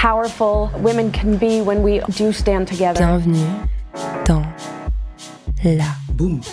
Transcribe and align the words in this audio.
powerful 0.00 0.70
women 0.80 1.10
can 1.10 1.36
be 1.36 1.60
when 1.60 1.82
we 1.82 2.00
do 2.16 2.32
stand 2.32 2.68
together. 2.68 3.00
Bienvenue 3.00 3.46
dans 4.26 4.42
la 5.64 5.84
poudre. 6.16 6.46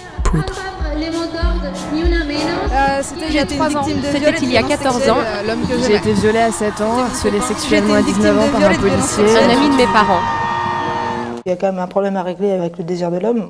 C'était 3.02 3.27
il 3.30 3.36
y 3.36 3.39
a 3.39 3.45
3 3.45 3.77
ans. 3.77 3.84
C'était 3.84 4.31
il 4.41 4.52
y 4.52 4.58
a 4.58 4.63
14 4.63 5.09
ans. 5.09 5.17
J'ai 5.86 5.95
été 5.95 6.13
violée 6.13 6.39
à 6.39 6.52
7 6.52 6.81
ans, 6.81 7.00
harcelée 7.00 7.41
sexuellement 7.41 7.94
à 7.94 8.02
19 8.02 8.39
ans 8.39 8.50
par 8.52 8.72
un 8.72 8.76
policier. 8.76 9.23
Un 9.38 9.50
ami 9.50 9.70
de 9.70 9.75
mes 9.75 9.88
parents. 9.94 10.22
Il 11.45 11.50
y 11.50 11.53
a 11.53 11.55
quand 11.55 11.67
même 11.67 11.80
un 11.80 11.88
problème 11.88 12.17
à 12.17 12.23
régler 12.23 12.52
avec 12.52 12.77
le 12.80 12.84
désir 12.84 13.12
de 13.12 13.20
l'homme. 13.20 13.50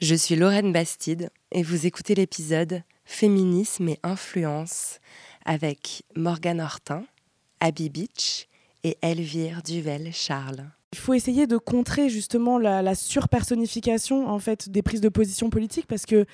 Je 0.00 0.14
suis 0.14 0.34
Lorraine 0.34 0.72
Bastide 0.72 1.28
et 1.52 1.62
vous 1.62 1.84
écoutez 1.84 2.14
l'épisode 2.14 2.82
Féminisme 3.04 3.86
et 3.90 3.98
influence 4.02 4.98
avec 5.44 6.04
Morgane 6.16 6.62
Hortin, 6.62 7.04
Abby 7.60 7.90
Beach 7.90 8.48
et 8.82 8.96
Elvire 9.02 9.62
Duvel-Charles. 9.62 10.64
Il 10.94 10.98
faut 10.98 11.12
essayer 11.12 11.46
de 11.46 11.58
contrer 11.58 12.08
justement 12.08 12.58
la, 12.58 12.94
surpersonnification 12.94 14.26
en 14.26 14.38
fait 14.38 14.70
des 14.70 14.80
prises 14.80 15.02
de 15.02 15.10
position 15.10 15.50
politiques 15.50 15.86
parce 15.86 16.06
que 16.06 16.24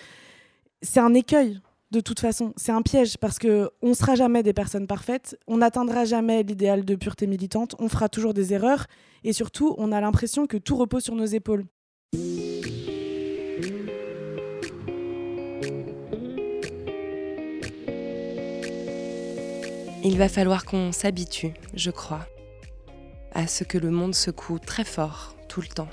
c'est 0.81 1.01
un 1.01 1.15
écueil 1.15 1.59
de 1.91 1.99
toute 1.99 2.21
façon, 2.21 2.53
c'est 2.57 2.73
un 2.73 2.83
piège 2.83 3.19
parce 3.19 3.41
que 3.41 3.71
on 3.83 3.95
sera 3.95 4.15
jamais 4.15 4.45
des 4.45 4.53
personnes 4.53 4.87
parfaites, 4.87 5.37
on 5.49 5.57
n'atteindra 5.57 6.05
jamais 6.05 6.45
l'idéal 6.45 6.85
de 6.85 6.95
pureté 6.95 7.27
militante, 7.27 7.75
on 7.81 7.89
fera 7.89 8.09
toujours 8.09 8.33
des 8.33 8.53
erreurs 8.53 8.87
et 9.25 9.33
surtout 9.33 9.75
on 9.77 9.91
a 9.91 10.01
l'impression 10.01 10.47
que 10.47 10.57
tout 10.57 10.77
repose 10.77 11.03
sur 11.03 11.17
nos 11.17 11.27
épaules. 11.27 11.65
Il 20.09 20.19
va 20.19 20.29
falloir 20.29 20.65
qu'on 20.65 20.93
s'habitue, 20.93 21.53
je 21.75 21.91
crois, 21.91 22.29
à 23.33 23.49
ce 23.49 23.65
que 23.65 23.77
le 23.77 23.91
monde 23.91 24.15
secoue 24.15 24.61
très 24.61 24.85
fort 24.85 25.35
tout 25.49 25.61
le 25.61 25.67
temps. 25.67 25.89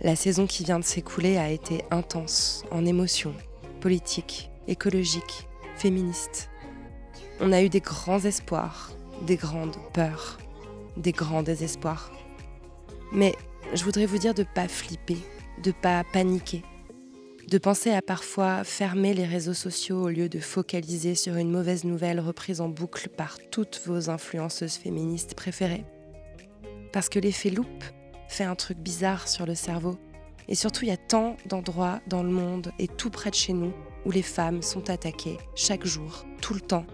La 0.00 0.16
saison 0.16 0.48
qui 0.48 0.64
vient 0.64 0.80
de 0.80 0.84
s'écouler 0.84 1.36
a 1.36 1.48
été 1.48 1.84
intense 1.92 2.64
en 2.72 2.84
émotions, 2.84 3.36
politiques, 3.80 4.50
écologiques, 4.66 5.46
féministes. 5.76 6.50
On 7.38 7.52
a 7.52 7.62
eu 7.62 7.68
des 7.68 7.78
grands 7.78 8.18
espoirs, 8.18 8.90
des 9.28 9.36
grandes 9.36 9.76
peurs, 9.92 10.38
des 10.96 11.12
grands 11.12 11.44
désespoirs. 11.44 12.10
Mais 13.12 13.36
je 13.74 13.84
voudrais 13.84 14.06
vous 14.06 14.18
dire 14.18 14.34
de 14.34 14.44
pas 14.56 14.66
flipper, 14.66 15.18
de 15.62 15.70
pas 15.70 16.02
paniquer, 16.12 16.64
de 17.48 17.58
penser 17.58 17.90
à 17.90 18.02
parfois 18.02 18.64
fermer 18.64 19.14
les 19.14 19.24
réseaux 19.24 19.54
sociaux 19.54 20.02
au 20.02 20.08
lieu 20.08 20.28
de 20.28 20.38
focaliser 20.38 21.14
sur 21.14 21.36
une 21.36 21.50
mauvaise 21.50 21.84
nouvelle 21.84 22.20
reprise 22.20 22.60
en 22.60 22.68
boucle 22.68 23.08
par 23.08 23.38
toutes 23.50 23.82
vos 23.86 24.10
influenceuses 24.10 24.76
féministes 24.76 25.34
préférées. 25.34 25.84
Parce 26.92 27.08
que 27.08 27.18
l'effet 27.18 27.50
loupe 27.50 27.84
fait 28.28 28.44
un 28.44 28.54
truc 28.54 28.78
bizarre 28.78 29.28
sur 29.28 29.46
le 29.46 29.54
cerveau. 29.54 29.98
Et 30.48 30.54
surtout, 30.54 30.84
il 30.84 30.88
y 30.88 30.92
a 30.92 30.96
tant 30.96 31.36
d'endroits 31.46 32.00
dans 32.06 32.22
le 32.22 32.30
monde 32.30 32.72
et 32.78 32.88
tout 32.88 33.10
près 33.10 33.30
de 33.30 33.34
chez 33.34 33.52
nous 33.52 33.72
où 34.04 34.10
les 34.10 34.22
femmes 34.22 34.62
sont 34.62 34.90
attaquées 34.90 35.38
chaque 35.54 35.86
jour, 35.86 36.24
tout 36.40 36.54
le 36.54 36.60
temps. 36.60 36.86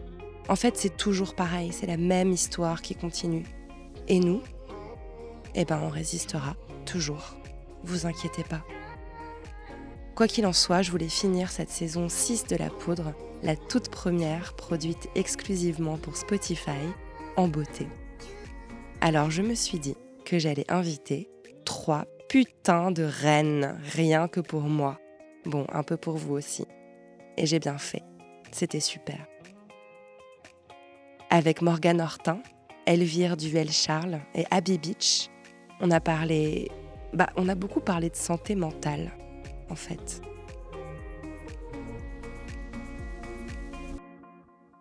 En 0.49 0.57
fait, 0.57 0.77
c'est 0.77 0.97
toujours 0.97 1.35
pareil, 1.35 1.73
c'est 1.73 1.87
la 1.87 1.97
même 1.97 2.33
histoire 2.33 2.83
qui 2.83 2.95
continue. 2.95 3.45
Et 4.09 4.21
nous, 4.21 4.43
eh 5.55 5.65
ben, 5.65 5.81
on 5.83 5.89
résistera 5.89 6.57
toujours. 6.85 7.37
Vous 7.85 8.07
inquiétez 8.07 8.45
pas. 8.45 8.63
Quoi 10.19 10.27
qu'il 10.27 10.47
en 10.47 10.53
soit, 10.53 10.83
je 10.83 10.91
voulais 10.91 11.09
finir 11.09 11.49
cette 11.49 11.71
saison 11.71 12.09
6 12.09 12.49
de 12.49 12.57
La 12.57 12.71
Poudre, 12.71 13.15
la 13.45 13.55
toute 13.55 13.89
première 13.89 14.57
produite 14.57 15.09
exclusivement 15.15 15.97
pour 15.97 16.17
Spotify, 16.17 16.81
en 17.37 17.47
beauté. 17.47 17.87
Alors 19.01 19.31
je 19.31 19.43
me 19.43 19.55
suis 19.55 19.79
dit 19.79 19.95
que 20.25 20.41
j'allais 20.41 20.69
inviter 20.69 21.31
trois 21.65 22.05
putains 22.29 22.91
de 22.91 23.05
reines, 23.05 23.79
rien 23.95 24.27
que 24.27 24.41
pour 24.41 24.63
moi. 24.63 24.99
Bon, 25.47 25.65
un 25.71 25.85
peu 25.85 25.97
pour 25.97 26.17
vous 26.17 26.35
aussi. 26.35 26.67
Et 27.37 27.47
j'ai 27.47 27.61
bien 27.61 27.79
fait. 27.79 28.03
C'était 28.51 28.81
super. 28.81 29.25
Avec 31.31 31.63
Morgane 31.63 32.01
Hortin, 32.01 32.43
Elvire 32.87 33.37
Duvel-Charles 33.37 34.19
et 34.35 34.47
Abby 34.51 34.79
Beach, 34.79 35.31
on 35.81 35.93
a 35.93 36.01
parlé. 36.01 36.73
Bah, 37.13 37.29
on 37.37 37.49
a 37.49 37.55
beaucoup 37.55 37.81
parlé 37.81 38.11
de 38.11 38.17
santé 38.17 38.57
mentale, 38.57 39.13
en 39.71 39.77
fait. 39.77 40.21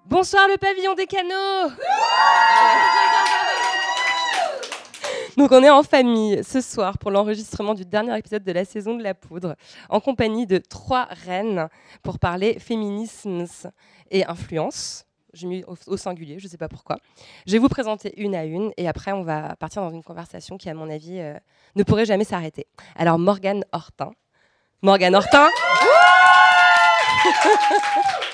Bonsoir 0.06 0.48
le 0.48 0.58
pavillon 0.58 0.94
des 0.94 1.06
canaux 1.06 1.72
Donc 5.38 5.52
on 5.52 5.62
est 5.62 5.70
en 5.70 5.84
famille 5.84 6.44
ce 6.44 6.62
soir 6.62 6.98
pour 6.98 7.12
l'enregistrement 7.12 7.76
du 7.76 7.86
dernier 7.86 8.18
épisode 8.18 8.44
de 8.44 8.52
la 8.52 8.66
saison 8.66 8.96
de 8.96 9.04
la 9.04 9.14
poudre, 9.14 9.56
en 9.90 10.00
compagnie 10.00 10.48
de 10.48 10.58
trois 10.58 11.08
reines 11.26 11.68
pour 12.02 12.18
parler 12.18 12.58
féminisme 12.58 13.46
et 14.10 14.26
influence. 14.26 15.06
J'ai 15.34 15.46
mis 15.46 15.64
au, 15.66 15.76
au 15.86 15.98
singulier, 15.98 16.40
je 16.40 16.46
ne 16.46 16.50
sais 16.50 16.58
pas 16.58 16.70
pourquoi. 16.70 16.98
Je 17.46 17.52
vais 17.52 17.60
vous 17.60 17.70
présenter 17.70 18.20
une 18.20 18.34
à 18.34 18.46
une 18.46 18.72
et 18.78 18.88
après 18.88 19.12
on 19.12 19.22
va 19.22 19.56
partir 19.58 19.84
dans 19.84 19.92
une 19.92 20.04
conversation 20.04 20.58
qui, 20.58 20.70
à 20.70 20.74
mon 20.74 20.90
avis, 20.90 21.20
euh, 21.20 21.36
ne 21.76 21.84
pourrait 21.84 22.06
jamais 22.06 22.24
s'arrêter. 22.24 22.66
Alors 22.96 23.20
Morgane 23.20 23.64
Hortin. 23.72 24.14
Morgane 24.82 25.16
Hortin 25.18 25.50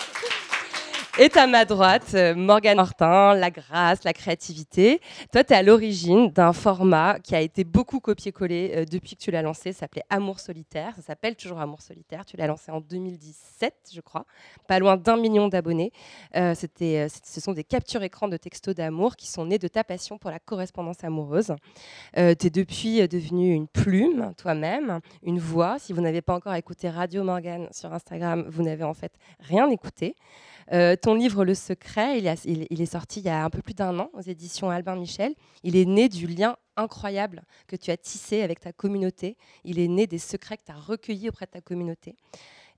Et 1.20 1.30
à 1.38 1.46
ma 1.46 1.64
droite, 1.64 2.16
euh, 2.16 2.34
Morgane 2.34 2.80
Hortin, 2.80 3.36
la 3.36 3.52
grâce, 3.52 4.04
la 4.04 4.14
créativité. 4.14 5.00
Toi, 5.32 5.44
tu 5.44 5.54
es 5.54 5.56
à 5.56 5.62
l'origine 5.62 6.32
d'un 6.32 6.54
format 6.54 7.20
qui 7.20 7.36
a 7.36 7.42
été 7.42 7.64
beaucoup 7.64 8.00
copié-collé 8.00 8.72
euh, 8.74 8.86
depuis 8.86 9.16
que 9.16 9.22
tu 9.22 9.30
l'as 9.30 9.44
lancé. 9.44 9.74
Ça 9.74 9.82
s'appelait 9.82 10.06
Amour 10.10 10.40
solitaire. 10.40 10.96
Ça 10.96 11.04
s'appelle 11.04 11.36
toujours 11.36 11.60
Amour 11.60 11.84
solitaire. 11.84 12.26
Tu 12.26 12.36
l'as 12.36 12.48
lancé 12.48 12.72
en 12.72 12.82
2017, 12.82 13.92
je 13.94 14.02
crois. 14.02 14.26
Pas 14.68 14.80
loin 14.80 14.98
d'un 14.98 15.16
million 15.16 15.50
d'abonnés. 15.50 15.92
Euh, 16.36 16.56
c'était, 16.56 17.06
euh, 17.06 17.08
ce 17.24 17.40
sont 17.40 17.54
des 17.54 17.64
captures 17.64 18.02
écran 18.02 18.28
de 18.28 18.38
textos 18.38 18.74
d'amour 18.74 19.16
qui 19.16 19.28
sont 19.28 19.46
nés 19.46 19.60
de 19.60 19.68
ta 19.68 19.84
passion 19.84 20.18
pour 20.18 20.32
la 20.32 20.40
correspondance 20.40 21.04
amoureuse. 21.04 21.54
tu 22.16 22.22
es 22.22 22.36
depuis 22.36 23.02
euh, 23.02 23.08
devenue 23.08 23.54
une 23.54 23.68
plume, 23.68 24.34
toi-même, 24.36 25.00
une 25.22 25.38
voix. 25.38 25.78
Si 25.78 25.94
vous 25.94 26.02
n'avez 26.02 26.24
pas 26.24 26.34
encore 26.34 26.56
écouté 26.56 26.90
Radio 26.90 27.24
Morgane 27.24 27.68
sur 27.72 27.94
Instagram, 27.94 28.46
vous 28.50 28.64
n'avez 28.64 28.84
en 28.84 28.96
fait 28.96 29.14
rien 29.40 29.70
écouté. 29.70 30.16
Euh, 30.72 30.96
ton 30.96 31.16
livre 31.16 31.44
Le 31.44 31.56
Secret, 31.56 32.20
il, 32.20 32.28
est 32.82 32.86
sorti 32.86 33.20
il 33.20 33.26
y 33.26 33.30
a 33.30 33.44
un 33.44 33.50
peu 33.50 33.62
plus 33.62 33.74
d'un 33.74 33.98
an 34.00 34.10
aux 34.14 34.22
éditions 34.22 34.70
Albin 34.70 34.96
Michel. 34.96 35.34
Il 35.64 35.76
est 35.76 35.86
né 35.86 36.10
du 36.10 36.28
lien 36.28 36.56
incroyable 36.78 37.44
que 37.68 37.76
tu 37.76 37.92
as 37.92 37.98
tissé 37.98 38.42
avec 38.42 38.60
ta 38.60 38.72
communauté. 38.72 39.38
Il 39.64 39.80
est 39.80 39.88
né 39.88 40.08
des 40.08 40.18
secrets 40.18 40.58
que 40.58 40.64
tu 40.66 40.72
as 40.72 40.80
recueillis 40.80 41.30
auprès 41.30 41.46
de 41.46 41.52
ta 41.52 41.62
communauté. 41.62 42.16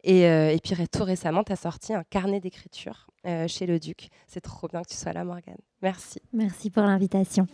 Et, 0.03 0.27
euh, 0.27 0.55
puis 0.63 0.75
tout 0.87 1.03
récemment, 1.03 1.43
tu 1.43 1.51
as 1.51 1.57
sorti 1.57 1.93
un 1.93 2.03
carnet 2.03 2.39
d'écriture 2.39 3.07
euh, 3.25 3.47
chez 3.47 3.65
Le 3.65 3.79
Duc. 3.79 4.09
C'est 4.27 4.41
trop 4.41 4.67
bien 4.67 4.83
que 4.83 4.89
tu 4.89 4.95
sois 4.95 5.13
là, 5.13 5.23
Morgane. 5.23 5.57
Merci. 5.81 6.21
Merci 6.31 6.69
pour 6.69 6.83
l'invitation. 6.83 7.47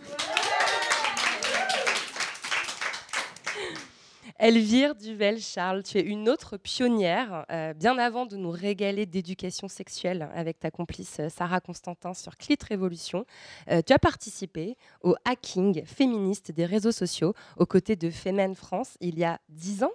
Elvire 4.42 4.96
Duvel-Charles, 4.96 5.84
tu 5.84 6.00
es 6.00 6.02
une 6.02 6.28
autre 6.28 6.58
pionnière, 6.58 7.46
euh, 7.52 7.76
bien 7.76 8.00
avant 8.00 8.26
de 8.26 8.38
nous 8.38 8.50
régaler 8.50 9.06
d'éducation 9.06 9.68
sexuelle 9.68 10.28
avec 10.34 10.60
ta 10.60 10.72
complice 10.72 11.20
euh, 11.20 11.30
Sarah 11.30 11.60
Constantin 11.60 12.16
sur 12.16 12.36
Clit 12.38 12.58
Révolution. 12.68 13.28
Euh, 13.70 13.84
tu 13.86 13.94
as 13.94 14.00
participé 14.00 14.78
au 15.04 15.16
hacking 15.26 15.86
féministe 15.86 16.52
des 16.52 16.66
réseaux 16.66 16.92
sociaux 16.92 17.36
aux 17.56 17.68
côtés 17.68 17.96
de 17.96 18.10
Femen 18.10 18.56
France 18.56 18.98
il 19.00 19.20
y 19.20 19.24
a 19.24 19.40
10 19.50 19.84
ans. 19.84 19.92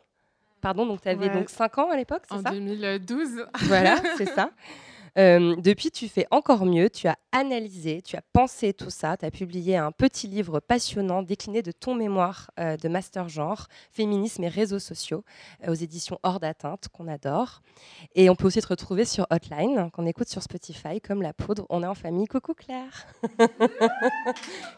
Pardon, 0.61 0.87
donc 0.87 1.03
tu 1.03 1.09
avais 1.09 1.29
donc 1.29 1.51
5 1.51 1.79
ans 1.79 1.91
à 1.91 1.97
l'époque, 1.97 2.23
c'est 2.31 2.41
ça? 2.41 2.51
En 2.51 2.53
2012. 2.53 3.47
Voilà, 3.63 3.97
c'est 4.17 4.27
ça. 4.33 4.51
Euh, 5.19 5.57
depuis, 5.57 5.91
tu 5.91 6.09
fais 6.09 6.27
encore 6.31 6.67
mieux. 6.67 6.91
Tu 6.91 7.09
as 7.09 7.17
analysé, 7.33 8.03
tu 8.03 8.17
as 8.17 8.23
pensé 8.33 8.73
tout 8.73 8.91
ça. 8.91 9.17
Tu 9.17 9.25
as 9.25 9.31
publié 9.31 9.77
un 9.77 9.91
petit 9.91 10.27
livre 10.27 10.61
passionnant 10.61 11.23
décliné 11.23 11.63
de 11.63 11.73
ton 11.73 11.95
mémoire 11.95 12.51
euh, 12.61 12.77
de 12.77 12.89
master 12.89 13.29
genre, 13.29 13.67
féminisme 13.91 14.45
et 14.45 14.49
réseaux 14.49 14.79
sociaux, 14.79 15.25
euh, 15.67 15.71
aux 15.71 15.75
éditions 15.75 16.19
Hors 16.23 16.41
d'atteinte, 16.41 16.89
qu'on 16.93 17.09
adore. 17.09 17.63
Et 18.15 18.29
on 18.29 18.37
peut 18.37 18.47
aussi 18.47 18.61
te 18.61 18.69
retrouver 18.69 19.05
sur 19.05 19.27
Hotline, 19.31 19.91
qu'on 19.91 20.07
écoute 20.07 20.29
sur 20.29 20.43
Spotify, 20.43 21.01
comme 21.01 21.23
la 21.23 21.33
poudre. 21.33 21.67
On 21.71 21.83
est 21.83 21.87
en 21.87 21.95
famille. 21.95 22.27
Coucou 22.27 22.55
Claire. 22.55 23.07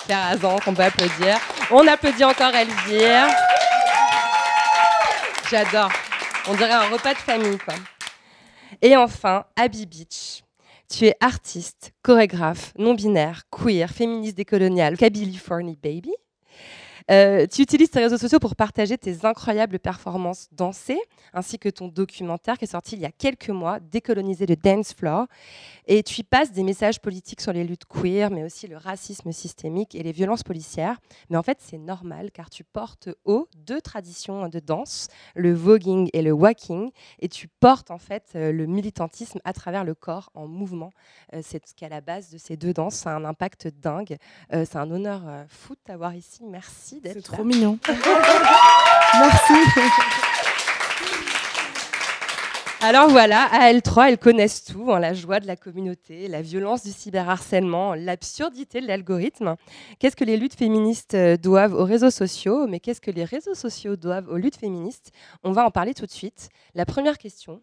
Claire 0.00 0.26
Azan, 0.26 0.58
qu'on 0.60 0.74
peut 0.74 0.82
applaudir. 0.82 1.38
On 1.70 1.86
applaudit 1.86 2.24
encore 2.24 2.54
Elvire. 2.54 3.26
J'adore. 5.50 5.90
On 6.48 6.54
dirait 6.54 6.72
un 6.72 6.88
repas 6.88 7.14
de 7.14 7.18
famille, 7.18 7.58
quoi. 7.58 7.74
Et 8.82 8.96
enfin, 8.96 9.44
Abby 9.56 9.86
Beach. 9.86 10.42
Tu 10.90 11.04
es 11.06 11.16
artiste, 11.20 11.92
chorégraphe, 12.02 12.72
non-binaire, 12.78 13.42
queer, 13.50 13.90
féministe 13.90 14.36
décoloniale, 14.36 14.96
California 14.96 15.74
Baby. 15.82 16.14
Euh, 17.10 17.46
tu 17.46 17.62
utilises 17.62 17.90
tes 17.90 18.00
réseaux 18.00 18.18
sociaux 18.18 18.38
pour 18.38 18.54
partager 18.54 18.98
tes 18.98 19.24
incroyables 19.24 19.78
performances 19.78 20.48
dansées, 20.52 21.00
ainsi 21.32 21.58
que 21.58 21.70
ton 21.70 21.88
documentaire 21.88 22.58
qui 22.58 22.64
est 22.64 22.68
sorti 22.68 22.96
il 22.96 23.00
y 23.00 23.06
a 23.06 23.10
quelques 23.10 23.48
mois, 23.48 23.78
Décoloniser 23.80 24.44
le 24.44 24.56
dance 24.56 24.92
floor. 24.92 25.26
Et 25.86 26.02
tu 26.02 26.20
y 26.20 26.22
passes 26.22 26.52
des 26.52 26.62
messages 26.62 27.00
politiques 27.00 27.40
sur 27.40 27.52
les 27.52 27.64
luttes 27.64 27.86
queer, 27.86 28.30
mais 28.30 28.44
aussi 28.44 28.66
le 28.66 28.76
racisme 28.76 29.32
systémique 29.32 29.94
et 29.94 30.02
les 30.02 30.12
violences 30.12 30.42
policières. 30.42 30.98
Mais 31.30 31.38
en 31.38 31.42
fait, 31.42 31.58
c'est 31.60 31.78
normal 31.78 32.30
car 32.30 32.50
tu 32.50 32.64
portes 32.64 33.08
haut 33.24 33.48
deux 33.56 33.80
traditions 33.80 34.48
de 34.48 34.58
danse, 34.58 35.08
le 35.34 35.54
voguing 35.54 36.10
et 36.12 36.20
le 36.20 36.32
walking, 36.32 36.90
et 37.20 37.28
tu 37.28 37.48
portes 37.48 37.90
en 37.90 37.98
fait 37.98 38.32
euh, 38.34 38.52
le 38.52 38.66
militantisme 38.66 39.40
à 39.44 39.54
travers 39.54 39.84
le 39.84 39.94
corps 39.94 40.30
en 40.34 40.46
mouvement. 40.46 40.90
Euh, 41.32 41.40
c'est 41.42 41.66
ce 41.66 41.74
qui 41.74 41.84
est 41.84 41.86
à 41.86 41.90
la 41.90 42.02
base 42.02 42.30
de 42.30 42.36
ces 42.36 42.56
deux 42.58 42.74
danses. 42.74 42.96
Ça 42.96 43.12
a 43.12 43.16
un 43.16 43.24
impact 43.24 43.68
dingue. 43.68 44.16
c'est 44.50 44.76
un 44.76 44.90
honneur 44.90 45.22
fou 45.48 45.74
de 45.74 45.80
t'avoir 45.80 46.14
ici. 46.14 46.44
Merci. 46.44 46.97
C'est 47.04 47.22
trop 47.22 47.44
mignon. 47.44 47.78
Merci. 47.88 49.54
Alors 52.80 53.08
voilà, 53.08 53.46
à 53.46 53.72
L3, 53.72 54.08
elles 54.08 54.18
connaissent 54.18 54.64
tout, 54.64 54.92
hein, 54.92 55.00
la 55.00 55.12
joie 55.12 55.40
de 55.40 55.48
la 55.48 55.56
communauté, 55.56 56.28
la 56.28 56.42
violence 56.42 56.84
du 56.84 56.92
cyberharcèlement, 56.92 57.94
l'absurdité 57.94 58.80
de 58.80 58.86
l'algorithme. 58.86 59.56
Qu'est-ce 59.98 60.14
que 60.14 60.24
les 60.24 60.36
luttes 60.36 60.54
féministes 60.54 61.14
euh, 61.14 61.36
doivent 61.36 61.74
aux 61.74 61.84
réseaux 61.84 62.12
sociaux? 62.12 62.68
Mais 62.68 62.78
qu'est-ce 62.78 63.00
que 63.00 63.10
les 63.10 63.24
réseaux 63.24 63.56
sociaux 63.56 63.96
doivent 63.96 64.28
aux 64.28 64.36
luttes 64.36 64.58
féministes? 64.58 65.10
On 65.42 65.50
va 65.50 65.64
en 65.64 65.72
parler 65.72 65.92
tout 65.92 66.06
de 66.06 66.12
suite. 66.12 66.50
La 66.74 66.86
première 66.86 67.18
question, 67.18 67.62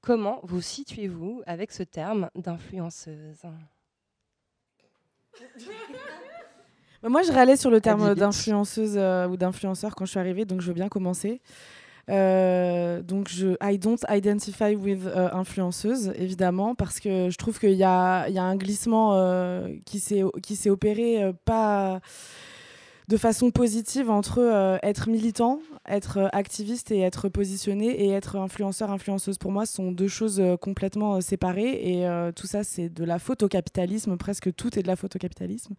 comment 0.00 0.38
vous 0.44 0.60
situez-vous 0.60 1.42
avec 1.44 1.72
ce 1.72 1.82
terme 1.82 2.30
d'influenceuse? 2.36 3.42
moi, 7.08 7.22
je 7.22 7.32
râlais 7.32 7.56
sur 7.56 7.70
le 7.70 7.80
terme 7.80 8.14
d'influenceuse 8.14 8.94
euh, 8.96 9.26
ou 9.26 9.36
d'influenceur 9.36 9.94
quand 9.94 10.04
je 10.04 10.10
suis 10.10 10.20
arrivée, 10.20 10.44
donc 10.44 10.60
je 10.60 10.68
veux 10.68 10.74
bien 10.74 10.88
commencer. 10.88 11.40
Euh, 12.10 13.02
donc, 13.02 13.28
je 13.28 13.56
I 13.62 13.78
don't 13.78 13.98
identify 14.08 14.74
with 14.74 15.06
euh, 15.06 15.28
influenceuse, 15.32 16.12
évidemment, 16.16 16.74
parce 16.74 17.00
que 17.00 17.30
je 17.30 17.36
trouve 17.38 17.58
qu'il 17.58 17.74
y 17.74 17.84
a, 17.84 18.28
y 18.28 18.38
a, 18.38 18.42
un 18.42 18.56
glissement 18.56 19.66
qui 19.84 19.98
s'est 20.00 20.70
opéré 20.70 21.32
pas 21.44 22.00
de 23.08 23.16
façon 23.16 23.50
positive 23.50 24.10
entre 24.10 24.78
être 24.82 25.08
militant, 25.08 25.60
être 25.88 26.30
activiste 26.32 26.90
et 26.90 27.00
être 27.00 27.28
positionné 27.28 28.04
et 28.04 28.10
être 28.10 28.36
influenceur, 28.36 28.90
influenceuse. 28.90 29.38
Pour 29.38 29.52
moi, 29.52 29.66
sont 29.66 29.92
deux 29.92 30.08
choses 30.08 30.42
complètement 30.60 31.20
séparées 31.20 31.72
et 31.72 32.06
tout 32.34 32.46
ça, 32.46 32.64
c'est 32.64 32.88
de 32.88 33.04
la 33.04 33.18
faute 33.18 33.42
au 33.42 33.48
capitalisme. 33.48 34.16
Presque 34.16 34.54
tout 34.54 34.78
est 34.78 34.82
de 34.82 34.88
la 34.88 34.96
faute 34.96 35.16
au 35.16 35.18
capitalisme. 35.18 35.74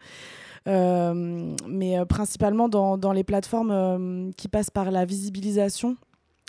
Euh, 0.68 1.56
mais 1.68 2.00
euh, 2.00 2.06
principalement 2.06 2.70
dans, 2.70 2.98
dans, 2.98 3.12
les 3.12 3.26
plateformes 3.26 3.72
euh, 3.72 4.32
qui 4.38 4.48
passent 4.48 4.70
par 4.70 4.92
la 4.92 5.04
visibilisation 5.04 5.98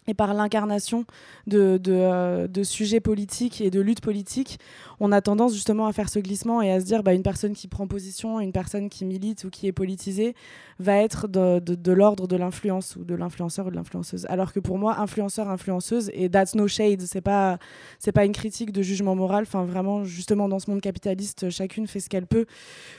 et 0.06 0.14
par 0.14 0.34
l'incarnation 0.34 1.04
de, 1.46 1.78
de, 1.78 2.62
sujets 2.62 3.00
politiques 3.00 3.60
et 3.60 3.70
de 3.70 3.80
luttes 3.80 4.00
politiques, 4.00 4.58
on 5.00 5.12
a 5.12 5.20
tendance 5.20 5.54
justement 5.54 5.86
à 5.86 5.92
faire 5.92 6.08
ce 6.08 6.18
glissement 6.18 6.62
et 6.62 6.70
à 6.70 6.80
se 6.80 6.84
dire 6.84 7.02
bah, 7.02 7.14
une 7.14 7.22
personne 7.22 7.54
qui 7.54 7.68
prend 7.68 7.86
position, 7.86 8.40
une 8.40 8.52
personne 8.52 8.88
qui 8.88 9.04
milite 9.04 9.44
ou 9.44 9.50
qui 9.50 9.66
est 9.66 9.72
politisée 9.72 10.34
va 10.78 10.96
être 10.96 11.28
de, 11.28 11.58
de 11.58 11.92
l'ordre 11.92 12.26
de 12.26 12.36
l'influence 12.36 12.96
ou 12.96 13.04
de 13.04 13.14
l'influenceur 13.14 13.66
ou 13.66 13.70
de 13.70 13.76
l'influenceuse. 13.76 14.26
Alors 14.28 14.52
que 14.52 14.60
pour 14.60 14.78
moi, 14.78 14.98
influenceur, 14.98 15.48
influenceuse, 15.48 16.10
et 16.14 16.28
that's 16.28 16.54
no 16.54 16.68
shade, 16.68 17.02
c'est 17.02 17.20
pas, 17.20 17.58
c'est 17.98 18.12
pas 18.12 18.24
une 18.24 18.32
critique 18.32 18.72
de 18.72 18.82
jugement 18.82 19.14
moral, 19.14 19.44
enfin 19.46 19.64
vraiment, 19.64 20.04
justement, 20.04 20.48
dans 20.48 20.58
ce 20.58 20.70
monde 20.70 20.80
capitaliste, 20.80 21.50
chacune 21.50 21.86
fait 21.86 22.00
ce 22.00 22.08
qu'elle 22.08 22.26
peut 22.26 22.46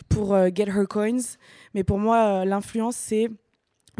pour 0.09 0.33
euh, 0.33 0.49
get 0.53 0.67
her 0.69 0.87
coins. 0.87 1.37
Mais 1.73 1.83
pour 1.83 1.99
moi, 1.99 2.41
euh, 2.41 2.45
l'influence, 2.45 2.95
c'est 2.95 3.29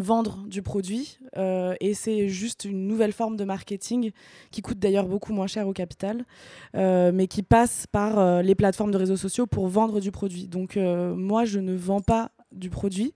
vendre 0.01 0.43
du 0.47 0.61
produit 0.61 1.19
euh, 1.37 1.75
et 1.79 1.93
c'est 1.93 2.27
juste 2.27 2.65
une 2.65 2.87
nouvelle 2.87 3.13
forme 3.13 3.37
de 3.37 3.43
marketing 3.43 4.11
qui 4.51 4.61
coûte 4.61 4.79
d'ailleurs 4.79 5.07
beaucoup 5.07 5.33
moins 5.33 5.47
cher 5.47 5.67
au 5.67 5.73
capital 5.73 6.25
mais 6.73 7.27
qui 7.27 7.43
passe 7.43 7.87
par 7.87 8.43
les 8.43 8.55
plateformes 8.55 8.91
de 8.91 8.97
réseaux 8.97 9.17
sociaux 9.17 9.47
pour 9.47 9.67
vendre 9.67 9.99
du 9.99 10.11
produit 10.11 10.47
donc 10.47 10.77
moi 10.77 11.45
je 11.45 11.59
ne 11.59 11.73
vends 11.73 12.01
pas 12.01 12.31
du 12.51 12.69
produit 12.69 13.13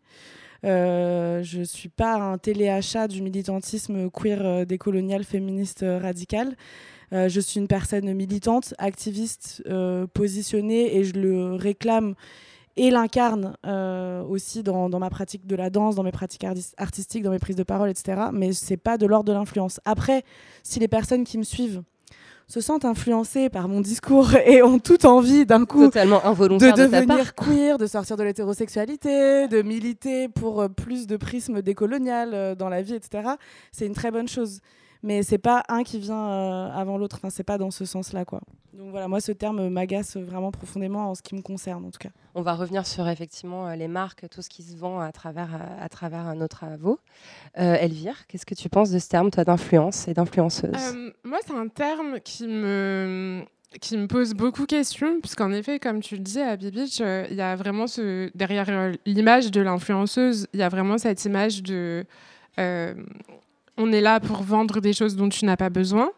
euh, 0.66 1.42
je 1.44 1.60
ne 1.60 1.64
suis 1.64 1.90
pas 1.90 2.16
un 2.16 2.38
téléachat 2.38 3.08
du 3.08 3.22
militantisme 3.22 4.10
queer 4.10 4.46
euh, 4.46 4.66
décolonial 4.66 5.24
féministe 5.24 5.84
euh, 5.84 6.00
radical. 6.00 6.56
je 7.12 7.40
suis 7.40 7.60
une 7.60 7.68
personne 7.68 8.14
militante, 8.14 8.76
activiste, 8.78 9.64
positionnée 10.14 10.96
et 10.96 11.04
je 11.04 11.14
le 11.14 11.56
réclame 11.56 12.14
et 12.80 12.92
l'incarne 12.92 13.56
aussi 14.30 14.64
dans, 14.64 14.90
dans, 14.90 15.00
ma 15.00 15.10
pratique 15.10 15.46
de 15.46 15.56
la 15.56 15.70
danse, 15.70 15.96
dans 15.96 16.04
mes 16.04 16.12
pratiques 16.12 16.46
artistiques, 16.78 17.24
dans 17.24 17.31
mes 17.31 17.40
prises 17.40 17.56
de 17.56 17.64
parole, 17.64 17.90
etc. 17.90 18.22
Mais 18.31 18.54
c'est 18.54 18.78
pas 18.78 18.98
de 18.98 19.06
l'ordre 19.06 19.26
de 19.26 19.34
l'influence. 19.34 19.80
Après, 19.86 20.24
si 20.64 20.80
les 20.80 20.88
personnes 20.88 21.24
qui 21.24 21.38
me 21.38 21.44
suivent 21.44 21.81
se 22.50 22.62
sentent 22.62 22.86
influencés 22.86 23.48
par 23.50 23.68
mon 23.68 23.80
discours 23.80 24.34
et 24.46 24.62
ont 24.64 24.80
toute 24.80 25.06
envie 25.06 25.46
d'un 25.46 25.66
coup 25.66 25.88
de 25.88 26.76
devenir 26.76 27.36
queer, 27.36 27.78
de 27.78 27.86
sortir 27.86 28.18
de 28.18 28.24
l'hétérosexualité, 28.24 29.48
de 29.48 29.62
militer 29.62 30.28
pour 30.28 30.62
euh, 30.62 30.68
plus 30.68 31.06
de 31.06 31.16
prisme 31.16 31.62
décolonial 31.62 32.31
euh, 32.33 32.56
dans 32.56 32.69
la 32.69 32.81
vie, 32.81 32.95
etc. 32.95 33.30
C'est 33.71 33.86
une 33.86 33.94
très 33.94 34.09
bonne 34.09 34.28
chose 34.28 34.59
mais 35.02 35.24
c'est 35.24 35.38
pas 35.38 35.64
un 35.70 35.84
qui 35.84 36.00
vient 36.00 36.30
euh, 36.30 36.70
avant 36.72 36.98
l'autre. 36.98 37.18
Enfin, 37.18 37.30
c'est 37.30 37.44
pas 37.44 37.58
dans 37.58 37.72
ce 37.72 37.86
sens-là, 37.86 38.26
quoi. 38.26 38.42
Donc 38.74 38.92
voilà, 38.92 39.08
moi, 39.08 39.20
ce 39.20 39.32
terme 39.32 39.70
m'agace 39.70 40.18
vraiment 40.18 40.52
profondément 40.52 41.10
en 41.10 41.16
ce 41.16 41.22
qui 41.22 41.36
me 41.36 41.42
concerne, 41.42 41.86
en 41.86 41.92
tout 41.92 42.00
cas. 42.00 42.10
On 42.36 42.42
va 42.42 42.54
revenir 42.54 42.86
sur 42.86 43.08
effectivement 43.08 43.68
euh, 43.68 43.76
les 43.76 43.88
marques, 43.88 44.26
tout 44.30 44.42
ce 44.42 44.50
qui 44.50 44.64
se 44.64 44.76
vend 44.76 45.00
à 45.00 45.12
travers, 45.12 45.56
euh, 45.56 45.84
à 45.86 45.90
travers 45.90 46.36
nos 46.36 46.48
travaux. 46.48 47.00
Elvire, 47.56 48.28
qu'est-ce 48.28 48.46
que 48.46 48.56
tu 48.56 48.70
penses 48.70 48.92
de 48.92 49.00
ce 49.00 49.10
terme, 49.10 49.32
toi, 49.32 49.44
d'influence 49.44 50.08
et 50.08 50.14
d'influenceuse? 50.14 50.96
Moi, 51.24 51.40
c'est 51.46 51.56
un 51.56 51.68
terme 51.68 52.20
qui 52.20 52.48
me 52.48 53.44
qui 53.82 53.98
me 53.98 54.08
pose 54.08 54.34
beaucoup 54.34 54.64
de 54.64 54.68
questions, 54.68 55.20
puisqu'en 55.20 55.52
effet, 55.52 55.78
comme 55.78 56.02
tu 56.02 56.16
le 56.16 56.22
dis, 56.22 56.40
à 56.40 56.58
Bibich, 56.58 57.02
il 57.02 57.36
y 57.36 57.42
a 57.42 57.56
vraiment 57.56 57.86
ce, 57.86 58.36
derrière 58.36 58.92
l'image 59.06 59.52
de 59.52 59.62
l'influenceuse, 59.62 60.48
il 60.54 60.60
y 60.60 60.64
a 60.64 60.70
vraiment 60.70 60.98
cette 60.98 61.24
image 61.26 61.62
de 61.62 62.04
on 63.80 63.92
est 63.92 64.02
là 64.02 64.19
pour 64.19 64.44
vendre 64.44 64.81
des 64.81 64.94
choses 64.94 65.16
dont 65.16 65.30
tu 65.30 65.45
n'as 65.45 65.57
pas 65.57 65.69
besoin. 65.69 66.12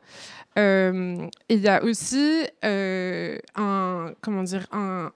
Euh, 0.60 1.15
il 1.48 1.60
y 1.60 1.70
a 1.70 1.82
aussi 1.84 2.44
euh, 2.65 3.38
un, 3.56 4.12
comment 4.20 4.44
dire, 4.44 4.65
un, 4.74 5.12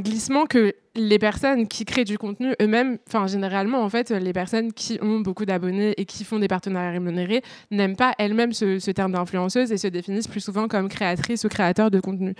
glissement 0.00 0.46
que 0.46 0.74
les 0.94 1.18
personnes 1.18 1.68
qui 1.68 1.84
créent 1.84 2.06
du 2.06 2.16
contenu 2.16 2.54
eux-mêmes, 2.62 2.96
enfin 3.06 3.26
généralement 3.26 3.82
en 3.82 3.90
fait, 3.90 4.10
les 4.10 4.32
personnes 4.32 4.72
qui 4.72 4.98
ont 5.02 5.20
beaucoup 5.20 5.44
d'abonnés 5.44 5.92
et 5.98 6.06
qui 6.06 6.24
font 6.24 6.38
des 6.38 6.48
partenariats 6.48 6.92
rémunérés 6.92 7.42
n'aiment 7.70 7.96
pas 7.96 8.14
elles-mêmes 8.16 8.54
ce, 8.54 8.90
terme 8.90 9.12
d'influenceuse 9.12 9.70
et 9.70 9.76
se 9.76 9.88
définissent 9.88 10.28
plus 10.28 10.40
souvent 10.40 10.66
comme 10.66 10.88
créatrices 10.88 11.44
ou 11.44 11.50
créateurs 11.50 11.90
de 11.90 12.00
contenu. 12.00 12.34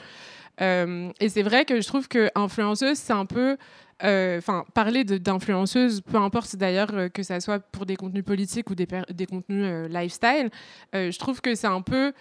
Euh, 0.63 1.11
et 1.21 1.29
c'est 1.29 1.43
vrai 1.43 1.67
que 1.67 1.83
je 1.83 1.87
trouve 1.87 2.09
que 2.09 2.31
influenceuse, 2.35 2.97
c'est 2.97 3.13
un 3.13 3.27
peu 3.27 3.59
enfin, 4.03 4.65
parler 4.75 5.05
d'influenceuse, 5.05 6.01
peu 6.01 6.17
importe 6.17 6.57
d'ailleurs 6.57 6.93
euh, 6.93 7.09
que 7.09 7.23
ça 7.23 7.41
soit 7.41 7.61
pour 7.61 7.87
des 7.87 7.97
contenus 7.97 8.25
politiques 8.25 8.69
ou 8.71 8.75
des, 8.75 8.89
des 9.11 9.27
contenus 9.27 9.65
euh, 9.65 9.89
lifestyle, 9.89 10.51
je 10.93 11.19
trouve 11.19 11.41
que 11.41 11.55
c'est 11.55 11.69
un 11.69 11.83
peu 11.83 12.13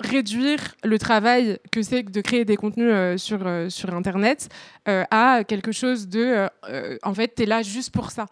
réduire 0.00 0.74
le 0.84 0.98
travail 0.98 1.58
que 1.70 1.82
c'est 1.82 2.02
de 2.02 2.20
créer 2.22 2.44
des 2.44 2.56
contenus 2.56 3.20
sur, 3.20 3.40
sur 3.68 3.94
Internet 3.94 4.48
à 4.86 5.42
quelque 5.46 5.70
chose 5.70 6.08
de... 6.08 6.48
en 7.02 7.14
fait, 7.14 7.34
tu 7.34 7.42
es 7.42 7.46
là 7.46 7.62
juste 7.62 7.90
pour 7.92 8.10
ça. 8.10 8.26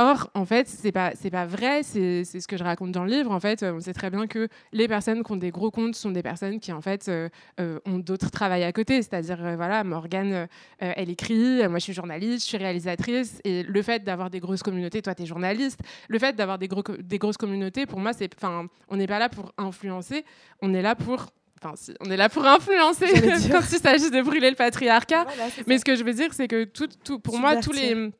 Or, 0.00 0.30
en 0.34 0.44
fait, 0.44 0.68
c'est 0.68 0.92
pas, 0.92 1.10
c'est 1.20 1.30
pas 1.30 1.44
vrai. 1.44 1.82
C'est, 1.82 2.22
ce 2.24 2.46
que 2.46 2.56
je 2.56 2.62
raconte 2.62 2.92
dans 2.92 3.04
le 3.04 3.10
livre. 3.10 3.32
En 3.32 3.40
fait, 3.40 3.64
on 3.64 3.80
sait 3.80 3.92
très 3.92 4.10
bien 4.10 4.28
que 4.28 4.46
les 4.72 4.86
personnes 4.86 5.24
qui 5.24 5.32
ont 5.32 5.36
des 5.36 5.50
gros 5.50 5.72
comptes 5.72 5.96
sont 5.96 6.12
des 6.12 6.22
personnes 6.22 6.60
qui, 6.60 6.72
en 6.72 6.80
fait, 6.80 7.08
euh, 7.08 7.28
euh, 7.58 7.80
ont 7.84 7.98
d'autres 7.98 8.30
travails 8.30 8.62
à 8.62 8.72
côté. 8.72 9.02
C'est-à-dire, 9.02 9.44
euh, 9.44 9.56
voilà, 9.56 9.82
Morgane, 9.82 10.46
elle 10.78 11.10
écrit, 11.10 11.66
moi, 11.68 11.80
je 11.80 11.84
suis 11.84 11.92
journaliste, 11.92 12.44
je 12.44 12.48
suis 12.50 12.56
réalisatrice. 12.56 13.40
Et 13.42 13.64
le 13.64 13.82
fait 13.82 14.04
d'avoir 14.04 14.30
des 14.30 14.38
grosses 14.38 14.62
communautés, 14.62 15.02
toi, 15.02 15.16
tu 15.16 15.24
es 15.24 15.26
journaliste. 15.26 15.80
Le 16.06 16.20
fait 16.20 16.36
d'avoir 16.36 16.58
des, 16.58 16.68
gros, 16.68 16.84
des 17.00 17.18
grosses 17.18 17.36
communautés, 17.36 17.84
pour 17.84 17.98
moi, 17.98 18.12
c'est, 18.12 18.30
enfin, 18.36 18.68
on 18.88 18.96
n'est 18.96 19.08
pas 19.08 19.18
là 19.18 19.28
pour 19.28 19.52
influencer. 19.58 20.24
On 20.62 20.72
est 20.74 20.82
là 20.82 20.94
pour 20.94 21.26
Enfin, 21.60 21.74
on 21.98 22.08
est 22.08 22.16
là 22.16 22.28
pour 22.28 22.46
influencer 22.46 23.06
quand 23.50 23.72
il 23.72 23.78
s'agit 23.78 24.12
de 24.12 24.22
brûler 24.22 24.48
le 24.48 24.54
patriarcat. 24.54 25.26
Mais 25.66 25.78
ce 25.78 25.84
que 25.84 25.96
je 25.96 26.04
veux 26.04 26.12
dire, 26.12 26.32
c'est 26.32 26.46
que 26.46 26.62
tout, 26.62 26.86
tout, 27.02 27.18
pour 27.18 27.36
moi, 27.36 27.56
tous 27.56 27.72
les 27.72 28.12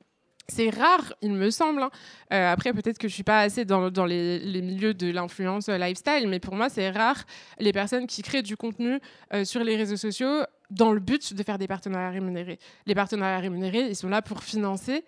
c'est 0.49 0.71
rare, 0.71 1.13
il 1.21 1.33
me 1.33 1.51
semble. 1.51 1.83
Hein. 1.83 1.91
Euh, 2.33 2.53
après, 2.53 2.73
peut-être 2.73 2.99
que 2.99 3.07
je 3.07 3.13
suis 3.13 3.23
pas 3.23 3.41
assez 3.41 3.65
dans, 3.65 3.89
les, 4.07 4.63
milieux 4.63 4.95
de 4.95 5.11
l'influence 5.11 5.69
euh, 5.69 5.77
lifestyle, 5.77 6.27
mais 6.27 6.41
pour 6.41 6.55
moi, 6.55 6.69
c'est 6.69 6.91
rare 6.91 7.25
les 7.59 7.73
personnes 7.73 8.07
qui 8.07 8.23
créent 8.23 8.43
du 8.43 8.57
contenu 8.57 8.99
euh, 9.35 9.45
sur 9.45 9.63
les 9.63 9.77
réseaux 9.77 9.97
sociaux 9.97 10.43
dans 10.71 10.93
le 10.93 11.01
but 11.01 11.35
de 11.35 11.43
faire 11.43 11.59
des 11.59 11.67
partenariats 11.67 12.11
rémunérés. 12.11 12.59
Les 12.87 12.95
partenariats 12.95 13.39
rémunérés, 13.39 13.89
ils 13.89 13.97
sont 13.97 14.09
là 14.09 14.23
pour 14.23 14.43
financer 14.43 15.05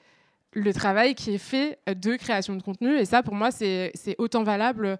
le 0.53 0.73
travail 0.75 1.15
qui 1.15 1.35
est 1.35 1.39
fait 1.39 1.79
de 1.87 2.17
création 2.17 2.57
de 2.57 2.63
contenu. 2.63 2.97
Et 2.99 3.05
ça, 3.05 3.23
pour 3.23 3.35
moi, 3.35 3.51
c'est 3.51 3.93
autant 4.19 4.43
valable 4.43 4.99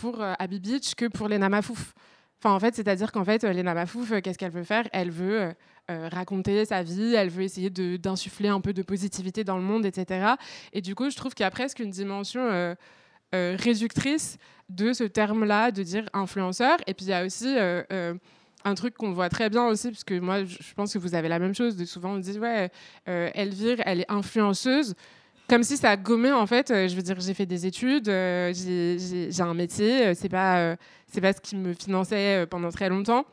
pour 0.00 0.20
Abby 0.20 0.58
Beach 0.58 0.96
que 0.96 1.06
pour 1.06 1.28
Lena 1.28 1.48
Mafouf. 1.48 1.94
Enfin, 2.40 2.54
en 2.54 2.60
fait, 2.60 2.74
c'est-à-dire 2.74 3.10
qu'en 3.10 3.24
fait, 3.24 3.42
Lena 3.42 3.74
Mafouf, 3.74 4.20
qu'est-ce 4.20 4.38
qu'elle 4.38 4.52
veut 4.52 4.64
faire? 4.64 4.88
Elle 4.92 5.10
veut 5.10 5.52
euh, 5.90 6.06
raconter 6.12 6.66
sa 6.66 6.82
vie, 6.82 7.14
elle 7.14 7.30
veut 7.30 7.44
essayer 7.44 7.70
d'insuffler 7.70 8.50
un 8.50 8.60
peu 8.60 8.74
de 8.74 8.82
positivité 8.82 9.42
dans 9.42 9.56
le 9.56 9.62
monde, 9.62 9.86
etc. 9.86 10.34
Et 10.74 10.82
du 10.82 10.94
coup, 10.94 11.08
je 11.08 11.16
trouve 11.16 11.32
qu'il 11.32 11.44
y 11.44 11.46
a 11.46 11.50
presque 11.50 11.78
une 11.78 11.88
dimension 11.88 12.42
euh, 12.42 12.74
euh, 13.34 13.56
réductrice 13.58 14.36
de 14.68 14.92
ce 14.92 15.04
terme-là, 15.04 15.70
de 15.70 15.82
dire 15.82 16.06
influenceur. 16.12 16.76
Et 16.86 16.92
puis 16.92 17.06
il 17.06 17.08
y 17.08 17.14
a 17.14 17.24
aussi 17.24 17.56
un 18.64 18.74
truc 18.74 18.96
qu'on 18.98 19.12
voit 19.12 19.30
très 19.30 19.48
bien 19.48 19.66
aussi, 19.66 19.90
parce 19.90 20.04
que 20.04 20.18
moi, 20.18 20.44
je 20.44 20.74
pense 20.76 20.92
que 20.92 20.98
vous 20.98 21.14
avez 21.14 21.28
la 21.28 21.38
même 21.38 21.54
chose, 21.54 21.74
de 21.74 21.86
souvent 21.86 22.16
on 22.16 22.18
dit, 22.18 22.38
ouais, 22.38 22.70
Elvire, 23.06 23.78
elle 23.86 24.00
est 24.00 24.10
influenceuse 24.10 24.94
comme 25.48 25.62
si 25.62 25.76
ça 25.76 25.96
gommait 25.96 26.32
en 26.32 26.46
fait. 26.46 26.68
je 26.68 26.94
veux 26.94 27.02
dire, 27.02 27.18
j'ai 27.20 27.34
fait 27.34 27.46
des 27.46 27.66
études, 27.66 28.06
j'ai 28.06 29.42
un 29.42 29.54
métier, 29.54 30.14
c'est 30.14 30.28
pas, 30.28 30.76
c'est 31.06 31.20
pas 31.20 31.32
ce 31.32 31.40
qui 31.40 31.56
me 31.56 31.74
finançait 31.74 32.46
pendant 32.50 32.70
très 32.70 32.88
longtemps 32.88 33.24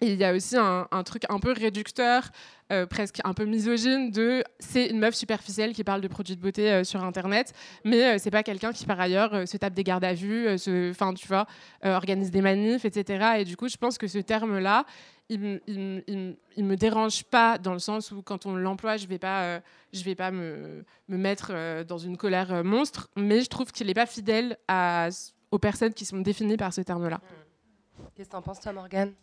il 0.00 0.14
y 0.14 0.24
a 0.24 0.32
aussi 0.32 0.56
un, 0.56 1.02
truc 1.04 1.24
un 1.28 1.38
peu 1.38 1.52
réducteur, 1.52 2.30
euh, 2.72 2.86
presque 2.86 3.20
un 3.24 3.34
peu 3.34 3.44
misogyne 3.44 4.10
de 4.10 4.42
c'est 4.58 4.86
une 4.86 4.98
meuf 4.98 5.14
superficielle 5.14 5.72
qui 5.72 5.84
parle 5.84 6.00
de 6.00 6.08
produits 6.08 6.36
de 6.36 6.40
beauté 6.40 6.70
euh, 6.70 6.84
sur 6.84 7.02
internet, 7.04 7.52
mais 7.84 8.04
euh, 8.04 8.16
c'est 8.18 8.30
pas 8.30 8.42
quelqu'un 8.42 8.72
qui 8.72 8.86
par 8.86 9.00
ailleurs 9.00 9.46
se 9.46 9.56
tape 9.56 9.74
des 9.74 9.84
gardes 9.84 10.04
à 10.04 10.14
vue, 10.14 10.58
se, 10.58 10.92
tu 11.14 11.28
vois, 11.28 11.46
organise 11.84 12.30
des 12.30 12.40
manifs, 12.40 12.84
etc. 12.84 13.38
Et 13.38 13.44
du 13.44 13.56
coup, 13.56 13.68
je 13.68 13.76
pense 13.76 13.98
que 13.98 14.06
ce 14.06 14.18
terme-là, 14.18 14.84
il, 15.30 16.36
il, 16.56 16.64
me 16.64 16.74
dérange 16.76 17.24
pas 17.24 17.56
dans 17.56 17.72
le 17.72 17.78
sens 17.78 18.10
où 18.12 18.20
quand 18.22 18.46
on 18.46 18.54
l'emploie, 18.54 18.96
je 18.96 19.06
vais 19.06 19.18
pas, 19.18 19.60
je 19.92 20.02
vais 20.04 20.14
pas 20.14 20.30
me, 20.30 20.84
me 21.08 21.16
mettre 21.16 21.84
dans 21.84 21.98
une 21.98 22.16
colère 22.16 22.64
monstre, 22.64 23.08
mais 23.16 23.40
je 23.40 23.48
trouve 23.48 23.72
qu'il 23.72 23.86
n'est 23.86 23.94
pas 23.94 24.06
fidèle 24.06 24.58
aux 25.50 25.58
personnes 25.58 25.94
qui 25.94 26.04
sont 26.04 26.18
définies 26.18 26.56
par 26.56 26.72
ce 26.72 26.80
terme-là. 26.80 27.20
Qu'est-ce 28.14 28.28
que 28.28 28.32
tu 28.32 28.36
en 28.36 28.42
penses, 28.42 28.60
toi, 28.60 28.72
Morgane? 28.72 29.14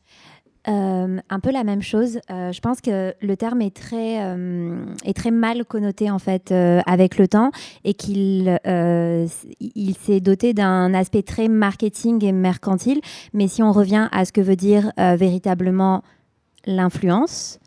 Euh, 0.68 1.18
un 1.30 1.40
peu 1.40 1.52
la 1.52 1.64
même 1.64 1.82
chose. 1.82 2.20
Euh, 2.30 2.52
je 2.52 2.60
pense 2.60 2.82
que 2.82 3.14
le 3.22 3.38
terme 3.38 3.62
est 3.62 3.76
très, 3.76 4.22
euh, 4.22 4.84
est 5.06 5.16
très 5.16 5.32
mal 5.32 5.64
connoté 5.66 6.12
en 6.12 6.20
fait 6.20 6.52
avec 6.52 7.18
le 7.18 7.28
temps 7.28 7.52
et 7.84 7.94
qu'il 7.94 8.60
il 9.60 9.96
s'est 9.96 10.20
doté 10.20 10.54
d'un 10.54 10.94
aspect 10.94 11.24
très 11.24 11.48
marketing 11.48 12.24
et 12.26 12.32
mercantile. 12.32 13.00
Mais 13.34 13.48
si 13.48 13.64
on 13.64 13.72
revient 13.72 14.10
à 14.12 14.26
ce 14.26 14.32
que 14.32 14.42
veut 14.42 14.56
dire 14.56 14.92
véritablement 14.98 16.04
l'influence, 16.66 17.60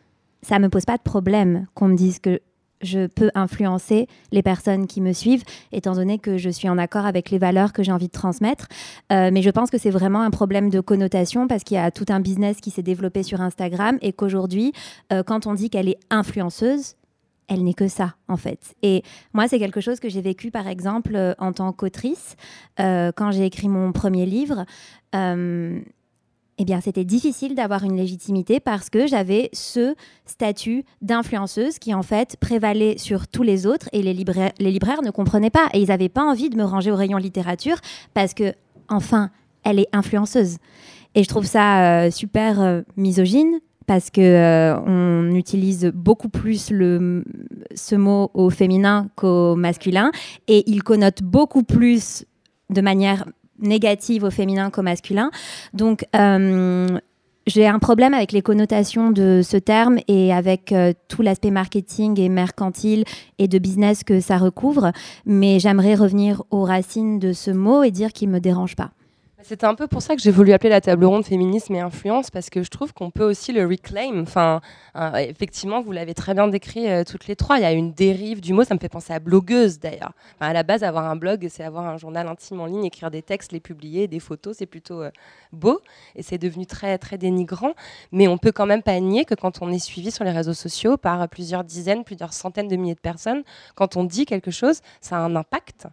ça 0.43 0.59
me 0.59 0.69
pose 0.69 0.85
pas 0.85 0.97
de 0.97 1.03
problème 1.03 1.67
qu'on 1.75 1.89
me 1.89 1.97
dise 1.97 2.19
que 2.19 2.41
je 2.81 3.07
peux 3.07 3.31
influencer 3.35 4.09
les 4.33 4.43
personnes 4.43 4.87
qui 4.87 5.01
me 5.01 5.13
suivent, 5.13 5.45
étant 5.73 5.95
donné 5.95 6.19
que 6.19 6.39
je 6.39 6.51
suis 6.51 6.69
en 6.69 6.79
accord 6.79 7.07
avec 7.07 7.31
les 7.31 7.39
valeurs 7.39 7.73
que 7.73 7.83
j'ai 7.83 7.93
envie 7.93 8.07
de 8.07 8.13
transmettre. 8.13 8.69
Euh, 9.13 9.31
mais 9.33 9.43
je 9.43 9.51
pense 9.51 9.71
que 9.71 9.79
c'est 9.79 9.91
vraiment 9.91 10.23
un 10.23 10.31
problème 10.31 10.71
de 10.71 10.81
connotation 10.81 11.49
parce 11.49 11.65
qu'il 11.65 11.77
y 11.77 11.81
a 11.81 11.91
tout 11.91 12.07
un 12.09 12.21
business 12.21 12.61
qui 12.61 12.71
s'est 12.71 12.83
développé 12.83 13.23
sur 13.23 13.41
Instagram 13.41 13.99
et 14.03 14.13
qu'aujourd'hui, 14.13 14.73
euh, 15.13 15.23
quand 15.23 15.47
on 15.47 15.55
dit 15.55 15.71
qu'elle 15.71 15.89
est 15.89 15.99
influenceuse, 16.11 16.97
elle 17.49 17.65
n'est 17.65 17.75
que 17.75 17.89
ça, 17.89 18.15
en 18.29 18.37
fait. 18.37 18.75
Et 18.83 19.03
moi, 19.33 19.49
c'est 19.49 19.59
quelque 19.59 19.81
chose 19.81 19.99
que 19.99 20.09
j'ai 20.09 20.21
vécu, 20.21 20.53
par 20.53 20.69
exemple, 20.69 21.17
euh, 21.17 21.35
en 21.39 21.53
tant 21.53 21.73
qu'autrice, 21.73 22.37
quand 22.79 23.31
j'ai 23.31 23.45
écrit 23.45 23.69
mon 23.69 23.93
premier 23.93 24.25
livre 24.25 24.65
eh 26.63 26.67
bien, 26.67 26.83
c'était 26.83 27.07
difficile 27.07 27.55
d'avoir 27.55 27.85
une 27.85 27.97
légitimité 27.97 28.61
parce 28.61 28.91
que 28.91 29.07
j'avais 29.07 29.49
ce 29.55 29.95
statut 30.27 30.85
d'influenceuse 31.01 31.79
qui, 31.79 31.95
en 31.95 32.03
fait, 32.03 32.37
prévalait 32.39 32.99
sur 32.99 33.29
tous 33.29 33.43
les 33.43 33.67
autres 33.67 33.89
et 33.95 34.03
les 34.03 34.13
libraires, 34.13 35.03
ne 35.03 35.11
comprenaient 35.11 35.49
pas. 35.49 35.69
Et 35.73 35.81
ils 35.81 35.89
n'avaient 35.89 36.11
pas 36.11 36.23
envie 36.23 36.51
de 36.51 36.59
me 36.59 36.65
ranger 36.65 36.91
au 36.91 36.97
rayon 36.97 37.17
littérature 37.17 37.79
parce 38.13 38.35
que, 38.35 38.53
enfin, 38.91 39.31
elle 39.65 39.79
est 39.79 39.89
influenceuse. 39.95 40.59
Et 41.15 41.23
je 41.23 41.29
trouve 41.31 41.47
ça 41.47 42.05
euh, 42.05 42.11
super 42.11 42.61
euh, 42.61 42.83
misogyne 42.95 43.61
parce 43.87 44.11
que 44.11 44.21
euh, 44.21 45.33
utilise 45.33 45.91
beaucoup 45.95 46.29
plus 46.29 46.67
ce 46.67 47.95
mot 47.95 48.31
au 48.35 48.51
féminin 48.51 49.09
qu'au 49.17 49.57
masculin 49.57 50.13
et 50.47 50.71
il 50.71 50.83
connote 50.83 51.23
beaucoup 51.23 51.63
plus 51.63 52.27
de 52.69 52.83
manière 52.83 53.25
négative 53.61 54.25
au 54.25 54.31
féminin 54.31 54.71
qu'au 54.71 54.83
masculin. 54.83 55.31
Donc, 55.73 56.05
euh, 56.17 56.99
j'ai 57.47 57.67
un 57.67 57.79
problème 57.79 58.15
avec 58.15 58.33
les 58.33 58.43
connotations 58.43 59.11
de 59.11 59.41
ce 59.43 59.57
terme 59.57 59.99
et 60.09 60.33
avec 60.33 60.73
euh, 60.73 60.93
tout 61.09 61.23
l'aspect 61.23 61.51
marketing 61.51 62.21
et 62.21 62.29
mercantile 62.29 63.05
et 63.39 63.49
de 63.49 63.59
business 63.59 64.05
que 64.05 64.21
ça 64.21 64.39
recouvre. 64.39 64.93
Mais 65.27 65.59
j'aimerais 65.59 65.95
revenir 65.95 66.43
aux 66.51 66.65
racines 66.65 67.19
de 67.19 67.33
ce 67.33 67.51
mot 67.51 67.83
et 67.83 67.91
dire 67.91 68.13
qu'il 68.13 68.29
ne 68.29 68.35
me 68.35 68.41
dérange 68.41 68.77
pas. 68.77 68.91
C'était 69.43 69.65
un 69.65 69.75
peu 69.75 69.87
pour 69.87 70.03
ça 70.03 70.15
que 70.15 70.21
j'ai 70.21 70.31
voulu 70.31 70.53
appeler 70.53 70.69
la 70.69 70.83
table 70.83 71.05
ronde 71.05 71.25
féminisme 71.25 71.75
et 71.75 71.81
influence, 71.81 72.31
parce 72.31 72.51
que 72.51 72.63
je 72.63 72.69
trouve 72.69 72.93
qu'on 72.93 73.11
peut 73.11 73.25
aussi 73.25 73.53
le 73.53 73.67
reclaim. 73.67 74.21
Enfin, 74.21 74.61
effectivement, 75.17 75.81
vous 75.81 75.93
l'avez 75.93 76.13
très 76.15 76.35
bien 76.35 76.47
décrit 76.49 76.89
euh, 76.89 77.05
toutes 77.05 77.27
les 77.27 77.37
trois. 77.37 77.59
Il 77.59 77.63
y 77.63 77.65
a 77.65 77.73
une 77.73 77.93
dérive 77.93 78.41
du 78.41 78.53
mot. 78.53 78.65
Ça 78.65 78.75
me 78.75 78.79
fait 78.79 78.91
penser 78.91 79.13
à 79.15 79.19
blogueuse 79.19 79.79
d'ailleurs. 79.79 80.13
à 80.41 80.53
la 80.53 80.63
base, 80.63 80.85
avoir 80.85 81.07
un 81.07 81.17
blog, 81.17 81.47
c'est 81.51 81.65
avoir 81.65 81.87
un 81.87 81.97
journal 81.97 82.29
intime 82.29 82.61
en 82.61 82.67
ligne, 82.67 82.85
écrire 82.85 83.11
des 83.11 83.23
textes, 83.23 83.53
les 83.53 83.61
publier, 83.61 84.09
des 84.09 84.21
photos, 84.21 84.57
c'est 84.59 84.67
plutôt 84.67 85.03
euh, 85.03 85.11
beau. 85.53 85.81
Et 86.17 86.23
c'est 86.23 86.39
devenu 86.39 86.67
très, 86.67 86.99
très 86.99 87.17
dénigrant. 87.17 87.73
Mais 88.13 88.29
on 88.29 88.37
peut 88.37 88.53
quand 88.53 88.67
même 88.67 88.83
pas 88.83 88.99
nier 89.01 89.25
que 89.25 89.35
quand 89.35 89.63
on 89.63 89.71
est 89.73 89.79
suivi 89.79 90.11
sur 90.11 90.25
les 90.25 90.33
réseaux 90.33 90.55
sociaux 90.55 90.99
par 90.99 91.27
plusieurs 91.29 91.65
dizaines, 91.65 92.05
plusieurs 92.05 92.35
centaines 92.35 92.69
de 92.69 92.77
milliers 92.77 92.95
de 92.95 93.01
personnes, 93.01 93.43
quand 93.75 93.97
on 93.97 94.05
dit 94.05 94.27
quelque 94.27 94.51
chose, 94.51 94.81
ça 95.01 95.17
a 95.17 95.21
un 95.21 95.35
impact. 95.35 95.87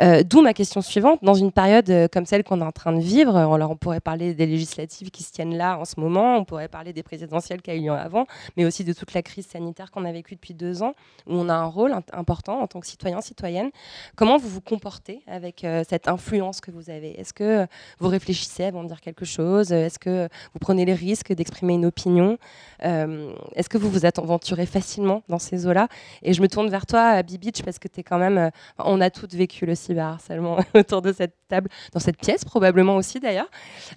D'où 0.00 0.42
ma 0.42 0.54
question 0.54 0.80
suivante. 0.80 1.20
Dans 1.22 1.34
une 1.34 1.52
période 1.52 2.08
comme 2.12 2.26
celle 2.26 2.44
qu'on 2.44 2.60
a 2.60 2.72
train 2.72 2.92
de 2.92 3.00
vivre. 3.00 3.36
Alors, 3.36 3.70
on 3.70 3.76
pourrait 3.76 4.00
parler 4.00 4.34
des 4.34 4.46
législatives 4.46 5.10
qui 5.10 5.22
se 5.22 5.32
tiennent 5.32 5.56
là 5.56 5.78
en 5.78 5.84
ce 5.84 6.00
moment, 6.00 6.36
on 6.38 6.44
pourrait 6.44 6.68
parler 6.68 6.92
des 6.92 7.02
présidentielles 7.02 7.62
qu'il 7.62 7.74
y 7.74 7.78
a 7.78 7.80
eu 7.80 7.90
avant, 7.90 8.26
mais 8.56 8.64
aussi 8.64 8.82
de 8.84 8.92
toute 8.92 9.14
la 9.14 9.22
crise 9.22 9.46
sanitaire 9.46 9.90
qu'on 9.90 10.04
a 10.04 10.12
vécue 10.12 10.34
depuis 10.34 10.54
deux 10.54 10.82
ans, 10.82 10.94
où 11.26 11.34
on 11.34 11.48
a 11.48 11.54
un 11.54 11.66
rôle 11.66 11.94
important 12.12 12.60
en 12.60 12.66
tant 12.66 12.80
que 12.80 12.86
citoyen, 12.86 13.20
citoyenne. 13.20 13.70
Comment 14.16 14.38
vous 14.38 14.48
vous 14.48 14.60
comportez 14.60 15.22
avec 15.26 15.64
euh, 15.64 15.84
cette 15.88 16.08
influence 16.08 16.60
que 16.60 16.70
vous 16.70 16.90
avez? 16.90 17.20
Est-ce 17.20 17.32
que 17.32 17.66
vous 18.00 18.08
réfléchissez 18.08 18.64
avant 18.64 18.82
de 18.82 18.88
dire 18.88 19.00
quelque 19.00 19.24
chose? 19.24 19.70
Est-ce 19.72 19.98
que 19.98 20.28
vous 20.52 20.58
prenez 20.58 20.84
les 20.84 20.94
risques 20.94 21.32
d'exprimer 21.32 21.74
une 21.74 21.86
opinion? 21.86 22.38
Euh, 22.84 23.32
Est-ce 23.54 23.68
que 23.68 23.78
vous 23.78 23.90
vous 23.90 24.04
aventurez 24.06 24.66
facilement 24.66 25.22
dans 25.28 25.38
ces 25.38 25.66
eaux-là? 25.66 25.88
Et 26.22 26.32
je 26.32 26.42
me 26.42 26.48
tourne 26.48 26.70
vers 26.70 26.86
toi, 26.86 27.22
Bibitch, 27.22 27.62
parce 27.62 27.78
que 27.78 27.88
tu 27.88 28.00
es 28.00 28.02
quand 28.02 28.18
même... 28.18 28.38
Euh, 28.38 28.50
on 28.78 29.00
a 29.00 29.10
toutes 29.10 29.34
vécu 29.34 29.66
le 29.66 29.74
cyberharcèlement 29.82 30.58
autour 30.74 31.02
de 31.02 31.12
cette 31.12 31.34
table, 31.48 31.68
dans 31.92 32.00
cette 32.00 32.18
pièce 32.18 32.44
probablement 32.44 32.96
aussi 32.96 33.20
d'ailleurs, 33.20 33.50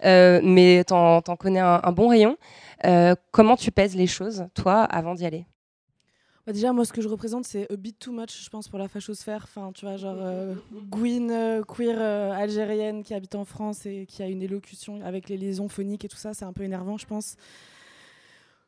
euh, 0.03 0.39
mais 0.43 0.83
tu 0.85 0.93
en, 0.93 1.21
connais 1.37 1.59
un, 1.59 1.91
bon 1.91 2.07
rayon. 2.07 2.37
Euh, 2.85 3.15
comment 3.31 3.55
tu 3.55 3.71
pèses 3.71 3.95
les 3.95 4.07
choses, 4.07 4.45
toi, 4.53 4.83
avant 4.83 5.15
d'y 5.15 5.25
aller? 5.25 5.45
Bah 6.45 6.53
déjà, 6.53 6.73
moi, 6.73 6.85
ce 6.85 6.93
que 6.93 7.01
je 7.01 7.07
représente, 7.07 7.45
c'est 7.45 7.71
a 7.71 7.75
bit 7.75 7.97
too 7.97 8.11
much, 8.11 8.43
je 8.43 8.49
pense, 8.49 8.67
pour 8.67 8.77
la 8.77 8.87
fachosphère. 8.87 9.45
Enfin, 9.45 9.71
tu 9.73 9.85
vois, 9.85 9.97
genre 9.97 10.17
euh, 10.19 10.53
Gwyn, 10.91 11.63
queer 11.67 11.99
algérienne 12.33 13.01
qui 13.01 13.15
habite 13.15 13.33
en 13.33 13.45
France 13.45 13.87
et 13.87 14.05
qui 14.05 14.21
a 14.21 14.27
une 14.27 14.43
élocution 14.43 15.01
avec 15.03 15.27
les 15.27 15.37
liaisons 15.37 15.69
phoniques 15.69 16.05
et 16.05 16.07
tout 16.07 16.17
ça, 16.17 16.35
c'est 16.35 16.45
un 16.45 16.53
peu 16.53 16.63
énervant, 16.63 16.97
je 16.97 17.07
pense. 17.07 17.35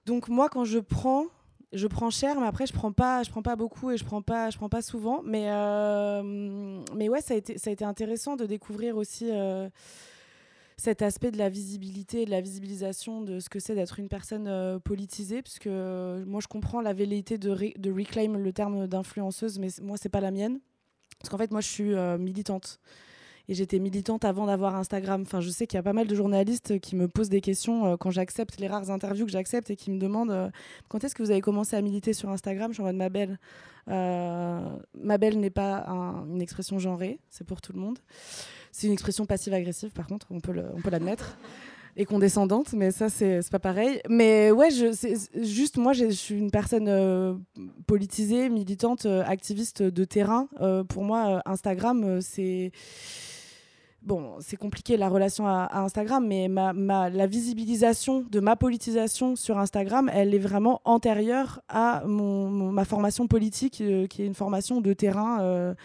Donc 0.07 0.29
moi, 0.29 0.49
quand 0.49 0.63
je 0.63 0.79
prends, 0.79 1.25
je 1.73 1.87
prends 1.87 2.09
cher, 2.09 2.39
mais 2.39 2.47
après 2.47 2.65
je 2.65 2.73
prends 2.73 2.91
pas, 2.91 3.23
je 3.23 3.29
prends 3.29 3.41
pas 3.41 3.55
beaucoup 3.55 3.91
et 3.91 3.97
je 3.97 4.05
prends 4.05 4.21
pas, 4.21 4.49
je 4.49 4.57
prends 4.57 4.69
pas 4.69 4.81
souvent. 4.81 5.21
Mais 5.23 5.47
mais 6.95 7.09
ouais, 7.09 7.21
ça 7.21 7.33
a 7.33 7.37
été, 7.37 7.57
ça 7.57 7.69
a 7.69 7.73
été 7.73 7.85
intéressant 7.85 8.35
de 8.35 8.45
découvrir 8.45 8.97
aussi 8.97 9.31
cet 10.77 11.01
aspect 11.01 11.31
de 11.31 11.37
la 11.37 11.49
visibilité 11.49 12.25
de 12.25 12.29
la 12.29 12.39
visibilisation 12.39 13.21
de 13.21 13.39
ce 13.39 13.49
que 13.49 13.59
c'est 13.59 13.73
d'être 13.73 13.99
une 13.99 14.07
personne 14.07 14.47
euh, 14.47 14.77
politisée, 14.77 15.41
puisque 15.41 15.67
euh, 15.67 16.23
moi 16.25 16.39
je 16.39 16.47
comprends 16.47 16.81
la 16.81 16.93
velléité 16.93 17.39
de, 17.39 17.49
de 17.49 17.91
reclaim 17.91 18.37
le 18.37 18.53
terme 18.53 18.85
d'influenceuse, 18.85 19.57
mais 19.57 19.69
moi 19.81 19.97
c'est 19.97 20.09
pas 20.09 20.21
la 20.21 20.31
mienne. 20.31 20.59
Parce 21.19 21.29
qu'en 21.29 21.37
fait, 21.39 21.49
moi, 21.49 21.61
je 21.61 21.67
suis 21.67 21.95
militante. 22.19 22.79
Et 23.49 23.53
j'étais 23.53 23.79
militante 23.79 24.25
avant 24.25 24.45
d'avoir 24.45 24.75
Instagram. 24.75 25.21
Enfin, 25.21 25.39
je 25.39 25.49
sais 25.49 25.67
qu'il 25.67 25.77
y 25.77 25.79
a 25.79 25.83
pas 25.83 25.93
mal 25.93 26.07
de 26.07 26.15
journalistes 26.15 26.79
qui 26.79 26.95
me 26.95 27.07
posent 27.07 27.29
des 27.29 27.41
questions 27.41 27.95
quand 27.97 28.11
j'accepte 28.11 28.59
les 28.59 28.67
rares 28.67 28.91
interviews 28.91 29.25
que 29.25 29.31
j'accepte 29.31 29.69
et 29.69 29.75
qui 29.75 29.89
me 29.89 29.99
demandent 29.99 30.51
quand 30.89 31.03
est-ce 31.03 31.15
que 31.15 31.23
vous 31.23 31.31
avez 31.31 31.41
commencé 31.41 31.75
à 31.75 31.81
militer 31.81 32.13
sur 32.13 32.29
Instagram? 32.29 32.71
Je 32.71 32.75
suis 32.75 32.83
en 32.83 32.87
mode 32.87 32.97
ma 32.97 33.09
belle. 33.09 33.39
ma 33.87 35.17
belle 35.17 35.39
n'est 35.39 35.49
pas 35.49 35.85
une 35.87 36.41
expression 36.41 36.77
genrée, 36.77 37.19
c'est 37.29 37.45
pour 37.45 37.61
tout 37.61 37.71
le 37.71 37.79
monde. 37.79 37.99
C'est 38.73 38.87
une 38.87 38.93
expression 38.93 39.25
passive-agressive, 39.25 39.91
par 39.91 40.07
contre, 40.07 40.27
on 40.29 40.41
peut 40.41 40.53
l'admettre 40.89 41.37
et 41.97 42.05
condescendante, 42.05 42.73
mais 42.73 42.91
ça, 42.91 43.09
c'est 43.09 43.41
pas 43.49 43.59
pareil. 43.59 43.99
Mais 44.07 44.51
ouais, 44.51 44.69
juste 45.41 45.77
moi, 45.77 45.93
je 45.93 46.05
suis 46.11 46.35
une 46.37 46.51
personne 46.51 46.87
euh, 46.87 47.33
politisée, 47.87 48.49
militante, 48.49 49.07
euh, 49.07 49.23
activiste 49.25 49.81
de 49.81 50.05
terrain. 50.05 50.47
Euh, 50.61 50.83
pour 50.83 51.03
moi, 51.03 51.41
Instagram, 51.45 52.21
c'est. 52.21 52.71
Bon, 54.03 54.35
c'est 54.39 54.57
compliqué 54.57 54.95
la 54.95 55.09
relation 55.09 55.47
à, 55.47 55.69
Instagram, 55.73 56.25
mais 56.25 56.47
ma, 56.47 56.71
ma, 56.71 57.09
la 57.09 57.27
visibilisation 57.27 58.23
de 58.29 58.39
ma 58.39 58.55
politisation 58.55 59.35
sur 59.35 59.57
Instagram, 59.57 60.09
elle 60.13 60.33
est 60.33 60.39
vraiment 60.39 60.81
antérieure 60.85 61.61
à 61.67 62.03
mon, 62.05 62.49
ma 62.71 62.85
formation 62.85 63.27
politique, 63.27 63.83
qui 64.09 64.21
est 64.21 64.25
une 64.25 64.35
formation 64.35 64.81
de 64.81 64.93
terrain 64.93 65.75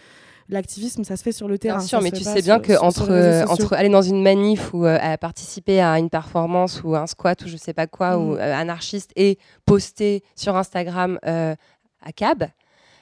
l'activisme, 0.53 1.05
ça 1.05 1.17
se 1.17 1.23
fait 1.23 1.33
sur 1.33 1.49
le 1.49 1.59
terrain. 1.59 1.79
Bien 1.79 1.87
sûr, 1.87 2.01
mais 2.01 2.11
tu 2.11 2.23
sais 2.23 2.43
bien 2.43 2.61
que 2.61 2.79
entre, 2.81 3.11
euh, 3.11 3.45
entre 3.47 3.75
aller 3.75 3.89
dans 3.89 4.03
une 4.03 4.23
manif 4.23 4.73
ou 4.75 4.87
euh, 4.87 5.17
participer 5.17 5.81
à 5.81 5.99
une 5.99 6.11
performance 6.11 6.83
ou 6.85 6.95
un 6.95 7.07
squat 7.07 7.43
ou 7.43 7.49
je 7.49 7.57
sais 7.57 7.73
pas 7.73 7.87
quoi, 7.87 8.19
ou 8.19 8.35
mm. 8.35 8.39
euh, 8.39 8.55
anarchiste 8.55 9.11
et 9.17 9.39
poster 9.65 10.23
sur 10.37 10.57
Instagram 10.57 11.19
à 11.25 12.13
cab, 12.15 12.45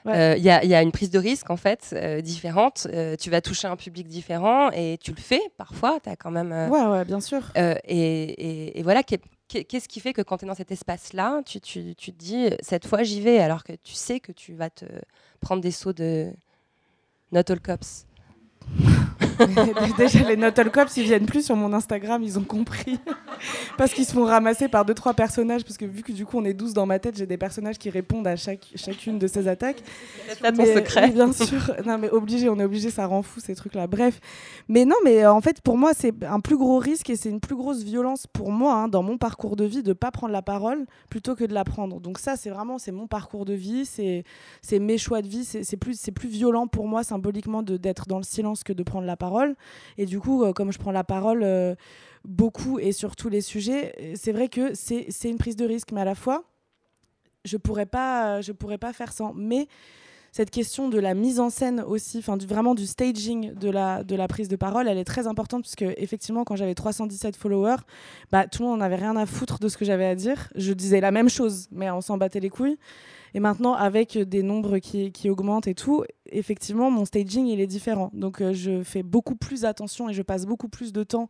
il 0.07 0.39
y, 0.39 0.43
y, 0.43 0.75
a 0.75 0.83
une 0.83 0.93
prise 0.93 1.11
de 1.11 1.19
risque 1.19 1.51
en 1.51 1.57
fait 1.57 1.95
différente. 2.23 2.87
tu 3.21 3.31
vas 3.31 3.41
toucher 3.41 3.69
un 3.69 3.77
public 3.77 4.09
différent 4.09 4.71
et 4.73 4.99
tu 5.03 5.13
le 5.13 5.21
fais 5.21 5.43
parfois. 5.57 5.99
Tu 6.03 6.09
as 6.09 6.17
quand 6.17 6.31
même. 6.31 6.53
ouais, 6.71 6.85
ouais, 6.85 7.05
bien 7.05 7.21
sûr. 7.21 7.43
Et, 7.57 8.79
et, 8.79 8.83
voilà. 8.83 9.03
Qu'est-ce 9.03 9.89
qui 9.89 9.99
fait 9.99 10.13
que 10.13 10.23
quand 10.23 10.39
tu 10.39 10.45
es 10.45 10.49
dans 10.49 10.55
cet 10.55 10.71
espace-là, 10.71 11.43
tu, 11.45 11.61
tu, 11.61 11.95
tu, 11.97 12.13
te 12.13 12.19
dis 12.19 12.51
cette 12.61 12.87
fois 12.87 13.03
j'y 13.03 13.21
vais 13.21 13.41
alors 13.41 13.65
que 13.65 13.73
tu 13.83 13.95
sais 13.95 14.21
que 14.21 14.31
tu 14.31 14.55
vas 14.55 14.71
te 14.71 14.85
prendre 15.41 15.61
des 15.61 15.73
sauts 15.73 15.93
de, 15.93 16.33
Not 17.33 17.49
all 17.49 17.61
cops? 17.61 18.07
Déjà, 19.99 20.29
les 20.29 20.37
Not 20.37 20.59
All 20.59 20.71
Cops, 20.71 20.97
ils 20.97 21.05
viennent 21.05 21.27
plus 21.27 21.45
sur 21.45 21.57
mon 21.57 21.73
Instagram, 21.73 22.23
ils 22.23 22.39
ont 22.39 22.45
compris. 22.45 22.99
parce 23.79 23.93
qu'ils 23.93 24.05
se 24.05 24.13
font 24.13 24.25
ramasser 24.25 24.69
par 24.69 24.85
deux, 24.85 24.95
trois 24.95 25.15
personnages. 25.15 25.65
Parce 25.65 25.77
que 25.77 25.85
vu 25.85 26.03
que 26.03 26.13
du 26.13 26.27
coup, 26.27 26.39
on 26.39 26.45
est 26.45 26.55
12 26.55 26.75
dans 26.75 26.87
ma 26.87 26.99
tête, 26.99 27.17
j'ai 27.17 27.27
des 27.27 27.37
personnages 27.37 27.79
qui 27.79 27.91
répondent 27.91 28.27
à 28.27 28.37
chaque, 28.37 28.67
chacune 28.75 29.19
de 29.19 29.27
ces 29.27 29.49
attaques. 29.49 29.83
C'est 30.29 30.53
ton 30.53 30.65
secret. 30.65 31.11
bien 31.11 31.33
sûr. 31.33 31.75
Non, 31.87 31.99
mais 31.99 32.11
obligé, 32.11 32.49
on 32.49 32.59
est 32.59 32.65
obligé, 32.65 32.91
ça 32.91 33.07
rend 33.07 33.23
fou 33.23 33.41
ces 33.41 33.55
trucs-là. 33.55 33.87
Bref. 33.87 34.21
Mais 34.69 34.85
non, 34.85 34.97
mais 35.05 35.25
euh, 35.25 35.33
en 35.33 35.41
fait, 35.41 35.61
pour 35.61 35.79
moi, 35.79 35.93
c'est 35.97 36.13
un 36.25 36.41
plus 36.41 36.57
gros 36.57 36.79
risque 36.79 37.09
et 37.11 37.17
c'est 37.17 37.31
une 37.31 37.41
plus 37.41 37.57
grosse 37.57 37.83
violence 37.83 38.27
pour 38.27 38.51
moi, 38.53 38.75
hein, 38.75 38.89
dans 38.89 39.03
mon 39.03 39.17
parcours 39.19 39.57
de 39.57 39.65
vie, 39.65 39.83
de 39.83 39.93
pas 39.93 40.11
prendre 40.11 40.33
la 40.33 40.43
parole 40.43 40.87
plutôt 41.09 41.35
que 41.35 41.45
de 41.45 41.55
la 41.55 41.65
prendre. 41.65 42.01
Donc, 42.01 42.19
ça, 42.19 42.37
c'est 42.37 42.51
vraiment 42.51 42.79
c'est 42.79 42.93
mon 42.93 43.07
parcours 43.07 43.45
de 43.45 43.55
vie, 43.55 43.87
c'est 43.87 44.25
mes 44.79 44.99
choix 44.99 45.23
de 45.23 45.29
vie. 45.29 45.45
C'est 45.45 45.77
plus, 45.77 45.99
plus 46.15 46.29
violent 46.29 46.67
pour 46.67 46.87
moi, 46.87 47.03
symboliquement, 47.03 47.63
d'être 47.63 48.07
dans 48.07 48.19
le 48.19 48.25
silence 48.25 48.63
que 48.63 48.73
de 48.73 48.83
prendre 48.83 49.07
la 49.07 49.17
parole. 49.17 49.30
Et 49.99 50.07
du 50.07 50.21
coup, 50.21 50.45
euh, 50.45 50.53
comme 50.53 50.73
je 50.73 50.79
prends 50.79 50.93
la 50.93 51.05
parole 51.05 51.43
euh, 51.43 51.75
beaucoup 52.25 52.79
et 52.79 52.93
sur 52.93 53.17
tous 53.17 53.29
les 53.29 53.41
sujets, 53.41 53.95
euh, 54.01 54.13
c'est 54.15 54.33
vrai 54.33 54.49
que 54.49 54.75
c'est 54.75 55.09
une 55.25 55.39
prise 55.39 55.57
de 55.57 55.65
risque, 55.65 55.93
mais 55.93 56.01
à 56.01 56.05
la 56.05 56.15
fois, 56.15 56.45
je 57.45 57.57
pourrais 57.57 57.87
pas, 57.87 58.41
pourrais 58.59 58.79
pas 58.79 58.93
faire 58.93 59.13
sans. 59.13 59.33
Mais 59.35 59.67
cette 60.33 60.51
question 60.51 60.89
de 60.89 60.99
la 60.99 61.15
mise 61.15 61.41
en 61.41 61.51
scène 61.51 61.81
aussi, 61.81 62.19
enfin 62.19 62.37
vraiment 62.37 62.75
du 62.75 62.87
staging 62.87 63.53
de 63.55 63.69
la, 63.69 64.05
de 64.05 64.15
la 64.15 64.29
prise 64.29 64.49
de 64.49 64.57
parole, 64.57 64.87
elle 64.87 64.99
est 64.99 65.05
très 65.05 65.27
importante 65.27 65.63
puisque 65.63 65.83
effectivement 65.97 66.45
quand 66.45 66.55
j'avais 66.55 66.75
317 66.75 67.35
followers, 67.35 67.83
bah, 68.31 68.47
tout 68.47 68.63
le 68.63 68.69
monde 68.69 68.79
n'avait 68.79 68.97
rien 68.97 69.17
à 69.17 69.27
foutre 69.27 69.59
de 69.59 69.69
ce 69.69 69.77
que 69.77 69.85
j'avais 69.85 70.07
à 70.07 70.15
dire. 70.15 70.49
Je 70.55 70.73
disais 70.73 71.01
la 71.01 71.11
même 71.11 71.29
chose, 71.29 71.67
mais 71.73 71.91
on 71.91 72.01
s'en 72.01 72.17
battait 72.17 72.41
les 72.41 72.51
couilles. 72.51 72.79
Et 73.35 73.41
maintenant, 73.41 73.75
avec 73.75 74.19
des 74.19 74.43
nombres 74.43 74.79
qui, 74.79 75.13
qui, 75.13 75.31
augmentent 75.31 75.69
et 75.69 75.75
tout, 75.75 76.05
effectivement, 76.33 76.91
mon 76.91 77.05
staging, 77.05 77.47
il 77.47 77.61
est 77.61 77.67
différent. 77.67 78.11
Donc, 78.13 78.41
euh, 78.41 78.53
je 78.53 78.83
fais 78.83 79.03
beaucoup 79.03 79.37
plus 79.37 79.65
attention 79.65 80.09
et 80.09 80.13
je 80.13 80.23
passe 80.23 80.47
beaucoup 80.47 80.69
plus 80.69 80.93
de 80.93 81.05
temps 81.05 81.29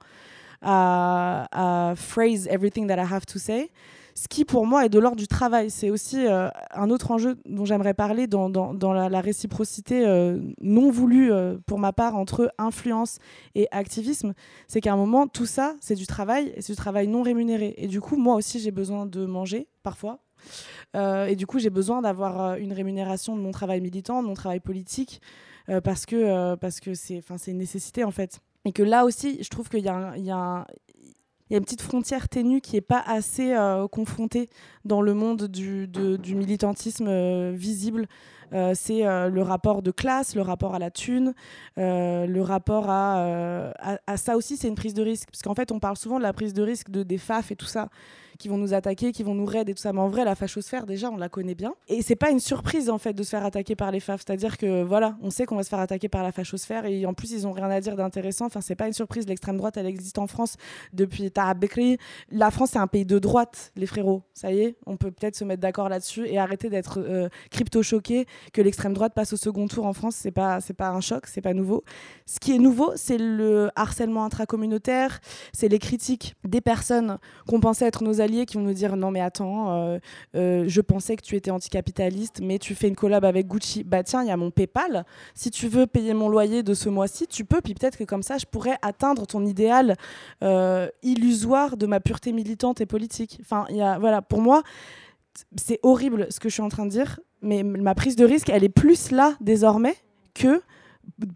à, 0.62 1.94
phrase 1.96 2.46
everything 2.48 2.86
that 2.86 2.96
I 2.96 3.06
have 3.10 3.24
to 3.26 3.38
say 3.38 3.70
ce 4.14 4.28
qui 4.28 4.44
pour 4.44 4.66
moi 4.66 4.84
est 4.84 4.90
de 4.90 4.98
l'ordre 4.98 5.16
du 5.16 5.28
travail. 5.28 5.70
C'est 5.70 5.88
aussi 5.88 6.26
euh, 6.26 6.48
un 6.74 6.90
autre 6.90 7.10
enjeu 7.10 7.38
dont 7.46 7.64
j'aimerais 7.64 7.94
parler 7.94 8.26
dans, 8.26 8.50
la, 8.92 9.20
réciprocité 9.20 10.04
euh, 10.04 10.38
non 10.60 10.90
voulue 10.90 11.32
pour 11.64 11.78
ma 11.78 11.94
part 11.94 12.16
entre 12.16 12.52
influence 12.58 13.18
et 13.54 13.66
activisme. 13.70 14.34
C'est 14.68 14.82
qu'à 14.82 14.92
un 14.92 14.96
moment, 14.96 15.26
tout 15.26 15.46
ça, 15.46 15.74
c'est 15.80 15.94
du 15.94 16.06
travail 16.06 16.52
et 16.54 16.60
c'est 16.60 16.74
du 16.74 16.76
travail 16.76 17.06
non 17.06 17.22
rémunéré. 17.22 17.72
Et 17.78 17.86
du 17.86 18.02
coup, 18.02 18.16
moi 18.16 18.34
aussi, 18.34 18.58
j'ai 18.58 18.72
besoin 18.72 19.06
de 19.06 19.24
manger 19.24 19.68
parfois, 19.82 20.18
et 20.94 21.36
du 21.36 21.46
coup, 21.46 21.58
j'ai 21.58 21.70
besoin 21.70 22.02
d'avoir 22.02 22.40
euh, 22.40 22.56
une 22.56 22.72
rémunération 22.72 23.36
de 23.36 23.40
mon 23.40 23.50
travail 23.50 23.80
militant, 23.80 24.22
de 24.22 24.28
mon 24.28 24.34
travail 24.34 24.60
politique, 24.60 25.20
euh, 25.68 25.80
parce 25.80 26.06
que 26.06 26.54
parce 26.56 26.80
c'est 26.94 27.50
une 27.50 27.58
nécessité 27.58 28.04
en 28.04 28.10
fait. 28.10 28.40
Et 28.64 28.72
que 28.72 28.82
là 28.82 29.04
aussi, 29.04 29.42
je 29.42 29.48
trouve 29.48 29.68
qu'il 29.68 29.80
y 29.80 29.88
a, 29.88 30.14
y 30.16 30.30
une 30.30 31.64
petite 31.64 31.82
frontière 31.82 32.28
ténue 32.28 32.60
qui 32.60 32.74
n'est 32.74 32.80
pas 32.80 33.02
assez 33.06 33.56
confrontée 33.90 34.48
dans 34.84 35.00
le 35.00 35.14
monde 35.14 35.48
du, 35.48 35.88
du 35.88 36.34
militantisme 36.34 37.50
visible. 37.52 38.06
c'est 38.74 39.02
le 39.02 39.40
rapport 39.40 39.80
de 39.80 39.90
classe, 39.90 40.36
le 40.36 40.42
rapport 40.42 40.74
à 40.74 40.78
la 40.78 40.90
thune, 40.90 41.32
le 41.78 42.40
rapport 42.40 42.90
à, 42.90 43.72
à, 43.78 43.98
à 44.06 44.16
ça 44.18 44.36
aussi, 44.36 44.58
c'est 44.58 44.68
une 44.68 44.74
prise 44.74 44.94
de 44.94 45.02
risque. 45.02 45.30
Parce 45.32 45.42
qu'en 45.42 45.54
fait, 45.54 45.72
on 45.72 45.80
parle 45.80 45.96
souvent 45.96 46.18
de 46.18 46.22
la 46.22 46.34
prise 46.34 46.52
de 46.52 46.62
risque 46.62 46.90
de, 46.90 47.02
des 47.02 47.18
FAF 47.18 47.50
et 47.50 47.56
tout 47.56 47.64
ça 47.64 47.88
qui 48.40 48.48
vont 48.48 48.56
nous 48.56 48.74
attaquer, 48.74 49.12
qui 49.12 49.22
vont 49.22 49.34
nous 49.34 49.44
raider 49.44 49.72
et 49.72 49.74
tout 49.74 49.82
ça. 49.82 49.92
Mais 49.92 50.00
en 50.00 50.08
vrai, 50.08 50.24
la 50.24 50.34
fachosphère, 50.34 50.86
déjà, 50.86 51.10
on 51.10 51.16
la 51.18 51.28
connaît 51.28 51.54
bien. 51.54 51.74
Et 51.88 52.02
c'est 52.02 52.16
pas 52.16 52.30
une 52.30 52.40
surprise, 52.40 52.88
en 52.90 52.98
fait, 52.98 53.12
de 53.12 53.22
se 53.22 53.30
faire 53.30 53.44
attaquer 53.44 53.76
par 53.76 53.90
les 53.90 54.00
FAF. 54.00 54.22
C'est-à-dire 54.26 54.56
que, 54.56 54.82
voilà, 54.82 55.16
on 55.22 55.30
sait 55.30 55.44
qu'on 55.44 55.56
va 55.56 55.62
se 55.62 55.68
faire 55.68 55.78
attaquer 55.78 56.08
par 56.08 56.22
la 56.22 56.32
fachosphère 56.32 56.86
et 56.86 57.04
en 57.04 57.12
plus, 57.12 57.32
ils 57.32 57.46
ont 57.46 57.52
rien 57.52 57.70
à 57.70 57.80
dire 57.80 57.96
d'intéressant. 57.96 58.46
Enfin, 58.46 58.62
c'est 58.62 58.74
pas 58.74 58.86
une 58.86 58.94
surprise. 58.94 59.26
L'extrême 59.28 59.58
droite, 59.58 59.76
elle 59.76 59.86
existe 59.86 60.18
en 60.18 60.26
France 60.26 60.56
depuis 60.94 61.30
Taha 61.30 61.54
Bekri. 61.54 61.98
La 62.30 62.50
France, 62.50 62.70
c'est 62.72 62.78
un 62.78 62.86
pays 62.86 63.04
de 63.04 63.18
droite, 63.18 63.72
les 63.76 63.86
frérots. 63.86 64.22
Ça 64.32 64.52
y 64.52 64.60
est, 64.60 64.76
on 64.86 64.96
peut 64.96 65.10
peut-être 65.10 65.36
se 65.36 65.44
mettre 65.44 65.60
d'accord 65.60 65.90
là-dessus 65.90 66.26
et 66.26 66.38
arrêter 66.38 66.70
d'être 66.70 66.98
euh, 66.98 67.28
crypto-choqué 67.50 68.26
que 68.54 68.62
l'extrême 68.62 68.94
droite 68.94 69.12
passe 69.14 69.34
au 69.34 69.36
second 69.36 69.68
tour 69.68 69.84
en 69.84 69.92
France. 69.92 70.16
C'est 70.16 70.30
pas, 70.30 70.60
pas 70.78 70.88
un 70.88 71.00
choc, 71.02 71.26
c'est 71.26 71.42
pas 71.42 71.52
nouveau. 71.52 71.84
Ce 72.24 72.40
qui 72.40 72.54
est 72.54 72.58
nouveau, 72.58 72.92
c'est 72.96 73.18
le 73.18 73.70
harcèlement 73.76 74.24
intracommunautaire, 74.24 75.20
c'est 75.52 75.68
les 75.68 75.78
critiques 75.78 76.36
des 76.44 76.62
personnes 76.62 77.18
qu'on 77.46 77.60
pensait 77.60 77.86
être 77.86 78.02
nos 78.02 78.22
alliés 78.22 78.29
qui 78.46 78.56
vont 78.56 78.62
nous 78.62 78.72
dire 78.72 78.96
non 78.96 79.10
mais 79.10 79.20
attends, 79.20 79.72
euh, 79.72 79.98
euh, 80.34 80.64
je 80.66 80.80
pensais 80.80 81.16
que 81.16 81.22
tu 81.22 81.36
étais 81.36 81.50
anticapitaliste, 81.50 82.40
mais 82.42 82.58
tu 82.58 82.74
fais 82.74 82.88
une 82.88 82.96
collab 82.96 83.24
avec 83.24 83.46
Gucci. 83.46 83.84
Bah 83.84 84.02
tiens, 84.02 84.22
il 84.22 84.28
y 84.28 84.30
a 84.30 84.36
mon 84.36 84.50
PayPal. 84.50 85.04
Si 85.34 85.50
tu 85.50 85.68
veux 85.68 85.86
payer 85.86 86.14
mon 86.14 86.28
loyer 86.28 86.62
de 86.62 86.74
ce 86.74 86.88
mois-ci, 86.88 87.26
tu 87.26 87.44
peux. 87.44 87.60
Puis 87.60 87.74
peut-être 87.74 87.96
que 87.98 88.04
comme 88.04 88.22
ça, 88.22 88.38
je 88.38 88.46
pourrais 88.46 88.76
atteindre 88.82 89.26
ton 89.26 89.44
idéal 89.44 89.96
euh, 90.42 90.88
illusoire 91.02 91.76
de 91.76 91.86
ma 91.86 92.00
pureté 92.00 92.32
militante 92.32 92.80
et 92.80 92.86
politique. 92.86 93.38
Enfin, 93.40 93.66
il 93.70 93.76
y 93.76 93.82
a, 93.82 93.98
voilà, 93.98 94.22
pour 94.22 94.40
moi, 94.40 94.62
c'est 95.56 95.80
horrible 95.82 96.26
ce 96.30 96.40
que 96.40 96.48
je 96.48 96.54
suis 96.54 96.62
en 96.62 96.68
train 96.68 96.86
de 96.86 96.90
dire, 96.90 97.20
mais 97.42 97.62
ma 97.62 97.94
prise 97.94 98.16
de 98.16 98.24
risque, 98.24 98.50
elle 98.50 98.64
est 98.64 98.68
plus 98.68 99.10
là 99.10 99.36
désormais 99.40 99.94
que 100.34 100.62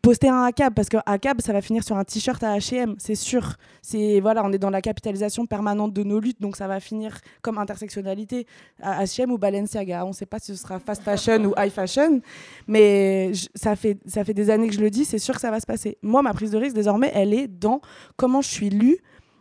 poster 0.03 0.29
un 0.29 0.44
ACAB 0.44 0.74
parce 0.74 0.88
qu'un 0.88 1.03
ACAB 1.07 1.40
ça 1.40 1.53
va 1.53 1.61
finir 1.61 1.85
sur 1.85 1.96
un 1.96 2.05
t-shirt 2.05 2.42
à 2.42 2.57
H&M 2.57 2.94
c'est 2.98 3.14
sûr. 3.14 3.57
C'est 3.83 4.20
voilà 4.20 4.44
on 4.44 4.53
est 4.53 4.59
dans 4.59 4.70
la 4.70 4.81
capitalisation 4.81 5.46
permanente 5.46 5.92
de 5.92 6.03
nos 6.03 6.20
luttes 6.20 6.40
donc 6.40 6.57
ça 6.57 6.66
va 6.66 6.81
finir 6.81 7.18
comme 7.42 7.59
intersectionnalité 7.59 8.46
à 8.81 9.05
H&M 9.05 9.31
ou 9.31 9.38
Balenciaga. 9.38 10.05
On 10.07 10.12
sait 10.12 10.27
pas 10.27 10.38
si 10.38 10.46
ce 10.46 10.62
sera 10.62 10.79
fast 10.79 11.03
fashion 11.03 11.44
ou 11.44 11.55
high 11.59 11.70
fashion 11.70 12.20
mais 12.66 13.33
ça 13.55 13.77
fait 13.77 13.98
ça 14.07 14.24
fait 14.24 14.35
des 14.35 14.50
années 14.50 14.68
que 14.68 14.74
je 14.74 14.81
le 14.81 14.90
dis 14.90 15.05
c'est 15.05 15.18
sûr 15.18 15.35
que 15.35 15.40
ça 15.40 15.50
va 15.50 15.61
se 15.61 15.66
passer. 15.66 15.98
Moi 16.03 16.22
ma 16.22 16.33
prise 16.33 16.50
de 16.50 16.59
risque 16.59 16.77
désormais 16.77 17.11
elle 17.14 17.35
est 17.35 17.48
dans 17.48 17.81
comment 18.16 18.42
je 18.42 18.48
suis 18.48 18.70
lue 18.70 18.98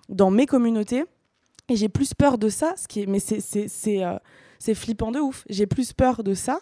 dans 0.10 0.32
mes 0.32 0.46
communautés 0.46 1.06
et 1.70 1.76
j'ai 1.76 1.90
plus 1.90 2.14
peur 2.14 2.38
de 2.38 2.50
ça 2.50 2.74
ce 2.76 2.88
qui 2.88 3.02
est 3.02 3.06
mais 3.06 3.20
c'est 3.20 3.40
c'est 3.40 3.68
c'est 3.68 4.04
euh, 4.04 4.18
flippant 4.76 5.12
de 5.12 5.20
ouf. 5.20 5.46
J'ai 5.50 5.68
plus 5.68 5.94
peur 5.94 6.24
de 6.24 6.34
ça 6.34 6.60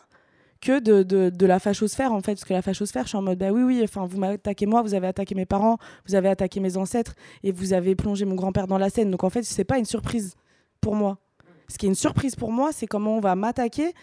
que 0.62 0.80
de, 0.80 1.04
de, 1.04 1.30
de, 1.30 1.46
la 1.46 1.60
fachosphère 1.60 2.14
en 2.14 2.22
fait 2.22 2.36
parce 2.36 2.46
que 2.46 2.54
la 2.54 2.62
fachosphère 2.62 3.04
je 3.04 3.10
suis 3.10 3.18
en 3.18 3.24
mode 3.24 3.40
bah 3.40 3.52
oui 3.52 3.64
oui 3.64 3.82
enfin 3.84 4.06
vous 4.06 4.18
m'attaquez 4.18 4.68
moi 4.68 4.82
vous 4.84 4.94
avez 4.94 5.08
attaqué 5.08 5.36
mes 5.36 5.46
parents 5.46 5.78
vous 6.08 6.16
avez 6.16 6.30
attaqué 6.30 6.60
mes 6.60 6.78
ancêtres 6.78 7.16
et 7.44 7.52
vous 7.52 7.74
avez 7.74 7.96
plongé 7.96 8.26
mon 8.26 8.36
grand-père 8.36 8.68
dans 8.68 8.78
la 8.78 8.90
scène 8.90 9.10
donc 9.12 9.24
en 9.24 9.30
fait 9.30 9.44
c'est 9.44 9.64
pas 9.64 9.78
une 9.78 9.86
surprise 9.86 10.36
pour 10.80 10.96
moi. 10.96 11.20
Ce 11.68 11.78
qui 11.78 11.86
est 11.86 11.90
une 11.90 11.96
surprise 11.96 12.36
pour 12.36 12.52
moi 12.52 12.72
c'est 12.72 12.88
comment 12.88 13.18
on 13.18 13.20
va 13.20 13.36
m'attaquer 13.36 13.94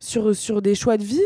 sur 0.00 0.34
sur 0.34 0.60
des 0.60 0.74
choix 0.74 0.96
de 0.96 1.04
vie 1.04 1.24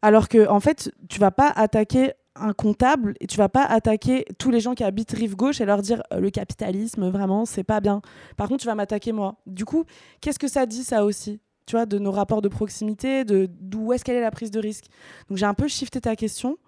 alors 0.00 0.28
que 0.28 0.48
en 0.48 0.60
fait 0.60 0.90
tu 1.08 1.20
vas 1.20 1.30
pas 1.30 1.48
attaquer 1.48 2.12
un 2.34 2.54
comptable 2.54 3.14
et 3.20 3.26
tu 3.26 3.36
vas 3.36 3.48
pas 3.48 3.64
attaquer 3.64 4.24
tous 4.38 4.50
les 4.50 4.60
gens 4.60 4.74
qui 4.74 4.84
habitent 4.84 5.12
rive 5.12 5.36
gauche 5.36 5.60
et 5.60 5.66
leur 5.66 5.82
dire 5.82 6.02
euh, 6.12 6.20
le 6.20 6.30
capitalisme 6.30 7.10
vraiment 7.10 7.44
c'est 7.44 7.64
pas 7.64 7.80
bien. 7.80 8.00
Par 8.36 8.48
contre 8.48 8.62
tu 8.62 8.66
vas 8.66 8.74
m'attaquer 8.74 9.12
moi. 9.12 9.36
Du 9.46 9.64
coup 9.64 9.84
qu'est-ce 10.20 10.38
que 10.38 10.48
ça 10.48 10.64
dit 10.64 10.84
ça 10.84 11.04
aussi? 11.04 11.40
Tu 11.72 11.76
vois, 11.78 11.86
de 11.86 11.98
nos 11.98 12.12
rapports 12.12 12.42
de 12.42 12.48
proximité, 12.48 13.24
de 13.24 13.48
d'où 13.50 13.94
est-ce 13.94 14.04
qu'elle 14.04 14.16
est 14.16 14.20
la 14.20 14.30
prise 14.30 14.50
de 14.50 14.60
risque. 14.60 14.84
Donc 15.30 15.38
j'ai 15.38 15.46
un 15.46 15.54
peu 15.54 15.68
shifté 15.68 16.02
ta 16.02 16.16
question 16.16 16.58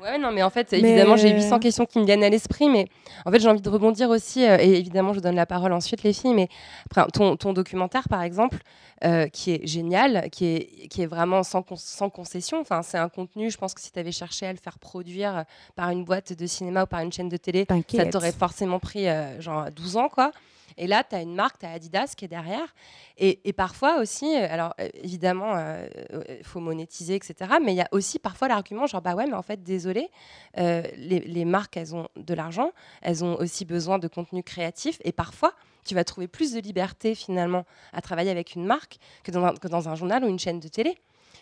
Ouais, 0.00 0.16
non, 0.16 0.32
mais 0.32 0.42
en 0.42 0.48
fait, 0.48 0.72
évidemment, 0.72 1.16
j'ai 1.16 1.30
800 1.30 1.58
questions 1.58 1.84
qui 1.84 1.98
me 1.98 2.06
viennent 2.06 2.24
à 2.24 2.30
l'esprit, 2.30 2.70
mais 2.70 2.86
en 3.26 3.30
fait, 3.30 3.38
j'ai 3.38 3.48
envie 3.48 3.60
de 3.60 3.68
rebondir 3.68 4.08
aussi, 4.08 4.46
euh, 4.46 4.56
et 4.58 4.78
évidemment, 4.78 5.12
je 5.12 5.20
donne 5.20 5.34
la 5.34 5.44
parole 5.46 5.72
ensuite, 5.72 6.02
les 6.02 6.12
filles, 6.14 6.34
mais 6.34 6.48
après, 6.86 7.06
ton, 7.12 7.36
ton 7.36 7.52
documentaire, 7.52 8.08
par 8.08 8.22
exemple, 8.22 8.58
euh, 9.04 9.26
qui 9.28 9.52
est 9.52 9.66
génial, 9.66 10.28
qui 10.30 10.46
est, 10.46 10.88
qui 10.88 11.02
est 11.02 11.06
vraiment 11.06 11.42
sans, 11.42 11.64
sans 11.76 12.08
concession, 12.08 12.60
enfin, 12.60 12.82
c'est 12.82 12.98
un 12.98 13.08
contenu, 13.10 13.50
je 13.50 13.58
pense 13.58 13.74
que 13.74 13.80
si 13.80 13.92
tu 13.92 13.98
avais 13.98 14.12
cherché 14.12 14.46
à 14.46 14.52
le 14.52 14.58
faire 14.58 14.78
produire 14.78 15.44
par 15.76 15.90
une 15.90 16.04
boîte 16.04 16.32
de 16.32 16.46
cinéma 16.46 16.84
ou 16.84 16.86
par 16.86 17.00
une 17.00 17.12
chaîne 17.12 17.28
de 17.28 17.36
télé, 17.36 17.66
ça 17.94 18.06
t'aurait 18.06 18.32
forcément 18.32 18.78
pris 18.78 19.06
genre 19.38 19.70
12 19.70 19.96
ans, 19.96 20.08
quoi. 20.08 20.30
Et 20.78 20.86
là, 20.86 21.04
tu 21.04 21.14
as 21.14 21.22
une 21.22 21.34
marque, 21.34 21.58
tu 21.58 21.66
as 21.66 21.70
Adidas 21.70 22.14
qui 22.16 22.24
est 22.24 22.28
derrière. 22.28 22.74
Et, 23.18 23.52
parfois 23.52 24.00
aussi, 24.00 24.26
euh, 24.36 24.46
alors 24.50 24.74
euh, 24.80 24.88
évidemment, 24.94 25.52
il 25.54 25.58
euh, 25.58 26.42
faut 26.42 26.60
monétiser, 26.60 27.14
etc. 27.14 27.54
Mais 27.62 27.72
il 27.72 27.76
y 27.76 27.80
a 27.80 27.88
aussi 27.92 28.18
parfois 28.18 28.48
l'argument 28.48 28.86
genre, 28.86 29.00
bah 29.00 29.14
ouais, 29.14 29.26
mais 29.26 29.34
en 29.34 29.42
fait, 29.42 29.62
désolé, 29.62 30.10
les, 30.56 31.44
marques, 31.44 31.76
elles 31.76 31.94
ont 31.94 32.08
de 32.16 32.34
l'argent, 32.34 32.72
elles 33.02 33.24
ont 33.24 33.36
aussi 33.36 33.64
besoin 33.64 33.98
de 33.98 34.08
contenu 34.08 34.42
créatif. 34.42 34.98
Et 35.04 35.12
parfois, 35.12 35.52
tu 35.84 35.94
vas 35.94 36.04
trouver 36.04 36.28
plus 36.28 36.52
de 36.52 36.60
liberté 36.60 37.14
finalement 37.14 37.64
à 37.92 38.00
travailler 38.00 38.30
avec 38.30 38.54
une 38.54 38.64
marque 38.64 38.98
que 39.22 39.30
dans 39.30 39.54
que 39.54 39.68
dans 39.68 39.88
un 39.88 39.94
journal 39.94 40.24
ou 40.24 40.28
une 40.28 40.38
chaîne 40.38 40.60
de 40.60 40.68
télé 40.68 40.98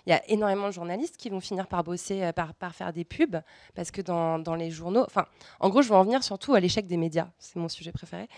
il 0.07 0.11
y 0.11 0.13
a 0.13 0.23
énormément 0.29 0.67
de 0.67 0.73
journalistes 0.73 1.17
qui 1.17 1.31
vont 1.31 1.41
finir 1.41 1.67
par 1.67 1.83
bosser, 1.85 2.23
euh, 2.23 2.33
par, 2.33 2.75
faire 2.75 2.93
des 2.93 3.05
pubs, 3.05 3.41
parce 3.75 3.91
que 3.91 4.03
dans, 4.03 4.55
les 4.55 4.71
journaux, 4.71 5.05
enfin, 5.07 5.27
en 5.61 5.69
gros, 5.69 5.83
je 5.83 5.89
veux 5.89 5.95
en 5.95 6.05
venir 6.05 6.23
surtout 6.23 6.55
à 6.55 6.61
l'échec 6.61 6.87
des 6.87 6.97
médias, 6.97 7.29
c'est 7.39 7.57
mon 7.57 7.69
sujet 7.69 7.93
préféré. 7.93 8.29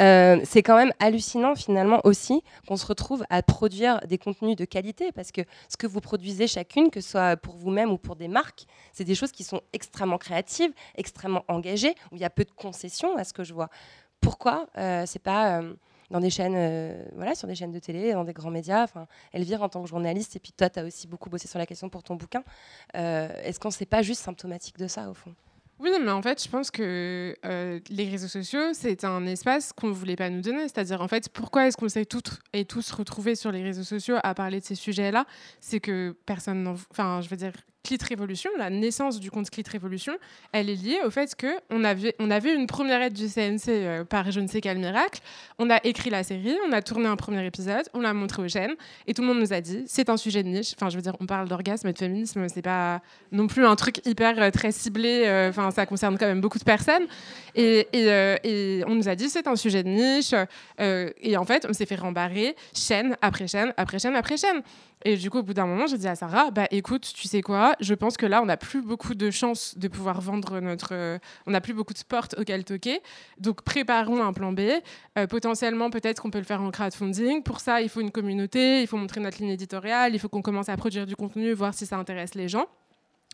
Euh, 0.00 0.40
c'est 0.44 0.62
quand 0.62 0.76
même 0.76 0.92
hallucinant 0.98 1.54
finalement 1.54 2.00
aussi 2.04 2.42
qu'on 2.66 2.76
se 2.76 2.86
retrouve 2.86 3.24
à 3.30 3.42
produire 3.42 4.00
des 4.06 4.18
contenus 4.18 4.56
de 4.56 4.64
qualité, 4.64 5.12
parce 5.12 5.30
que 5.30 5.42
ce 5.68 5.76
que 5.76 5.86
vous 5.86 6.00
produisez 6.00 6.46
chacune, 6.46 6.90
que 6.90 7.00
ce 7.00 7.10
soit 7.10 7.36
pour 7.36 7.56
vous-même 7.56 7.90
ou 7.90 7.98
pour 7.98 8.16
des 8.16 8.28
marques, 8.28 8.66
c'est 8.92 9.04
des 9.04 9.14
choses 9.14 9.30
qui 9.30 9.44
sont 9.44 9.60
extrêmement 9.72 10.18
créatives, 10.18 10.72
extrêmement 10.96 11.44
engagées, 11.48 11.94
où 12.10 12.16
il 12.16 12.20
y 12.20 12.24
a 12.24 12.30
peu 12.30 12.44
de 12.44 12.50
concessions 12.50 13.16
à 13.16 13.24
ce 13.24 13.32
que 13.32 13.44
je 13.44 13.54
vois. 13.54 13.68
Pourquoi 14.20 14.66
euh, 14.78 15.04
c'est 15.06 15.22
pas 15.22 15.62
dans 16.14 16.20
des 16.20 16.30
chaînes, 16.30 16.54
euh, 16.56 16.94
voilà, 17.16 17.34
sur 17.34 17.48
des 17.48 17.56
chaînes 17.56 17.72
de 17.72 17.78
télé, 17.80 18.12
dans 18.12 18.22
des 18.22 18.32
grands 18.32 18.52
médias. 18.52 18.84
Enfin, 18.84 19.08
Elvire, 19.32 19.62
en 19.62 19.68
tant 19.68 19.82
que 19.82 19.88
journaliste, 19.88 20.36
et 20.36 20.38
puis 20.38 20.52
toi, 20.52 20.70
tu 20.70 20.78
as 20.78 20.84
aussi 20.84 21.08
beaucoup 21.08 21.28
bossé 21.28 21.48
sur 21.48 21.58
la 21.58 21.66
question 21.66 21.88
pour 21.88 22.04
ton 22.04 22.14
bouquin. 22.14 22.44
Euh, 22.94 23.28
est-ce 23.42 23.58
qu'on 23.58 23.70
ne 23.70 23.84
pas 23.84 24.02
juste 24.02 24.20
symptomatique 24.20 24.78
de 24.78 24.86
ça, 24.86 25.10
au 25.10 25.14
fond? 25.14 25.34
Oui, 25.80 25.90
mais 26.00 26.12
en 26.12 26.22
fait, 26.22 26.40
je 26.40 26.48
pense 26.48 26.70
que 26.70 27.34
euh, 27.44 27.80
les 27.90 28.08
réseaux 28.08 28.28
sociaux, 28.28 28.74
c'est 28.74 29.02
un 29.02 29.26
espace 29.26 29.72
qu'on 29.72 29.88
ne 29.88 29.92
voulait 29.92 30.14
pas 30.14 30.30
nous 30.30 30.40
donner. 30.40 30.62
C'est-à-dire, 30.68 31.02
en 31.02 31.08
fait, 31.08 31.28
pourquoi 31.30 31.66
est-ce 31.66 31.76
qu'on 31.76 31.88
s'est 31.88 32.04
toutes 32.04 32.38
et 32.52 32.64
tous 32.64 32.92
retrouvés 32.92 33.34
sur 33.34 33.50
les 33.50 33.64
réseaux 33.64 33.82
sociaux 33.82 34.18
à 34.22 34.34
parler 34.34 34.60
de 34.60 34.64
ces 34.64 34.76
sujets-là? 34.76 35.26
C'est 35.60 35.80
que 35.80 36.16
personne 36.26 36.76
Enfin, 36.92 37.22
je 37.22 37.28
veux 37.28 37.36
dire, 37.36 37.54
Clit 37.84 37.98
Révolution, 38.08 38.50
la 38.56 38.70
naissance 38.70 39.20
du 39.20 39.30
compte 39.30 39.50
Clit 39.50 39.62
Révolution, 39.70 40.14
elle 40.52 40.70
est 40.70 40.74
liée 40.74 40.98
au 41.04 41.10
fait 41.10 41.36
qu'on 41.38 41.84
avait, 41.84 42.16
on 42.18 42.30
avait 42.30 42.54
une 42.54 42.66
première 42.66 43.02
aide 43.02 43.12
du 43.12 43.28
CNC 43.28 43.68
euh, 43.68 44.04
par 44.04 44.30
je 44.30 44.40
ne 44.40 44.48
sais 44.48 44.62
quel 44.62 44.78
miracle. 44.78 45.20
On 45.58 45.68
a 45.68 45.78
écrit 45.84 46.08
la 46.08 46.22
série, 46.22 46.56
on 46.66 46.72
a 46.72 46.80
tourné 46.80 47.06
un 47.06 47.16
premier 47.16 47.44
épisode, 47.44 47.84
on 47.92 48.00
l'a 48.00 48.14
montré 48.14 48.42
aux 48.42 48.48
chaînes 48.48 48.74
et 49.06 49.12
tout 49.12 49.20
le 49.20 49.28
monde 49.28 49.38
nous 49.38 49.52
a 49.52 49.60
dit 49.60 49.84
c'est 49.86 50.08
un 50.08 50.16
sujet 50.16 50.42
de 50.42 50.48
niche. 50.48 50.72
Enfin, 50.76 50.88
je 50.88 50.96
veux 50.96 51.02
dire, 51.02 51.14
on 51.20 51.26
parle 51.26 51.46
d'orgasme 51.46 51.86
et 51.88 51.92
de 51.92 51.98
féminisme, 51.98 52.48
c'est 52.48 52.62
pas 52.62 53.02
non 53.32 53.46
plus 53.46 53.66
un 53.66 53.76
truc 53.76 54.00
hyper 54.06 54.40
euh, 54.40 54.50
très 54.50 54.72
ciblé. 54.72 55.24
Euh, 55.26 55.50
enfin, 55.50 55.70
ça 55.70 55.84
concerne 55.84 56.16
quand 56.16 56.26
même 56.26 56.40
beaucoup 56.40 56.58
de 56.58 56.64
personnes. 56.64 57.06
Et, 57.54 57.86
et, 57.92 58.82
on 58.86 58.94
nous 58.94 59.08
a 59.08 59.14
dit 59.14 59.28
c'est 59.28 59.46
un 59.46 59.56
sujet 59.56 59.82
de 59.82 59.88
niche. 59.90 60.34
et 60.78 61.36
en 61.36 61.44
fait, 61.44 61.66
on 61.68 61.72
s'est 61.74 61.86
fait 61.86 61.96
rembarrer 61.96 62.56
chaîne 62.74 63.16
après 63.20 63.46
chaîne 63.46 63.74
après 63.76 63.98
chaîne 63.98 64.16
après 64.16 64.38
chaîne. 64.38 64.62
Et 65.06 65.18
du 65.18 65.28
coup, 65.28 65.38
au 65.38 65.42
bout 65.42 65.52
d'un 65.52 65.66
moment, 65.66 65.86
j'ai 65.86 65.98
dit 65.98 66.08
à 66.08 66.14
Sarah, 66.14 66.50
bah 66.50 66.66
écoute, 66.70 67.12
tu 67.14 67.28
sais 67.28 67.42
quoi, 67.42 67.76
je 67.78 67.92
pense 67.92 68.16
que 68.16 68.24
là, 68.24 68.40
on 68.40 68.46
n'a 68.46 68.56
plus 68.56 68.80
beaucoup 68.80 69.14
de 69.14 69.30
chances 69.30 69.76
de 69.76 69.88
pouvoir 69.88 70.22
vendre 70.22 70.60
notre. 70.60 70.94
Euh, 70.94 71.18
on 71.46 71.50
n'a 71.50 71.60
plus 71.60 71.74
beaucoup 71.74 71.92
de 71.92 71.98
sports 71.98 72.28
auxquels 72.38 72.64
toquer. 72.64 73.02
Donc, 73.38 73.60
préparons 73.62 74.22
un 74.22 74.32
plan 74.32 74.52
B. 74.52 74.60
Euh, 75.18 75.26
potentiellement, 75.26 75.90
peut-être 75.90 76.22
qu'on 76.22 76.30
peut 76.30 76.38
le 76.38 76.44
faire 76.44 76.62
en 76.62 76.70
crowdfunding. 76.70 77.42
Pour 77.42 77.60
ça, 77.60 77.82
il 77.82 77.90
faut 77.90 78.00
une 78.00 78.10
communauté, 78.10 78.80
il 78.80 78.86
faut 78.86 78.96
montrer 78.96 79.20
notre 79.20 79.38
ligne 79.38 79.50
éditoriale, 79.50 80.14
il 80.14 80.18
faut 80.18 80.30
qu'on 80.30 80.42
commence 80.42 80.70
à 80.70 80.76
produire 80.78 81.04
du 81.04 81.16
contenu, 81.16 81.52
voir 81.52 81.74
si 81.74 81.84
ça 81.84 81.98
intéresse 81.98 82.34
les 82.34 82.48
gens. 82.48 82.66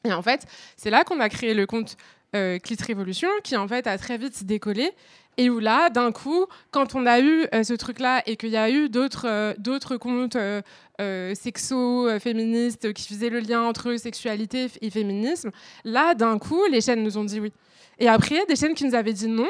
Et 0.04 0.12
en 0.12 0.22
fait, 0.22 0.46
c'est 0.76 0.90
là 0.90 1.04
qu'on 1.04 1.20
a 1.20 1.28
créé 1.28 1.54
le 1.54 1.66
compte 1.66 1.96
euh, 2.34 2.58
Clit 2.58 2.76
Révolution, 2.86 3.28
qui 3.42 3.56
en 3.56 3.66
fait 3.68 3.86
a 3.86 3.98
très 3.98 4.18
vite 4.18 4.44
décollé 4.44 4.92
et 5.40 5.48
où 5.48 5.58
là, 5.58 5.88
d'un 5.88 6.12
coup, 6.12 6.44
quand 6.70 6.94
on 6.94 7.06
a 7.06 7.20
eu 7.20 7.46
euh, 7.54 7.62
ce 7.62 7.72
truc-là 7.72 8.22
et 8.26 8.36
qu'il 8.36 8.50
y 8.50 8.58
a 8.58 8.70
eu 8.70 8.90
d'autres 8.90 9.26
euh, 9.26 9.54
d'autres 9.56 9.96
comptes 9.96 10.36
euh, 10.36 11.34
sexo, 11.34 12.08
féministes 12.18 12.92
qui 12.92 13.08
faisaient 13.08 13.30
le 13.30 13.40
lien 13.40 13.62
entre 13.62 13.96
sexualité 13.96 14.66
et 14.82 14.90
féminisme, 14.90 15.50
là, 15.84 16.14
d'un 16.14 16.38
coup, 16.38 16.62
les 16.70 16.82
chaînes 16.82 17.02
nous 17.02 17.16
ont 17.16 17.24
dit 17.24 17.40
oui. 17.40 17.54
Et 17.98 18.08
après, 18.08 18.44
des 18.46 18.56
chaînes 18.56 18.74
qui 18.74 18.84
nous 18.84 18.94
avaient 18.94 19.14
dit 19.14 19.28
non, 19.28 19.48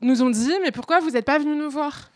nous 0.00 0.22
ont 0.22 0.30
dit 0.30 0.52
mais 0.60 0.72
pourquoi 0.72 0.98
vous 0.98 1.10
n'êtes 1.10 1.24
pas 1.24 1.38
venus 1.38 1.56
nous 1.56 1.70
voir? 1.70 2.10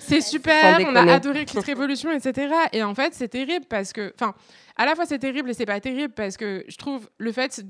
C'est 0.00 0.20
super, 0.32 0.80
on 0.84 0.96
a 0.96 1.12
adoré 1.12 1.44
Clit 1.44 1.60
Révolution, 1.60 2.10
etc. 2.10 2.52
Et 2.72 2.82
en 2.82 2.96
fait, 2.96 3.14
c'est 3.14 3.28
terrible 3.28 3.66
parce 3.68 3.92
que, 3.92 4.12
enfin, 4.16 4.34
à 4.76 4.86
la 4.86 4.94
fois 4.94 5.06
c'est 5.06 5.18
terrible 5.18 5.50
et 5.50 5.54
c'est 5.54 5.66
pas 5.66 5.80
terrible 5.80 6.14
parce 6.14 6.36
que 6.36 6.64
je 6.68 6.76
trouve 6.76 7.08
le 7.18 7.32
fait 7.32 7.64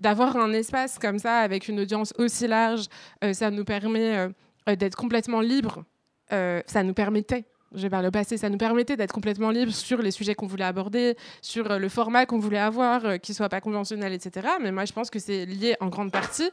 d'avoir 0.00 0.36
un 0.36 0.52
espace 0.52 0.98
comme 0.98 1.18
ça 1.18 1.38
avec 1.38 1.68
une 1.68 1.80
audience 1.80 2.12
aussi 2.18 2.46
large, 2.46 2.86
euh, 3.22 3.32
ça 3.32 3.50
nous 3.50 3.64
permet 3.64 4.16
euh, 4.16 4.28
euh, 4.68 4.76
d'être 4.76 4.96
complètement 4.96 5.40
libre. 5.40 5.84
ça 6.30 6.82
nous 6.82 6.94
permettait 6.94 7.44
je 7.76 7.82
vais 7.82 7.90
par 7.90 8.02
le 8.02 8.12
passé, 8.12 8.36
ça 8.36 8.48
nous 8.48 8.56
permettait 8.56 8.96
d'être 8.96 9.12
complètement 9.12 9.50
libre 9.50 9.72
sur 9.72 10.00
les 10.00 10.12
sujets 10.12 10.36
qu'on 10.36 10.46
voulait 10.46 10.64
aborder, 10.64 11.16
sur 11.42 11.76
le 11.76 11.88
format 11.88 12.24
qu'on 12.24 12.38
voulait 12.38 12.60
avoir, 12.60 13.18
qui 13.20 13.34
soit 13.34 13.48
pas 13.48 13.60
conventionnel, 13.60 14.12
etc. 14.12 14.46
Mais 14.60 14.70
moi, 14.70 14.84
je 14.84 14.92
pense 14.92 15.10
que 15.10 15.18
c'est 15.18 15.44
lié 15.44 15.74
en 15.80 15.88
grande 15.88 16.12
partie 16.12 16.48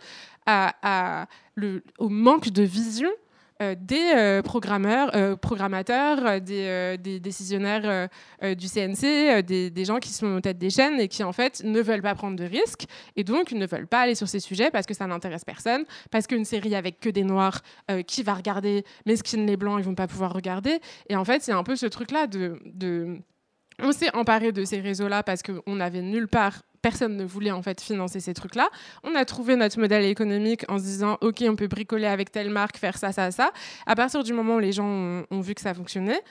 au 1.99 2.09
manque 2.09 2.49
de 2.49 2.63
vision 2.63 3.11
des 3.75 4.13
euh, 4.15 4.41
programmeurs, 4.41 5.15
euh, 5.15 5.35
programmateurs, 5.35 6.41
des, 6.41 7.19
décisionnaires 7.19 8.09
du 8.41 8.67
CNC, 8.67 9.43
des, 9.43 9.85
gens 9.85 9.99
qui 9.99 10.09
sont 10.09 10.27
aux 10.27 10.41
têtes 10.41 10.57
des 10.57 10.69
chaînes 10.69 10.99
et 10.99 11.07
qui 11.07 11.23
en 11.23 11.31
fait 11.31 11.63
ne 11.63 11.81
veulent 11.81 12.01
pas 12.01 12.15
prendre 12.15 12.35
de 12.35 12.43
risques 12.43 12.85
et 13.15 13.23
donc 13.23 13.51
ne 13.51 13.65
veulent 13.65 13.87
pas 13.87 14.01
aller 14.01 14.15
sur 14.15 14.27
ces 14.27 14.39
sujets 14.39 14.71
parce 14.71 14.85
que 14.85 14.93
ça 14.93 15.07
n'intéresse 15.07 15.45
personne, 15.45 15.83
parce 16.09 16.27
qu'une 16.27 16.45
série 16.45 16.75
avec 16.75 16.99
que 16.99 17.09
des 17.09 17.23
noirs, 17.23 17.61
qui 18.07 18.23
va 18.23 18.33
regarder, 18.33 18.83
mais 19.05 19.15
skin 19.15 19.45
les 19.45 19.57
blancs, 19.57 19.79
ils 19.79 19.85
vont 19.85 19.95
pas 19.95 20.07
pouvoir 20.07 20.33
regarder. 20.33 20.79
Et 21.09 21.15
en 21.15 21.25
fait, 21.25 21.41
c'est 21.41 21.51
un 21.51 21.63
peu 21.63 21.75
ce 21.75 21.85
truc-là 21.85 22.27
de, 22.27 22.59
de 22.65 23.19
on 23.79 23.91
s'est 23.91 24.13
emparé 24.15 24.51
de 24.51 24.63
ces 24.63 24.79
réseaux-là 24.79 25.23
parce 25.23 25.41
qu'on 25.41 25.75
n'avait 25.75 26.01
nulle 26.01 26.27
part 26.27 26.61
personne 26.81 27.17
ne 27.17 27.23
voulait 27.23 27.51
en 27.51 27.61
fait 27.61 27.81
financer 27.81 28.19
ces 28.19 28.33
trucs-là. 28.33 28.69
On 29.03 29.15
a 29.15 29.25
trouvé 29.25 29.55
notre 29.55 29.79
modèle 29.79 30.05
économique 30.05 30.65
en 30.69 30.77
se 30.77 30.83
disant 30.83 31.17
ok, 31.21 31.43
on 31.47 31.55
peut 31.55 31.67
bricoler 31.67 32.07
avec 32.07 32.31
telle 32.31 32.49
marque, 32.49 32.77
faire 32.77 32.97
ça, 32.97 33.11
ça, 33.11 33.31
ça. 33.31 33.51
À 33.85 33.95
partir 33.95 34.23
du 34.23 34.33
moment 34.33 34.55
où 34.55 34.59
les 34.59 34.71
gens 34.71 35.23
ont, 35.29 35.41
vu 35.41 35.53
que 35.53 35.61
ça 35.61 35.73
fonctionnait, 35.73 36.21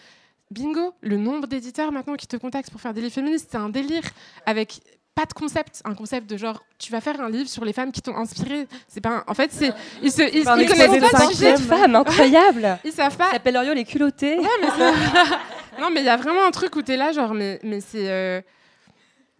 bingo, 0.50 0.94
le 1.00 1.16
nombre 1.16 1.46
d'éditeurs 1.46 1.92
maintenant 1.92 2.14
qui 2.14 2.26
te 2.26 2.36
contactent 2.36 2.70
pour 2.70 2.80
faire 2.80 2.94
des 2.94 3.00
livres 3.00 3.14
féministes, 3.14 3.48
c'est 3.50 3.58
un 3.58 3.68
délire 3.68 4.04
avec 4.46 4.80
pas 5.14 5.26
de 5.26 5.32
concept, 5.32 5.82
un 5.84 5.94
concept 5.94 6.30
de 6.30 6.36
genre 6.36 6.62
tu 6.78 6.92
vas 6.92 7.00
faire 7.00 7.20
un 7.20 7.28
livre 7.28 7.48
sur 7.48 7.64
les 7.64 7.72
femmes 7.72 7.92
qui 7.92 8.00
t'ont 8.00 8.16
inspiré. 8.16 8.66
C'est 8.88 9.00
pas 9.00 9.24
en 9.26 9.34
fait 9.34 9.52
c'est 9.52 9.72
ils 10.02 10.10
se 10.10 10.22
ils, 10.22 10.44
connaissent 10.44 11.10
pas 11.10 11.26
sujet 11.28 11.52
de 11.52 11.58
femmes 11.58 11.96
incroyable. 11.96 12.78
ils 12.84 12.92
savent 12.92 13.16
pas. 13.16 13.30
S'appelle 13.32 13.56
Oriol 13.56 13.76
les 13.76 13.84
culottés. 13.84 14.36
non 15.80 15.90
mais 15.92 16.00
il 16.00 16.06
y 16.06 16.08
a 16.08 16.16
vraiment 16.16 16.44
un 16.46 16.50
truc 16.52 16.76
où 16.76 16.82
tu 16.82 16.92
es 16.92 16.96
là 16.96 17.12
genre 17.12 17.34
mais 17.34 17.58
mais 17.62 17.80
c'est 17.80 18.08
euh, 18.08 18.40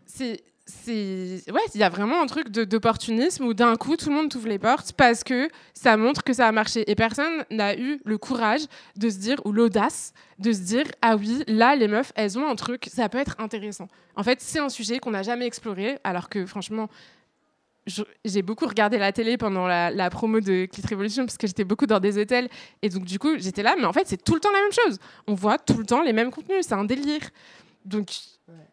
c'est 0.07 0.43
ouais, 0.89 1.67
il 1.75 1.81
y 1.81 1.83
a 1.83 1.89
vraiment 1.89 2.21
un 2.21 2.27
truc 2.27 2.49
d'opportunisme 2.51 3.45
où 3.45 3.55
d'un 3.55 3.77
coup 3.77 3.97
tout 3.97 4.09
le 4.09 4.15
monde 4.15 4.31
t'ouvre 4.31 4.49
les 4.49 4.59
portes 4.59 4.93
parce 4.93 5.25
que 5.25 5.49
ça 5.75 5.97
montre 5.97 6.23
que 6.23 6.33
ça 6.33 6.47
a 6.47 6.53
marché 6.53 6.91
et 6.91 6.95
personne 6.95 7.45
n'a 7.51 7.77
eu 7.77 8.01
le 8.05 8.19
courage 8.19 8.63
de 8.97 9.09
se 9.09 9.19
dire 9.19 9.41
ou 9.45 9.53
l'audace 9.53 10.13
de 10.39 10.53
se 10.53 10.61
dire 10.61 10.85
ah 11.03 11.17
oui 11.17 11.45
là 11.47 11.77
les 11.77 11.89
meufs 11.89 12.13
elles 12.15 12.39
ont 12.39 12.49
un 12.49 12.55
truc 12.55 12.89
ça 12.93 13.09
peut 13.09 13.19
être 13.19 13.37
intéressant. 13.39 13.89
En 14.17 14.23
fait 14.23 14.41
c'est 14.41 14.59
un 14.59 14.69
sujet 14.69 14.99
qu'on 14.99 15.13
n'a 15.13 15.23
jamais 15.23 15.47
exploré 15.47 15.99
alors 16.05 16.29
que 16.29 16.47
franchement 16.47 16.89
j'ai 18.25 18.43
beaucoup 18.43 18.67
regardé 18.67 18.99
la 18.99 19.13
télé 19.13 19.37
pendant 19.37 19.67
la, 19.67 20.11
promo 20.11 20.41
de 20.41 20.67
Clit 20.67 20.83
Revolution 20.89 21.25
parce 21.25 21.39
que 21.39 21.47
j'étais 21.47 21.65
beaucoup 21.65 21.87
dans 21.87 22.01
des 22.01 22.19
hôtels 22.19 22.49
et 22.83 22.89
donc 22.89 23.05
du 23.05 23.19
coup 23.19 23.39
j'étais 23.39 23.63
là 23.63 23.75
mais 23.79 23.87
en 23.87 23.93
fait 23.93 24.07
c'est 24.07 24.23
tout 24.23 24.35
le 24.35 24.41
temps 24.41 24.53
la 24.53 24.61
même 24.61 24.73
chose. 24.73 24.99
On 25.27 25.35
voit 25.35 25.59
tout 25.59 25.79
le 25.79 25.85
temps 25.85 26.03
les 26.03 26.13
mêmes 26.13 26.31
contenus, 26.31 26.67
c'est 26.67 26.75
un 26.75 26.85
délire. 26.85 27.31
Donc 27.85 28.11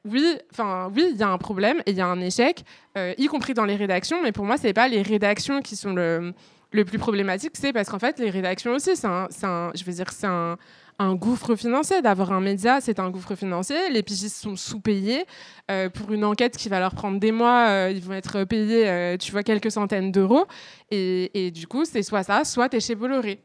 oui, 0.05 0.37
enfin 0.51 0.91
oui, 0.95 1.09
il 1.11 1.17
y 1.17 1.23
a 1.23 1.29
un 1.29 1.37
problème 1.37 1.81
et 1.85 1.91
il 1.91 1.97
y 1.97 2.01
a 2.01 2.07
un 2.07 2.19
échec, 2.19 2.63
euh, 2.97 3.13
y 3.17 3.27
compris 3.27 3.53
dans 3.53 3.65
les 3.65 3.75
rédactions. 3.75 4.21
Mais 4.21 4.31
pour 4.31 4.45
moi, 4.45 4.57
c'est 4.57 4.73
pas 4.73 4.87
les 4.87 5.01
rédactions 5.01 5.61
qui 5.61 5.75
sont 5.75 5.93
le, 5.93 6.33
le 6.71 6.85
plus 6.85 6.97
problématique, 6.97 7.51
c'est 7.53 7.73
parce 7.73 7.89
qu'en 7.89 7.99
fait, 7.99 8.19
les 8.19 8.29
rédactions 8.29 8.73
aussi, 8.73 8.95
c'est 8.95 9.07
un, 9.07 9.27
je 9.73 9.83
veux 9.83 9.93
dire, 9.93 10.11
c'est 10.11 10.27
un, 10.27 10.57
un, 10.99 11.15
gouffre 11.15 11.55
financier. 11.55 12.01
D'avoir 12.01 12.31
un 12.31 12.41
média, 12.41 12.81
c'est 12.81 12.99
un 12.99 13.09
gouffre 13.09 13.35
financier. 13.35 13.89
Les 13.91 14.03
pigistes 14.03 14.37
sont 14.37 14.55
sous-payés. 14.55 15.25
Euh, 15.69 15.89
pour 15.89 16.11
une 16.11 16.25
enquête 16.25 16.57
qui 16.57 16.69
va 16.69 16.79
leur 16.79 16.95
prendre 16.95 17.19
des 17.19 17.31
mois, 17.31 17.67
euh, 17.69 17.91
ils 17.93 18.01
vont 18.01 18.13
être 18.13 18.43
payés, 18.43 19.17
tu 19.19 19.31
vois, 19.31 19.43
quelques 19.43 19.71
centaines 19.71 20.11
d'euros. 20.11 20.45
Et, 20.91 21.47
et, 21.47 21.51
du 21.51 21.67
coup, 21.67 21.85
c'est 21.85 22.03
soit 22.03 22.23
ça, 22.23 22.43
soit 22.43 22.69
tu 22.69 22.77
es 22.77 22.79
chez 22.79 22.95
Bolloré. 22.95 23.41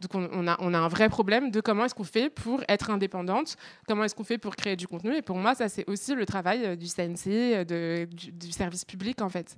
Donc 0.00 0.14
on, 0.14 0.46
a, 0.46 0.56
on 0.60 0.74
a 0.74 0.78
un 0.78 0.88
vrai 0.88 1.08
problème 1.08 1.50
de 1.50 1.60
comment 1.60 1.86
est-ce 1.86 1.94
qu'on 1.94 2.04
fait 2.04 2.28
pour 2.28 2.62
être 2.68 2.90
indépendante, 2.90 3.56
comment 3.88 4.04
est-ce 4.04 4.14
qu'on 4.14 4.24
fait 4.24 4.38
pour 4.38 4.54
créer 4.54 4.76
du 4.76 4.86
contenu. 4.86 5.16
Et 5.16 5.22
pour 5.22 5.38
moi, 5.38 5.54
ça 5.54 5.68
c'est 5.68 5.88
aussi 5.88 6.14
le 6.14 6.26
travail 6.26 6.76
du 6.76 6.86
CNC, 6.86 7.64
du, 7.64 8.32
du 8.32 8.52
service 8.52 8.84
public 8.84 9.22
en 9.22 9.30
fait. 9.30 9.56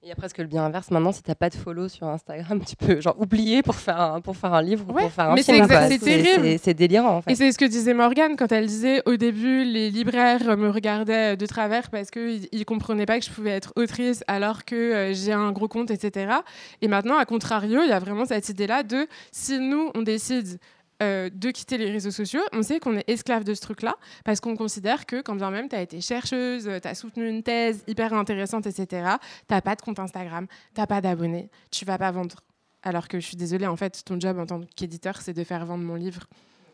Il 0.00 0.08
y 0.08 0.12
a 0.12 0.14
presque 0.14 0.38
le 0.38 0.46
bien 0.46 0.64
inverse. 0.64 0.92
Maintenant, 0.92 1.10
si 1.10 1.24
tu 1.24 1.30
n'as 1.30 1.34
pas 1.34 1.50
de 1.50 1.56
follow 1.56 1.88
sur 1.88 2.06
Instagram, 2.06 2.62
tu 2.66 2.76
peux 2.76 3.00
genre 3.00 3.18
oublier 3.18 3.62
pour 3.62 3.74
faire 3.74 4.00
un, 4.00 4.20
pour 4.20 4.36
faire 4.36 4.54
un 4.54 4.62
livre 4.62 4.84
ou 4.88 4.92
pour 4.92 5.10
faire 5.10 5.30
un 5.30 5.34
mais 5.34 5.42
film. 5.42 5.66
C'est 5.68 5.98
terrible. 5.98 6.58
C'est 6.62 6.74
délirant 6.74 7.16
en 7.16 7.22
fait. 7.22 7.32
Et 7.32 7.34
c'est 7.34 7.50
ce 7.50 7.58
que 7.58 7.64
disait 7.64 7.94
Morgane 7.94 8.36
quand 8.36 8.52
elle 8.52 8.66
disait 8.66 9.02
au 9.06 9.16
début, 9.16 9.64
les 9.64 9.90
libraires 9.90 10.56
me 10.56 10.70
regardaient 10.70 11.36
de 11.36 11.46
travers 11.46 11.90
parce 11.90 12.12
qu'ils 12.12 12.48
ne 12.52 12.62
comprenaient 12.62 13.06
pas 13.06 13.18
que 13.18 13.24
je 13.24 13.30
pouvais 13.30 13.50
être 13.50 13.72
autrice 13.74 14.22
alors 14.28 14.64
que 14.64 14.76
euh, 14.76 15.14
j'ai 15.14 15.32
un 15.32 15.50
gros 15.50 15.66
compte, 15.66 15.90
etc. 15.90 16.32
Et 16.80 16.86
maintenant, 16.86 17.18
à 17.18 17.24
contrario, 17.24 17.82
il 17.82 17.88
y 17.88 17.92
a 17.92 17.98
vraiment 17.98 18.24
cette 18.24 18.48
idée-là 18.48 18.84
de 18.84 19.08
si 19.32 19.58
nous, 19.58 19.90
on 19.96 20.02
décide 20.02 20.60
euh, 21.02 21.30
de 21.32 21.50
quitter 21.50 21.78
les 21.78 21.90
réseaux 21.90 22.10
sociaux, 22.10 22.40
on 22.52 22.62
sait 22.62 22.80
qu'on 22.80 22.96
est 22.96 23.08
esclave 23.08 23.44
de 23.44 23.54
ce 23.54 23.60
truc-là, 23.60 23.94
parce 24.24 24.40
qu'on 24.40 24.56
considère 24.56 25.06
que 25.06 25.20
quand 25.20 25.36
bien 25.36 25.50
même 25.50 25.68
tu 25.68 25.76
as 25.76 25.82
été 25.82 26.00
chercheuse, 26.00 26.66
euh, 26.66 26.80
tu 26.80 26.88
as 26.88 26.94
soutenu 26.94 27.28
une 27.28 27.42
thèse 27.42 27.84
hyper 27.86 28.12
intéressante, 28.14 28.66
etc., 28.66 29.16
tu 29.48 29.60
pas 29.60 29.76
de 29.76 29.82
compte 29.82 29.98
Instagram, 29.98 30.46
tu 30.74 30.86
pas 30.86 31.00
d'abonnés, 31.00 31.50
tu 31.70 31.84
vas 31.84 31.98
pas 31.98 32.10
vendre. 32.10 32.36
Alors 32.82 33.08
que 33.08 33.20
je 33.20 33.26
suis 33.26 33.36
désolée, 33.36 33.66
en 33.66 33.76
fait, 33.76 34.02
ton 34.04 34.18
job 34.18 34.38
en 34.38 34.46
tant 34.46 34.60
qu'éditeur, 34.76 35.20
c'est 35.20 35.32
de 35.32 35.44
faire 35.44 35.64
vendre 35.66 35.84
mon 35.84 35.94
livre. 35.94 36.26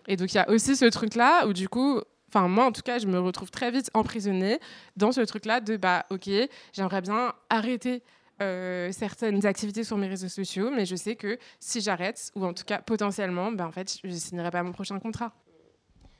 Et 0.06 0.16
donc 0.16 0.32
il 0.32 0.36
y 0.36 0.40
a 0.40 0.48
aussi 0.50 0.76
ce 0.76 0.84
truc-là 0.84 1.46
où 1.46 1.52
du 1.52 1.68
coup, 1.68 2.00
enfin 2.28 2.48
moi 2.48 2.66
en 2.66 2.72
tout 2.72 2.82
cas, 2.82 2.98
je 2.98 3.06
me 3.06 3.18
retrouve 3.18 3.50
très 3.50 3.70
vite 3.70 3.90
emprisonnée 3.94 4.58
dans 4.96 5.12
ce 5.12 5.20
truc-là 5.20 5.60
de 5.60 5.76
bah 5.76 6.04
ok, 6.10 6.28
j'aimerais 6.72 7.00
bien 7.00 7.32
arrêter 7.48 8.02
euh, 8.42 8.90
certaines 8.92 9.46
activités 9.46 9.84
sur 9.84 9.96
mes 9.96 10.08
réseaux 10.08 10.28
sociaux, 10.28 10.70
mais 10.74 10.86
je 10.86 10.96
sais 10.96 11.16
que 11.16 11.38
si 11.60 11.80
j'arrête, 11.80 12.30
ou 12.34 12.44
en 12.44 12.52
tout 12.52 12.64
cas 12.64 12.78
potentiellement, 12.78 13.52
ben, 13.52 13.66
en 13.66 13.72
fait, 13.72 13.98
je 14.02 14.08
ne 14.08 14.12
signerai 14.12 14.50
pas 14.50 14.62
mon 14.62 14.72
prochain 14.72 14.98
contrat. 14.98 15.32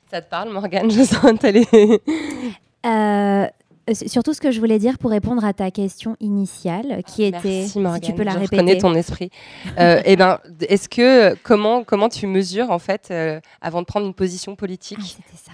Ça 0.09 0.21
te 0.21 0.29
parle, 0.29 0.51
Morgane 0.51 0.89
Je 0.91 1.03
sens 1.03 1.33
euh, 2.85 3.47
surtout 3.93 4.33
ce 4.33 4.41
que 4.41 4.51
je 4.51 4.59
voulais 4.59 4.79
dire 4.79 4.97
pour 4.97 5.11
répondre 5.11 5.45
à 5.45 5.53
ta 5.53 5.69
question 5.69 6.15
initiale, 6.19 7.03
qui 7.05 7.23
était, 7.23 7.67
si 7.67 7.79
tu 8.01 8.13
peux 8.13 8.23
la 8.23 8.31
je 8.31 8.39
répéter. 8.39 8.57
connais 8.57 8.77
ton 8.77 8.95
esprit. 8.95 9.29
euh, 9.79 10.01
eh 10.05 10.15
ben, 10.15 10.39
est-ce 10.67 10.89
que 10.89 11.35
comment 11.43 11.83
comment 11.83 12.09
tu 12.09 12.25
mesures 12.25 12.71
en 12.71 12.79
fait 12.79 13.09
euh, 13.11 13.39
avant 13.61 13.81
de 13.81 13.85
prendre 13.85 14.07
une 14.07 14.13
position 14.13 14.55
politique 14.55 14.97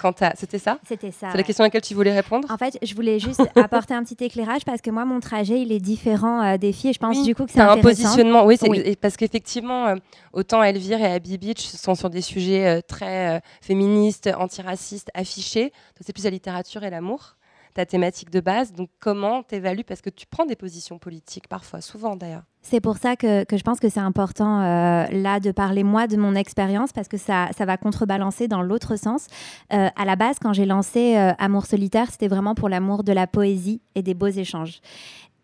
ah, 0.01 0.33
C'était 0.35 0.57
ça. 0.59 0.77
C'était 0.87 1.11
ça? 1.11 1.29
C'est 1.31 1.37
la 1.37 1.43
question 1.43 1.63
à 1.63 1.67
laquelle 1.67 1.81
tu 1.81 1.93
voulais 1.93 2.13
répondre? 2.13 2.49
En 2.49 2.57
fait, 2.57 2.77
je 2.81 2.95
voulais 2.95 3.19
juste 3.19 3.41
apporter 3.55 3.93
un 3.93 4.03
petit 4.03 4.23
éclairage 4.23 4.63
parce 4.65 4.81
que 4.81 4.91
moi, 4.91 5.03
mon 5.05 5.19
trajet, 5.19 5.61
il 5.61 5.71
est 5.71 5.79
différent 5.79 6.41
euh, 6.41 6.57
des 6.57 6.71
filles. 6.71 6.91
Et 6.91 6.93
je 6.93 6.99
pense 6.99 7.23
du 7.23 7.35
coup 7.35 7.45
que 7.45 7.51
c'est 7.51 7.59
un 7.59 7.77
positionnement. 7.77 8.45
Oui, 8.45 8.57
oui. 8.63 8.95
parce 8.99 9.17
qu'effectivement, 9.17 9.87
euh, 9.87 9.95
autant 10.33 10.63
Elvire 10.63 11.01
et 11.01 11.11
Abby 11.11 11.37
Beach 11.37 11.61
sont 11.61 11.95
sur 11.95 12.09
des 12.09 12.21
sujets 12.21 12.81
très 12.83 13.41
féministes, 13.61 14.29
antiracistes, 14.37 15.09
affichés. 15.13 15.71
C'est 15.99 16.13
plus 16.13 16.23
la 16.23 16.29
littérature 16.29 16.83
et 16.83 16.89
l'amour 16.89 17.35
ta 17.73 17.85
thématique 17.85 18.29
de 18.29 18.39
base. 18.39 18.73
Donc 18.73 18.89
comment 18.99 19.43
t'évalues? 19.43 19.83
Parce 19.83 20.01
que 20.01 20.09
tu 20.09 20.25
prends 20.25 20.45
des 20.45 20.55
positions 20.55 20.99
politiques 20.99 21.47
parfois, 21.47 21.81
souvent 21.81 22.15
d'ailleurs. 22.15 22.43
C'est 22.63 22.79
pour 22.79 22.97
ça 22.97 23.15
que, 23.15 23.43
je 23.51 23.63
pense 23.63 23.79
que 23.79 23.89
c'est 23.89 23.99
important 23.99 24.61
euh, 24.61 25.05
là 25.11 25.39
de 25.39 25.51
parler 25.51 25.83
moi 25.83 26.05
de 26.05 26.15
mon 26.15 26.35
expérience 26.35 26.93
parce 26.93 27.07
que 27.07 27.17
ça, 27.17 27.49
ça 27.57 27.65
va 27.65 27.77
contrebalancer 27.77 28.47
dans 28.47 28.61
l'autre 28.61 28.97
sens. 28.97 29.27
Euh, 29.73 29.89
à 29.95 30.05
la 30.05 30.15
base, 30.15 30.37
quand 30.39 30.53
j'ai 30.53 30.65
lancé 30.65 31.17
euh, 31.17 31.33
Amour 31.39 31.65
solitaire, 31.65 32.11
c'était 32.11 32.27
vraiment 32.27 32.53
pour 32.53 32.69
l'amour 32.69 33.03
de 33.03 33.13
la 33.13 33.25
poésie 33.25 33.81
et 33.95 34.03
des 34.03 34.13
beaux 34.13 34.27
échanges. 34.27 34.79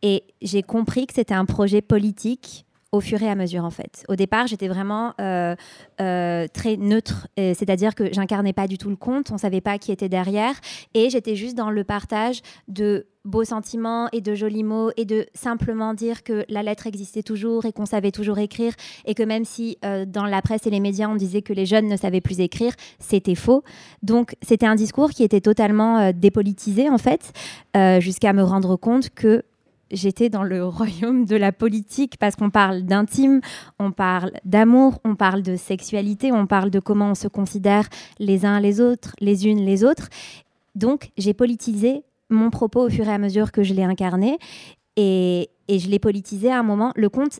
Et 0.03 0.25
j'ai 0.43 0.61
compris 0.61 1.07
que 1.07 1.13
c'était 1.13 1.33
un 1.33 1.45
projet 1.45 1.81
politique 1.81 2.66
au 2.91 3.01
fur 3.01 3.21
et 3.21 3.29
à 3.29 3.35
mesure 3.35 3.65
en 3.65 3.69
fait. 3.69 4.05
Au 4.07 4.15
départ, 4.15 4.47
j'étais 4.47 4.67
vraiment 4.67 5.13
euh, 5.19 5.55
euh, 5.99 6.47
très 6.53 6.77
neutre, 6.77 7.27
c'est-à-dire 7.35 7.95
que 7.95 8.13
j'incarnais 8.13 8.53
pas 8.53 8.67
du 8.67 8.77
tout 8.77 8.89
le 8.89 8.95
conte, 8.95 9.31
on 9.31 9.37
savait 9.37 9.61
pas 9.61 9.77
qui 9.77 9.91
était 9.91 10.09
derrière, 10.09 10.55
et 10.93 11.09
j'étais 11.09 11.35
juste 11.35 11.55
dans 11.55 11.69
le 11.69 11.83
partage 11.83 12.41
de 12.67 13.07
beaux 13.25 13.43
sentiments 13.43 14.07
et 14.13 14.21
de 14.21 14.35
jolis 14.35 14.63
mots 14.63 14.91
et 14.95 15.03
de 15.03 15.25
simplement 15.33 15.93
dire 15.93 16.23
que 16.23 16.45
la 16.47 16.63
lettre 16.63 16.87
existait 16.87 17.23
toujours 17.23 17.65
et 17.65 17.73
qu'on 17.73 17.85
savait 17.85 18.11
toujours 18.11 18.39
écrire 18.39 18.71
et 19.03 19.15
que 19.15 19.23
même 19.23 19.43
si 19.43 19.77
euh, 19.83 20.05
dans 20.05 20.25
la 20.25 20.41
presse 20.41 20.65
et 20.65 20.69
les 20.69 20.79
médias 20.79 21.09
on 21.09 21.15
disait 21.15 21.41
que 21.41 21.51
les 21.51 21.65
jeunes 21.65 21.87
ne 21.87 21.97
savaient 21.97 22.21
plus 22.21 22.39
écrire, 22.39 22.73
c'était 22.99 23.35
faux. 23.35 23.63
Donc 24.01 24.35
c'était 24.41 24.65
un 24.65 24.75
discours 24.75 25.09
qui 25.09 25.23
était 25.23 25.41
totalement 25.41 26.13
dépolitisé 26.13 26.89
en 26.89 26.97
fait, 26.97 27.33
jusqu'à 27.99 28.31
me 28.31 28.43
rendre 28.43 28.77
compte 28.77 29.09
que 29.09 29.43
j'étais 29.91 30.29
dans 30.29 30.43
le 30.43 30.65
royaume 30.67 31.25
de 31.25 31.35
la 31.35 31.51
politique 31.51 32.17
parce 32.19 32.35
qu'on 32.35 32.49
parle 32.49 32.83
d'intime, 32.83 33.41
on 33.79 33.91
parle 33.91 34.31
d'amour, 34.45 34.99
on 35.03 35.15
parle 35.15 35.41
de 35.41 35.55
sexualité, 35.55 36.31
on 36.31 36.47
parle 36.47 36.69
de 36.69 36.79
comment 36.79 37.11
on 37.11 37.15
se 37.15 37.27
considère 37.27 37.87
les 38.19 38.45
uns 38.45 38.59
les 38.59 38.81
autres, 38.81 39.15
les 39.19 39.47
unes 39.47 39.65
les 39.65 39.83
autres. 39.83 40.09
Donc 40.75 41.09
j'ai 41.17 41.33
politisé 41.33 42.03
mon 42.29 42.49
propos 42.49 42.85
au 42.85 42.89
fur 42.89 43.07
et 43.07 43.13
à 43.13 43.17
mesure 43.17 43.51
que 43.51 43.63
je 43.63 43.73
l'ai 43.73 43.83
incarné 43.83 44.37
et, 44.95 45.49
et 45.67 45.79
je 45.79 45.89
l'ai 45.89 45.99
politisé 45.99 46.51
à 46.51 46.59
un 46.59 46.63
moment. 46.63 46.91
Le 46.95 47.09
euh, 47.09 47.39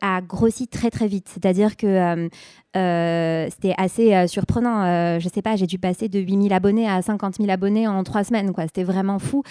a 0.00 0.20
grossi 0.20 0.68
très 0.68 0.90
très 0.90 1.06
vite. 1.06 1.28
C'est-à-dire 1.28 1.76
que 1.76 1.86
euh, 1.86 2.28
euh, 2.76 3.48
c'était 3.50 3.74
assez 3.76 4.26
surprenant. 4.26 5.18
je 5.20 5.28
sais 5.28 5.42
pas, 5.42 5.56
j'ai 5.56 5.66
dû 5.66 5.78
passer 5.78 6.08
de 6.08 6.18
8000 6.18 6.52
abonnés 6.52 6.88
à 6.88 7.02
50 7.02 7.36
000 7.36 7.50
abonnés 7.50 7.86
en 7.86 8.02
trois 8.04 8.24
semaines. 8.24 8.52
Quoi. 8.52 8.64
C'était 8.64 8.84
vraiment 8.84 9.18
fou. 9.18 9.42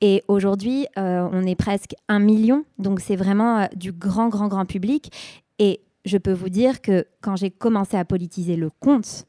Et 0.00 0.22
aujourd'hui, 0.28 0.86
on 0.96 1.46
est 1.46 1.56
presque 1.56 1.94
un 2.08 2.18
million. 2.18 2.64
Donc 2.78 3.00
c'est 3.00 3.16
vraiment 3.16 3.68
du 3.74 3.92
grand, 3.92 4.28
grand, 4.28 4.48
grand 4.48 4.66
public. 4.66 5.12
Et 5.58 5.80
je 6.04 6.18
peux 6.18 6.32
vous 6.32 6.48
dire 6.48 6.80
que 6.80 7.06
quand 7.20 7.36
j'ai 7.36 7.50
commencé 7.50 7.96
à 7.96 8.04
politiser 8.04 8.56
le 8.56 8.70
compte, 8.80 9.26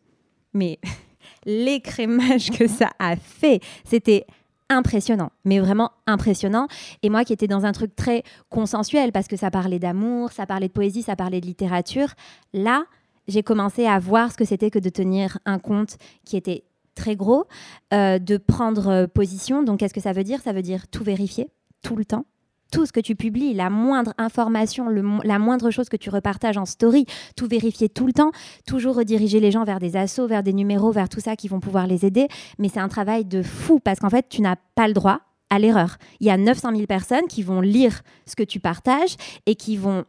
mais 0.53 0.79
l'écrémage 1.45 2.51
que 2.51 2.67
ça 2.67 2.91
a 2.99 3.15
fait, 3.15 3.61
c'était 3.83 4.25
impressionnant, 4.69 5.31
mais 5.45 5.59
vraiment 5.59 5.91
impressionnant. 6.07 6.67
Et 7.03 7.09
moi 7.09 7.23
qui 7.23 7.33
étais 7.33 7.47
dans 7.47 7.65
un 7.65 7.71
truc 7.71 7.95
très 7.95 8.23
consensuel, 8.49 9.11
parce 9.11 9.27
que 9.27 9.35
ça 9.35 9.51
parlait 9.51 9.79
d'amour, 9.79 10.31
ça 10.31 10.45
parlait 10.45 10.67
de 10.67 10.73
poésie, 10.73 11.01
ça 11.01 11.15
parlait 11.15 11.41
de 11.41 11.45
littérature, 11.45 12.09
là, 12.53 12.85
j'ai 13.27 13.43
commencé 13.43 13.85
à 13.85 13.99
voir 13.99 14.31
ce 14.31 14.37
que 14.37 14.45
c'était 14.45 14.71
que 14.71 14.79
de 14.79 14.89
tenir 14.89 15.37
un 15.45 15.59
compte 15.59 15.97
qui 16.25 16.35
était 16.37 16.63
très 16.95 17.15
gros, 17.15 17.45
euh, 17.93 18.19
de 18.19 18.37
prendre 18.37 18.87
euh, 18.87 19.07
position. 19.07 19.63
Donc, 19.63 19.79
qu'est-ce 19.79 19.93
que 19.93 20.01
ça 20.01 20.13
veut 20.13 20.23
dire? 20.23 20.41
Ça 20.41 20.51
veut 20.51 20.61
dire 20.61 20.87
tout 20.87 21.03
vérifier, 21.03 21.49
tout 21.81 21.95
le 21.95 22.05
temps, 22.05 22.25
tout 22.71 22.85
ce 22.85 22.91
que 22.91 22.99
tu 22.99 23.15
publies, 23.15 23.53
la 23.53 23.69
moindre 23.69 24.13
information, 24.17 24.89
la 25.23 25.39
moindre 25.39 25.71
chose 25.71 25.89
que 25.89 25.97
tu 25.97 26.09
repartages 26.09 26.57
en 26.57 26.65
story, 26.65 27.05
tout 27.35 27.47
vérifier 27.47 27.89
tout 27.89 28.05
le 28.05 28.13
temps, 28.13 28.31
toujours 28.67 28.95
rediriger 28.95 29.39
les 29.39 29.51
gens 29.51 29.63
vers 29.63 29.79
des 29.79 29.95
assos, 29.95 30.27
vers 30.27 30.43
des 30.43 30.53
numéros, 30.53 30.91
vers 30.91 31.09
tout 31.09 31.19
ça 31.19 31.35
qui 31.35 31.47
vont 31.47 31.59
pouvoir 31.59 31.87
les 31.87 32.05
aider. 32.05 32.27
Mais 32.57 32.69
c'est 32.69 32.79
un 32.79 32.89
travail 32.89 33.25
de 33.25 33.41
fou 33.41 33.79
parce 33.79 33.99
qu'en 33.99 34.09
fait, 34.09 34.27
tu 34.29 34.41
n'as 34.41 34.55
pas 34.75 34.87
le 34.87 34.93
droit 34.93 35.21
à 35.49 35.59
l'erreur. 35.59 35.97
Il 36.19 36.27
y 36.27 36.29
a 36.29 36.37
900 36.37 36.71
000 36.71 36.85
personnes 36.85 37.27
qui 37.27 37.43
vont 37.43 37.61
lire 37.61 38.01
ce 38.25 38.35
que 38.35 38.43
tu 38.43 38.59
partages 38.59 39.15
et 39.45 39.55
qui 39.55 39.77
vont 39.77 40.05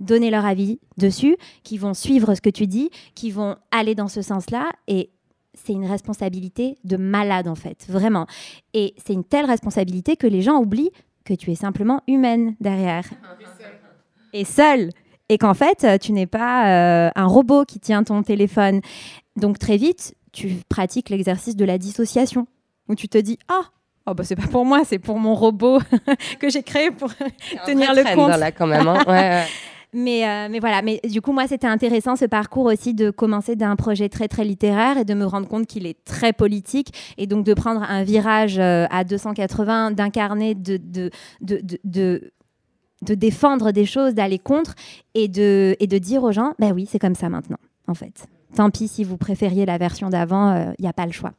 donner 0.00 0.30
leur 0.30 0.44
avis 0.44 0.78
dessus, 0.96 1.36
qui 1.64 1.78
vont 1.78 1.94
suivre 1.94 2.34
ce 2.34 2.40
que 2.40 2.50
tu 2.50 2.66
dis, 2.66 2.90
qui 3.14 3.30
vont 3.30 3.56
aller 3.72 3.94
dans 3.94 4.08
ce 4.08 4.22
sens-là. 4.22 4.70
Et 4.86 5.10
c'est 5.54 5.72
une 5.72 5.86
responsabilité 5.86 6.76
de 6.84 6.96
malade 6.96 7.48
en 7.48 7.56
fait, 7.56 7.86
vraiment. 7.88 8.26
Et 8.74 8.94
c'est 9.04 9.12
une 9.12 9.24
telle 9.24 9.46
responsabilité 9.46 10.16
que 10.16 10.26
les 10.26 10.42
gens 10.42 10.58
oublient 10.58 10.92
que 11.28 11.34
tu 11.34 11.52
es 11.52 11.54
simplement 11.54 12.00
humaine 12.08 12.56
derrière. 12.58 13.04
Et 14.32 14.44
seule. 14.44 14.88
Et 15.28 15.36
qu'en 15.36 15.52
fait, 15.52 15.86
tu 16.00 16.12
n'es 16.12 16.26
pas 16.26 16.68
euh, 16.68 17.10
un 17.14 17.26
robot 17.26 17.66
qui 17.66 17.78
tient 17.80 18.02
ton 18.02 18.22
téléphone. 18.22 18.80
Donc 19.36 19.58
très 19.58 19.76
vite, 19.76 20.14
tu 20.32 20.56
pratiques 20.70 21.10
l'exercice 21.10 21.54
de 21.54 21.66
la 21.66 21.76
dissociation, 21.76 22.46
où 22.88 22.94
tu 22.94 23.08
te 23.08 23.18
dis, 23.18 23.38
ah, 23.48 23.60
oh, 24.06 24.14
bah, 24.14 24.24
c'est 24.24 24.36
pas 24.36 24.46
pour 24.46 24.64
moi, 24.64 24.84
c'est 24.84 24.98
pour 24.98 25.18
mon 25.18 25.34
robot 25.34 25.80
que 26.40 26.48
j'ai 26.48 26.62
créé 26.62 26.90
pour 26.90 27.10
tenir 27.66 27.94
le 27.94 28.14
compte. 28.14 28.38
Là, 28.38 28.50
quand 28.50 28.66
même, 28.66 28.88
hein. 28.88 29.04
ouais. 29.06 29.44
Mais, 29.94 30.28
euh, 30.28 30.48
mais 30.50 30.58
voilà, 30.60 30.82
mais 30.82 31.00
du 31.08 31.22
coup, 31.22 31.32
moi, 31.32 31.46
c'était 31.48 31.66
intéressant 31.66 32.14
ce 32.14 32.26
parcours 32.26 32.66
aussi 32.66 32.92
de 32.92 33.10
commencer 33.10 33.56
d'un 33.56 33.74
projet 33.74 34.08
très, 34.08 34.28
très 34.28 34.44
littéraire 34.44 34.98
et 34.98 35.04
de 35.04 35.14
me 35.14 35.24
rendre 35.24 35.48
compte 35.48 35.66
qu'il 35.66 35.86
est 35.86 36.04
très 36.04 36.32
politique 36.32 36.92
et 37.16 37.26
donc 37.26 37.44
de 37.44 37.54
prendre 37.54 37.82
un 37.82 38.04
virage 38.04 38.58
euh, 38.58 38.86
à 38.90 39.04
280, 39.04 39.92
d'incarner, 39.92 40.54
de, 40.54 40.76
de, 40.76 41.10
de, 41.40 41.60
de, 41.84 43.14
défendre 43.14 43.72
des 43.72 43.86
choses, 43.86 44.14
d'aller 44.14 44.38
contre 44.38 44.74
et 45.14 45.28
de, 45.28 45.98
dire 45.98 46.22
aux 46.22 46.32
gens, 46.32 46.52
ben 46.58 46.72
oui, 46.72 46.86
c'est 46.90 46.98
comme 46.98 47.14
ça 47.14 47.30
maintenant, 47.30 47.58
en 47.86 47.94
fait. 47.94 48.26
Tant 48.54 48.70
pis 48.70 48.88
si 48.88 49.04
vous 49.04 49.16
préfériez 49.16 49.64
la 49.64 49.78
version 49.78 50.10
d'avant, 50.10 50.54
il 50.54 50.68
euh, 50.68 50.72
n'y 50.80 50.88
a 50.88 50.92
pas 50.92 51.06
le 51.06 51.12
choix. 51.12 51.32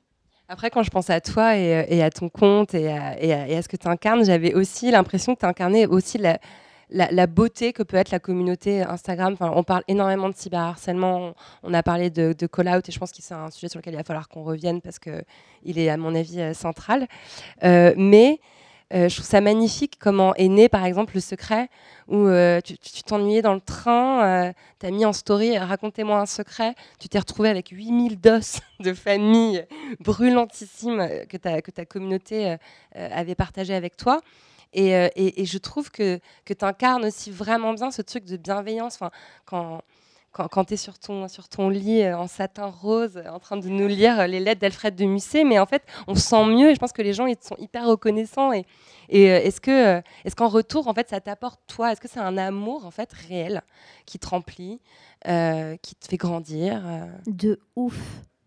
Après, 0.48 0.72
quand 0.72 0.82
je 0.82 0.90
pense 0.90 1.12
à 1.12 1.22
toi 1.22 1.56
et, 1.56 2.02
à 2.02 2.10
ton 2.10 2.30
compte 2.30 2.74
et 2.74 2.92
à, 2.92 3.22
et 3.22 3.56
à 3.56 3.62
ce 3.62 3.68
que 3.68 3.78
tu 3.78 3.88
incarnes, 3.88 4.26
j'avais 4.26 4.56
aussi 4.56 4.90
l'impression 4.90 5.36
que 5.36 5.42
tu 5.42 5.46
incarnais 5.46 5.86
aussi 5.86 6.18
la, 6.18 6.40
la, 6.92 7.28
beauté 7.28 7.74
que 7.74 7.84
peut 7.84 7.98
être 7.98 8.12
la 8.12 8.20
communauté 8.20 8.82
Instagram. 8.82 9.34
Enfin, 9.34 9.52
on 9.56 9.64
parle 9.64 9.84
énormément 9.88 10.30
de 10.30 10.36
cyberharcèlement, 10.36 11.34
on 11.64 11.74
a 11.74 11.84
parlé 11.84 12.10
de, 12.10 12.34
call-out 12.48 12.88
et 12.88 12.92
je 12.92 13.00
pense 13.00 13.12
que 13.12 13.22
c'est 13.22 13.34
un 13.34 13.52
sujet 13.52 13.70
sur 13.70 13.80
lequel 13.80 13.94
il 13.94 13.98
va 13.98 14.04
falloir 14.04 14.28
qu'on 14.28 14.44
revienne 14.44 14.82
parce 14.82 15.00
qu'il 15.00 15.80
est, 15.80 15.90
à 15.90 15.98
mon 15.98 16.16
avis, 16.16 16.40
euh, 16.40 16.54
central. 16.54 17.08
Euh, 17.64 17.94
mais 17.98 18.40
je 18.92 19.14
trouve 19.14 19.26
ça 19.26 19.40
magnifique 19.40 20.00
comment 20.00 20.34
est 20.34 20.48
né, 20.48 20.68
par 20.68 20.84
exemple, 20.84 21.14
le 21.14 21.22
secret, 21.22 21.70
où 22.08 22.28
tu 22.64 23.04
t'ennuyais 23.06 23.44
dans 23.44 23.54
le 23.54 23.62
train, 23.62 24.52
tu 24.80 24.86
as 24.88 24.90
mis 24.90 25.06
en 25.06 25.14
story 25.14 25.60
racontez-moi 25.60 26.20
un 26.20 26.26
secret, 26.26 26.74
tu 27.00 27.08
t'es 27.08 27.20
retrouvé 27.20 27.50
avec 27.50 27.68
8000 27.70 28.20
doses 28.20 28.62
de 28.80 28.96
famille 28.96 29.64
brûlantissimes 30.00 31.08
que 31.30 31.38
ta, 31.38 31.62
que 31.62 31.70
ta 31.70 31.86
communauté 31.86 32.56
avait 32.96 33.36
partagé 33.36 33.76
avec 33.76 33.96
toi. 33.96 34.22
Et, 34.74 34.92
et, 35.16 35.46
je 35.46 35.58
trouve 35.58 35.90
que, 35.90 36.20
que 36.46 36.54
tu 36.54 36.64
incarnes 36.64 37.06
aussi 37.06 37.32
vraiment 37.32 37.74
bien 37.74 37.90
ce 37.90 38.02
truc 38.02 38.26
de 38.26 38.38
bienveillance. 38.38 38.96
Enfin, 38.96 39.10
quand, 39.46 39.82
quand, 40.32 40.66
tu 40.66 40.76
es 40.76 40.78
sur 40.78 40.98
ton, 41.00 41.28
sur 41.28 41.50
ton 41.50 41.70
lit 41.70 42.04
euh, 42.04 42.18
en 42.18 42.28
satin 42.28 42.68
rose, 42.68 43.18
euh, 43.18 43.30
en 43.30 43.40
train 43.40 43.58
de 43.58 43.68
nous 43.68 43.88
lire 43.88 44.20
euh, 44.20 44.28
les 44.28 44.40
lettres 44.40 44.62
d'Alfred 44.62 44.96
de 44.96 45.06
Musset, 45.06 45.44
mais 45.44 45.60
en 45.60 45.66
fait, 45.66 45.84
on 46.08 46.16
sent 46.16 46.46
mieux 46.46 46.70
et 46.70 46.76
je 46.76 46.80
pense 46.80 46.92
que 46.92 47.02
les 47.02 47.14
gens 47.14 47.26
ils 47.26 47.36
sont 47.42 47.56
hyper 47.58 47.86
reconnaissants. 47.86 48.54
Et, 48.54 48.66
et 49.10 49.26
est-ce 49.26 49.60
que, 49.60 50.02
est-ce 50.24 50.36
qu'en 50.36 50.48
retour, 50.48 50.88
en 50.88 50.94
fait, 50.94 51.10
ça 51.10 51.20
t'apporte 51.20 51.60
toi 51.68 51.92
Est-ce 51.92 52.02
que 52.02 52.08
c'est 52.08 52.20
un 52.20 52.38
amour 52.38 52.86
en 52.86 52.92
fait 52.92 53.12
réel 53.12 53.64
qui 54.06 54.20
te 54.20 54.28
remplit, 54.28 54.80
qui 55.26 55.96
te 55.96 56.08
fait 56.08 56.18
grandir 56.18 56.82
De 57.26 57.60
ouf. 57.76 58.00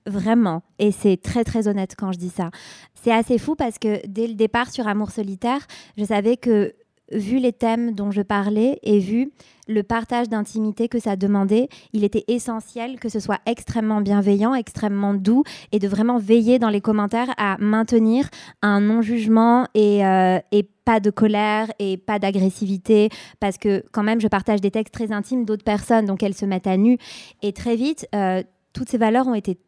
Vraiment. 0.06 0.62
Et 0.78 0.90
c'est 0.90 1.16
très 1.16 1.44
très 1.44 1.68
honnête 1.68 1.94
quand 1.96 2.12
je 2.12 2.18
dis 2.18 2.30
ça. 2.30 2.50
C'est 2.94 3.12
assez 3.12 3.38
fou 3.38 3.54
parce 3.54 3.78
que 3.78 4.04
dès 4.06 4.26
le 4.26 4.34
départ 4.34 4.70
sur 4.70 4.88
Amour 4.88 5.10
solitaire, 5.10 5.60
je 5.96 6.04
savais 6.04 6.36
que 6.36 6.74
vu 7.12 7.38
les 7.38 7.52
thèmes 7.52 7.92
dont 7.92 8.10
je 8.10 8.22
parlais 8.22 8.78
et 8.82 8.98
vu 8.98 9.32
le 9.68 9.82
partage 9.82 10.28
d'intimité 10.28 10.88
que 10.88 10.98
ça 10.98 11.14
demandait, 11.14 11.68
il 11.92 12.04
était 12.04 12.24
essentiel 12.28 12.98
que 12.98 13.08
ce 13.08 13.20
soit 13.20 13.38
extrêmement 13.46 14.00
bienveillant, 14.00 14.54
extrêmement 14.54 15.14
doux 15.14 15.44
et 15.70 15.78
de 15.78 15.88
vraiment 15.88 16.18
veiller 16.18 16.58
dans 16.58 16.68
les 16.68 16.80
commentaires 16.80 17.32
à 17.36 17.56
maintenir 17.58 18.28
un 18.62 18.80
non-jugement 18.80 19.66
et, 19.74 20.04
euh, 20.04 20.38
pas 20.84 20.98
de 20.98 21.10
colère 21.10 21.70
et 21.78 21.96
pas 21.96 22.18
d'agressivité 22.18 23.08
parce 23.38 23.56
que 23.56 23.84
quand 23.92 24.02
même 24.02 24.20
je 24.20 24.26
partage 24.26 24.60
des 24.60 24.72
textes 24.72 24.92
très 24.92 25.12
intimes 25.12 25.44
d'autres 25.44 25.62
personnes 25.62 26.06
donc 26.06 26.24
elles 26.24 26.34
se 26.34 26.44
mettent 26.44 26.66
à 26.66 26.76
nu 26.76 26.98
et 27.40 27.52
très 27.52 27.76
vite 27.76 28.08
euh, 28.16 28.42
toutes 28.72 28.88
ces 28.88 28.98
valeurs 28.98 29.28
ont 29.28 29.34
été 29.34 29.58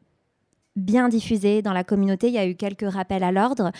bien 0.76 1.08
diffusé 1.08 1.62
dans 1.62 1.72
la 1.72 1.84
communauté. 1.84 2.28
Il 2.28 2.34
y 2.34 2.38
a 2.38 2.46
eu 2.46 2.54
quelques 2.54 2.90
rappels 2.90 3.22
à 3.22 3.32
l'ordre. 3.32 3.70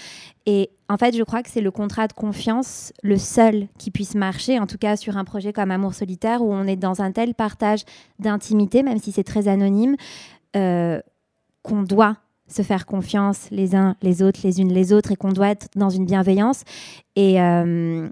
Et 0.47 0.71
en 0.89 0.97
fait, 0.97 1.17
je 1.17 1.23
crois 1.23 1.43
que 1.43 1.51
c'est 1.51 1.61
le 1.61 1.71
contrat 1.71 2.07
de 2.07 2.13
confiance, 2.13 2.93
le 3.03 3.17
seul 3.17 3.69
qui 3.79 3.91
puisse 3.91 4.15
marcher, 4.15 4.59
en 4.61 4.67
tout 4.67 4.79
cas 4.79 4.97
sur 4.97 5.17
un 5.17 5.25
projet 5.25 5.53
comme 5.53 5.71
Amour 5.71 5.95
solitaire, 5.95 6.43
où 6.43 6.53
on 6.53 6.67
est 6.67 6.77
dans 6.77 7.01
un 7.01 7.13
tel 7.13 7.35
partage 7.35 7.85
d'intimité, 8.19 8.83
même 8.83 8.99
si 8.99 9.13
c'est 9.13 9.25
très 9.25 9.49
anonyme, 9.49 9.97
euh, 10.57 11.01
qu'on 11.63 11.83
doit 11.83 12.17
se 12.47 12.63
faire 12.63 12.85
confiance 12.85 13.49
les 13.51 13.75
uns 13.75 13.97
les 14.03 14.23
autres, 14.23 14.41
les 14.45 14.61
unes 14.61 14.73
les 14.73 14.93
autres, 14.93 15.13
et 15.13 15.17
qu'on 15.17 15.33
doit 15.33 15.49
être 15.49 15.69
dans 15.75 15.91
une 15.91 16.05
bienveillance. 16.05 16.63
Et, 17.17 17.41
euh, 17.41 18.09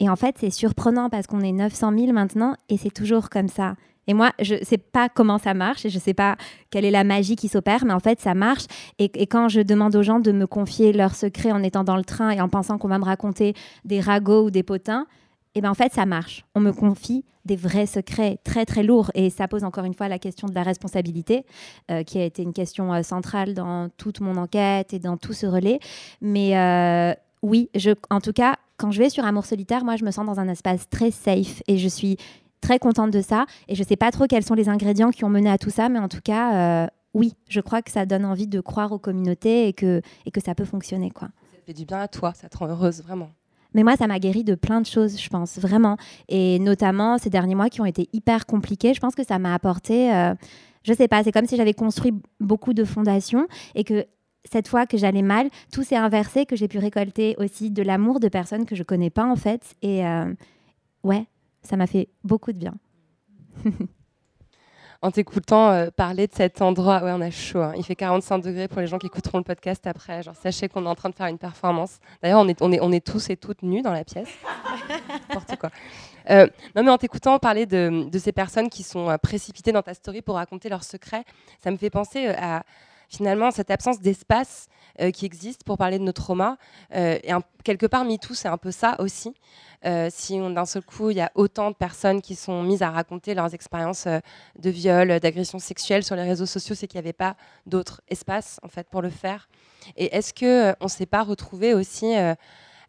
et 0.00 0.08
en 0.08 0.16
fait, 0.16 0.36
c'est 0.38 0.50
surprenant 0.50 1.08
parce 1.08 1.26
qu'on 1.26 1.40
est 1.40 1.52
900 1.52 1.96
000 1.96 2.12
maintenant, 2.12 2.56
et 2.68 2.76
c'est 2.76 2.90
toujours 2.90 3.30
comme 3.30 3.48
ça. 3.48 3.76
Et 4.08 4.14
moi, 4.14 4.32
je 4.40 4.54
ne 4.54 4.64
sais 4.64 4.78
pas 4.78 5.08
comment 5.08 5.38
ça 5.38 5.54
marche 5.54 5.84
et 5.84 5.90
je 5.90 5.98
ne 5.98 6.00
sais 6.00 6.14
pas 6.14 6.36
quelle 6.70 6.84
est 6.86 6.90
la 6.90 7.04
magie 7.04 7.36
qui 7.36 7.46
s'opère, 7.46 7.84
mais 7.84 7.92
en 7.92 8.00
fait, 8.00 8.20
ça 8.20 8.34
marche. 8.34 8.64
Et, 8.98 9.26
quand 9.26 9.48
je 9.48 9.60
demande 9.60 9.94
aux 9.94 10.02
gens 10.02 10.18
de 10.18 10.32
me 10.32 10.46
confier 10.46 10.92
leurs 10.92 11.14
secrets 11.14 11.52
en 11.52 11.62
étant 11.62 11.84
dans 11.84 11.96
le 11.96 12.04
train 12.04 12.30
et 12.30 12.40
en 12.40 12.48
pensant 12.48 12.78
qu'on 12.78 12.88
va 12.88 12.98
me 12.98 13.04
raconter 13.04 13.54
des 13.84 14.00
ragots 14.00 14.46
ou 14.46 14.50
des 14.50 14.62
potins, 14.62 15.06
et 15.54 15.58
eh 15.58 15.60
ben 15.62 15.70
en 15.70 15.74
fait, 15.74 15.92
ça 15.92 16.06
marche. 16.06 16.44
On 16.54 16.60
me 16.60 16.72
confie 16.72 17.24
des 17.44 17.56
vrais 17.56 17.86
secrets 17.86 18.38
très 18.44 18.64
très 18.64 18.82
lourds 18.82 19.10
et 19.14 19.30
ça 19.30 19.48
pose 19.48 19.64
encore 19.64 19.84
une 19.84 19.94
fois 19.94 20.06
la 20.06 20.18
question 20.18 20.46
de 20.46 20.54
la 20.54 20.62
responsabilité, 20.62 21.44
euh, 21.90 22.02
qui 22.02 22.18
a 22.18 22.24
été 22.24 22.42
une 22.42 22.52
question 22.52 22.92
euh, 22.92 23.02
centrale 23.02 23.54
dans 23.54 23.88
toute 23.96 24.20
mon 24.20 24.36
enquête 24.36 24.92
et 24.92 24.98
dans 24.98 25.16
tout 25.16 25.32
ce 25.32 25.46
relais. 25.46 25.80
Mais 26.20 26.56
euh, 26.56 27.14
oui, 27.42 27.70
je, 27.74 27.90
en 28.10 28.20
tout 28.20 28.32
cas, 28.32 28.56
quand 28.76 28.90
je 28.90 28.98
vais 29.00 29.10
sur 29.10 29.24
Amour 29.24 29.46
solitaire, 29.46 29.84
moi, 29.84 29.96
je 29.96 30.04
me 30.04 30.10
sens 30.10 30.26
dans 30.26 30.38
un 30.38 30.48
espace 30.48 30.88
très 30.88 31.10
safe 31.10 31.62
et 31.66 31.78
je 31.78 31.88
suis 31.88 32.18
très 32.60 32.78
contente 32.78 33.10
de 33.10 33.20
ça. 33.20 33.46
Et 33.68 33.74
je 33.74 33.82
ne 33.82 33.86
sais 33.86 33.96
pas 33.96 34.10
trop 34.10 34.26
quels 34.26 34.44
sont 34.44 34.54
les 34.54 34.68
ingrédients 34.68 35.10
qui 35.10 35.24
ont 35.24 35.28
mené 35.28 35.50
à 35.50 35.58
tout 35.58 35.70
ça, 35.70 35.88
mais 35.88 35.98
en 35.98 36.08
tout 36.08 36.20
cas, 36.22 36.84
euh, 36.84 36.86
oui, 37.14 37.34
je 37.48 37.60
crois 37.60 37.82
que 37.82 37.90
ça 37.90 38.06
donne 38.06 38.24
envie 38.24 38.46
de 38.46 38.60
croire 38.60 38.92
aux 38.92 38.98
communautés 38.98 39.68
et 39.68 39.72
que, 39.72 40.02
et 40.26 40.30
que 40.30 40.40
ça 40.40 40.54
peut 40.54 40.64
fonctionner. 40.64 41.10
Quoi. 41.10 41.28
Ça 41.52 41.58
fait 41.66 41.72
du 41.72 41.84
bien 41.84 42.00
à 42.00 42.08
toi, 42.08 42.32
ça 42.34 42.48
te 42.48 42.56
rend 42.58 42.68
heureuse, 42.68 43.02
vraiment. 43.02 43.30
Mais 43.74 43.82
moi, 43.82 43.96
ça 43.96 44.06
m'a 44.06 44.18
guéri 44.18 44.44
de 44.44 44.54
plein 44.54 44.80
de 44.80 44.86
choses, 44.86 45.20
je 45.20 45.28
pense, 45.28 45.58
vraiment. 45.58 45.96
Et 46.28 46.58
notamment 46.58 47.18
ces 47.18 47.30
derniers 47.30 47.54
mois 47.54 47.68
qui 47.68 47.80
ont 47.80 47.86
été 47.86 48.08
hyper 48.12 48.46
compliqués, 48.46 48.94
je 48.94 49.00
pense 49.00 49.14
que 49.14 49.24
ça 49.24 49.38
m'a 49.38 49.54
apporté, 49.54 50.12
euh, 50.12 50.34
je 50.84 50.92
sais 50.94 51.08
pas, 51.08 51.22
c'est 51.22 51.32
comme 51.32 51.46
si 51.46 51.56
j'avais 51.56 51.74
construit 51.74 52.14
beaucoup 52.40 52.72
de 52.72 52.84
fondations 52.84 53.46
et 53.74 53.84
que 53.84 54.06
cette 54.50 54.68
fois 54.68 54.86
que 54.86 54.96
j'allais 54.96 55.22
mal, 55.22 55.50
tout 55.72 55.82
s'est 55.82 55.96
inversé, 55.96 56.46
que 56.46 56.56
j'ai 56.56 56.68
pu 56.68 56.78
récolter 56.78 57.34
aussi 57.38 57.70
de 57.70 57.82
l'amour 57.82 58.20
de 58.20 58.28
personnes 58.28 58.64
que 58.64 58.74
je 58.74 58.82
connais 58.82 59.10
pas 59.10 59.26
en 59.26 59.36
fait. 59.36 59.74
Et 59.82 60.06
euh, 60.06 60.32
ouais, 61.04 61.26
ça 61.62 61.76
m'a 61.76 61.86
fait 61.86 62.08
beaucoup 62.24 62.52
de 62.52 62.58
bien. 62.58 62.74
en 65.02 65.10
t'écoutant 65.12 65.70
euh, 65.70 65.90
parler 65.90 66.26
de 66.26 66.34
cet 66.34 66.60
endroit, 66.60 67.02
ouais, 67.02 67.12
on 67.12 67.20
a 67.20 67.30
chaud. 67.30 67.60
Hein. 67.60 67.72
Il 67.76 67.84
fait 67.84 67.94
45 67.94 68.38
degrés 68.38 68.68
pour 68.68 68.80
les 68.80 68.86
gens 68.86 68.98
qui 68.98 69.06
écouteront 69.06 69.38
le 69.38 69.44
podcast 69.44 69.86
après. 69.86 70.22
Genre, 70.22 70.34
sachez 70.34 70.68
qu'on 70.68 70.84
est 70.86 70.88
en 70.88 70.94
train 70.94 71.10
de 71.10 71.14
faire 71.14 71.26
une 71.26 71.38
performance. 71.38 71.98
D'ailleurs, 72.22 72.40
on 72.40 72.48
est, 72.48 72.60
on, 72.62 72.72
est, 72.72 72.80
on 72.80 72.90
est 72.90 73.04
tous 73.04 73.30
et 73.30 73.36
toutes 73.36 73.62
nus 73.62 73.82
dans 73.82 73.92
la 73.92 74.04
pièce. 74.04 74.28
N'importe 75.28 75.56
quoi. 75.56 75.70
Euh, 76.30 76.46
non, 76.74 76.82
mais 76.82 76.90
en 76.90 76.98
t'écoutant 76.98 77.38
parler 77.38 77.64
de, 77.64 78.08
de, 78.10 78.18
ces 78.18 78.32
personnes 78.32 78.68
qui 78.68 78.82
sont 78.82 79.08
euh, 79.08 79.16
précipitées 79.18 79.72
dans 79.72 79.82
ta 79.82 79.94
story 79.94 80.20
pour 80.20 80.34
raconter 80.34 80.68
leurs 80.68 80.84
secrets, 80.84 81.24
ça 81.62 81.70
me 81.70 81.76
fait 81.76 81.90
penser 81.90 82.26
à 82.26 82.64
finalement 83.08 83.50
cette 83.50 83.70
absence 83.70 84.00
d'espace 84.00 84.68
qui 85.14 85.26
existe 85.26 85.62
pour 85.62 85.78
parler 85.78 85.98
de 85.98 86.04
nos 86.04 86.12
traumas. 86.12 86.56
et 86.92 87.32
quelque 87.62 87.86
part, 87.86 88.04
MeToo, 88.04 88.34
c'est 88.34 88.48
un 88.48 88.56
peu 88.56 88.72
ça 88.72 88.96
aussi. 88.98 89.34
Euh, 89.84 90.08
si 90.10 90.38
d'un 90.38 90.66
seul 90.66 90.82
coup, 90.82 91.10
il 91.10 91.18
y 91.18 91.20
a 91.20 91.30
autant 91.34 91.70
de 91.70 91.76
personnes 91.76 92.20
qui 92.20 92.34
sont 92.34 92.62
mises 92.62 92.82
à 92.82 92.90
raconter 92.90 93.34
leurs 93.34 93.54
expériences 93.54 94.06
euh, 94.06 94.18
de 94.58 94.70
viol, 94.70 95.20
d'agression 95.20 95.58
sexuelle 95.58 96.02
sur 96.02 96.16
les 96.16 96.22
réseaux 96.22 96.46
sociaux, 96.46 96.74
c'est 96.74 96.88
qu'il 96.88 96.98
n'y 96.98 97.06
avait 97.06 97.12
pas 97.12 97.36
d'autre 97.66 98.00
espace 98.08 98.58
en 98.62 98.68
fait 98.68 98.88
pour 98.88 99.02
le 99.02 99.10
faire. 99.10 99.48
Et 99.96 100.16
est-ce 100.16 100.34
que 100.34 100.70
euh, 100.70 100.72
on 100.80 100.88
s'est 100.88 101.06
pas 101.06 101.22
retrouvé 101.22 101.74
aussi 101.74 102.14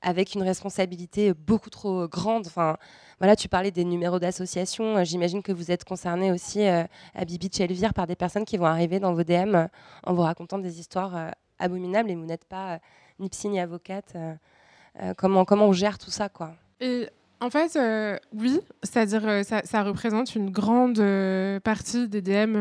avec 0.02 0.36
une 0.36 0.44
responsabilité 0.44 1.34
beaucoup 1.34 1.70
trop 1.70 2.08
grande 2.08 2.48
Enfin, 2.48 2.78
voilà, 3.20 3.36
tu 3.36 3.50
parlais 3.50 3.72
des 3.72 3.84
numéros 3.84 4.20
d'association. 4.20 5.04
J'imagine 5.04 5.44
que 5.44 5.52
vous 5.52 5.72
êtes 5.72 5.84
concerné 5.84 6.32
aussi 6.32 6.64
à 6.64 6.88
Bibi 7.26 7.50
Elvire 7.60 7.94
par 7.94 8.08
des 8.08 8.16
personnes 8.16 8.46
qui 8.46 8.58
vont 8.58 8.66
arriver 8.66 9.00
dans 9.00 9.14
vos 9.14 9.24
DM 9.24 9.68
en 10.04 10.14
vous 10.14 10.22
racontant 10.22 10.58
des 10.58 10.80
histoires 10.80 11.32
abominables 11.60 12.10
et 12.10 12.16
vous 12.16 12.26
n'êtes 12.26 12.46
pas 12.46 12.80
ni 13.20 13.30
psy 13.30 13.50
ni 13.50 13.60
avocate. 13.60 14.16
comment, 15.18 15.44
comment 15.44 15.68
on 15.68 15.74
gère 15.74 15.98
tout 15.98 16.12
ça 16.12 16.30
quoi? 16.30 16.54
En 17.42 17.50
fait, 17.50 17.78
euh, 17.78 18.18
oui, 18.34 18.60
c'est-à-dire 18.84 19.26
euh, 19.26 19.44
ça, 19.44 19.84
représente 19.84 20.36
une 20.36 20.50
grande 20.50 21.00
euh, 21.00 21.60
partie 21.62 22.10
des 22.10 22.22
DM 22.22 22.54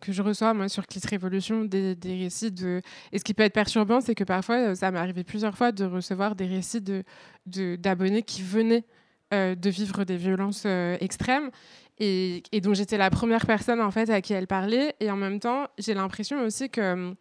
que 0.00 0.12
je 0.12 0.22
reçois 0.22 0.54
moi 0.54 0.68
sur 0.68 0.86
Kiss 0.86 1.04
Révolution, 1.04 1.64
des, 1.64 1.96
récits 2.04 2.52
de. 2.52 2.80
Et 3.10 3.18
ce 3.18 3.24
qui 3.24 3.34
peut 3.34 3.42
être 3.42 3.52
perturbant, 3.52 4.00
c'est 4.00 4.14
que 4.14 4.22
parfois, 4.22 4.76
ça 4.76 4.92
m'est 4.92 5.00
arrivé 5.00 5.24
plusieurs 5.24 5.56
fois 5.56 5.72
de 5.72 5.84
recevoir 5.84 6.36
des 6.36 6.46
récits 6.46 6.80
de 6.80 7.04
d'abonnés 7.76 8.22
qui 8.22 8.42
venaient 8.42 8.84
de 9.32 9.70
vivre 9.70 10.04
des 10.04 10.16
violences 10.16 10.66
extrêmes. 11.00 11.50
Et, 12.00 12.44
et 12.52 12.60
dont 12.60 12.74
j'étais 12.74 12.96
la 12.96 13.10
première 13.10 13.44
personne 13.44 13.80
en 13.80 13.90
fait 13.90 14.08
à 14.10 14.20
qui 14.20 14.32
elle 14.32 14.46
parlait. 14.46 14.94
Et 15.00 15.10
en 15.10 15.16
même 15.16 15.40
temps, 15.40 15.66
j'ai 15.78 15.94
l'impression 15.94 16.40
aussi 16.42 16.70
que 16.70 17.12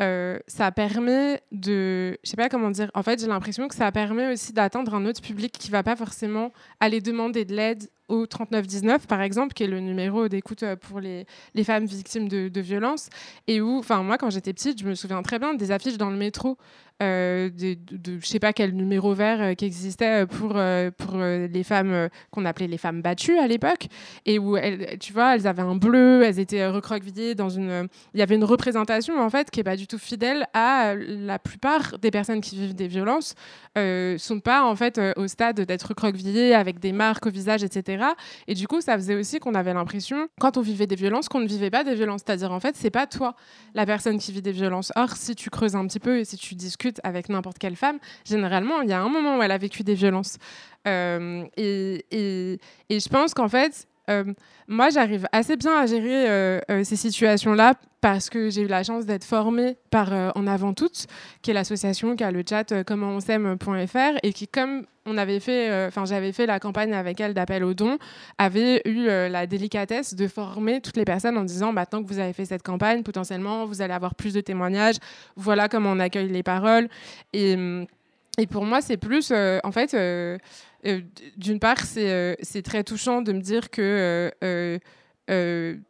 euh, 0.00 0.38
ça 0.48 0.72
permet 0.72 1.40
de, 1.52 2.18
je 2.24 2.30
sais 2.30 2.36
pas 2.36 2.48
comment 2.48 2.70
dire, 2.70 2.90
en 2.94 3.02
fait 3.02 3.20
j'ai 3.20 3.28
l'impression 3.28 3.68
que 3.68 3.74
ça 3.74 3.90
permet 3.92 4.32
aussi 4.32 4.52
d'atteindre 4.52 4.94
un 4.94 5.06
autre 5.06 5.22
public 5.22 5.52
qui 5.52 5.70
va 5.70 5.82
pas 5.82 5.94
forcément 5.94 6.52
aller 6.80 7.00
demander 7.00 7.44
de 7.44 7.54
l'aide 7.54 7.88
au 8.08 8.26
3919 8.26 9.06
par 9.06 9.22
exemple, 9.22 9.54
qui 9.54 9.64
est 9.64 9.68
le 9.68 9.80
numéro 9.80 10.28
d'écoute 10.28 10.62
euh, 10.62 10.76
pour 10.76 11.00
les, 11.00 11.26
les, 11.54 11.64
femmes 11.64 11.86
victimes 11.86 12.28
de, 12.28 12.48
de 12.48 12.60
violences, 12.60 13.08
et 13.46 13.60
où, 13.60 13.78
enfin 13.78 14.02
moi 14.02 14.18
quand 14.18 14.30
j'étais 14.30 14.52
petite, 14.52 14.80
je 14.80 14.86
me 14.86 14.94
souviens 14.94 15.22
très 15.22 15.38
bien 15.38 15.54
des 15.54 15.70
affiches 15.70 15.96
dans 15.96 16.10
le 16.10 16.16
métro 16.16 16.58
euh, 17.02 17.50
de, 17.50 17.76
je 18.20 18.26
sais 18.26 18.38
pas 18.38 18.52
quel 18.52 18.72
numéro 18.72 19.14
vert 19.14 19.42
euh, 19.42 19.54
qui 19.54 19.64
existait 19.64 20.26
pour, 20.26 20.56
pour 20.96 21.16
les 21.18 21.64
femmes 21.64 22.08
qu'on 22.30 22.44
appelait 22.44 22.68
les 22.68 22.78
femmes 22.78 23.02
battues 23.02 23.38
à 23.38 23.46
l'époque, 23.46 23.88
et 24.26 24.38
où 24.38 24.56
tu 25.00 25.12
vois, 25.12 25.34
elles 25.34 25.46
avaient 25.46 25.62
un 25.62 25.76
bleu, 25.76 26.22
elles 26.22 26.38
étaient 26.38 26.66
recroquevillées 26.68 27.34
dans 27.34 27.48
une. 27.48 27.88
Il 28.12 28.20
y 28.20 28.22
avait 28.22 28.36
une 28.36 28.44
représentation 28.44 29.20
en 29.20 29.30
fait 29.30 29.50
qui 29.50 29.60
est 29.60 29.64
pas 29.64 29.76
du 29.76 29.86
tout 29.86 29.98
fidèle 29.98 30.46
à 30.52 30.94
la 30.94 31.38
plupart 31.38 31.98
des 31.98 32.10
personnes 32.10 32.40
qui 32.40 32.56
vivent 32.56 32.74
des 32.74 32.88
violences 32.88 33.34
euh, 33.76 34.16
sont 34.18 34.38
pas 34.38 34.62
en 34.64 34.76
fait 34.76 35.00
au 35.16 35.26
stade 35.26 35.60
d'être 35.60 35.88
recroquevillées 35.88 36.54
avec 36.54 36.78
des 36.78 36.92
marques 36.92 37.26
au 37.26 37.30
visage, 37.30 37.64
etc. 37.64 38.03
Et 38.46 38.54
du 38.54 38.68
coup, 38.68 38.80
ça 38.80 38.96
faisait 38.96 39.14
aussi 39.14 39.38
qu'on 39.38 39.54
avait 39.54 39.74
l'impression, 39.74 40.28
quand 40.40 40.56
on 40.56 40.60
vivait 40.60 40.86
des 40.86 40.96
violences, 40.96 41.28
qu'on 41.28 41.40
ne 41.40 41.46
vivait 41.46 41.70
pas 41.70 41.84
des 41.84 41.94
violences. 41.94 42.22
C'est-à-dire 42.26 42.52
en 42.52 42.60
fait, 42.60 42.76
c'est 42.76 42.90
pas 42.90 43.06
toi 43.06 43.34
la 43.74 43.86
personne 43.86 44.18
qui 44.18 44.32
vit 44.32 44.42
des 44.42 44.52
violences. 44.52 44.92
Or, 44.96 45.10
si 45.16 45.34
tu 45.34 45.50
creuses 45.50 45.76
un 45.76 45.86
petit 45.86 46.00
peu 46.00 46.18
et 46.18 46.24
si 46.24 46.36
tu 46.36 46.54
discutes 46.54 47.00
avec 47.04 47.28
n'importe 47.28 47.58
quelle 47.58 47.76
femme, 47.76 47.98
généralement, 48.24 48.82
il 48.82 48.90
y 48.90 48.92
a 48.92 49.00
un 49.00 49.08
moment 49.08 49.38
où 49.38 49.42
elle 49.42 49.52
a 49.52 49.58
vécu 49.58 49.82
des 49.82 49.94
violences. 49.94 50.38
Euh, 50.86 51.44
et, 51.56 52.04
et, 52.10 53.00
je 53.00 53.08
pense 53.08 53.32
qu'en 53.32 53.48
fait, 53.48 53.86
euh, 54.10 54.24
moi, 54.68 54.90
j'arrive 54.90 55.26
assez 55.32 55.56
bien 55.56 55.76
à 55.78 55.86
gérer 55.86 56.28
euh, 56.28 56.60
euh, 56.70 56.84
ces 56.84 56.96
situations-là 56.96 57.74
parce 58.00 58.28
que 58.28 58.50
j'ai 58.50 58.62
eu 58.62 58.66
la 58.66 58.82
chance 58.82 59.06
d'être 59.06 59.24
formée 59.24 59.78
par 59.90 60.12
En 60.36 60.46
Avant 60.46 60.74
Toutes, 60.74 61.06
qui 61.40 61.50
est 61.50 61.54
l'association 61.54 62.16
qui 62.16 62.24
a 62.24 62.30
le 62.30 62.42
chat 62.46 62.84
comment 62.84 63.16
on 63.16 63.18
et 64.22 64.32
qui, 64.34 64.46
comme 64.46 64.84
on 65.06 65.16
avait 65.16 65.40
fait, 65.40 65.86
enfin 65.86 66.04
j'avais 66.04 66.32
fait 66.32 66.44
la 66.44 66.60
campagne 66.60 66.92
avec 66.92 67.18
elle 67.18 67.32
d'appel 67.32 67.64
aux 67.64 67.72
dons, 67.72 67.96
avait 68.36 68.82
eu 68.84 69.06
la 69.06 69.46
délicatesse 69.46 70.12
de 70.12 70.28
former 70.28 70.82
toutes 70.82 70.98
les 70.98 71.06
personnes 71.06 71.38
en 71.38 71.44
disant 71.44 71.72
maintenant 71.72 72.02
que 72.02 72.08
vous 72.08 72.18
avez 72.18 72.34
fait 72.34 72.44
cette 72.44 72.62
campagne, 72.62 73.02
potentiellement 73.02 73.64
vous 73.64 73.80
allez 73.80 73.94
avoir 73.94 74.14
plus 74.14 74.34
de 74.34 74.42
témoignages. 74.42 74.96
Voilà 75.36 75.70
comment 75.70 75.92
on 75.92 75.98
accueille 75.98 76.28
les 76.28 76.42
paroles 76.42 76.88
et 77.32 77.54
hum, 77.54 77.86
et 78.36 78.48
pour 78.48 78.64
moi, 78.64 78.80
c'est 78.80 78.96
plus, 78.96 79.32
en 79.32 79.70
fait, 79.70 79.94
euh, 80.86 81.00
d'une 81.36 81.58
part, 81.58 81.78
euh, 81.96 82.34
c'est 82.40 82.62
très 82.62 82.84
touchant 82.84 83.22
de 83.22 83.32
me 83.32 83.40
dire 83.40 83.70
que 83.70 84.30
euh, 84.42 84.78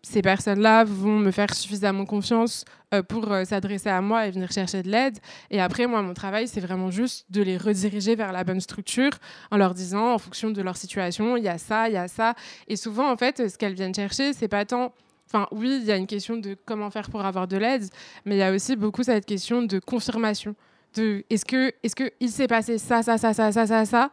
ces 0.02 0.22
personnes-là 0.22 0.84
vont 0.84 1.18
me 1.18 1.30
faire 1.30 1.52
suffisamment 1.54 2.04
confiance 2.04 2.64
pour 3.08 3.34
s'adresser 3.44 3.88
à 3.88 4.00
moi 4.00 4.28
et 4.28 4.30
venir 4.30 4.52
chercher 4.52 4.84
de 4.84 4.88
l'aide. 4.88 5.18
Et 5.50 5.60
après, 5.60 5.88
moi, 5.88 6.00
mon 6.02 6.14
travail, 6.14 6.46
c'est 6.46 6.60
vraiment 6.60 6.92
juste 6.92 7.26
de 7.30 7.42
les 7.42 7.56
rediriger 7.56 8.14
vers 8.14 8.30
la 8.30 8.44
bonne 8.44 8.60
structure 8.60 9.10
en 9.50 9.56
leur 9.56 9.74
disant, 9.74 10.14
en 10.14 10.18
fonction 10.18 10.50
de 10.50 10.62
leur 10.62 10.76
situation, 10.76 11.36
il 11.36 11.42
y 11.42 11.48
a 11.48 11.58
ça, 11.58 11.88
il 11.88 11.94
y 11.94 11.96
a 11.96 12.06
ça. 12.06 12.34
Et 12.68 12.76
souvent, 12.76 13.10
en 13.10 13.16
fait, 13.16 13.48
ce 13.50 13.58
qu'elles 13.58 13.74
viennent 13.74 13.94
chercher, 13.94 14.32
c'est 14.32 14.46
pas 14.46 14.64
tant 14.64 14.94
Enfin, 15.26 15.48
oui, 15.50 15.78
il 15.80 15.84
y 15.84 15.90
a 15.90 15.96
une 15.96 16.06
question 16.06 16.36
de 16.36 16.56
comment 16.64 16.90
faire 16.90 17.10
pour 17.10 17.24
avoir 17.24 17.48
de 17.48 17.56
l'aide, 17.56 17.84
mais 18.24 18.36
il 18.36 18.38
y 18.38 18.42
a 18.42 18.52
aussi 18.52 18.76
beaucoup 18.76 19.02
cette 19.02 19.26
question 19.26 19.62
de 19.62 19.80
confirmation. 19.80 20.54
Est-ce 20.96 21.44
que, 21.44 21.72
est-ce 21.82 21.96
que 21.96 22.12
il 22.20 22.30
s'est 22.30 22.46
passé 22.46 22.78
ça, 22.78 23.02
ça, 23.02 23.18
ça, 23.18 23.32
ça, 23.32 23.50
ça, 23.50 23.66
ça, 23.66 23.84
ça, 23.84 24.10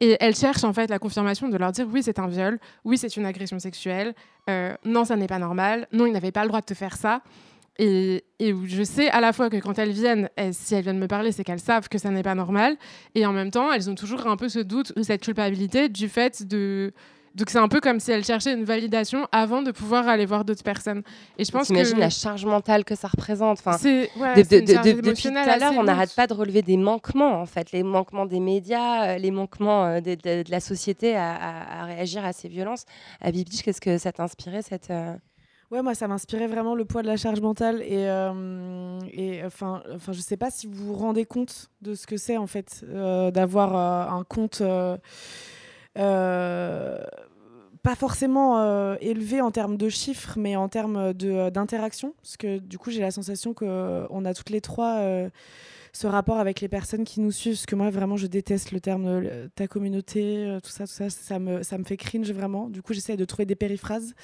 et 0.00 0.16
elle 0.20 0.34
cherche 0.34 0.64
en 0.64 0.72
fait 0.72 0.88
la 0.90 0.98
confirmation 0.98 1.48
de 1.48 1.56
leur 1.56 1.72
dire 1.72 1.86
oui, 1.90 2.02
c'est 2.02 2.18
un 2.18 2.26
viol, 2.26 2.58
oui, 2.84 2.98
c'est 2.98 3.16
une 3.16 3.26
agression 3.26 3.58
sexuelle, 3.58 4.14
euh, 4.50 4.74
non, 4.84 5.04
ça 5.04 5.16
n'est 5.16 5.26
pas 5.26 5.38
normal, 5.38 5.86
non, 5.92 6.06
il 6.06 6.12
n'avait 6.12 6.32
pas 6.32 6.42
le 6.42 6.48
droit 6.48 6.60
de 6.60 6.66
te 6.66 6.74
faire 6.74 6.96
ça. 6.96 7.22
Et, 7.78 8.24
je 8.40 8.84
sais 8.84 9.10
à 9.10 9.20
la 9.20 9.32
fois 9.32 9.50
que 9.50 9.56
quand 9.56 9.78
elles 9.80 9.90
viennent, 9.90 10.28
si 10.52 10.76
elles 10.76 10.84
viennent 10.84 10.98
me 10.98 11.08
parler, 11.08 11.32
c'est 11.32 11.42
qu'elles 11.42 11.60
savent 11.60 11.88
que 11.88 11.98
ça 11.98 12.10
n'est 12.10 12.22
pas 12.22 12.36
normal. 12.36 12.76
Et 13.16 13.26
en 13.26 13.32
même 13.32 13.50
temps, 13.50 13.72
elles 13.72 13.90
ont 13.90 13.96
toujours 13.96 14.26
un 14.28 14.36
peu 14.36 14.48
ce 14.48 14.60
doute 14.60 14.92
ou 14.96 15.02
cette 15.02 15.22
culpabilité 15.22 15.88
du 15.88 16.08
fait 16.08 16.46
de, 16.46 16.92
donc 17.34 17.50
c'est 17.50 17.58
un 17.58 17.66
peu 17.66 17.80
comme 17.80 17.98
si 17.98 18.12
elle 18.12 18.24
cherchait 18.24 18.52
une 18.52 18.64
validation 18.64 19.26
avant 19.32 19.60
de 19.60 19.72
pouvoir 19.72 20.06
aller 20.06 20.24
voir 20.24 20.44
d'autres 20.44 20.62
personnes. 20.62 21.02
Et 21.36 21.44
je 21.44 21.50
pense 21.50 21.68
que 21.68 21.98
la 21.98 22.10
charge 22.10 22.44
mentale 22.44 22.84
que 22.84 22.94
ça 22.94 23.08
représente. 23.08 23.58
Enfin, 23.58 23.76
c'est 23.76 24.10
depuis 24.14 25.28
tout 25.28 25.36
à 25.36 25.58
l'heure, 25.58 25.72
on 25.76 25.82
n'arrête 25.82 26.14
pas 26.14 26.28
de 26.28 26.34
relever 26.34 26.62
des 26.62 26.76
manquements 26.76 27.40
en 27.40 27.46
fait, 27.46 27.72
les 27.72 27.82
manquements 27.82 28.26
des 28.26 28.40
médias, 28.40 29.14
euh, 29.14 29.18
les 29.18 29.32
manquements 29.32 29.84
euh, 29.84 30.00
de, 30.00 30.48
la 30.48 30.60
société 30.60 31.16
à, 31.16 31.84
réagir 31.86 32.24
à 32.24 32.32
ces 32.32 32.48
violences. 32.48 32.84
À 33.20 33.32
Bibiche, 33.32 33.62
qu'est-ce 33.62 33.80
que 33.80 33.98
ça 33.98 34.12
t'a 34.12 34.22
inspiré 34.22 34.62
cette 34.62 34.90
euh, 34.90 35.14
Ouais, 35.70 35.82
moi, 35.82 35.94
ça 35.94 36.06
m'inspirait 36.06 36.46
vraiment 36.46 36.76
le 36.76 36.84
poids 36.84 37.02
de 37.02 37.08
la 37.08 37.16
charge 37.16 37.40
mentale. 37.40 37.82
Et, 37.82 38.04
et 39.12 39.44
enfin, 39.44 39.82
enfin, 39.92 40.12
je 40.12 40.20
sais 40.20 40.36
pas 40.36 40.50
si 40.50 40.68
vous 40.68 40.86
vous 40.86 40.94
rendez 40.94 41.24
compte 41.24 41.70
de 41.82 41.94
ce 41.94 42.06
que 42.06 42.16
c'est, 42.16 42.36
en 42.36 42.46
fait, 42.46 42.84
d'avoir 43.32 43.74
un 44.12 44.22
compte 44.22 44.62
euh, 45.96 46.98
pas 47.84 47.94
forcément 47.94 48.60
euh, 48.60 48.96
élevé 49.02 49.42
en 49.42 49.50
termes 49.50 49.76
de 49.76 49.90
chiffres, 49.90 50.32
mais 50.38 50.56
en 50.56 50.70
termes 50.70 51.12
d'interaction. 51.12 52.14
Parce 52.22 52.38
que 52.38 52.58
du 52.58 52.78
coup, 52.78 52.90
j'ai 52.90 53.02
la 53.02 53.10
sensation 53.10 53.52
qu'on 53.52 54.24
a 54.24 54.34
toutes 54.34 54.48
les 54.48 54.62
trois 54.62 55.00
euh, 55.00 55.28
ce 55.92 56.06
rapport 56.06 56.38
avec 56.38 56.62
les 56.62 56.68
personnes 56.68 57.04
qui 57.04 57.20
nous 57.20 57.30
suivent. 57.30 57.56
Parce 57.56 57.66
que 57.66 57.76
moi, 57.76 57.90
vraiment, 57.90 58.16
je 58.16 58.26
déteste 58.26 58.72
le 58.72 58.80
terme 58.80 59.22
ta 59.54 59.68
communauté, 59.68 60.58
tout 60.62 60.70
ça, 60.70 60.86
tout 60.86 60.94
ça. 60.94 61.10
Ça 61.10 61.38
me, 61.38 61.62
ça 61.62 61.76
me 61.76 61.84
fait 61.84 61.98
cringe 61.98 62.32
vraiment. 62.32 62.70
Du 62.70 62.80
coup, 62.80 62.94
j'essaie 62.94 63.18
de 63.18 63.24
trouver 63.26 63.44
des 63.44 63.54
périphrases. 63.54 64.14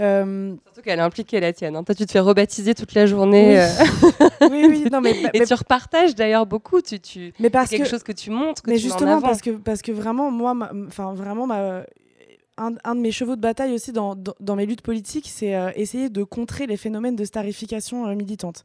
Euh... 0.00 0.54
Surtout 0.66 0.82
qu'elle 0.82 1.00
est 1.00 1.02
impliquée 1.02 1.40
la 1.40 1.52
tienne. 1.52 1.74
Hein. 1.74 1.82
Toi, 1.82 1.96
tu 1.96 2.06
te 2.06 2.12
fais 2.12 2.20
rebaptiser 2.20 2.76
toute 2.76 2.94
la 2.94 3.06
journée. 3.06 3.60
Oui, 4.40 4.66
oui, 4.68 4.84
non, 4.92 5.00
mais, 5.00 5.16
et 5.34 5.44
tu 5.44 5.54
repartages 5.54 6.14
d'ailleurs 6.14 6.46
beaucoup. 6.46 6.80
Tu, 6.80 7.00
tu... 7.00 7.32
Mais 7.40 7.50
parce 7.50 7.70
quelque 7.70 7.88
chose 7.88 8.04
que 8.04 8.12
tu 8.12 8.30
montres, 8.30 8.62
que 8.62 8.70
mais 8.70 8.76
tu 8.76 8.82
justement 8.82 9.20
parce 9.20 9.40
que 9.40 9.50
parce 9.50 9.82
que 9.82 9.90
vraiment 9.90 10.30
moi, 10.30 10.54
enfin 10.86 11.12
vraiment 11.14 11.46
ma 11.46 11.84
un, 12.56 12.94
de 12.94 13.00
mes 13.00 13.10
chevaux 13.10 13.36
de 13.36 13.40
bataille 13.40 13.72
aussi 13.72 13.92
dans, 13.92 14.16
mes 14.56 14.66
luttes 14.66 14.82
politiques, 14.82 15.28
c'est 15.28 15.56
euh, 15.56 15.70
essayer 15.74 16.08
de 16.08 16.22
contrer 16.22 16.66
les 16.66 16.76
phénomènes 16.76 17.16
de 17.16 17.24
starification 17.24 18.06
euh, 18.06 18.14
militante. 18.14 18.64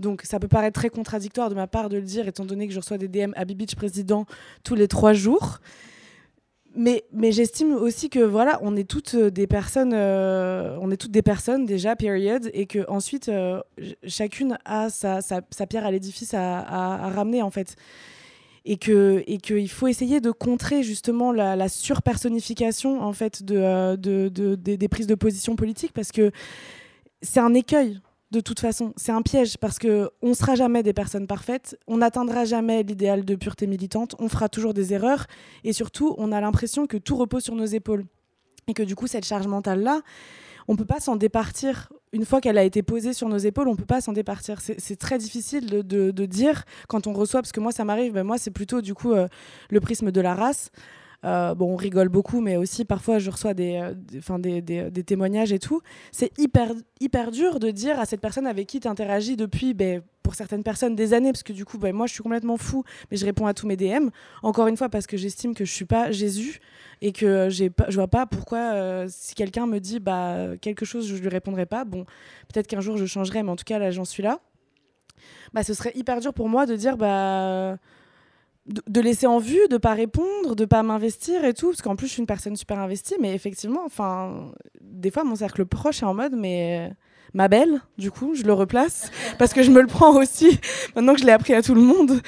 Donc 0.00 0.22
ça 0.22 0.40
peut 0.40 0.48
paraître 0.48 0.78
très 0.78 0.90
contradictoire 0.90 1.48
de 1.48 1.54
ma 1.54 1.66
part 1.66 1.88
de 1.88 1.96
le 1.96 2.02
dire, 2.02 2.26
étant 2.26 2.44
donné 2.44 2.66
que 2.66 2.72
je 2.72 2.78
reçois 2.78 2.98
des 2.98 3.08
DM 3.08 3.32
à 3.36 3.44
Bibich 3.44 3.76
président 3.76 4.26
tous 4.64 4.74
les 4.74 4.88
trois 4.88 5.12
jours 5.12 5.60
mais, 6.76 7.02
j'estime 7.32 7.72
aussi 7.72 8.08
que 8.08 8.20
voilà, 8.20 8.60
on 8.62 8.76
est 8.76 8.88
toutes 8.88 9.14
euh, 9.14 9.30
des 9.30 9.48
personnes, 9.48 9.94
on 9.94 10.90
est 10.92 10.96
toutes 10.96 11.10
des 11.10 11.22
personnes 11.22 11.64
déjà, 11.64 11.96
period, 11.96 12.48
et 12.52 12.66
que 12.66 12.88
ensuite 12.88 13.30
chacune 14.06 14.58
a 14.64 14.88
sa 14.90 15.66
pierre 15.68 15.86
à 15.86 15.90
l'édifice 15.90 16.34
à, 16.34 16.60
à, 16.60 17.08
ramener 17.10 17.42
en 17.42 17.50
fait, 17.50 17.74
et 18.68 18.76
que 18.76 19.24
et 19.26 19.38
qu'il 19.38 19.68
faut 19.70 19.88
essayer 19.88 20.20
de 20.20 20.30
contrer 20.30 20.82
justement 20.82 21.32
la, 21.32 21.68
surpersonnification 21.68 23.02
en 23.02 23.14
fait 23.14 23.42
de, 23.42 23.96
des 23.96 24.88
prises 24.88 25.06
de 25.06 25.14
position 25.14 25.56
politiques 25.56 25.92
parce 25.92 26.12
que 26.12 26.30
c'est 27.22 27.40
un 27.40 27.54
écueil 27.54 28.00
de 28.30 28.40
toute 28.40 28.60
façon. 28.60 28.92
C'est 28.96 29.10
un 29.10 29.22
piège 29.22 29.56
parce 29.56 29.78
que 29.78 30.10
on 30.20 30.34
sera 30.34 30.54
jamais 30.54 30.82
des 30.82 30.92
personnes 30.92 31.26
parfaites, 31.26 31.78
on 31.86 31.96
n'atteindra 31.96 32.44
jamais 32.44 32.82
l'idéal 32.82 33.24
de 33.24 33.34
pureté 33.34 33.66
militante, 33.66 34.14
on 34.18 34.28
fera 34.28 34.50
toujours 34.50 34.74
des 34.74 34.92
erreurs 34.92 35.26
et 35.64 35.72
surtout, 35.72 36.14
on 36.18 36.30
a 36.30 36.40
l'impression 36.40 36.86
que 36.86 36.98
tout 36.98 37.16
repose 37.16 37.44
sur 37.44 37.54
nos 37.54 37.64
épaules 37.64 38.04
et 38.66 38.74
que 38.74 38.82
du 38.82 38.94
coup, 38.94 39.06
cette 39.06 39.24
charge 39.24 39.46
mentale 39.46 39.80
là, 39.80 40.02
on 40.68 40.76
peut 40.76 40.84
pas 40.84 41.00
s'en 41.00 41.16
départir. 41.16 41.90
Une 42.12 42.24
fois 42.24 42.40
qu'elle 42.40 42.58
a 42.58 42.62
été 42.62 42.82
posée 42.82 43.14
sur 43.14 43.28
nos 43.28 43.38
épaules, 43.38 43.68
on 43.68 43.76
peut 43.76 43.84
pas 43.84 44.00
s'en 44.00 44.12
départir. 44.12 44.60
C'est 44.60 44.98
très 44.98 45.18
difficile 45.18 45.66
de, 45.66 46.26
dire 46.26 46.64
quand 46.88 47.06
on 47.06 47.12
reçoit, 47.12 47.40
parce 47.40 47.52
que 47.52 47.60
moi 47.60 47.72
ça 47.72 47.84
m'arrive, 47.84 48.12
ben 48.12 48.22
moi 48.22 48.38
c'est 48.38 48.50
plutôt 48.50 48.82
du 48.82 48.94
coup 48.94 49.12
euh, 49.12 49.26
le 49.70 49.80
prisme 49.80 50.12
de 50.12 50.20
la 50.20 50.34
race. 50.34 50.70
Euh, 51.24 51.54
bon, 51.54 51.72
on 51.72 51.76
rigole 51.76 52.08
beaucoup, 52.08 52.40
mais 52.40 52.56
aussi 52.56 52.84
parfois 52.84 53.18
je 53.18 53.28
reçois 53.30 53.52
des, 53.52 53.80
euh, 53.82 54.38
des, 54.38 54.62
des, 54.62 54.90
des, 54.90 55.04
témoignages 55.04 55.52
et 55.52 55.58
tout. 55.58 55.80
C'est 56.12 56.30
hyper, 56.38 56.72
hyper 57.00 57.32
dur 57.32 57.58
de 57.58 57.70
dire 57.70 57.98
à 57.98 58.06
cette 58.06 58.20
personne 58.20 58.46
avec 58.46 58.68
qui 58.68 58.78
tu 58.78 58.86
interagis 58.86 59.36
depuis, 59.36 59.74
ben, 59.74 60.02
pour 60.22 60.36
certaines 60.36 60.62
personnes, 60.62 60.94
des 60.94 61.14
années, 61.14 61.32
parce 61.32 61.42
que 61.42 61.52
du 61.52 61.64
coup, 61.64 61.76
ben, 61.76 61.92
moi 61.92 62.06
je 62.06 62.12
suis 62.12 62.22
complètement 62.22 62.56
fou, 62.56 62.84
mais 63.10 63.16
je 63.16 63.24
réponds 63.24 63.46
à 63.46 63.54
tous 63.54 63.66
mes 63.66 63.76
DM. 63.76 64.10
Encore 64.44 64.68
une 64.68 64.76
fois, 64.76 64.88
parce 64.88 65.08
que 65.08 65.16
j'estime 65.16 65.54
que 65.54 65.64
je 65.64 65.72
suis 65.72 65.86
pas 65.86 66.12
Jésus 66.12 66.60
et 67.00 67.12
que 67.12 67.48
j'ai 67.48 67.72
je 67.88 67.94
vois 67.96 68.08
pas 68.08 68.26
pourquoi, 68.26 68.58
euh, 68.74 69.06
si 69.08 69.34
quelqu'un 69.34 69.66
me 69.66 69.80
dit 69.80 69.98
bah, 69.98 70.56
quelque 70.60 70.84
chose, 70.84 71.08
je 71.08 71.16
lui 71.16 71.28
répondrai 71.28 71.66
pas. 71.66 71.84
Bon, 71.84 72.04
peut-être 72.52 72.68
qu'un 72.68 72.80
jour 72.80 72.96
je 72.96 73.06
changerai, 73.06 73.42
mais 73.42 73.50
en 73.50 73.56
tout 73.56 73.64
cas, 73.64 73.80
là, 73.80 73.90
j'en 73.90 74.04
suis 74.04 74.22
là. 74.22 74.38
Bah, 75.52 75.64
ce 75.64 75.74
serait 75.74 75.92
hyper 75.96 76.20
dur 76.20 76.32
pour 76.32 76.48
moi 76.48 76.64
de 76.66 76.76
dire 76.76 76.96
bah 76.96 77.76
de, 78.68 79.00
laisser 79.00 79.26
en 79.26 79.38
vue, 79.38 79.60
de 79.70 79.76
pas 79.76 79.94
répondre, 79.94 80.54
de 80.54 80.64
pas 80.64 80.82
m'investir 80.82 81.44
et 81.44 81.54
tout, 81.54 81.68
parce 81.68 81.82
qu'en 81.82 81.96
plus 81.96 82.06
je 82.06 82.12
suis 82.12 82.20
une 82.20 82.26
personne 82.26 82.56
super 82.56 82.78
investie, 82.78 83.14
mais 83.20 83.34
effectivement, 83.34 83.82
enfin, 83.84 84.52
des 84.80 85.10
fois 85.10 85.24
mon 85.24 85.36
cercle 85.36 85.64
proche 85.64 86.02
est 86.02 86.06
en 86.06 86.14
mode, 86.14 86.34
mais 86.36 86.92
ma 87.34 87.48
belle, 87.48 87.80
du 87.96 88.10
coup, 88.10 88.34
je 88.34 88.44
le 88.44 88.52
replace, 88.52 89.10
parce 89.38 89.52
que 89.52 89.62
je 89.62 89.70
me 89.70 89.80
le 89.80 89.86
prends 89.86 90.16
aussi, 90.16 90.58
maintenant 90.94 91.14
que 91.14 91.20
je 91.20 91.26
l'ai 91.26 91.32
appris 91.32 91.54
à 91.54 91.62
tout 91.62 91.74
le 91.74 91.82
monde 91.82 92.20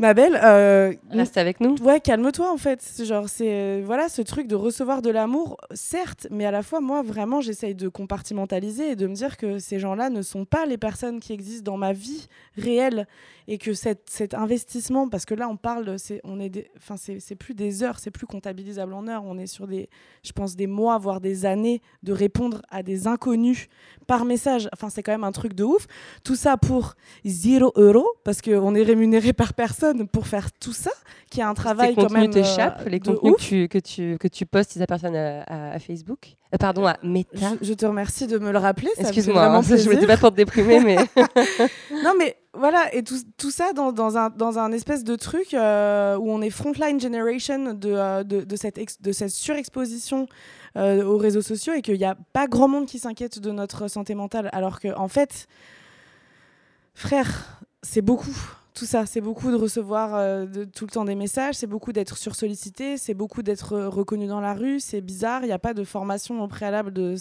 ma 0.00 0.14
belle. 0.14 0.38
Euh, 0.42 0.92
Reste 1.10 1.36
avec 1.36 1.60
nous. 1.60 1.76
Ouais, 1.82 2.00
calme-toi 2.00 2.50
en 2.50 2.56
fait. 2.56 3.02
Genre, 3.04 3.28
c'est 3.28 3.82
voilà 3.82 4.08
ce 4.08 4.22
truc 4.22 4.46
de 4.46 4.56
recevoir 4.56 5.02
de 5.02 5.10
l'amour, 5.10 5.58
certes, 5.72 6.26
mais 6.30 6.46
à 6.46 6.50
la 6.50 6.62
fois, 6.62 6.80
moi, 6.80 7.02
vraiment, 7.02 7.40
j'essaye 7.40 7.74
de 7.74 7.88
compartimentaliser 7.88 8.92
et 8.92 8.96
de 8.96 9.06
me 9.06 9.14
dire 9.14 9.36
que 9.36 9.58
ces 9.58 9.78
gens-là 9.78 10.10
ne 10.10 10.22
sont 10.22 10.44
pas 10.44 10.66
les 10.66 10.78
personnes 10.78 11.20
qui 11.20 11.32
existent 11.32 11.70
dans 11.70 11.76
ma 11.78 11.92
vie 11.92 12.26
réelle 12.56 13.06
et 13.46 13.58
que 13.58 13.74
cet, 13.74 14.08
cet 14.08 14.34
investissement, 14.34 15.08
parce 15.08 15.24
que 15.24 15.34
là, 15.34 15.48
on 15.48 15.56
parle, 15.56 15.98
c'est 15.98 16.20
on 16.24 16.40
est, 16.40 16.70
enfin, 16.76 16.94
c'est 16.96 17.34
plus 17.34 17.54
des 17.54 17.82
heures, 17.82 17.98
c'est 17.98 18.10
plus 18.10 18.26
comptabilisable 18.26 18.92
en 18.92 19.06
heures. 19.08 19.24
On 19.24 19.38
est 19.38 19.46
sur 19.46 19.66
des, 19.66 19.88
je 20.22 20.32
pense, 20.32 20.56
des 20.56 20.66
mois, 20.66 20.98
voire 20.98 21.20
des 21.20 21.46
années 21.46 21.82
de 22.02 22.12
répondre 22.12 22.62
à 22.70 22.82
des 22.82 23.06
inconnus 23.06 23.68
par 24.06 24.24
message. 24.24 24.68
Enfin, 24.72 24.88
c'est 24.88 25.02
quand 25.02 25.12
même 25.12 25.24
un 25.24 25.32
truc 25.32 25.54
de 25.54 25.64
ouf. 25.64 25.86
Tout 26.24 26.36
ça 26.36 26.56
pour 26.56 26.94
0 27.24 27.72
euros 27.76 28.08
parce 28.24 28.40
qu'on 28.40 28.74
est 28.74 28.82
rémunéré 28.82 29.32
par 29.32 29.52
personne 29.54 29.89
pour 30.06 30.26
faire 30.26 30.52
tout 30.52 30.72
ça, 30.72 30.90
qui 31.30 31.40
a 31.40 31.48
un 31.48 31.54
travail 31.54 31.94
quand 31.94 32.10
même. 32.10 32.30
t'échappent, 32.30 32.82
euh, 32.86 32.88
les 32.88 33.00
contenus 33.00 33.34
que 33.36 33.38
tu, 33.40 33.68
que, 33.68 33.78
tu, 33.78 34.18
que 34.18 34.28
tu 34.28 34.46
postes, 34.46 34.76
ils 34.76 34.82
appartiennent 34.82 35.16
à, 35.16 35.78
Facebook 35.78 36.36
euh, 36.54 36.58
Pardon, 36.58 36.86
à 36.86 36.96
Meta. 37.02 37.52
Je, 37.60 37.72
te 37.74 37.86
remercie 37.86 38.26
de 38.26 38.38
me 38.38 38.50
le 38.50 38.58
rappeler. 38.58 38.90
Excuse-moi, 38.96 39.44
hein, 39.44 39.62
je 39.62 39.88
me 39.88 39.96
dis 39.96 40.06
pas 40.06 40.16
pour 40.16 40.30
te 40.30 40.36
déprimer, 40.36 40.80
mais. 40.80 40.96
non, 42.04 42.14
mais 42.18 42.36
voilà, 42.54 42.92
et 42.94 43.02
tout, 43.02 43.18
tout 43.36 43.50
ça 43.50 43.72
dans, 43.72 43.92
dans, 43.92 44.16
un, 44.16 44.30
dans 44.30 44.58
un 44.58 44.72
espèce 44.72 45.04
de 45.04 45.16
truc 45.16 45.54
euh, 45.54 46.16
où 46.16 46.30
on 46.30 46.42
est 46.42 46.50
frontline 46.50 47.00
generation 47.00 47.74
de, 47.74 48.22
de, 48.22 48.40
de, 48.42 48.56
cette, 48.56 48.78
de 49.00 49.12
cette 49.12 49.30
surexposition 49.30 50.26
aux 50.76 51.16
réseaux 51.16 51.42
sociaux 51.42 51.72
et 51.72 51.82
qu'il 51.82 51.98
n'y 51.98 52.04
a 52.04 52.16
pas 52.32 52.46
grand 52.46 52.68
monde 52.68 52.86
qui 52.86 53.00
s'inquiète 53.00 53.40
de 53.40 53.50
notre 53.50 53.88
santé 53.88 54.14
mentale, 54.14 54.48
alors 54.52 54.78
que, 54.78 54.96
en 54.96 55.08
fait, 55.08 55.48
frère, 56.94 57.58
c'est 57.82 58.02
beaucoup 58.02 58.59
tout 58.74 58.86
ça. 58.86 59.06
C'est 59.06 59.20
beaucoup 59.20 59.50
de 59.50 59.56
recevoir 59.56 60.14
euh, 60.14 60.46
tout 60.74 60.86
le 60.86 60.90
temps 60.90 61.04
des 61.04 61.14
messages, 61.14 61.56
c'est 61.56 61.66
beaucoup 61.66 61.92
d'être 61.92 62.16
sursollicité, 62.16 62.96
c'est 62.96 63.14
beaucoup 63.14 63.42
d'être 63.42 63.76
reconnu 63.76 64.26
dans 64.26 64.40
la 64.40 64.54
rue. 64.54 64.80
C'est 64.80 65.00
bizarre, 65.00 65.42
il 65.42 65.46
n'y 65.46 65.52
a 65.52 65.58
pas 65.58 65.74
de 65.74 65.84
formation 65.84 66.42
au 66.42 66.48
préalable 66.48 66.92
de 66.92 67.14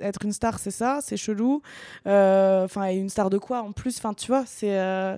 être 0.00 0.24
une 0.24 0.32
star, 0.32 0.58
c'est 0.58 0.70
ça, 0.70 1.00
c'est 1.02 1.16
chelou. 1.16 1.62
Euh, 2.06 2.64
enfin, 2.64 2.90
une 2.90 3.08
star 3.08 3.30
de 3.30 3.38
quoi 3.38 3.62
en 3.62 3.72
plus? 3.72 3.98
Enfin, 3.98 4.14
tu 4.14 4.28
vois, 4.28 4.44
c'est. 4.46 4.78
Euh, 4.78 5.16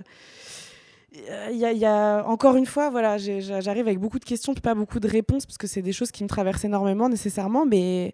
il 1.51 1.57
y, 1.57 1.85
a 1.85 2.23
encore 2.27 2.55
une 2.55 2.67
fois, 2.67 2.91
voilà, 2.91 3.17
j'arrive 3.17 3.87
avec 3.87 3.99
beaucoup 3.99 4.19
de 4.19 4.25
questions, 4.25 4.53
pas 4.53 4.75
beaucoup 4.75 4.99
de 4.99 5.07
réponses, 5.07 5.47
parce 5.47 5.57
que 5.57 5.65
c'est 5.65 5.81
des 5.81 5.91
choses 5.91 6.11
qui 6.11 6.23
me 6.23 6.29
traversent 6.29 6.65
énormément 6.65 7.09
nécessairement, 7.09 7.65
mais 7.65 8.13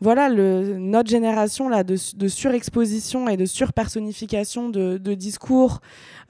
voilà, 0.00 0.30
notre 0.30 1.10
génération 1.10 1.68
là, 1.68 1.84
de, 1.84 1.96
surexposition 1.96 3.28
et 3.28 3.36
de 3.36 3.44
surpersonnification 3.44 4.70
de, 4.70 4.96
de 4.96 5.14
discours, 5.14 5.80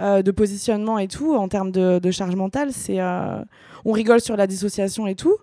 euh, 0.00 0.22
de 0.22 0.30
positionnement 0.32 0.98
et 0.98 1.06
tout, 1.06 1.34
en 1.36 1.46
termes 1.46 1.70
de, 1.70 2.10
charge 2.10 2.34
mentale, 2.34 2.72
c'est, 2.72 3.00
euh, 3.00 3.42
on 3.84 3.92
rigole 3.92 4.20
sur 4.20 4.36
la 4.36 4.48
dissociation 4.48 5.06
et 5.06 5.14
tout, 5.14 5.36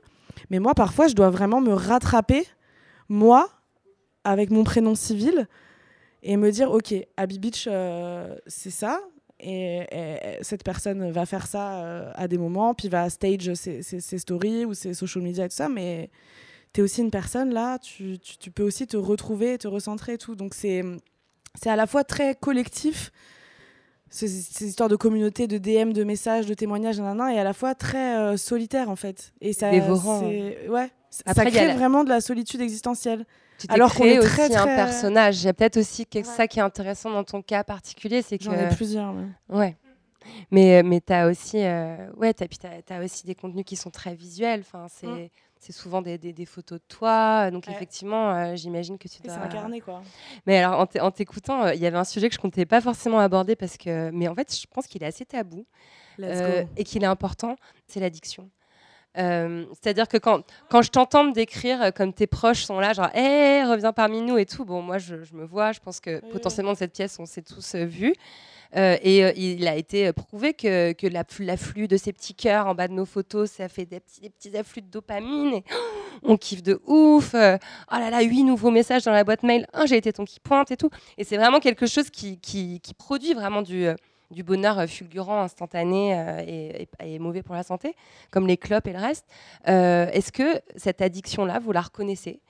mais 0.50 0.60
moi, 0.60 0.74
parfois, 0.76 1.08
je 1.08 1.14
dois 1.16 1.30
vraiment 1.30 1.62
me 1.62 1.72
rattraper, 1.74 2.46
moi, 3.08 3.48
avec 4.26 4.50
mon 4.50 4.66
prénom 4.66 4.94
civil, 4.94 5.48
et 6.22 6.36
me 6.36 6.52
dire, 6.52 6.70
ok, 6.72 6.94
Abby 7.16 7.40
Beach, 7.40 7.66
euh, 7.72 8.36
c'est 8.46 8.72
ça, 8.72 9.00
et, 9.40 9.86
cette 10.42 10.64
personne 10.64 11.12
va 11.12 11.26
faire 11.26 11.48
ça 11.48 12.12
à 12.14 12.28
des 12.28 12.38
moments, 12.38 12.74
puis 12.74 12.90
va 12.90 13.10
stage 13.10 13.54
ses, 13.54 13.84
ses, 13.84 14.18
stories 14.18 14.66
ou 14.66 14.74
ses 14.74 14.94
social 14.94 15.24
media 15.24 15.46
et 15.46 15.50
tout 15.50 15.56
ça, 15.56 15.70
mais 15.70 16.10
tu 16.78 16.82
es 16.82 16.84
aussi 16.84 17.02
une 17.02 17.10
personne 17.10 17.56
là, 17.56 17.80
tu, 17.80 18.20
tu, 18.20 18.52
peux 18.52 18.62
aussi 18.62 18.86
te 18.86 18.98
retrouver, 18.98 19.58
te 19.58 19.68
recentrer 19.68 20.14
et 20.14 20.18
tout. 20.20 20.36
Donc 20.36 20.54
c'est 20.54 20.84
à 21.66 21.76
la 21.76 21.88
fois 21.88 22.04
très 22.04 22.36
collectif, 22.36 23.12
ces, 24.12 24.28
ces, 24.28 24.68
histoires 24.68 24.88
de 24.88 24.96
communauté, 24.96 25.48
de 25.48 25.58
DM, 25.58 25.92
de 25.92 26.04
messages, 26.04 26.46
de 26.46 26.54
témoignages, 26.54 27.00
nanana, 27.00 27.34
et 27.34 27.40
à 27.40 27.44
la 27.44 27.54
fois 27.54 27.74
très 27.74 28.18
euh, 28.20 28.38
solitaire 28.38 28.92
en 28.92 28.96
fait. 28.96 29.34
Et 29.42 29.54
ça, 29.54 29.72
Dévorant. 29.72 30.22
Ouais, 30.22 30.92
Après, 31.26 31.46
ça 31.46 31.50
crée 31.50 31.74
vraiment 31.74 32.04
de 32.04 32.10
la 32.10 32.22
solitude 32.22 32.62
existentielle. 32.62 33.26
Tu 33.58 33.66
Alors 33.70 33.96
qu'on 33.96 34.06
est 34.06 34.20
aussi 34.20 34.56
un 34.56 34.66
personnage. 34.66 35.42
Il 35.42 35.46
y 35.48 35.50
a 35.50 35.54
peut-être 35.54 35.78
aussi 35.78 36.06
quelque 36.06 36.28
ça 36.28 36.48
qui 36.48 36.60
est 36.60 36.62
intéressant 36.62 37.10
dans 37.10 37.24
ton 37.24 37.42
cas 37.42 37.64
particulier, 37.64 38.22
c'est 38.22 38.38
que. 38.38 38.44
J'en 38.44 38.54
ai 38.54 38.70
plusieurs. 38.70 39.16
Ouais. 39.50 39.76
Mais, 40.52 40.84
mais 40.84 41.02
tu 41.02 41.12
as 41.12 41.28
aussi, 41.28 41.58
euh, 41.58 41.96
ouais, 42.18 42.36
as, 42.40 42.94
as, 42.94 43.04
aussi 43.04 43.26
des 43.26 43.34
contenus 43.34 43.66
qui 43.66 43.78
sont 43.78 43.90
très 43.90 44.14
visuels. 44.14 44.60
Enfin, 44.60 44.86
c'est. 44.90 45.08
Mm 45.08 45.30
c'est 45.60 45.74
souvent 45.74 46.02
des, 46.02 46.18
des, 46.18 46.46
photos 46.46 46.80
de 46.80 46.84
toi. 46.88 47.52
Donc, 47.52 47.68
effectivement, 47.68 48.32
euh, 48.32 48.56
j'imagine 48.56 48.98
que 48.98 49.08
tu 49.08 49.22
dois. 49.22 49.34
C'est 49.34 49.40
incarné, 49.40 49.82
quoi. 49.82 50.02
Mais 50.46 50.58
alors, 50.58 50.88
en 51.02 51.12
t'écoutant, 51.12 51.66
euh, 51.66 51.74
il 51.74 51.82
y 51.82 51.86
avait 51.86 51.98
un 51.98 52.04
sujet 52.04 52.30
que 52.30 52.36
je 52.36 52.40
ne 52.40 52.44
comptais 52.44 52.66
pas 52.66 52.82
forcément 52.82 53.20
aborder 53.20 53.56
parce 53.56 53.78
que. 53.78 54.10
Mais 54.12 54.28
en 54.28 54.36
fait, 54.36 54.56
je 54.56 54.68
pense 54.68 54.88
qu'il 54.88 55.04
est 55.04 55.08
assez 55.08 55.26
tabou 55.26 55.66
euh, 56.20 56.64
et 56.76 56.84
qu'il 56.84 57.04
est 57.04 57.08
important 57.08 57.56
c'est 57.88 58.00
l'addiction. 58.00 58.50
C'est-à-dire 59.18 60.08
que 60.08 60.18
quand, 60.18 60.44
quand 60.70 60.82
je 60.82 60.92
t'entends 60.92 61.24
me 61.24 61.34
décrire 61.34 61.92
comme 61.94 62.14
tes 62.14 62.28
proches 62.28 62.64
sont 62.64 62.80
là, 62.80 62.94
genre, 62.94 63.10
hé, 63.16 63.64
reviens 63.64 63.94
parmi 63.94 64.22
nous 64.22 64.38
et 64.38 64.46
tout, 64.46 64.64
bon, 64.64 64.82
moi, 64.82 64.98
je, 64.98 65.24
je 65.24 65.34
me 65.34 65.46
vois, 65.46 65.72
je 65.72 65.80
pense 65.80 66.00
que 66.00 66.20
potentiellement, 66.32 66.76
cette 66.76 66.94
pièce, 66.94 67.18
on 67.20 67.26
s'est 67.26 67.42
tous 67.42 67.76
vus. 67.76 68.14
Euh, 68.76 68.98
et 69.02 69.24
euh, 69.24 69.32
il 69.36 69.68
a 69.68 69.76
été 69.76 70.12
prouvé 70.12 70.54
que, 70.54 70.92
que 70.94 71.08
l'afflux 71.08 71.88
de 71.88 71.98
ces 71.98 72.12
petits 72.12 72.36
cœurs 72.36 72.68
en 72.68 72.76
bas 72.76 72.88
de 72.88 72.94
nos 72.94 73.06
photos, 73.06 73.50
ça 73.50 73.70
fait 73.70 73.86
des 73.86 74.00
petits, 74.00 74.22
des 74.22 74.30
petits 74.30 74.58
afflux 74.58 74.82
de 74.82 74.90
dopamine. 74.90 75.54
Et, 75.54 75.64
on 76.24 76.38
kiffe 76.38 76.64
de 76.64 76.82
ouf. 76.86 77.34
Euh, 77.34 77.58
oh 77.92 77.96
là 77.96 78.10
là, 78.10 78.22
huit 78.22 78.44
nouveaux 78.44 78.72
messages 78.72 79.04
dans 79.04 79.12
la 79.12 79.24
boîte 79.24 79.44
mail. 79.44 79.68
Oh, 79.78 79.84
j'ai 79.86 79.98
été 79.98 80.12
ton 80.12 80.26
qui 80.26 80.40
pointe 80.40 80.72
et 80.72 80.78
tout. 80.78 80.90
Et 81.18 81.24
c'est 81.24 81.38
vraiment 81.38 81.60
quelque 81.60 81.86
chose 81.86 82.10
qui, 82.10 82.40
qui, 82.40 82.80
qui 82.82 82.94
produit 82.94 83.34
vraiment 83.34 83.62
du 83.62 83.88
du 84.32 84.44
bonheur 84.44 84.86
fulgurant, 84.88 85.42
instantané 85.42 86.12
et, 86.48 86.88
et, 87.04 87.20
mauvais 87.20 87.44
pour 87.44 87.56
la 87.56 87.64
santé, 87.64 87.96
comme 88.32 88.48
les 88.48 88.58
clopes 88.58 88.88
et 88.88 88.94
le 88.94 89.00
reste. 89.00 89.26
Est-ce 89.66 90.32
que 90.32 90.62
cette 90.76 91.02
addiction-là, 91.02 91.60
vous 91.60 91.72
la 91.72 91.82
reconnaissez? 91.82 92.42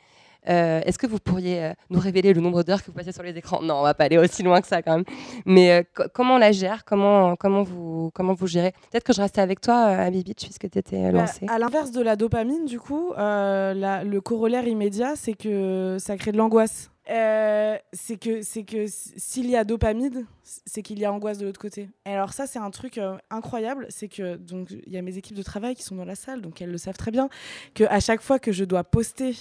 Euh, 0.49 0.81
est-ce 0.85 0.97
que 0.97 1.07
vous 1.07 1.19
pourriez 1.19 1.63
euh, 1.63 1.73
nous 1.89 1.99
révéler 1.99 2.33
le 2.33 2.41
nombre 2.41 2.63
d'heures 2.63 2.81
que 2.81 2.87
vous 2.87 2.93
passez 2.93 3.11
sur 3.11 3.23
les 3.23 3.37
écrans? 3.37 3.61
Non, 3.61 3.75
on 3.75 3.83
va 3.83 3.93
pas 3.93 4.05
aller 4.05 4.17
aussi 4.17 4.43
loin 4.43 4.61
que 4.61 4.67
ça 4.67 4.81
quand 4.81 4.95
même. 4.95 5.05
Mais 5.45 5.71
euh, 5.71 5.83
comment 6.13 6.35
on 6.35 6.37
la 6.37 6.51
gère? 6.51 6.85
Comment, 6.85 7.35
comment, 7.35 7.63
vous, 7.63 8.11
comment 8.13 8.33
vous 8.33 8.47
gérez? 8.47 8.71
Peut-être 8.91 9.03
que 9.03 9.13
je 9.13 9.21
restais 9.21 9.41
avec 9.41 9.61
toi, 9.61 9.75
à 9.75 10.09
Beach, 10.09 10.43
puisque 10.43 10.69
tu 10.69 10.79
étais 10.79 11.11
bah, 11.11 11.19
lancée. 11.19 11.45
à 11.49 11.59
l'inverse 11.59 11.91
de 11.91 12.01
la 12.01 12.15
dopamine, 12.15 12.65
du 12.65 12.79
coup, 12.79 13.13
le 13.17 14.19
corollaire 14.19 14.67
immédiat, 14.67 15.15
c'est 15.15 15.33
que 15.33 15.97
ça 15.99 16.15
crée 16.17 16.31
de 16.31 16.37
l'angoisse. 16.37 16.91
C'est 17.07 18.17
que 18.19 18.41
c'est 18.41 18.63
que 18.63 18.85
s'il 18.87 19.49
y 19.49 19.55
a 19.55 19.63
dopamine, 19.63 20.25
c'est 20.43 20.81
qu'il 20.81 20.99
y 20.99 21.05
a 21.05 21.11
angoisse 21.11 21.37
de 21.37 21.45
l'autre 21.45 21.59
côté. 21.59 21.89
Et 22.05 22.11
alors 22.11 22.33
ça 22.33 22.47
c'est 22.47 22.59
un 22.59 22.71
truc 22.71 22.99
incroyable, 23.29 23.85
c'est 23.89 24.07
que 24.07 24.35
donc 24.35 24.71
il 24.71 24.91
y 24.91 24.97
a 24.97 25.01
mes 25.01 25.17
équipes 25.17 25.37
de 25.37 25.43
travail 25.43 25.75
qui 25.75 25.83
sont 25.83 25.95
dans 25.95 26.05
la 26.05 26.15
salle, 26.15 26.41
donc 26.41 26.61
elles 26.61 26.71
le 26.71 26.77
savent 26.77 26.97
très 26.97 27.11
bien, 27.11 27.29
que 27.73 27.83
à 27.85 27.99
chaque 27.99 28.21
fois 28.21 28.39
que 28.39 28.51
je 28.51 28.65
dois 28.65 28.83
poster 28.83 29.35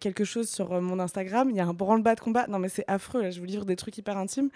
quelque 0.00 0.24
chose 0.24 0.48
sur 0.48 0.72
euh, 0.72 0.80
mon 0.80 0.98
Instagram, 1.00 1.48
il 1.50 1.56
y 1.56 1.60
a 1.60 1.66
un 1.66 1.72
branle-bas 1.72 2.14
de 2.14 2.20
combat. 2.20 2.46
Non, 2.48 2.58
mais 2.58 2.68
c'est 2.68 2.84
affreux, 2.88 3.22
là, 3.22 3.30
je 3.30 3.40
vous 3.40 3.46
livre 3.46 3.64
des 3.64 3.76
trucs 3.76 3.96
hyper 3.96 4.16
intimes. 4.18 4.50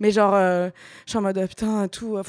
Mais 0.00 0.10
genre, 0.10 0.34
euh, 0.34 0.70
je 1.06 1.10
suis 1.10 1.18
en 1.18 1.22
mode, 1.22 1.38
oh, 1.42 1.46
putain, 1.46 1.88
tout. 1.88 2.16
Euh, 2.16 2.22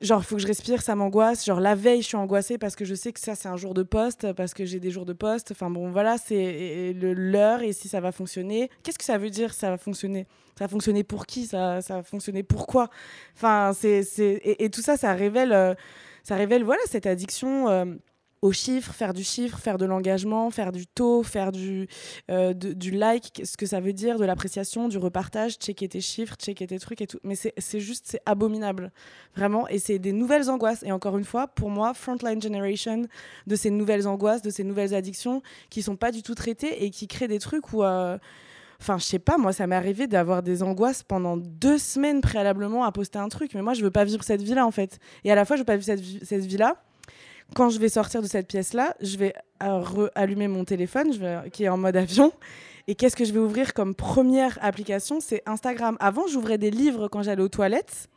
genre, 0.00 0.20
il 0.20 0.24
faut 0.24 0.36
que 0.36 0.42
je 0.42 0.46
respire, 0.46 0.82
ça 0.82 0.94
m'angoisse. 0.94 1.44
Genre, 1.44 1.60
la 1.60 1.74
veille, 1.74 2.02
je 2.02 2.08
suis 2.08 2.16
angoissée 2.16 2.58
parce 2.58 2.76
que 2.76 2.84
je 2.84 2.94
sais 2.94 3.12
que 3.12 3.20
ça, 3.20 3.34
c'est 3.34 3.48
un 3.48 3.56
jour 3.56 3.74
de 3.74 3.82
poste, 3.82 4.32
parce 4.32 4.54
que 4.54 4.64
j'ai 4.64 4.80
des 4.80 4.90
jours 4.90 5.06
de 5.06 5.12
poste. 5.12 5.50
Enfin, 5.50 5.70
bon, 5.70 5.90
voilà, 5.90 6.18
c'est 6.18 6.94
l'heure 6.94 7.62
et 7.62 7.72
si 7.72 7.88
ça 7.88 8.00
va 8.00 8.12
fonctionner. 8.12 8.70
Qu'est-ce 8.82 8.98
que 8.98 9.04
ça 9.04 9.18
veut 9.18 9.30
dire, 9.30 9.52
ça 9.52 9.70
va 9.70 9.78
fonctionner? 9.78 10.26
Ça 10.58 10.66
va 10.66 10.68
fonctionner 10.68 11.02
pour 11.02 11.26
qui? 11.26 11.46
Ça, 11.46 11.80
ça 11.82 11.96
va 11.96 12.02
fonctionner 12.02 12.42
pourquoi 12.42 12.90
Enfin, 13.36 13.72
c'est. 13.74 14.02
Et, 14.18 14.64
et, 14.64 14.70
tout 14.70 14.82
ça, 14.82 14.96
ça 14.96 15.14
révèle, 15.14 15.76
ça 16.22 16.36
révèle 16.36 16.62
voilà, 16.62 16.82
cette 16.86 17.06
addiction 17.06 17.98
aux 18.42 18.50
chiffres, 18.50 18.92
faire 18.92 19.14
du 19.14 19.22
chiffre, 19.22 19.58
faire 19.58 19.78
de 19.78 19.86
l'engagement, 19.86 20.50
faire 20.50 20.72
du 20.72 20.86
taux, 20.88 21.22
faire 21.22 21.52
du, 21.52 21.86
euh, 22.28 22.52
du 22.52 22.90
like, 22.90 23.40
ce 23.44 23.56
que 23.56 23.66
ça 23.66 23.80
veut 23.80 23.92
dire, 23.92 24.18
de 24.18 24.24
l'appréciation, 24.24 24.88
du 24.88 24.98
repartage, 24.98 25.54
checker 25.58 25.88
tes 25.88 26.00
chiffres, 26.00 26.34
checker 26.36 26.66
tes 26.66 26.80
trucs 26.80 27.00
et 27.00 27.06
tout. 27.06 27.20
Mais 27.22 27.36
c'est 27.36 27.80
juste, 27.80 28.06
c'est 28.08 28.20
abominable, 28.26 28.90
vraiment. 29.36 29.68
Et 29.68 29.78
c'est 29.78 30.00
des 30.00 30.12
nouvelles 30.12 30.50
angoisses. 30.50 30.82
Et 30.82 30.90
encore 30.90 31.16
une 31.16 31.24
fois, 31.24 31.46
pour 31.46 31.70
moi, 31.70 31.94
frontline 31.94 32.42
generation 32.42 33.02
de 33.46 33.56
ces 33.56 33.70
nouvelles 33.70 34.08
angoisses, 34.08 34.42
de 34.42 34.50
ces 34.50 34.64
nouvelles 34.64 34.92
addictions 34.92 35.40
qui 35.70 35.80
sont 35.80 35.96
pas 35.96 36.10
du 36.10 36.24
tout 36.24 36.34
traitées 36.34 36.84
et 36.84 36.90
qui 36.90 37.06
créent 37.06 37.28
des 37.28 37.38
trucs 37.38 37.72
où... 37.72 37.84
Euh, 37.84 38.18
enfin, 38.80 38.98
je 38.98 39.04
sais 39.04 39.20
pas, 39.20 39.38
moi, 39.38 39.52
ça 39.52 39.68
m'est 39.68 39.76
arrivé 39.76 40.08
d'avoir 40.08 40.42
des 40.42 40.64
angoisses 40.64 41.04
pendant 41.04 41.36
deux 41.36 41.78
semaines 41.78 42.20
préalablement 42.20 42.82
à 42.82 42.90
poster 42.90 43.20
un 43.20 43.28
truc. 43.28 43.54
Mais 43.54 43.62
moi, 43.62 43.74
je 43.74 43.84
veux 43.84 43.92
pas 43.92 44.04
vivre 44.04 44.24
cette 44.24 44.42
vie-là, 44.42 44.66
en 44.66 44.72
fait. 44.72 44.98
Et 45.22 45.30
à 45.30 45.36
la 45.36 45.44
fois, 45.44 45.54
je 45.54 45.60
veux 45.60 45.66
pas 45.66 45.76
vivre 45.76 45.86
cette, 45.86 46.26
cette 46.26 46.44
vie-là 46.44 46.82
quand 47.54 47.68
je 47.70 47.78
vais 47.78 47.88
sortir 47.88 48.22
de 48.22 48.26
cette 48.26 48.48
pièce-là, 48.48 48.94
je 49.00 49.16
vais 49.16 49.34
euh, 49.62 50.08
allumer 50.14 50.48
mon 50.48 50.64
téléphone 50.64 51.12
qui 51.52 51.64
est 51.64 51.68
en 51.68 51.76
mode 51.76 51.96
avion. 51.96 52.32
Et 52.88 52.94
qu'est-ce 52.94 53.14
que 53.14 53.24
je 53.24 53.32
vais 53.32 53.38
ouvrir 53.38 53.74
comme 53.74 53.94
première 53.94 54.58
application? 54.60 55.20
C'est 55.20 55.42
Instagram. 55.46 55.96
Avant, 56.00 56.26
j'ouvrais 56.26 56.58
des 56.58 56.70
livres 56.70 57.08
quand 57.08 57.22
j'allais 57.22 57.42
aux 57.42 57.48
toilettes. 57.48 58.08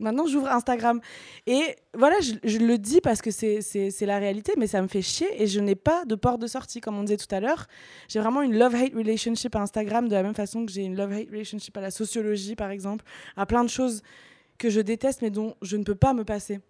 Maintenant, 0.00 0.26
j'ouvre 0.26 0.48
Instagram. 0.48 1.00
Et 1.46 1.76
voilà, 1.94 2.16
je, 2.20 2.58
le 2.58 2.78
dis 2.78 3.00
parce 3.00 3.20
que 3.20 3.30
c'est 3.30 4.06
la 4.06 4.18
réalité, 4.18 4.52
mais 4.56 4.66
ça 4.66 4.80
me 4.80 4.88
fait 4.88 5.02
chier 5.02 5.28
et 5.42 5.46
je 5.46 5.60
n'ai 5.60 5.74
pas 5.74 6.04
de 6.04 6.14
porte 6.14 6.40
de 6.40 6.46
sortie, 6.46 6.80
comme 6.80 6.96
on 6.98 7.02
disait 7.02 7.16
tout 7.16 7.32
à 7.34 7.40
l'heure. 7.40 7.66
J'ai 8.08 8.20
vraiment 8.20 8.42
une 8.42 8.56
love-hate 8.56 8.94
relationship 8.94 9.56
à 9.56 9.60
Instagram, 9.60 10.08
de 10.08 10.14
la 10.14 10.22
même 10.22 10.34
façon 10.34 10.64
que 10.66 10.72
j'ai 10.72 10.82
une 10.82 10.96
love-hate 10.96 11.30
relationship 11.30 11.76
à 11.76 11.80
la 11.80 11.90
sociologie, 11.90 12.54
par 12.54 12.70
exemple, 12.70 13.04
à 13.36 13.46
plein 13.46 13.64
de 13.64 13.70
choses 13.70 14.02
que 14.58 14.70
je 14.70 14.80
déteste, 14.80 15.22
mais 15.22 15.30
dont 15.30 15.54
je 15.62 15.76
ne 15.76 15.84
peux 15.84 15.94
pas 15.94 16.12
me 16.12 16.24
passer. 16.24 16.60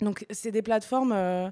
Donc, 0.00 0.26
c'est 0.30 0.50
des 0.50 0.62
plateformes. 0.62 1.12
Euh, 1.14 1.50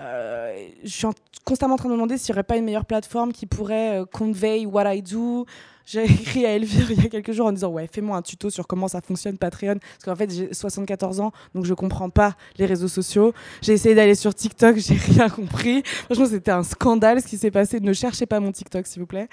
euh, 0.00 0.68
je 0.82 0.88
suis 0.88 1.06
constamment 1.44 1.74
en 1.74 1.76
train 1.76 1.88
de 1.88 1.92
me 1.92 1.96
demander 1.96 2.18
s'il 2.18 2.32
n'y 2.32 2.36
aurait 2.36 2.44
pas 2.44 2.56
une 2.56 2.64
meilleure 2.64 2.84
plateforme 2.84 3.32
qui 3.32 3.46
pourrait 3.46 4.00
euh, 4.00 4.04
convey 4.04 4.66
what 4.66 4.92
I 4.92 5.02
do. 5.02 5.46
J'ai 5.86 6.04
écrit 6.04 6.46
à 6.46 6.56
Elvire 6.56 6.90
il 6.92 7.02
y 7.02 7.06
a 7.06 7.10
quelques 7.10 7.32
jours 7.32 7.46
en 7.46 7.52
disant 7.52 7.68
Ouais, 7.68 7.86
fais-moi 7.92 8.16
un 8.16 8.22
tuto 8.22 8.48
sur 8.48 8.66
comment 8.66 8.88
ça 8.88 9.02
fonctionne 9.02 9.36
Patreon. 9.36 9.76
Parce 9.78 10.04
qu'en 10.04 10.16
fait, 10.16 10.32
j'ai 10.32 10.52
74 10.52 11.20
ans, 11.20 11.30
donc 11.54 11.66
je 11.66 11.74
comprends 11.74 12.08
pas 12.08 12.36
les 12.56 12.64
réseaux 12.64 12.88
sociaux. 12.88 13.34
J'ai 13.60 13.74
essayé 13.74 13.94
d'aller 13.94 14.14
sur 14.14 14.34
TikTok, 14.34 14.76
j'ai 14.78 14.94
rien 14.94 15.28
compris. 15.28 15.82
Franchement, 15.84 16.26
c'était 16.26 16.50
un 16.50 16.62
scandale 16.62 17.20
ce 17.20 17.26
qui 17.26 17.36
s'est 17.36 17.50
passé. 17.50 17.80
Ne 17.80 17.92
cherchez 17.92 18.24
pas 18.24 18.40
mon 18.40 18.50
TikTok, 18.50 18.86
s'il 18.86 19.00
vous 19.00 19.06
plaît. 19.06 19.28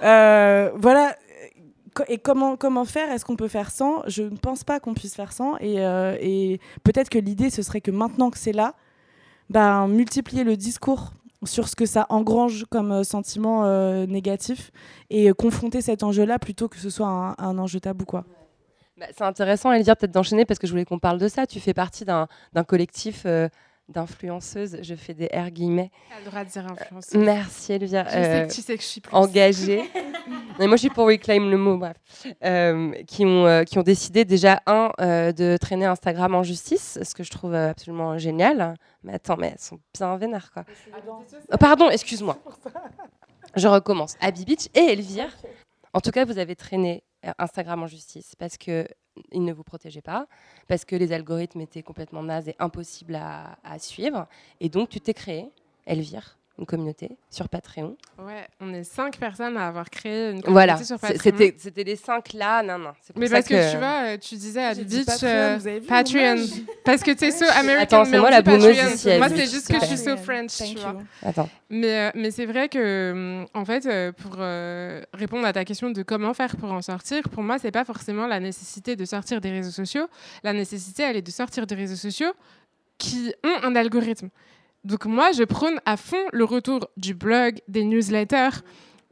voilà 0.00 1.14
et 2.08 2.18
comment, 2.18 2.84
faire? 2.84 3.10
Est-ce 3.10 3.24
qu'on 3.24 3.36
peut 3.36 3.48
faire 3.48 3.70
sans? 3.70 4.02
Je 4.06 4.22
ne 4.22 4.36
pense 4.36 4.64
pas 4.64 4.80
qu'on 4.80 4.94
puisse 4.94 5.14
faire 5.14 5.32
sans. 5.32 5.56
Et, 5.58 5.76
euh, 5.78 6.56
peut-être 6.84 7.10
que 7.10 7.18
l'idée, 7.18 7.50
ce 7.50 7.62
serait 7.62 7.80
que 7.80 7.90
maintenant 7.90 8.30
que 8.30 8.38
c'est 8.38 8.52
là, 8.52 8.74
ben, 9.48 9.88
multiplier 9.88 10.44
le 10.44 10.56
discours 10.56 11.12
sur 11.44 11.68
ce 11.68 11.74
que 11.74 11.86
ça 11.86 12.06
engrange 12.10 12.66
comme 12.66 12.92
euh, 12.92 13.02
sentiment 13.02 13.64
euh, 13.64 14.06
négatif 14.06 14.70
et 15.08 15.32
confronter 15.32 15.80
cet 15.80 16.02
enjeu-là 16.02 16.38
plutôt 16.38 16.68
que 16.68 16.76
ce 16.76 16.90
soit 16.90 17.08
un, 17.08 17.58
enjeu 17.58 17.80
tabou. 17.80 18.04
Bah, 18.12 18.22
c'est 19.16 19.24
intéressant, 19.24 19.76
dire 19.80 19.96
peut-être 19.96 20.12
d'enchaîner 20.12 20.44
parce 20.44 20.58
que 20.58 20.66
je 20.66 20.72
voulais 20.72 20.84
qu'on 20.84 20.98
parle 20.98 21.18
de 21.18 21.28
ça. 21.28 21.46
Tu 21.46 21.58
fais 21.60 21.74
partie 21.74 22.04
d'un 22.04 22.28
collectif 22.66 23.26
d'influenceuse, 23.90 24.78
je 24.82 24.94
fais 24.94 25.14
des 25.14 25.26
R 25.26 25.50
guillemets. 25.50 25.90
Elle 26.10 26.24
le 26.24 26.30
droit 26.30 26.44
de 26.44 26.50
dire 26.50 26.66
influenceuse. 26.70 27.20
Merci 27.20 27.72
Elvire. 27.72 28.06
Je 28.06 28.10
sais 28.12 28.46
que 28.46 28.52
tu 28.52 28.62
sais 28.62 28.76
que 28.76 28.82
je 28.82 28.86
suis 28.86 29.00
plus. 29.00 29.14
Engagée. 29.14 29.82
Mais 30.58 30.66
moi 30.66 30.76
je 30.76 30.80
suis 30.80 30.90
pour 30.90 31.06
reclaim 31.06 31.48
le 31.50 31.56
mot, 31.56 31.76
bref. 31.76 31.96
Euh, 32.44 32.92
qui, 33.06 33.24
ont, 33.24 33.46
euh, 33.46 33.64
qui 33.64 33.78
ont 33.78 33.82
décidé 33.82 34.24
déjà, 34.24 34.60
un, 34.66 34.90
euh, 35.00 35.32
de 35.32 35.56
traîner 35.56 35.86
Instagram 35.86 36.34
en 36.34 36.42
justice, 36.42 36.98
ce 37.02 37.14
que 37.14 37.22
je 37.22 37.30
trouve 37.30 37.54
absolument 37.54 38.18
génial. 38.18 38.74
Mais 39.02 39.14
attends, 39.14 39.36
mais 39.36 39.48
elles 39.48 39.60
sont 39.60 39.78
bien 39.94 40.16
vénères 40.16 40.50
quoi. 40.52 40.64
Oh, 41.52 41.56
pardon, 41.58 41.90
excuse-moi. 41.90 42.38
Je 43.56 43.66
recommence. 43.66 44.16
Abby 44.20 44.44
Beach 44.44 44.68
et 44.74 44.92
Elvire. 44.92 45.36
En 45.92 46.00
tout 46.00 46.12
cas, 46.12 46.24
vous 46.24 46.38
avez 46.38 46.54
traîné 46.54 47.02
Instagram 47.38 47.82
en 47.82 47.86
justice 47.86 48.34
parce 48.36 48.56
que 48.56 48.86
ne 49.32 49.52
vous 49.52 49.64
protégeait 49.64 50.02
pas, 50.02 50.26
parce 50.68 50.84
que 50.84 50.96
les 50.96 51.12
algorithmes 51.12 51.60
étaient 51.60 51.82
complètement 51.82 52.22
nazes 52.22 52.48
et 52.48 52.56
impossibles 52.58 53.16
à, 53.16 53.58
à 53.64 53.78
suivre. 53.78 54.26
Et 54.60 54.68
donc, 54.68 54.88
tu 54.88 55.00
t'es 55.00 55.14
créé, 55.14 55.50
Elvire, 55.86 56.38
une 56.60 56.66
communauté 56.66 57.16
sur 57.30 57.48
Patreon. 57.48 57.96
Ouais, 58.18 58.46
on 58.60 58.72
est 58.72 58.84
cinq 58.84 59.18
personnes 59.18 59.56
à 59.56 59.66
avoir 59.66 59.90
créé 59.90 60.30
une 60.30 60.42
communauté 60.42 60.52
voilà, 60.52 60.76
sur 60.84 60.98
Patreon. 60.98 61.20
C'était, 61.22 61.54
c'était 61.58 61.84
les 61.84 61.96
cinq 61.96 62.32
là, 62.34 62.62
non, 62.62 62.78
non. 62.78 62.92
Mais 63.16 63.28
parce 63.28 63.46
que, 63.46 63.54
que, 63.54 63.72
tu 63.72 63.78
vois, 63.78 64.02
euh, 64.04 64.18
tu 64.18 64.36
disais 64.36 64.62
à 64.62 64.74
Beach 64.74 65.06
Patreon, 65.06 65.58
Patreon 65.88 66.36
parce 66.84 67.02
que 67.02 67.10
tu 67.12 67.24
es 67.24 67.30
so 67.30 67.46
American. 67.56 67.82
Attends, 67.82 68.04
c'est 68.04 68.18
moi 68.18 68.30
la 68.30 68.42
boomeuse 68.42 68.76
ici. 68.94 69.08
Moi, 69.18 69.28
c'est 69.30 69.50
juste 69.50 69.68
que 69.68 69.80
je 69.80 69.86
suis 69.86 69.98
so 69.98 70.16
French, 70.16 70.56
tu 70.56 70.78
vois. 70.78 70.96
Attends. 71.22 71.48
Mais, 71.70 71.98
euh, 71.98 72.10
mais 72.14 72.30
c'est 72.30 72.46
vrai 72.46 72.68
que, 72.68 73.44
en 73.54 73.64
fait, 73.64 73.86
euh, 73.86 74.12
pour 74.12 74.36
euh, 74.38 75.02
répondre 75.14 75.46
à 75.46 75.52
ta 75.52 75.64
question 75.64 75.90
de 75.90 76.02
comment 76.02 76.34
faire 76.34 76.56
pour 76.56 76.72
en 76.72 76.82
sortir, 76.82 77.28
pour 77.28 77.42
moi, 77.42 77.58
c'est 77.58 77.70
pas 77.70 77.84
forcément 77.84 78.26
la 78.26 78.40
nécessité 78.40 78.96
de 78.96 79.04
sortir 79.04 79.40
des 79.40 79.50
réseaux 79.50 79.70
sociaux. 79.70 80.06
La 80.42 80.52
nécessité, 80.52 81.04
elle 81.04 81.16
est 81.16 81.22
de 81.22 81.30
sortir 81.30 81.66
des 81.66 81.76
réseaux 81.76 81.96
sociaux 81.96 82.32
qui 82.98 83.32
ont 83.44 83.64
un 83.64 83.76
algorithme. 83.76 84.28
Donc 84.84 85.04
moi, 85.04 85.32
je 85.32 85.42
prône 85.44 85.80
à 85.84 85.96
fond 85.96 86.24
le 86.32 86.44
retour 86.44 86.88
du 86.96 87.14
blog, 87.14 87.60
des 87.68 87.84
newsletters, 87.84 88.62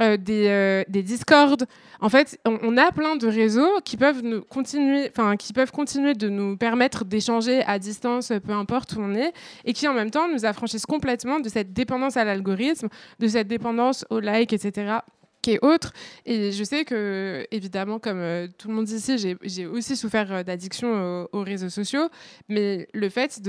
euh, 0.01 0.17
des, 0.17 0.47
euh, 0.49 0.85
des 0.89 1.03
Discord. 1.03 1.67
En 2.01 2.09
fait, 2.09 2.39
on, 2.47 2.77
a 2.77 2.93
plein 2.93 3.17
de 3.17 3.27
réseaux 3.27 3.81
qui 3.85 3.97
peuvent 3.97 4.23
nous 4.23 4.43
continuer, 4.43 5.11
qui 5.39 5.53
peuvent 5.53 5.73
continuer 5.73 6.15
de 6.15 6.29
nous 6.29 6.57
permettre 6.57 7.05
d'échanger 7.05 7.63
à 7.65 7.79
distance, 7.79 8.33
peu 8.47 8.53
importe 8.53 8.93
où 8.95 9.01
on 9.01 9.15
est, 9.15 9.33
et 9.65 9.73
qui 9.73 9.89
en 9.89 9.95
même 9.95 10.11
temps 10.11 10.29
nous 10.29 10.45
affranchissent 10.45 10.87
complètement 10.87 11.41
de 11.41 11.49
cette 11.49 11.73
dépendance 11.73 12.17
à 12.17 12.25
l'algorithme, 12.25 12.89
de 13.19 13.29
cette 13.29 13.49
dépendance 13.49 14.05
aux 14.11 14.21
likes, 14.21 14.53
etc 14.53 15.01
est 15.49 15.65
autre. 15.65 15.93
Et 16.27 16.53
je 16.53 16.65
sais 16.65 16.85
que, 16.85 17.47
évidemment, 17.51 17.99
comme 17.99 18.19
euh, 18.19 18.47
tout 18.59 18.69
le 18.69 18.75
monde 18.75 18.89
ici, 18.89 19.37
j'ai 19.43 19.67
aussi 19.67 19.97
souffert 19.97 20.33
euh, 20.33 20.43
d'addiction 20.43 21.27
aux, 21.33 21.39
aux, 21.39 21.43
réseaux 21.43 21.71
sociaux. 21.71 22.09
Mais 22.49 22.89
le 22.93 23.09
fait 23.09 23.41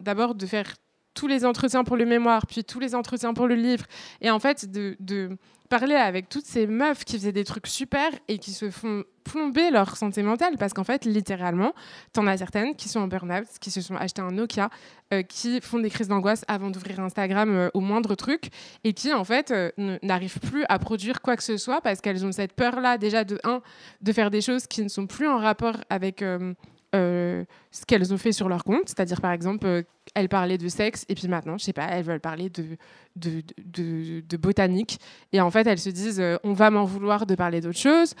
d'abord 0.00 0.34
de 0.34 0.46
faire 0.46 0.74
tous 1.16 1.26
les 1.26 1.44
entretiens 1.44 1.82
pour 1.82 1.96
le 1.96 2.04
mémoire, 2.04 2.46
puis 2.46 2.62
tous 2.62 2.78
les 2.78 2.94
entretiens 2.94 3.34
pour 3.34 3.48
le 3.48 3.56
livre, 3.56 3.86
et 4.20 4.30
en 4.30 4.38
fait 4.38 4.70
de, 4.70 5.36
parler 5.68 5.96
avec 5.96 6.28
toutes 6.28 6.44
ces 6.44 6.68
meufs 6.68 7.04
qui 7.04 7.16
faisaient 7.16 7.32
des 7.32 7.42
trucs 7.42 7.66
super 7.66 8.08
et 8.28 8.38
qui 8.38 8.52
se 8.52 8.70
font 8.70 9.02
plomber 9.24 9.72
leur 9.72 9.96
santé 9.96 10.22
mentale, 10.22 10.54
parce 10.58 10.72
qu'en 10.72 10.84
fait, 10.84 11.04
littéralement, 11.04 11.72
t'en 12.12 12.28
as 12.28 12.36
certaines 12.36 12.76
qui 12.76 12.88
sont 12.88 13.00
en 13.00 13.08
burn-out, 13.08 13.48
qui 13.60 13.72
se 13.72 13.80
sont 13.80 13.96
acheté 13.96 14.22
un 14.22 14.30
Nokia, 14.30 14.70
euh, 15.12 15.22
qui 15.22 15.60
font 15.60 15.80
des 15.80 15.90
crises 15.90 16.06
d'angoisse 16.06 16.44
avant 16.46 16.70
d'ouvrir 16.70 17.00
Instagram 17.00 17.50
euh, 17.52 17.68
au 17.74 17.80
moindre 17.80 18.14
truc, 18.14 18.50
et 18.84 18.92
qui 18.92 19.12
en 19.12 19.24
fait 19.24 19.50
euh, 19.50 19.98
n'arrivent 20.04 20.38
plus 20.38 20.64
à 20.68 20.78
produire 20.78 21.20
quoi 21.20 21.34
que 21.34 21.42
ce 21.42 21.56
soit, 21.56 21.80
parce 21.80 22.00
qu'elles 22.00 22.24
ont 22.24 22.30
cette 22.30 22.52
peur-là 22.52 22.98
déjà 22.98 23.24
de, 23.24 23.40
un, 23.42 23.60
de 24.02 24.12
faire 24.12 24.30
des 24.30 24.42
choses 24.42 24.68
qui 24.68 24.82
ne 24.82 24.88
sont 24.88 25.08
plus 25.08 25.26
en 25.26 25.38
rapport 25.38 25.78
avec... 25.90 26.22
Euh, 26.94 27.44
ce 27.72 27.84
qu'elles 27.84 28.14
ont 28.14 28.16
fait 28.16 28.32
sur 28.32 28.48
leur 28.48 28.64
compte. 28.64 28.86
C'est-à-dire, 28.86 29.20
par 29.20 29.32
exemple, 29.32 29.66
euh, 29.66 29.82
elles 30.14 30.28
parlaient 30.28 30.56
de 30.56 30.68
sexe 30.68 31.04
et 31.08 31.14
puis 31.14 31.28
maintenant, 31.28 31.58
je 31.58 31.64
sais 31.64 31.72
pas, 31.72 31.86
elles 31.90 32.04
veulent 32.04 32.20
parler 32.20 32.48
de, 32.48 32.64
de, 33.16 33.42
de, 34.20 34.36
botanique. 34.36 34.98
Et 35.32 35.40
en 35.40 35.50
fait, 35.50 35.66
elles 35.66 35.80
se 35.80 35.90
disent, 35.90 36.20
euh, 36.20 36.36
on 36.44 36.52
va 36.52 36.70
m'en 36.70 36.84
vouloir 36.84 37.26
de 37.26 37.34
parler 37.34 37.60
d'autre 37.60 37.78
chose, 37.78 38.14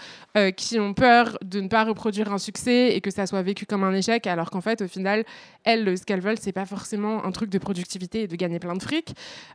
qui 0.56 0.78
ont 0.78 0.92
peur 0.92 1.38
de 1.42 1.60
ne 1.60 1.68
pas 1.68 1.84
reproduire 1.84 2.32
un 2.32 2.38
succès 2.38 2.94
et 2.94 3.00
que 3.00 3.10
ça 3.10 3.26
soit 3.26 3.42
vécu 3.42 3.64
comme 3.64 3.84
un 3.84 3.94
échec, 3.94 4.26
alors 4.26 4.50
qu'en 4.50 4.60
fait, 4.60 4.82
au 4.82 4.88
final, 4.88 5.24
elles, 5.64 5.96
ce 5.96 6.04
qu'elles 6.04 6.20
veulent, 6.20 6.38
c'est 6.38 6.52
pas 6.52 6.66
forcément 6.66 7.24
un 7.24 7.30
truc 7.30 7.48
de 7.48 7.58
productivité 7.58 8.22
et 8.22 8.26
de 8.26 8.36
gagner 8.36 8.58
plein 8.58 8.74
de 8.74 8.82
fric. 8.82 9.14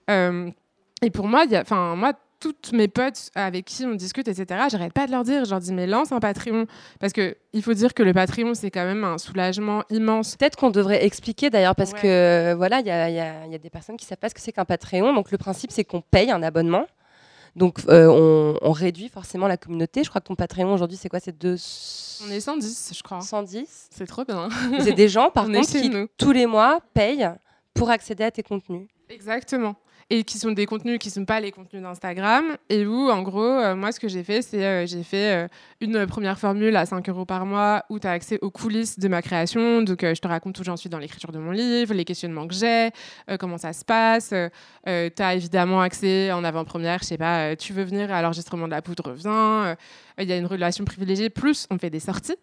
et 0.09 1.09
pour 1.11 1.27
moi, 1.27 1.45
a, 1.51 1.95
moi, 1.95 2.13
toutes 2.41 2.73
mes 2.73 2.87
potes 2.87 3.29
avec 3.35 3.65
qui 3.65 3.85
on 3.85 3.93
discute, 3.95 4.27
etc., 4.27 4.63
j'arrête 4.69 4.91
pas 4.91 5.05
de 5.05 5.11
leur 5.11 5.23
dire, 5.23 5.45
je 5.45 5.51
leur 5.51 5.59
dis, 5.59 5.71
mais 5.71 5.87
lance 5.87 6.11
un 6.11 6.19
Patreon. 6.19 6.65
Parce 6.99 7.13
qu'il 7.13 7.61
faut 7.61 7.73
dire 7.73 7.93
que 7.93 8.03
le 8.03 8.13
Patreon, 8.13 8.55
c'est 8.55 8.71
quand 8.71 8.83
même 8.83 9.03
un 9.03 9.17
soulagement 9.17 9.83
immense. 9.89 10.35
Peut-être 10.35 10.57
qu'on 10.57 10.71
devrait 10.71 11.05
expliquer 11.05 11.49
d'ailleurs, 11.49 11.75
parce 11.75 11.93
ouais. 11.93 11.99
que 12.01 12.53
voilà, 12.57 12.79
il 12.79 12.87
y 12.87 12.91
a, 12.91 13.09
y, 13.09 13.19
a, 13.19 13.45
y 13.45 13.55
a, 13.55 13.57
des 13.57 13.69
personnes 13.69 13.95
qui 13.95 14.05
savent 14.05 14.17
pas 14.17 14.27
ce 14.27 14.33
que 14.33 14.41
c'est 14.41 14.51
qu'un 14.51 14.65
Patreon. 14.65 15.13
Donc 15.13 15.31
le 15.31 15.37
principe, 15.37 15.71
c'est 15.71 15.83
qu'on 15.83 16.01
paye 16.01 16.31
un 16.31 16.41
abonnement. 16.41 16.87
Donc 17.55 17.79
euh, 17.89 18.07
on, 18.07 18.57
on, 18.61 18.71
réduit 18.71 19.09
forcément 19.09 19.47
la 19.47 19.57
communauté. 19.57 20.03
Je 20.03 20.09
crois 20.09 20.21
que 20.21 20.27
ton 20.27 20.35
Patreon 20.35 20.73
aujourd'hui, 20.73 20.97
c'est 20.97 21.09
quoi? 21.09 21.19
C'est 21.19 21.37
deux... 21.37 21.57
On 22.25 22.31
est 22.31 22.39
110, 22.39 22.93
je 22.95 23.03
crois. 23.03 23.21
110 23.21 23.89
C'est 23.91 24.07
trop 24.07 24.25
bien. 24.25 24.49
c'est 24.79 24.93
des 24.93 25.09
gens, 25.09 25.29
par 25.29 25.45
contre, 25.45 25.67
qui 25.67 25.89
nous. 25.89 26.07
tous 26.17 26.31
les 26.31 26.47
mois 26.47 26.79
payent 26.93 27.29
pour 27.73 27.89
accéder 27.89 28.23
à 28.23 28.31
tes 28.31 28.43
contenus. 28.43 28.87
Exactement 29.09 29.75
et 30.11 30.25
qui 30.25 30.37
sont 30.37 30.51
des 30.51 30.65
contenus 30.65 30.99
qui 30.99 31.07
ne 31.07 31.13
sont 31.13 31.25
pas 31.25 31.39
les 31.39 31.51
contenus 31.51 31.81
d'Instagram. 31.81 32.57
Et 32.69 32.85
où 32.85 33.09
en 33.09 33.21
gros 33.21 33.41
euh, 33.41 33.75
moi 33.75 33.93
ce 33.93 33.99
que 33.99 34.09
j'ai 34.09 34.23
fait 34.23 34.41
c'est 34.41 34.63
euh, 34.63 34.85
j'ai 34.85 35.03
fait 35.03 35.45
euh, 35.45 35.47
une 35.79 36.05
première 36.05 36.37
formule 36.37 36.75
à 36.75 36.85
5 36.85 37.07
euros 37.07 37.25
par 37.25 37.45
mois 37.45 37.85
où 37.89 37.97
tu 37.97 38.07
as 38.07 38.11
accès 38.11 38.37
aux 38.41 38.51
coulisses 38.51 38.99
de 38.99 39.07
ma 39.07 39.21
création. 39.21 39.81
Donc 39.81 40.01
je 40.01 40.19
te 40.19 40.27
raconte 40.27 40.59
où 40.59 40.63
j'en 40.65 40.75
suis 40.75 40.89
dans 40.89 40.99
l'écriture 40.99 41.31
de 41.31 41.39
mon 41.39 41.51
livre 41.51 41.93
les 41.93 42.03
questionnements 42.03 42.45
que 42.45 42.53
j'ai 42.53 42.89
comment 43.39 43.57
ça 43.57 43.71
se 43.71 43.85
passe. 43.85 44.33
Tu 44.85 45.23
as 45.23 45.33
évidemment 45.33 45.81
accès 45.81 46.31
en 46.33 46.43
avant-première 46.43 46.99
je 46.99 47.05
sais 47.05 47.17
pas 47.17 47.55
tu 47.55 47.71
veux 47.71 47.83
venir 47.83 48.11
à 48.11 48.21
l'enregistrement 48.21 48.65
de 48.65 48.71
la 48.71 48.81
poudre 48.81 49.13
viens. 49.13 49.77
Il 50.17 50.27
y 50.27 50.33
a 50.33 50.37
une 50.37 50.45
relation 50.45 50.83
privilégiée 50.83 51.29
plus 51.29 51.67
on 51.71 51.77
fait 51.77 51.89
des 51.89 52.01
sorties 52.01 52.35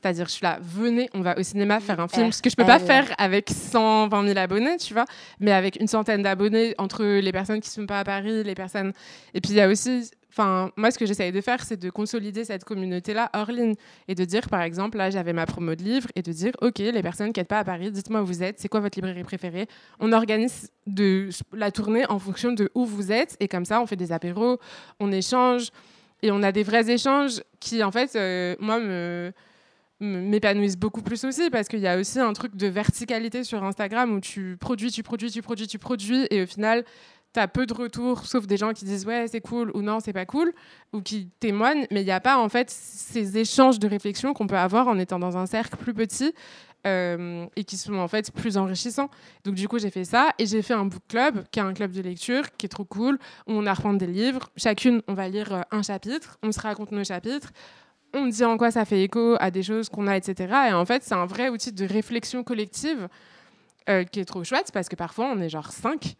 c'est-à-dire, 0.00 0.26
je 0.26 0.32
suis 0.32 0.44
là, 0.44 0.58
venez, 0.62 1.10
on 1.12 1.20
va 1.20 1.38
au 1.38 1.42
cinéma 1.42 1.78
faire 1.80 2.00
un 2.00 2.08
film. 2.08 2.32
Ce 2.32 2.40
que 2.40 2.48
je 2.48 2.56
peux 2.56 2.64
pas 2.64 2.78
faire 2.78 3.06
avec 3.18 3.50
120 3.50 4.26
000 4.28 4.38
abonnés, 4.38 4.76
tu 4.78 4.94
vois, 4.94 5.04
mais 5.40 5.52
avec 5.52 5.78
une 5.78 5.88
centaine 5.88 6.22
d'abonnés 6.22 6.74
entre 6.78 7.04
les 7.04 7.32
personnes 7.32 7.60
qui 7.60 7.68
ne 7.68 7.82
sont 7.82 7.86
pas 7.86 8.00
à 8.00 8.04
Paris, 8.04 8.42
les 8.42 8.54
personnes. 8.54 8.92
Et 9.34 9.40
puis, 9.40 9.52
il 9.52 9.56
y 9.56 9.60
a 9.60 9.68
aussi. 9.68 10.10
Enfin, 10.32 10.70
moi, 10.76 10.92
ce 10.92 10.98
que 10.98 11.06
j'essaye 11.06 11.32
de 11.32 11.40
faire, 11.40 11.64
c'est 11.64 11.76
de 11.76 11.90
consolider 11.90 12.44
cette 12.44 12.64
communauté-là 12.64 13.30
hors 13.34 13.50
ligne 13.50 13.74
et 14.06 14.14
de 14.14 14.24
dire, 14.24 14.48
par 14.48 14.62
exemple, 14.62 14.96
là, 14.96 15.10
j'avais 15.10 15.32
ma 15.32 15.44
promo 15.44 15.74
de 15.74 15.82
livre 15.82 16.08
et 16.14 16.22
de 16.22 16.32
dire, 16.32 16.52
OK, 16.62 16.78
les 16.78 17.02
personnes 17.02 17.32
qui 17.32 17.40
n'êtes 17.40 17.48
pas 17.48 17.58
à 17.58 17.64
Paris, 17.64 17.90
dites-moi 17.90 18.22
où 18.22 18.26
vous 18.26 18.42
êtes, 18.42 18.60
c'est 18.60 18.68
quoi 18.68 18.78
votre 18.78 18.96
librairie 18.96 19.24
préférée? 19.24 19.66
On 19.98 20.12
organise 20.12 20.70
de 20.86 21.30
la 21.52 21.72
tournée 21.72 22.06
en 22.08 22.20
fonction 22.20 22.52
de 22.52 22.70
où 22.76 22.86
vous 22.86 23.10
êtes 23.10 23.36
et 23.40 23.48
comme 23.48 23.64
ça, 23.64 23.82
on 23.82 23.86
fait 23.86 23.96
des 23.96 24.12
apéros, 24.12 24.60
on 25.00 25.10
échange 25.10 25.70
et 26.22 26.30
on 26.30 26.44
a 26.44 26.52
des 26.52 26.62
vrais 26.62 26.88
échanges 26.88 27.42
qui, 27.58 27.82
en 27.82 27.90
fait, 27.90 28.14
euh, 28.14 28.54
moi, 28.60 28.78
me 28.78 29.32
m'épanouissent 30.00 30.78
beaucoup 30.78 31.02
plus 31.02 31.24
aussi 31.24 31.50
parce 31.50 31.68
qu'il 31.68 31.80
y 31.80 31.86
a 31.86 31.98
aussi 31.98 32.18
un 32.18 32.32
truc 32.32 32.56
de 32.56 32.66
verticalité 32.66 33.44
sur 33.44 33.62
Instagram 33.62 34.12
où 34.14 34.20
tu 34.20 34.56
produis, 34.58 34.90
tu 34.90 35.02
produis, 35.02 35.30
tu 35.30 35.42
produis, 35.42 35.66
tu 35.66 35.78
produis 35.78 36.26
et 36.30 36.42
au 36.42 36.46
final, 36.46 36.84
tu 37.32 37.40
as 37.40 37.48
peu 37.48 37.66
de 37.66 37.74
retours, 37.74 38.26
sauf 38.26 38.46
des 38.46 38.56
gens 38.56 38.72
qui 38.72 38.84
disent 38.84 39.06
ouais, 39.06 39.26
c'est 39.28 39.40
cool 39.40 39.70
ou 39.74 39.82
non, 39.82 40.00
c'est 40.00 40.12
pas 40.12 40.26
cool, 40.26 40.52
ou 40.92 41.00
qui 41.00 41.28
témoignent, 41.38 41.86
mais 41.90 42.02
il 42.02 42.06
n'y 42.06 42.10
a 42.10 42.20
pas 42.20 42.38
en 42.38 42.48
fait 42.48 42.70
ces 42.70 43.38
échanges 43.38 43.78
de 43.78 43.86
réflexion 43.86 44.32
qu'on 44.32 44.46
peut 44.46 44.58
avoir 44.58 44.88
en 44.88 44.98
étant 44.98 45.18
dans 45.18 45.36
un 45.36 45.46
cercle 45.46 45.76
plus 45.76 45.94
petit 45.94 46.34
euh, 46.86 47.46
et 47.56 47.64
qui 47.64 47.76
sont 47.76 47.94
en 47.94 48.08
fait 48.08 48.32
plus 48.32 48.56
enrichissants. 48.56 49.10
Donc 49.44 49.54
du 49.54 49.68
coup, 49.68 49.78
j'ai 49.78 49.90
fait 49.90 50.04
ça 50.04 50.30
et 50.38 50.46
j'ai 50.46 50.62
fait 50.62 50.74
un 50.74 50.86
book 50.86 51.02
club 51.08 51.44
qui 51.50 51.60
est 51.60 51.62
un 51.62 51.74
club 51.74 51.92
de 51.92 52.00
lecture 52.00 52.50
qui 52.56 52.66
est 52.66 52.70
trop 52.70 52.84
cool 52.84 53.18
où 53.46 53.52
on 53.52 53.66
a 53.66 53.74
reprendre 53.74 53.98
des 53.98 54.06
livres. 54.06 54.50
Chacune, 54.56 55.02
on 55.06 55.14
va 55.14 55.28
lire 55.28 55.52
euh, 55.52 55.60
un 55.70 55.82
chapitre, 55.82 56.38
on 56.42 56.52
se 56.52 56.60
raconte 56.60 56.90
nos 56.90 57.04
chapitres 57.04 57.52
on 58.14 58.26
dit 58.26 58.44
en 58.44 58.56
quoi 58.56 58.70
ça 58.70 58.84
fait 58.84 59.02
écho 59.02 59.36
à 59.40 59.50
des 59.50 59.62
choses 59.62 59.88
qu'on 59.88 60.06
a, 60.06 60.16
etc. 60.16 60.54
Et 60.70 60.72
en 60.72 60.84
fait, 60.84 61.02
c'est 61.02 61.14
un 61.14 61.26
vrai 61.26 61.48
outil 61.48 61.72
de 61.72 61.86
réflexion 61.86 62.42
collective 62.42 63.08
euh, 63.88 64.04
qui 64.04 64.20
est 64.20 64.24
trop 64.24 64.44
chouette 64.44 64.70
parce 64.72 64.88
que 64.88 64.96
parfois, 64.96 65.30
on 65.32 65.40
est 65.40 65.48
genre 65.48 65.72
cinq. 65.72 66.14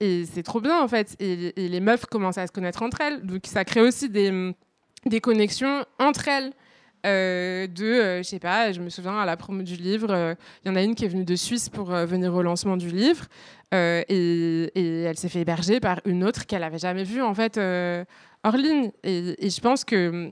Et 0.00 0.24
c'est 0.26 0.42
trop 0.42 0.60
bien, 0.60 0.82
en 0.82 0.88
fait. 0.88 1.14
Et, 1.20 1.52
les 1.56 1.80
meufs 1.80 2.06
commencent 2.06 2.38
à 2.38 2.46
se 2.46 2.52
connaître 2.52 2.82
entre 2.82 3.00
elles. 3.00 3.22
Donc, 3.22 3.42
ça 3.46 3.64
crée 3.64 3.82
aussi 3.82 4.08
des, 4.08 4.52
des 5.06 5.20
connexions 5.20 5.84
entre 5.98 6.28
elles. 6.28 6.52
Euh, 7.04 7.66
de, 7.66 7.84
euh, 7.84 8.18
je 8.18 8.22
sais 8.22 8.38
pas, 8.38 8.70
je 8.70 8.80
me 8.80 8.88
souviens 8.88 9.18
à 9.18 9.26
la 9.26 9.36
promo 9.36 9.62
du 9.62 9.74
livre, 9.74 10.08
il 10.10 10.14
euh, 10.14 10.34
y 10.66 10.70
en 10.70 10.76
a 10.76 10.82
une 10.82 10.94
qui 10.94 11.04
est 11.04 11.08
venue 11.08 11.24
de 11.24 11.34
Suisse 11.34 11.68
pour 11.68 11.86
venir 11.86 12.32
au 12.32 12.42
lancement 12.42 12.76
du 12.76 12.88
livre. 12.88 13.26
Et, 13.72 14.70
elle 14.76 15.16
s'est 15.16 15.28
fait 15.28 15.40
héberger 15.40 15.80
par 15.80 16.00
une 16.04 16.24
autre 16.24 16.46
qu'elle 16.46 16.62
avait 16.62 16.78
jamais 16.78 17.04
vue, 17.04 17.22
en 17.22 17.34
fait 17.34 17.58
hors 18.44 18.56
ligne. 18.56 18.92
Et, 19.02 19.50
je 19.50 19.60
pense 19.60 19.84
que 19.84 20.30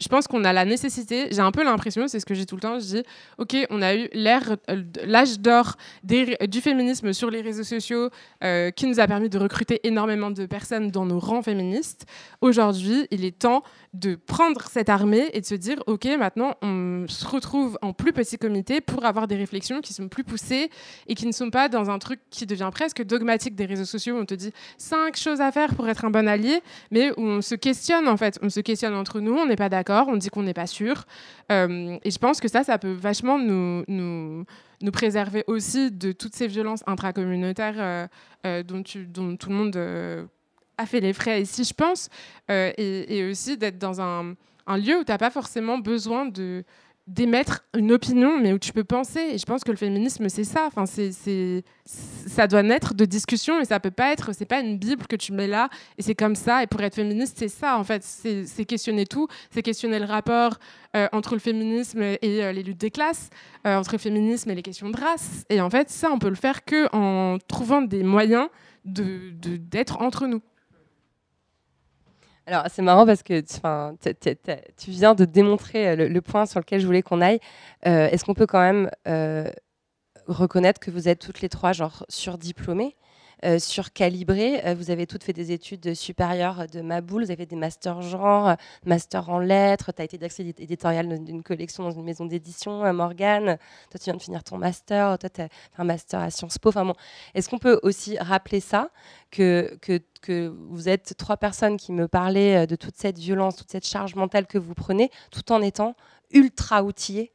je 0.00 0.08
pense 0.08 0.26
qu'on 0.26 0.44
a 0.44 0.52
la 0.52 0.64
nécessité, 0.64 1.28
j'ai 1.30 1.40
un 1.40 1.52
peu 1.52 1.62
l'impression, 1.62 2.08
c'est 2.08 2.20
ce 2.20 2.26
que 2.26 2.34
j'ai 2.34 2.46
tout 2.46 2.54
le 2.54 2.60
temps, 2.62 2.78
je 2.80 2.84
dis, 2.84 3.02
ok, 3.38 3.54
on 3.68 3.82
a 3.82 3.94
eu 3.94 4.08
euh, 4.14 4.82
l'âge 5.04 5.38
d'or 5.40 5.76
du 6.02 6.60
féminisme 6.60 7.12
sur 7.12 7.30
les 7.30 7.42
réseaux 7.42 7.64
sociaux 7.64 8.08
euh, 8.42 8.70
qui 8.70 8.86
nous 8.86 8.98
a 8.98 9.06
permis 9.06 9.28
de 9.28 9.38
recruter 9.38 9.86
énormément 9.86 10.30
de 10.30 10.46
personnes 10.46 10.90
dans 10.90 11.04
nos 11.04 11.18
rangs 11.18 11.42
féministes. 11.42 12.06
Aujourd'hui, 12.40 13.06
il 13.10 13.24
est 13.24 13.38
temps 13.38 13.62
de 13.92 14.14
prendre 14.14 14.62
cette 14.70 14.88
armée 14.88 15.30
et 15.34 15.40
de 15.40 15.46
se 15.46 15.54
dire, 15.54 15.82
ok, 15.86 16.06
maintenant 16.18 16.54
on 16.62 17.04
se 17.08 17.26
retrouve 17.26 17.78
en 17.82 17.92
plus 17.92 18.12
petit 18.12 18.38
comité 18.38 18.80
pour 18.80 19.04
avoir 19.04 19.26
des 19.26 19.36
réflexions 19.36 19.80
qui 19.80 19.92
sont 19.92 20.08
plus 20.08 20.24
poussées 20.24 20.70
et 21.08 21.14
qui 21.14 21.26
ne 21.26 21.32
sont 21.32 21.50
pas 21.50 21.68
dans 21.68 21.90
un 21.90 21.98
truc 21.98 22.20
qui 22.30 22.46
devient 22.46 22.70
presque 22.72 23.02
dogmatique 23.02 23.54
des 23.54 23.66
réseaux 23.66 23.84
sociaux 23.84 24.16
où 24.16 24.20
on 24.20 24.24
te 24.24 24.34
dit 24.34 24.52
cinq 24.78 25.16
choses 25.16 25.40
à 25.40 25.52
faire 25.52 25.74
pour 25.74 25.88
être 25.88 26.04
un 26.04 26.10
bon 26.10 26.26
allié, 26.28 26.62
mais 26.90 27.10
où 27.18 27.22
on 27.22 27.42
se 27.42 27.54
questionne 27.54 28.08
en 28.08 28.16
fait, 28.16 28.38
on 28.42 28.48
se 28.48 28.60
questionne 28.60 28.94
entre 28.94 29.20
nous, 29.20 29.36
n'est 29.50 29.56
pas 29.56 29.68
d'accord 29.68 30.08
on 30.08 30.16
dit 30.16 30.28
qu'on 30.28 30.42
n'est 30.42 30.54
pas 30.54 30.66
sûr. 30.66 31.04
Euh, 31.52 31.98
et 32.04 32.10
je 32.10 32.18
pense 32.18 32.40
que 32.40 32.48
ça, 32.48 32.64
ça 32.64 32.78
peut 32.78 32.92
vachement 32.92 33.38
nous, 33.38 33.84
nous, 33.88 34.44
nous, 34.80 34.90
préserver 34.90 35.44
aussi 35.46 35.90
de 35.90 36.12
toutes 36.12 36.34
ces 36.34 36.46
violences 36.46 36.82
intracommunautaires 36.86 37.76
euh, 37.78 38.06
euh, 38.46 38.62
dont, 38.62 38.82
dont, 39.08 39.36
tout 39.36 39.48
le 39.48 39.54
monde 39.54 39.76
a 40.78 40.86
fait 40.86 41.00
les 41.00 41.12
frais 41.12 41.42
ici, 41.42 41.64
je 41.64 41.74
pense. 41.74 42.08
Et, 42.48 43.18
et, 43.18 43.28
aussi 43.28 43.56
d'être 43.56 43.78
dans 43.78 44.00
un, 44.00 44.34
un 44.66 44.76
lieu 44.78 44.98
où 44.98 45.04
tu 45.04 45.12
n'as 45.12 45.18
pas 45.18 45.30
forcément 45.30 45.78
besoin 45.78 46.26
de 46.26 46.64
d'émettre 47.10 47.64
une 47.76 47.90
opinion, 47.90 48.38
mais 48.38 48.52
où 48.52 48.58
tu 48.58 48.72
peux 48.72 48.84
penser. 48.84 49.20
Et 49.32 49.38
je 49.38 49.44
pense 49.44 49.64
que 49.64 49.72
le 49.72 49.76
féminisme, 49.76 50.28
c'est 50.28 50.44
ça. 50.44 50.66
Enfin, 50.66 50.86
c'est, 50.86 51.64
ça 51.84 52.46
doit 52.46 52.62
naître 52.62 52.94
de 52.94 53.04
discussion, 53.04 53.58
mais 53.58 53.64
ça 53.64 53.80
peut 53.80 53.90
pas 53.90 54.12
être. 54.12 54.32
C'est 54.32 54.44
pas 54.44 54.60
une 54.60 54.78
bible 54.78 55.06
que 55.08 55.16
tu 55.16 55.32
mets 55.32 55.48
là 55.48 55.68
et 55.98 56.02
c'est 56.02 56.14
comme 56.14 56.36
ça. 56.36 56.62
Et 56.62 56.68
pour 56.68 56.80
être 56.82 56.94
féministe, 56.94 57.36
c'est 57.38 57.48
ça 57.48 57.76
en 57.78 57.84
fait. 57.84 58.04
C'est, 58.04 58.64
questionner 58.64 59.06
tout. 59.06 59.26
C'est 59.50 59.62
questionner 59.62 59.98
le 59.98 60.04
rapport 60.04 60.58
euh, 60.96 61.08
entre 61.12 61.34
le 61.34 61.40
féminisme 61.40 62.00
et 62.00 62.18
euh, 62.22 62.52
les 62.52 62.62
luttes 62.62 62.80
des 62.80 62.90
classes, 62.92 63.30
euh, 63.66 63.76
entre 63.76 63.92
le 63.92 63.98
féminisme 63.98 64.48
et 64.50 64.54
les 64.54 64.62
questions 64.62 64.88
de 64.88 64.96
race. 64.96 65.44
Et 65.50 65.60
en 65.60 65.68
fait, 65.68 65.90
ça, 65.90 66.12
on 66.12 66.20
peut 66.20 66.28
le 66.28 66.36
faire 66.36 66.64
que 66.64 66.94
en 66.94 67.38
trouvant 67.48 67.82
des 67.82 68.04
moyens 68.04 68.48
de 68.84 69.32
d'être 69.34 70.00
entre 70.00 70.28
nous. 70.28 70.40
Alors, 72.50 72.64
c'est 72.68 72.82
marrant 72.82 73.06
parce 73.06 73.22
que 73.22 73.42
tu 74.76 74.90
viens 74.90 75.14
de 75.14 75.24
démontrer 75.24 75.90
euh, 75.90 76.08
le, 76.08 76.20
point 76.20 76.46
sur 76.46 76.58
lequel 76.58 76.80
je 76.80 76.86
voulais 76.86 77.00
qu'on 77.00 77.20
aille. 77.20 77.38
Euh, 77.86 78.08
est-ce 78.08 78.24
qu'on 78.24 78.34
peut 78.34 78.46
quand 78.46 78.60
même 78.60 78.90
euh, 79.06 79.48
reconnaître 80.26 80.80
que 80.80 80.90
vous 80.90 81.08
êtes 81.08 81.20
toutes 81.20 81.42
les 81.42 81.48
trois 81.48 81.72
genre 81.72 82.04
surdiplômées? 82.08 82.96
Euh, 83.44 83.58
surcalibré. 83.58 84.64
Euh, 84.66 84.74
vous 84.74 84.90
avez 84.90 85.06
toutes 85.06 85.24
fait 85.24 85.32
des 85.32 85.52
études 85.52 85.94
supérieures 85.94 86.66
de 86.66 86.80
Maboul, 86.80 87.24
vous 87.24 87.30
avez 87.30 87.46
des 87.46 87.56
masters 87.56 88.02
genre, 88.02 88.54
master 88.84 89.30
en 89.30 89.38
lettres, 89.38 89.92
tu 89.92 90.02
as 90.02 90.04
été 90.04 90.18
d'accès 90.18 90.42
éditorial 90.42 91.22
d'une 91.24 91.42
collection 91.42 91.84
dans 91.84 91.90
une 91.90 92.04
maison 92.04 92.26
d'édition, 92.26 92.82
à 92.82 92.92
Morgane. 92.92 93.58
Toi, 93.90 93.98
tu 93.98 94.04
viens 94.04 94.14
de 94.14 94.22
finir 94.22 94.44
ton 94.44 94.58
master, 94.58 95.18
toi, 95.18 95.28
tu 95.30 95.40
as 95.40 95.48
fait 95.48 95.78
un 95.78 95.84
master 95.84 96.20
à 96.20 96.30
Sciences 96.30 96.58
Po. 96.58 96.70
Enfin, 96.70 96.84
bon. 96.84 96.94
Est-ce 97.34 97.48
qu'on 97.48 97.58
peut 97.58 97.80
aussi 97.82 98.18
rappeler 98.18 98.60
ça, 98.60 98.90
que, 99.30 99.76
que, 99.80 100.00
que 100.20 100.54
vous 100.68 100.88
êtes 100.88 101.14
trois 101.16 101.36
personnes 101.36 101.76
qui 101.76 101.92
me 101.92 102.08
parlaient 102.08 102.64
euh, 102.64 102.66
de 102.66 102.76
toute 102.76 102.96
cette 102.96 103.18
violence, 103.18 103.56
toute 103.56 103.70
cette 103.70 103.86
charge 103.86 104.14
mentale 104.14 104.46
que 104.46 104.58
vous 104.58 104.74
prenez, 104.74 105.10
tout 105.30 105.52
en 105.52 105.62
étant 105.62 105.94
ultra 106.30 106.82
outillés 106.82 107.32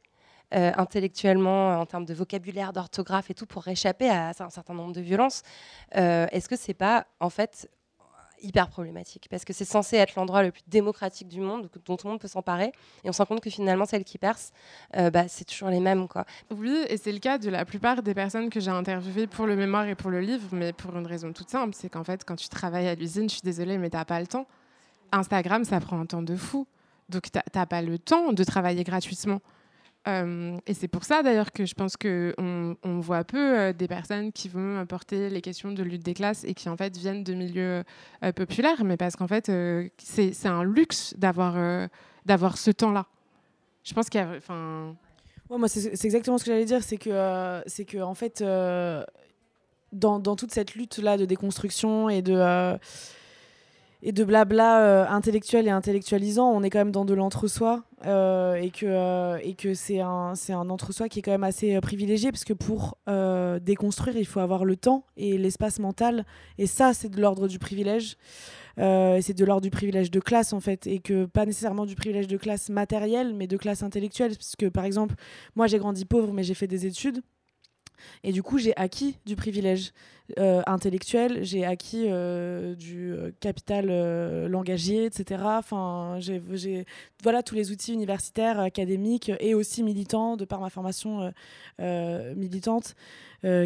euh, 0.54 0.70
intellectuellement, 0.76 1.72
euh, 1.72 1.76
en 1.76 1.86
termes 1.86 2.04
de 2.04 2.14
vocabulaire, 2.14 2.72
d'orthographe 2.72 3.30
et 3.30 3.34
tout, 3.34 3.46
pour 3.46 3.66
échapper 3.66 4.08
à 4.08 4.28
un 4.28 4.50
certain 4.50 4.74
nombre 4.74 4.92
de 4.92 5.00
violences. 5.00 5.42
Euh, 5.96 6.28
est-ce 6.30 6.48
que 6.48 6.54
c'est 6.54 6.72
pas, 6.72 7.08
en 7.18 7.30
fait, 7.30 7.68
hyper 8.42 8.68
problématique? 8.68 9.26
Parce 9.28 9.44
que 9.44 9.52
c'est 9.52 9.64
censé 9.64 9.96
être 9.96 10.14
l'endroit 10.14 10.44
le 10.44 10.52
plus 10.52 10.62
démocratique 10.68 11.26
du 11.26 11.40
monde 11.40 11.68
dont 11.84 11.96
tout 11.96 12.06
le 12.06 12.12
monde 12.12 12.20
peut 12.20 12.28
s'emparer 12.28 12.70
et 13.02 13.08
on 13.08 13.12
se 13.12 13.18
rend 13.18 13.26
compte 13.26 13.40
que 13.40 13.50
finalement 13.50 13.86
celles 13.86 14.04
qui 14.04 14.18
percent 14.18 14.52
bah, 14.92 15.26
c'est 15.26 15.46
toujours 15.46 15.70
les 15.70 15.80
mêmes 15.80 16.06
quoi. 16.06 16.26
Oui 16.54 16.84
et 16.90 16.98
c'est 16.98 17.12
le 17.12 17.18
cas 17.18 17.38
de 17.38 17.48
la 17.48 17.64
plupart 17.64 18.02
des 18.02 18.12
personnes 18.12 18.50
que 18.50 18.60
j'ai 18.60 18.70
interviewées 18.70 19.26
pour 19.26 19.46
le 19.46 19.56
mémoire 19.56 19.86
et 19.86 19.94
pour 19.94 20.10
le 20.10 20.20
livre 20.20 20.48
mais 20.52 20.74
pour 20.74 20.94
une 20.94 21.06
raison 21.06 21.32
toute 21.32 21.48
simple 21.48 21.74
c'est 21.74 21.88
qu'en 21.88 22.04
fait 22.04 22.24
quand 22.26 22.36
tu 22.36 22.50
travailles 22.50 22.88
à 22.88 22.94
l'usine 22.94 23.26
je 23.30 23.36
suis 23.36 23.42
désolée 23.42 23.78
mais 23.78 23.88
t'as 23.88 24.04
pas 24.04 24.20
le 24.20 24.26
temps. 24.26 24.46
Instagram 25.12 25.64
ça 25.64 25.80
prend 25.80 25.98
un 25.98 26.06
temps 26.06 26.22
de 26.22 26.36
fou 26.36 26.66
donc 27.08 27.28
t'as 27.30 27.66
pas 27.66 27.80
le 27.80 27.98
temps 27.98 28.34
de 28.34 28.44
travailler 28.44 28.84
gratuitement. 28.84 29.40
Euh, 30.08 30.56
et 30.66 30.74
c'est 30.74 30.86
pour 30.88 31.04
ça 31.04 31.22
d'ailleurs 31.22 31.50
que 31.50 31.66
je 31.66 31.74
pense 31.74 31.96
qu'on 31.96 32.76
on 32.82 33.00
voit 33.00 33.24
peu 33.24 33.58
euh, 33.58 33.72
des 33.72 33.88
personnes 33.88 34.30
qui 34.30 34.48
vont 34.48 34.86
porter 34.86 35.28
les 35.30 35.40
questions 35.40 35.72
de 35.72 35.82
lutte 35.82 36.04
des 36.04 36.14
classes 36.14 36.44
et 36.44 36.54
qui 36.54 36.68
en 36.68 36.76
fait 36.76 36.96
viennent 36.96 37.24
de 37.24 37.34
milieux 37.34 37.82
euh, 38.22 38.32
populaires, 38.32 38.84
mais 38.84 38.96
parce 38.96 39.16
qu'en 39.16 39.26
fait 39.26 39.50
c'est 39.98 40.46
un 40.46 40.62
luxe 40.62 41.14
d'avoir 41.18 41.88
d'avoir 42.24 42.56
ce 42.56 42.70
temps-là. 42.70 43.06
Je 43.82 43.94
pense 43.94 44.08
qu'il 44.08 44.20
y 44.20 44.24
a, 44.24 44.30
enfin. 44.36 44.96
moi 45.50 45.68
c'est 45.68 46.04
exactement 46.04 46.38
ce 46.38 46.44
que 46.44 46.52
j'allais 46.52 46.64
dire, 46.64 46.82
c'est 46.84 46.98
que 46.98 47.62
c'est 47.66 47.84
que 47.84 47.98
en 47.98 48.14
fait 48.14 48.42
dans, 49.92 50.18
dans, 50.18 50.36
toute 50.36 50.52
cette 50.52 50.74
lutte 50.74 50.98
là 50.98 51.16
de 51.16 51.24
déconstruction 51.24 52.08
et 52.08 52.22
de 52.22 52.78
et 54.06 54.12
de 54.12 54.22
blabla 54.22 54.82
euh, 54.82 55.06
intellectuel 55.08 55.66
et 55.66 55.70
intellectualisant, 55.70 56.48
on 56.48 56.62
est 56.62 56.70
quand 56.70 56.78
même 56.78 56.92
dans 56.92 57.04
de 57.04 57.12
l'entre-soi 57.12 57.82
euh, 58.06 58.54
et 58.54 58.70
que, 58.70 58.86
euh, 58.86 59.52
que 59.58 59.74
c'est 59.74 59.98
un, 59.98 60.34
un 60.48 60.70
entre-soi 60.70 61.08
qui 61.08 61.18
est 61.18 61.22
quand 61.22 61.32
même 61.32 61.42
assez 61.42 61.80
privilégié 61.80 62.30
parce 62.30 62.44
que 62.44 62.52
pour 62.52 62.98
déconstruire, 63.60 64.16
il 64.16 64.24
faut 64.24 64.38
avoir 64.38 64.64
le 64.64 64.76
temps 64.76 65.04
et 65.16 65.36
l'espace 65.36 65.80
mental 65.80 66.24
et 66.56 66.68
ça, 66.68 66.94
c'est 66.94 67.08
de 67.08 67.20
l'ordre 67.20 67.48
du 67.48 67.58
privilège. 67.58 68.16
c'est 68.76 69.34
de 69.36 69.44
l'ordre 69.44 69.62
du 69.62 69.70
privilège 69.70 70.12
de 70.12 70.20
classe 70.20 70.52
en 70.52 70.60
fait 70.60 70.86
et 70.86 71.00
que 71.00 71.24
pas 71.24 71.44
nécessairement 71.44 71.84
du 71.84 71.96
privilège 71.96 72.28
de 72.28 72.36
classe 72.36 72.68
matérielle 72.68 73.34
mais 73.34 73.48
de 73.48 73.56
classe 73.56 73.82
intellectuelle 73.82 74.36
parce 74.36 74.54
que 74.54 74.66
par 74.66 74.84
exemple 74.84 75.16
moi 75.56 75.66
j'ai 75.66 75.78
grandi 75.78 76.04
pauvre 76.04 76.32
mais 76.32 76.44
j'ai 76.44 76.54
fait 76.54 76.68
des 76.68 76.86
études 76.86 77.22
et 78.22 78.32
du 78.32 78.42
coup, 78.42 78.58
j'ai 78.58 78.76
acquis 78.76 79.16
du 79.26 79.36
privilège 79.36 79.92
euh, 80.40 80.60
intellectuel, 80.66 81.44
j'ai 81.44 81.64
acquis 81.64 82.06
euh, 82.08 82.74
du 82.74 83.12
euh, 83.12 83.30
capital 83.38 83.86
langagier, 84.48 85.04
etc. 85.04 85.42
Enfin, 85.44 86.16
j'ai, 86.18 86.84
voilà 87.22 87.44
tous 87.44 87.54
les 87.54 87.70
outils 87.70 87.92
universitaires, 87.92 88.58
académiques 88.58 89.30
et 89.38 89.54
aussi 89.54 89.84
militants 89.84 90.36
de 90.36 90.44
par 90.44 90.60
ma 90.60 90.70
formation 90.70 91.32
militante 91.78 92.94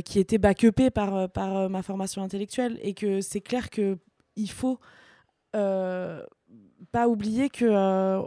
qui 0.04 0.18
étaient 0.18 0.38
backupés 0.38 0.90
par, 0.90 1.30
par 1.30 1.70
ma 1.70 1.82
formation 1.82 2.22
intellectuelle. 2.22 2.78
Et 2.82 2.92
que 2.92 3.22
c'est 3.22 3.40
clair 3.40 3.70
qu'il 3.70 4.50
faut 4.50 4.78
pas 5.52 7.08
oublier 7.08 7.48
que 7.48 8.22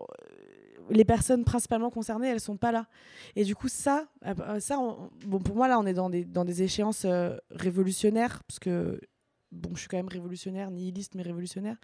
les 0.94 1.06
personnes 1.06 1.44
principalement 1.44 1.90
concernées, 1.90 2.30
elles 2.30 2.40
sont 2.40 2.58
pas 2.58 2.72
là. 2.72 2.88
Et 3.36 3.44
du 3.44 3.56
coup, 3.56 3.68
ça, 3.68 4.06
euh, 4.26 4.60
ça 4.60 4.78
bon, 5.26 5.40
pour 5.40 5.56
moi, 5.56 5.68
là, 5.68 5.80
on 5.80 5.86
est 5.86 5.94
dans 5.94 6.10
des, 6.10 6.24
dans 6.24 6.46
des 6.46 6.64
échéances 6.64 7.04
euh, 7.06 7.36
révolutionnaires, 7.52 8.44
parce 8.48 8.60
que, 8.60 9.00
bon, 9.52 9.72
je 9.74 9.82
suis 9.82 9.90
quand 9.90 9.98
même 9.98 10.08
révolutionnaire, 10.08 10.72
nihiliste, 10.72 11.16
mais 11.16 11.24
révolutionnaire, 11.24 11.78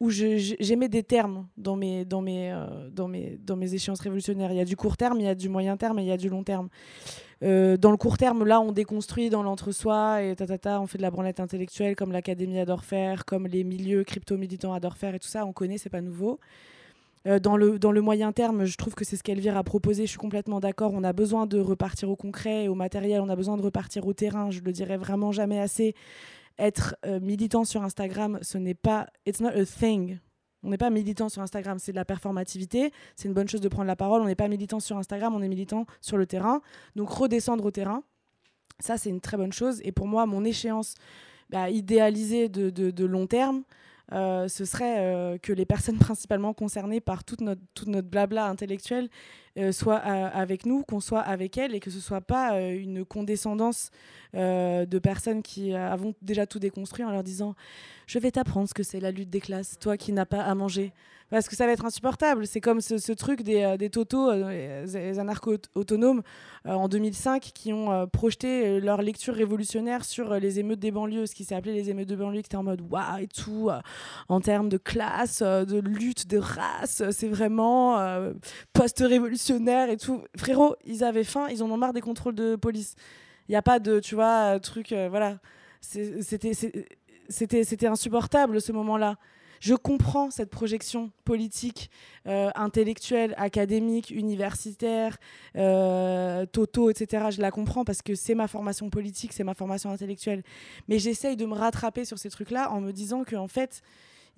où 0.00 0.10
j'aimais 0.10 0.88
des 0.88 1.02
termes 1.02 1.48
dans 1.56 1.74
mes, 1.74 2.04
dans, 2.04 2.22
mes, 2.22 2.52
euh, 2.52 2.88
dans, 2.90 3.08
mes, 3.08 3.38
dans 3.42 3.56
mes 3.56 3.74
échéances 3.74 4.00
révolutionnaires. 4.00 4.52
Il 4.52 4.56
y 4.56 4.60
a 4.60 4.64
du 4.64 4.76
court 4.76 4.96
terme, 4.96 5.18
il 5.18 5.24
y 5.24 5.28
a 5.28 5.34
du 5.34 5.48
moyen 5.48 5.76
terme 5.76 5.98
et 5.98 6.02
il 6.02 6.08
y 6.08 6.12
a 6.12 6.16
du 6.16 6.28
long 6.28 6.44
terme. 6.44 6.68
dans 7.40 7.90
le 7.90 7.96
court 7.96 8.16
terme, 8.16 8.44
là, 8.44 8.60
on 8.60 8.70
déconstruit 8.70 9.28
dans 9.28 9.42
l'entre-soi 9.42 10.22
et 10.22 10.36
ta, 10.36 10.80
on 10.80 10.86
fait 10.86 10.98
de 10.98 11.02
la 11.02 11.10
branlette 11.10 11.40
intellectuelle 11.40 11.96
comme 11.96 12.12
l'Académie 12.12 12.60
adore 12.60 12.84
faire, 12.84 13.24
comme 13.24 13.48
les 13.48 13.64
milieux 13.64 14.04
crypto-militants 14.04 14.72
adorent 14.72 14.96
faire 14.96 15.16
et 15.16 15.18
tout 15.18 15.28
ça, 15.28 15.44
on 15.44 15.52
connaît, 15.52 15.78
c'est 15.78 15.90
pas 15.90 16.00
nouveau. 16.00 16.38
Euh, 17.26 17.38
dans, 17.38 17.56
le, 17.56 17.78
dans 17.78 17.92
le 17.92 18.00
moyen 18.00 18.32
terme, 18.32 18.64
je 18.64 18.76
trouve 18.76 18.94
que 18.94 19.04
c'est 19.04 19.16
ce 19.16 19.22
qu'Elvire 19.22 19.56
a 19.56 19.64
proposé. 19.64 20.04
Je 20.04 20.10
suis 20.10 20.18
complètement 20.18 20.60
d'accord. 20.60 20.92
On 20.94 21.04
a 21.04 21.12
besoin 21.12 21.46
de 21.46 21.58
repartir 21.58 22.10
au 22.10 22.16
concret 22.16 22.64
et 22.64 22.68
au 22.68 22.74
matériel. 22.74 23.20
On 23.20 23.28
a 23.28 23.36
besoin 23.36 23.56
de 23.56 23.62
repartir 23.62 24.06
au 24.06 24.12
terrain. 24.12 24.50
Je 24.50 24.60
le 24.60 24.72
dirais 24.72 24.96
vraiment 24.96 25.32
jamais 25.32 25.58
assez. 25.58 25.94
Être 26.58 26.96
euh, 27.06 27.20
militant 27.20 27.64
sur 27.64 27.82
Instagram, 27.82 28.38
ce 28.42 28.58
n'est 28.58 28.74
pas. 28.74 29.08
It's 29.26 29.40
not 29.40 29.50
a 29.50 29.64
thing. 29.64 30.18
On 30.64 30.70
n'est 30.70 30.78
pas 30.78 30.90
militant 30.90 31.28
sur 31.28 31.40
Instagram, 31.40 31.78
c'est 31.78 31.92
de 31.92 31.96
la 31.96 32.04
performativité. 32.04 32.92
C'est 33.14 33.28
une 33.28 33.34
bonne 33.34 33.48
chose 33.48 33.60
de 33.60 33.68
prendre 33.68 33.86
la 33.86 33.96
parole. 33.96 34.22
On 34.22 34.26
n'est 34.26 34.34
pas 34.34 34.48
militant 34.48 34.80
sur 34.80 34.96
Instagram, 34.96 35.34
on 35.34 35.42
est 35.42 35.48
militant 35.48 35.86
sur 36.00 36.16
le 36.16 36.26
terrain. 36.26 36.60
Donc 36.96 37.10
redescendre 37.10 37.64
au 37.64 37.70
terrain, 37.70 38.02
ça 38.80 38.96
c'est 38.96 39.10
une 39.10 39.20
très 39.20 39.36
bonne 39.36 39.52
chose. 39.52 39.80
Et 39.84 39.92
pour 39.92 40.08
moi, 40.08 40.26
mon 40.26 40.44
échéance 40.44 40.94
bah, 41.50 41.70
idéalisée 41.70 42.48
de, 42.48 42.70
de, 42.70 43.04
long 43.04 43.26
terme, 43.26 43.62
ce 44.10 44.64
serait 44.64 44.98
euh, 44.98 45.38
que 45.38 45.52
les 45.52 45.66
personnes 45.66 45.98
principalement 45.98 46.54
concernées 46.54 47.00
par 47.00 47.24
toute 47.24 47.40
notre, 47.40 47.62
notre 47.86 48.08
blabla 48.08 48.46
intellectuel 48.46 49.08
euh, 49.58 49.72
soit 49.72 49.96
avec 49.96 50.66
nous, 50.66 50.82
qu'on 50.82 51.00
soit 51.00 51.20
avec 51.20 51.58
elle, 51.58 51.74
et 51.74 51.80
que 51.80 51.90
ce 51.90 52.00
soit 52.00 52.20
pas 52.20 52.60
une 52.60 53.04
condescendance 53.04 53.90
de 54.34 54.98
personnes 54.98 55.42
qui 55.42 55.74
avons 55.74 56.14
déjà 56.20 56.46
tout 56.46 56.58
déconstruit 56.58 57.04
en 57.04 57.10
leur 57.10 57.22
disant 57.22 57.54
je 58.06 58.18
vais 58.18 58.30
t'apprendre 58.30 58.68
ce 58.68 58.74
que 58.74 58.82
c'est 58.82 59.00
la 59.00 59.10
lutte 59.10 59.30
des 59.30 59.40
classes, 59.40 59.78
toi 59.78 59.96
qui 59.96 60.12
n'as 60.12 60.26
pas 60.26 60.42
à 60.42 60.54
manger 60.54 60.92
parce 61.30 61.48
que 61.48 61.56
ça 61.56 61.66
va 61.66 61.72
être 61.72 61.84
insupportable. 61.84 62.46
C'est 62.46 62.60
comme 62.60 62.80
ce, 62.80 63.12
truc 63.12 63.42
des, 63.42 63.62
euh, 63.62 63.76
des 63.76 63.90
totos, 63.90 64.30
euh, 64.30 64.86
des 64.86 65.18
anarcho-autonomes 65.18 66.22
euh, 66.66 66.72
en 66.72 66.88
2005 66.88 67.42
qui 67.54 67.72
ont 67.72 68.06
projeté 68.06 68.80
leur 68.80 69.02
lecture 69.02 69.34
révolutionnaire 69.34 70.04
sur 70.04 70.34
les 70.34 70.58
émeutes 70.58 70.80
des 70.80 70.90
banlieues, 70.90 71.26
ce 71.26 71.34
qui 71.34 71.44
s'est 71.44 71.54
appelé 71.54 71.74
les 71.74 71.90
émeutes 71.90 72.08
de 72.08 72.16
banlieue, 72.16 72.40
qui 72.40 72.46
était 72.46 72.56
en 72.56 72.62
mode 72.62 72.80
waouh! 72.80 73.18
et 73.20 73.26
tout, 73.26 73.70
en 74.28 74.40
termes 74.40 74.68
de 74.68 74.76
classe, 74.76 75.42
de 75.42 75.78
lutte, 75.78 76.26
de 76.28 76.38
race, 76.38 77.02
c'est 77.10 77.28
vraiment 77.28 77.98
et 79.50 79.96
tout. 79.96 80.22
Frérot, 80.36 80.76
ils 80.84 81.04
avaient 81.04 81.24
faim, 81.24 81.48
ils 81.50 81.62
en 81.62 81.70
ont 81.70 81.76
marre 81.76 81.92
des 81.92 82.00
contrôles 82.00 82.34
de 82.34 82.56
police. 82.56 82.94
Il 83.48 83.52
n'y 83.52 83.56
a 83.56 83.62
pas 83.62 83.78
de, 83.78 84.00
tu 84.00 84.14
vois, 84.14 84.58
truc, 84.60 84.94
voilà. 85.10 85.38
C'était 85.80 87.86
insupportable 87.86 88.60
ce 88.60 88.72
moment-là. 88.72 89.16
Je 89.60 89.74
comprends 89.74 90.30
cette 90.30 90.50
projection 90.50 91.10
politique, 91.24 91.90
euh, 92.26 92.50
intellectuelle, 92.54 93.34
académique, 93.36 94.10
universitaire, 94.10 95.18
euh, 95.56 96.46
toto, 96.46 96.90
etc. 96.90 97.26
Je 97.30 97.40
la 97.40 97.50
comprends 97.50 97.84
parce 97.84 98.02
que 98.02 98.14
c'est 98.14 98.34
ma 98.34 98.46
formation 98.46 98.88
politique, 98.90 99.32
c'est 99.32 99.44
ma 99.44 99.54
formation 99.54 99.90
intellectuelle. 99.90 100.42
Mais 100.88 100.98
j'essaye 100.98 101.36
de 101.36 101.46
me 101.46 101.54
rattraper 101.54 102.04
sur 102.04 102.18
ces 102.18 102.30
trucs-là 102.30 102.70
en 102.70 102.80
me 102.80 102.92
disant 102.92 103.24
qu'en 103.24 103.48
fait, 103.48 103.82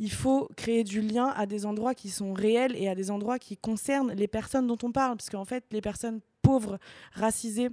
il 0.00 0.10
faut 0.10 0.48
créer 0.56 0.82
du 0.82 1.02
lien 1.02 1.26
à 1.36 1.44
des 1.44 1.66
endroits 1.66 1.94
qui 1.94 2.08
sont 2.08 2.32
réels 2.32 2.74
et 2.74 2.88
à 2.88 2.94
des 2.94 3.10
endroits 3.10 3.38
qui 3.38 3.58
concernent 3.58 4.12
les 4.12 4.26
personnes 4.26 4.66
dont 4.66 4.78
on 4.82 4.92
parle. 4.92 5.16
Parce 5.18 5.28
qu'en 5.28 5.44
fait, 5.44 5.62
les 5.70 5.82
personnes 5.82 6.20
pauvres, 6.40 6.78
racisées, 7.12 7.68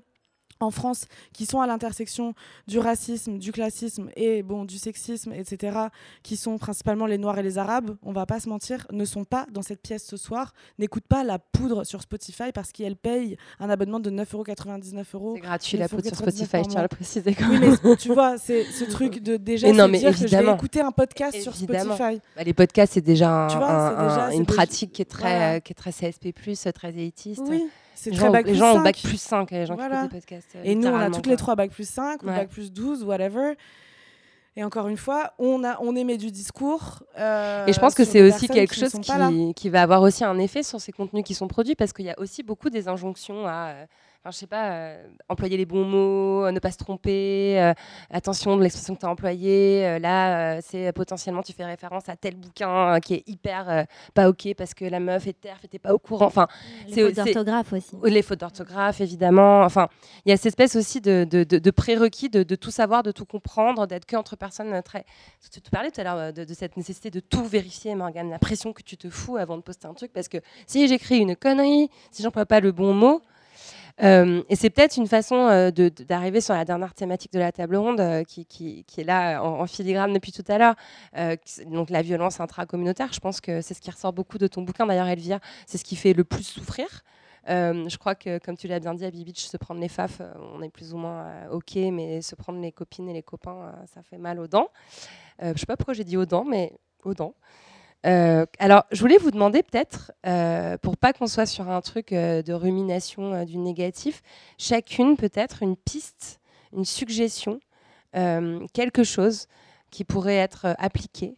en 0.60 0.72
France 0.72 1.06
qui 1.34 1.46
sont 1.46 1.62
à 1.62 1.68
l'intersection 1.68 2.34
du 2.68 2.80
racisme, 2.80 3.38
du 3.38 3.52
classisme 3.52 4.10
et 4.16 4.44
bon 4.44 4.66
du 4.66 4.78
sexisme, 4.78 5.34
etc., 5.34 5.78
qui 6.24 6.38
sont 6.38 6.58
principalement 6.58 7.06
les 7.06 7.18
Noirs 7.18 7.40
et 7.40 7.44
les 7.44 7.58
Arabes, 7.58 7.96
on 8.04 8.12
va 8.12 8.26
pas 8.26 8.40
se 8.40 8.50
mentir, 8.50 8.88
ne 8.92 9.06
sont 9.06 9.24
pas 9.24 9.46
dans 9.52 9.62
cette 9.62 9.82
pièce 9.82 10.06
ce 10.06 10.18
soir, 10.18 10.54
n'écoutent 10.80 11.08
pas 11.08 11.24
la 11.24 11.40
poudre 11.40 11.84
sur 11.84 12.02
Spotify 12.02 12.52
parce 12.54 12.72
qu'elles 12.72 12.96
payent 12.96 13.38
un 13.60 13.70
abonnement 13.70 14.00
de 14.00 14.10
9,99 14.10 15.06
euros. 15.14 15.34
C'est 15.36 15.42
gratuit 15.42 15.78
la 15.78 15.90
poudre 15.90 16.08
sur 16.08 16.16
Spotify, 16.16 16.58
je 16.64 16.70
tiens 16.70 16.80
à 16.80 16.84
le 16.84 16.88
préciser. 16.88 17.34
Quand 17.34 17.50
oui, 17.50 17.60
mais 17.60 17.96
tu 17.96 18.14
vois, 18.14 18.38
c'est 18.38 18.64
ce 18.64 18.84
truc 18.86 19.22
de 19.22 19.38
déjà 19.38 19.72
non, 19.72 19.88
mais 19.88 20.00
dire 20.00 20.12
que 20.12 20.28
je 20.28 20.36
vais 20.36 20.54
écouter 20.54 20.82
un 20.82 20.92
podcast 20.92 21.40
sur 21.42 21.56
Spotify. 21.56 22.20
Bah, 22.36 22.44
les 22.44 22.54
podcasts, 22.54 22.94
c'est 22.94 23.02
déjà, 23.02 23.48
une 24.34 24.46
pratique 24.46 24.92
qui 24.92 25.02
est 25.02 25.06
très, 25.06 25.62
qui 25.62 25.74
est 25.74 25.76
très 25.76 25.92
CSP+, 25.92 26.34
très 26.74 26.90
élitiste. 26.90 27.44
Oui. 27.48 27.68
C'est 27.98 28.12
très 28.12 28.30
bac 28.30 28.46
Les 28.46 28.56
gens 28.56 28.78
ont 28.78 28.82
bac 28.82 29.00
plus 29.04 29.20
5, 29.20 29.50
les 29.52 29.66
gens 29.66 29.76
qui 29.76 29.82
font 29.82 30.04
des 30.04 30.10
podcasts. 30.10 30.56
Et 30.64 30.76
nous, 30.76 30.88
on 30.88 31.00
a 31.00 31.10
toutes 31.10 31.28
les 31.28 31.36
trois 31.36 31.56
bac 31.56 31.72
plus 31.72 31.90
5 31.90 32.24
ou 32.24 32.28
bac 32.28 32.50
plus 32.50 32.72
12, 32.72 33.04
whatever. 33.04 33.54
Et 34.56 34.64
encore 34.64 34.88
une 34.88 34.98
fois, 34.98 35.34
on, 35.38 35.64
a, 35.64 35.78
on 35.82 35.96
émet 35.96 36.18
du 36.18 36.32
discours. 36.32 37.04
Euh, 37.20 37.68
et 37.68 37.74
je 37.74 37.80
pense 37.80 37.94
que 37.94 38.04
c'est 38.04 38.24
aussi 38.24 38.48
quelque 38.48 38.74
chose 38.74 38.94
qui, 38.94 39.54
qui, 39.56 39.70
va 39.70 39.84
avoir 39.84 40.02
aussi 40.02 40.24
un 40.24 40.40
effet 40.40 40.64
sur 40.64 40.82
ces 40.82 40.92
contenus 40.92 41.24
qui 41.24 41.36
sont 41.36 41.48
produits, 41.48 41.76
parce 41.76 41.94
qu'il 41.94 42.06
y 42.06 42.10
a 42.10 42.20
aussi 42.20 42.42
beaucoup 42.42 42.72
des 42.72 42.88
injonctions 42.88 43.46
à 43.46 43.68
euh, 43.68 43.86
enfin, 44.22 44.32
je 44.32 44.38
sais 44.38 44.48
pas, 44.48 44.72
euh, 44.72 45.08
employer 45.30 45.58
les 45.58 45.66
bons 45.66 45.86
mots, 45.86 46.46
euh, 46.46 46.52
ne 46.52 46.60
pas 46.60 46.72
se 46.72 46.78
tromper, 46.78 47.62
euh, 47.62 47.74
attention 48.10 48.58
de 48.58 48.64
l'expression 48.64 48.96
que 48.96 49.00
tu 49.00 49.06
as 49.06 49.10
employée. 49.10 50.00
là, 50.00 50.62
c'est 50.62 50.92
potentiellement, 50.94 51.42
tu 51.42 51.54
fais 51.54 51.66
référence 51.66 52.10
à 52.10 52.16
tel 52.16 52.36
bouquin 52.36 53.00
qui 53.00 53.16
est 53.16 53.24
hyper 53.28 53.86
pas 54.14 54.30
OK 54.30 54.54
parce 54.58 54.74
que 54.74 54.86
la 54.86 55.00
meuf 55.00 55.28
est 55.28 55.40
terre, 55.40 55.58
t'es 55.70 55.80
pas 55.80 55.94
au 55.94 56.00
courant. 56.00 56.26
Enfin, 56.26 56.48
les 56.88 57.04
fautes 57.04 57.16
d'orthographe 57.16 57.74
aussi. 57.74 57.96
Les 58.04 58.22
fautes 58.22 58.40
d'orthographe, 58.40 59.02
évidemment. 59.02 59.62
Enfin, 59.64 59.88
il 60.26 60.30
y 60.30 60.32
a 60.32 60.38
cette 60.38 60.48
espèce 60.48 60.76
aussi 60.76 61.02
de, 61.02 61.26
de, 61.30 61.44
de, 61.44 61.72
prérequis 61.72 62.30
de, 62.30 62.44
tout 62.56 62.72
savoir, 62.72 63.04
de 63.04 63.12
tout 63.12 63.26
comprendre, 63.26 63.88
d'être 63.88 64.06
qu'entre 64.06 64.36
personnes 64.36 64.82
très. 64.84 65.06
Tu 65.52 65.62
te 65.62 65.70
parlais 65.70 65.92
tout 65.92 66.02
à 66.02 66.04
l'heure 66.04 66.34
de, 66.34 66.54
cette 66.54 66.78
nécessité 66.78 67.12
de 67.12 67.20
tout 67.20 67.46
vérifier, 67.46 67.96
Morgane, 67.96 68.30
la 68.30 68.40
pression 68.40 68.74
que 68.74 68.82
tu 68.82 68.98
te 68.98 69.10
fous 69.10 69.38
avant 69.38 69.58
de 69.58 69.62
poster 69.62 69.88
un 69.88 69.94
truc 69.94 70.12
parce 70.14 70.28
que 70.28 70.38
si 70.66 70.88
j'écris 70.88 71.20
une 71.20 71.36
connerie, 71.36 71.90
si 72.12 72.24
j'emploie 72.24 72.46
pas 72.46 72.60
le 72.60 72.72
bon 72.72 72.94
mot, 72.94 73.22
euh, 74.04 74.44
et 74.50 74.56
c'est 74.56 74.70
peut-être 74.70 74.98
une 74.98 75.08
façon 75.08 75.36
euh, 75.36 75.72
d'arriver 75.72 76.40
sur 76.42 76.54
la 76.54 76.66
dernière 76.66 76.94
thématique 76.94 77.34
de 77.34 77.40
la 77.40 77.52
table 77.52 77.78
ronde 77.78 78.00
euh, 78.00 78.24
qui, 78.24 78.86
est 78.98 79.04
là 79.04 79.44
en, 79.44 79.66
filigrane 79.66 80.14
depuis 80.14 80.32
tout 80.32 80.44
à 80.48 80.58
l'heure. 80.58 80.76
donc 81.66 81.90
la 81.90 82.02
violence 82.02 82.40
intracommunautaire, 82.40 83.12
je 83.12 83.20
pense 83.20 83.42
que 83.42 83.62
c'est 83.62 83.74
ce 83.74 83.82
qui 83.82 83.90
ressort 83.90 84.14
beaucoup 84.14 84.38
de 84.38 84.48
ton 84.48 84.62
bouquin. 84.62 84.86
D'ailleurs, 84.86 85.08
Elvire, 85.08 85.40
c'est 85.66 85.78
ce 85.78 85.84
qui 85.84 85.96
fait 85.96 86.14
le 86.14 86.24
plus 86.24 86.44
souffrir. 86.44 86.88
je 87.48 87.98
crois 87.98 88.16
que, 88.16 88.38
comme 88.40 88.58
tu 88.58 88.68
l'as 88.68 88.80
bien 88.80 88.94
dit 88.94 89.06
à 89.06 89.12
Bibitch, 89.12 89.46
se 89.46 89.58
prendre 89.58 89.82
les 89.82 89.90
faf, 89.90 90.22
on 90.54 90.62
est 90.62 90.70
plus 90.70 90.94
ou 90.94 90.98
moins 90.98 91.48
OK, 91.52 91.76
mais 91.76 92.22
se 92.22 92.36
prendre 92.36 92.62
les 92.62 92.72
copines 92.72 93.10
et 93.10 93.14
les 93.14 93.24
copains, 93.24 93.74
ça 93.94 94.04
fait 94.04 94.18
mal 94.18 94.40
aux 94.40 94.48
dents. 94.48 94.70
je 95.42 95.50
ne 95.50 95.58
sais 95.58 95.66
pas 95.66 95.78
pourquoi 95.78 95.94
j'ai 95.94 96.04
dit 96.04 96.18
aux 96.18 96.26
dents, 96.26 96.46
mais 96.46 96.74
aux 97.04 97.14
dents. 97.14 97.34
Euh, 98.06 98.46
alors, 98.60 98.86
je 98.92 99.00
voulais 99.02 99.18
vous 99.18 99.32
demander 99.32 99.64
peut-être, 99.64 100.12
euh, 100.26 100.78
pour 100.78 100.98
pas 100.98 101.14
qu'on 101.14 101.28
soit 101.28 101.46
sur 101.46 101.70
un 101.70 101.82
truc 101.82 102.14
euh, 102.14 102.42
de 102.42 102.54
rumination 102.54 103.44
du 103.44 103.58
négatif, 103.58 104.22
chacune 104.58 105.18
peut-être 105.18 105.64
une 105.64 105.76
piste, 105.76 106.40
une 106.74 106.86
suggestion, 106.86 107.60
quelque 108.74 109.04
chose 109.04 109.48
qui 109.92 110.04
pourrait 110.04 110.38
être 110.38 110.76
appliqué 110.80 111.38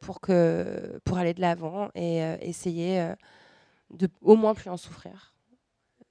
pour, 0.00 0.22
que, 0.22 0.98
pour 1.04 1.18
aller 1.18 1.34
de 1.34 1.42
l'avant 1.42 1.90
et 1.94 2.20
essayer 2.40 3.12
de 3.90 4.08
au 4.22 4.34
moins 4.34 4.54
plus 4.54 4.70
en 4.70 4.78
souffrir, 4.78 5.34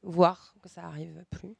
voir 0.03 0.53
que 0.61 0.69
ça 0.69 0.83
arrive 0.83 1.25
plus. 1.31 1.55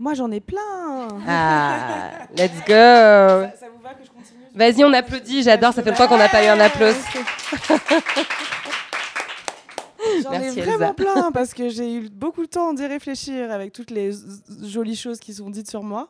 Moi, 0.00 0.14
j'en 0.14 0.30
ai 0.30 0.40
plein. 0.40 1.08
Ah, 1.28 2.10
let's 2.36 2.58
go. 2.60 2.72
Ça, 2.72 3.66
vous 3.70 3.82
va 3.82 3.92
que 3.92 4.02
je 4.02 4.10
continue? 4.10 4.40
Vas-y, 4.54 4.82
on 4.82 4.92
applaudit. 4.94 5.42
J'adore. 5.42 5.74
Ça 5.74 5.82
fait 5.82 5.90
longtemps 5.90 6.08
qu'on 6.08 6.16
n'a 6.16 6.30
pas 6.30 6.42
eu 6.42 6.48
un 6.48 6.58
applaudissement. 6.58 7.20
J'en 10.22 10.32
ai 10.32 10.50
vraiment 10.52 10.94
plein 10.94 11.30
parce 11.32 11.52
que 11.52 11.68
j'ai 11.68 11.94
eu 11.94 12.08
beaucoup 12.08 12.46
de 12.46 12.48
temps 12.48 12.72
d'y 12.72 12.86
réfléchir 12.86 13.50
avec 13.50 13.74
toutes 13.74 13.90
les 13.90 14.12
jolies 14.62 14.96
choses 14.96 15.20
qui 15.20 15.34
sont 15.34 15.50
dites 15.50 15.68
sur 15.68 15.82
moi, 15.82 16.08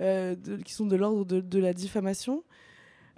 euh, 0.00 0.34
qui 0.64 0.72
sont 0.72 0.86
de 0.86 0.96
l'ordre 0.96 1.24
de, 1.24 1.58
la 1.58 1.74
diffamation. 1.74 2.42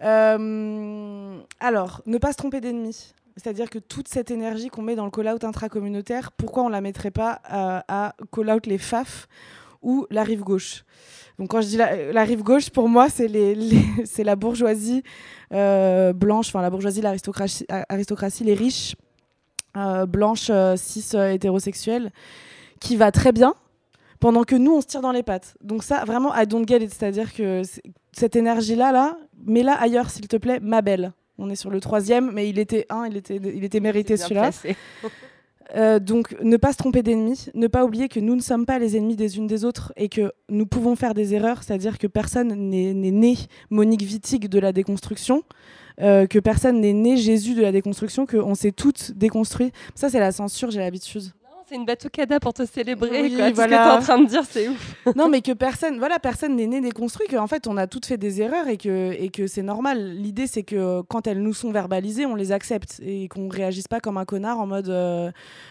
Euh, 0.02 1.38
alors, 1.60 2.02
ne 2.06 2.18
pas 2.18 2.32
se 2.32 2.36
tromper 2.36 2.60
d'ennemi. 2.60 3.14
C'est-à-dire 3.36 3.70
que 3.70 3.78
toute 3.78 4.08
cette 4.08 4.32
énergie 4.32 4.68
qu'on 4.68 4.82
met 4.82 4.96
dans 4.96 5.04
le 5.04 5.12
call-out 5.12 5.44
intracommunautaire, 5.44 6.32
pourquoi 6.32 6.64
on 6.64 6.66
ne 6.66 6.72
la 6.72 6.80
mettrait 6.80 7.12
pas 7.12 7.40
à, 7.44 7.84
à 7.88 8.14
call-out 8.32 8.66
les 8.66 8.78
FAF 8.78 9.28
ou 9.82 10.06
la 10.10 10.22
rive 10.22 10.42
gauche. 10.42 10.84
Donc 11.38 11.50
quand 11.50 11.60
je 11.60 11.66
dis 11.66 11.76
la, 11.76 12.24
rive 12.24 12.42
gauche, 12.42 12.70
pour 12.70 12.88
moi, 12.88 13.08
c'est 13.08 13.28
les, 13.28 13.56
c'est 14.04 14.24
la 14.24 14.36
bourgeoisie 14.36 15.02
euh, 15.52 16.12
blanche, 16.12 16.48
enfin 16.48 16.62
la 16.62 16.70
bourgeoisie, 16.70 17.00
l'aristocratie, 17.00 17.66
aristocratie, 17.88 18.44
les 18.44 18.54
riches, 18.54 18.94
euh, 19.76 20.06
blanches, 20.06 20.50
euh, 20.50 20.76
cis, 20.76 21.16
hétérosexuels, 21.16 22.10
qui 22.80 22.96
va 22.96 23.10
très 23.10 23.32
bien, 23.32 23.54
pendant 24.20 24.44
que 24.44 24.54
nous, 24.54 24.72
on 24.72 24.80
se 24.80 24.86
tire 24.86 25.00
dans 25.00 25.12
les 25.12 25.22
pattes. 25.22 25.56
Donc 25.62 25.82
ça, 25.82 26.04
vraiment, 26.04 26.34
I 26.34 26.46
don't 26.46 26.66
get 26.66 26.82
it. 26.82 26.92
C'est-à-dire 26.92 27.34
que 27.34 27.62
cette 28.12 28.36
énergie-là, 28.36 28.92
là, 28.92 29.16
mets-la 29.44 29.74
ailleurs, 29.74 30.10
s'il 30.10 30.28
te 30.28 30.36
plaît, 30.36 30.60
ma 30.60 30.82
belle. 30.82 31.12
On 31.38 31.50
est 31.50 31.56
sur 31.56 31.70
le 31.70 31.80
troisième, 31.80 32.30
mais 32.32 32.48
il 32.48 32.58
était 32.58 32.86
un, 32.88 33.06
il 33.06 33.16
était, 33.16 33.36
il 33.36 33.64
était 33.64 33.80
mérité 33.80 34.16
celui-là. 34.16 34.50
Euh, 35.74 35.98
donc, 35.98 36.36
ne 36.42 36.56
pas 36.56 36.72
se 36.72 36.78
tromper 36.78 37.02
d'ennemis, 37.02 37.46
ne 37.54 37.66
pas 37.66 37.84
oublier 37.84 38.08
que 38.08 38.20
nous 38.20 38.36
ne 38.36 38.40
sommes 38.40 38.66
pas 38.66 38.78
les 38.78 38.96
ennemis 38.96 39.16
des 39.16 39.38
unes 39.38 39.46
des 39.46 39.64
autres 39.64 39.92
et 39.96 40.08
que 40.08 40.32
nous 40.48 40.66
pouvons 40.66 40.96
faire 40.96 41.14
des 41.14 41.34
erreurs, 41.34 41.62
c'est-à-dire 41.62 41.98
que 41.98 42.06
personne 42.06 42.48
n'est 42.48 42.92
né 42.92 43.38
Monique 43.70 44.02
Wittig 44.02 44.48
de 44.48 44.58
la 44.58 44.72
déconstruction, 44.72 45.42
euh, 46.00 46.26
que 46.26 46.38
personne 46.38 46.80
n'est 46.80 46.92
né 46.92 47.16
Jésus 47.16 47.54
de 47.54 47.62
la 47.62 47.72
déconstruction, 47.72 48.26
qu'on 48.26 48.54
s'est 48.54 48.72
toutes 48.72 49.12
déconstruit. 49.12 49.72
Ça, 49.94 50.10
c'est 50.10 50.20
la 50.20 50.32
censure, 50.32 50.70
j'ai 50.70 50.80
l'habitude 50.80 51.32
c'est 51.72 51.78
une 51.78 51.86
batucada 51.86 52.38
pour 52.38 52.52
te 52.52 52.66
célébrer. 52.66 53.30
quoi. 53.30 53.48
Ce 53.48 53.52
que 53.52 53.66
tu 53.66 53.72
es 53.72 53.78
en 53.78 54.00
train 54.00 54.18
de 54.18 54.26
dire, 54.26 54.42
c'est 54.48 54.68
ouf. 54.68 54.94
non, 55.16 55.28
mais 55.28 55.40
que 55.40 55.52
personne, 55.52 55.98
voilà, 55.98 56.18
personne 56.18 56.56
n'est 56.56 56.66
né 56.66 56.80
déconstruit, 56.80 57.26
qu'en 57.28 57.46
fait, 57.46 57.66
on 57.66 57.76
a 57.76 57.86
toutes 57.86 58.06
fait 58.06 58.18
des 58.18 58.42
erreurs 58.42 58.68
et 58.68 58.76
que, 58.76 59.12
et 59.12 59.30
que 59.30 59.46
c'est 59.46 59.62
normal. 59.62 60.14
L'idée, 60.14 60.46
c'est 60.46 60.62
que 60.62 61.00
quand 61.02 61.26
elles 61.26 61.42
nous 61.42 61.54
sont 61.54 61.72
verbalisées, 61.72 62.26
on 62.26 62.34
les 62.34 62.52
accepte 62.52 63.00
et 63.02 63.28
qu'on 63.28 63.48
réagisse 63.48 63.88
pas 63.88 64.00
comme 64.00 64.18
un 64.18 64.24
connard 64.24 64.60
en 64.60 64.66
mode 64.66 64.88
euh, 64.90 65.30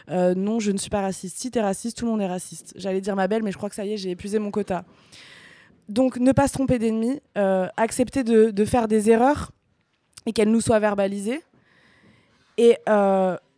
euh, 0.10 0.34
non, 0.34 0.60
je 0.60 0.72
ne 0.72 0.78
suis 0.78 0.90
pas 0.90 1.02
raciste. 1.02 1.38
Si 1.38 1.52
tu 1.52 1.60
es 1.60 1.62
raciste, 1.62 1.98
tout 1.98 2.06
le 2.06 2.12
monde 2.12 2.22
est 2.22 2.28
raciste. 2.28 2.74
J'allais 2.76 3.02
dire 3.02 3.16
ma 3.16 3.28
belle, 3.28 3.44
mais 3.44 3.52
je 3.52 3.58
crois 3.58 3.70
que 3.70 3.76
ça 3.76 3.86
y 3.86 3.94
est, 3.94 3.98
j'ai 3.98 4.10
épuisé 4.12 4.40
mon 4.40 4.52
quota. 4.52 4.84
Donc, 5.88 6.18
ne 6.18 6.32
pas 6.32 6.48
se 6.48 6.54
tromper 6.54 6.80
d'ennemis, 6.80 7.20
euh, 7.38 7.68
accepter 7.78 8.24
de, 8.24 8.50
de, 8.50 8.66
faire 8.66 8.88
des 8.88 9.10
erreurs 9.10 9.52
et 10.26 10.34
qu'elles 10.34 10.52
nous 10.52 10.62
soient 10.62 10.80
verbalisées. 10.80 11.42
Et 12.58 12.78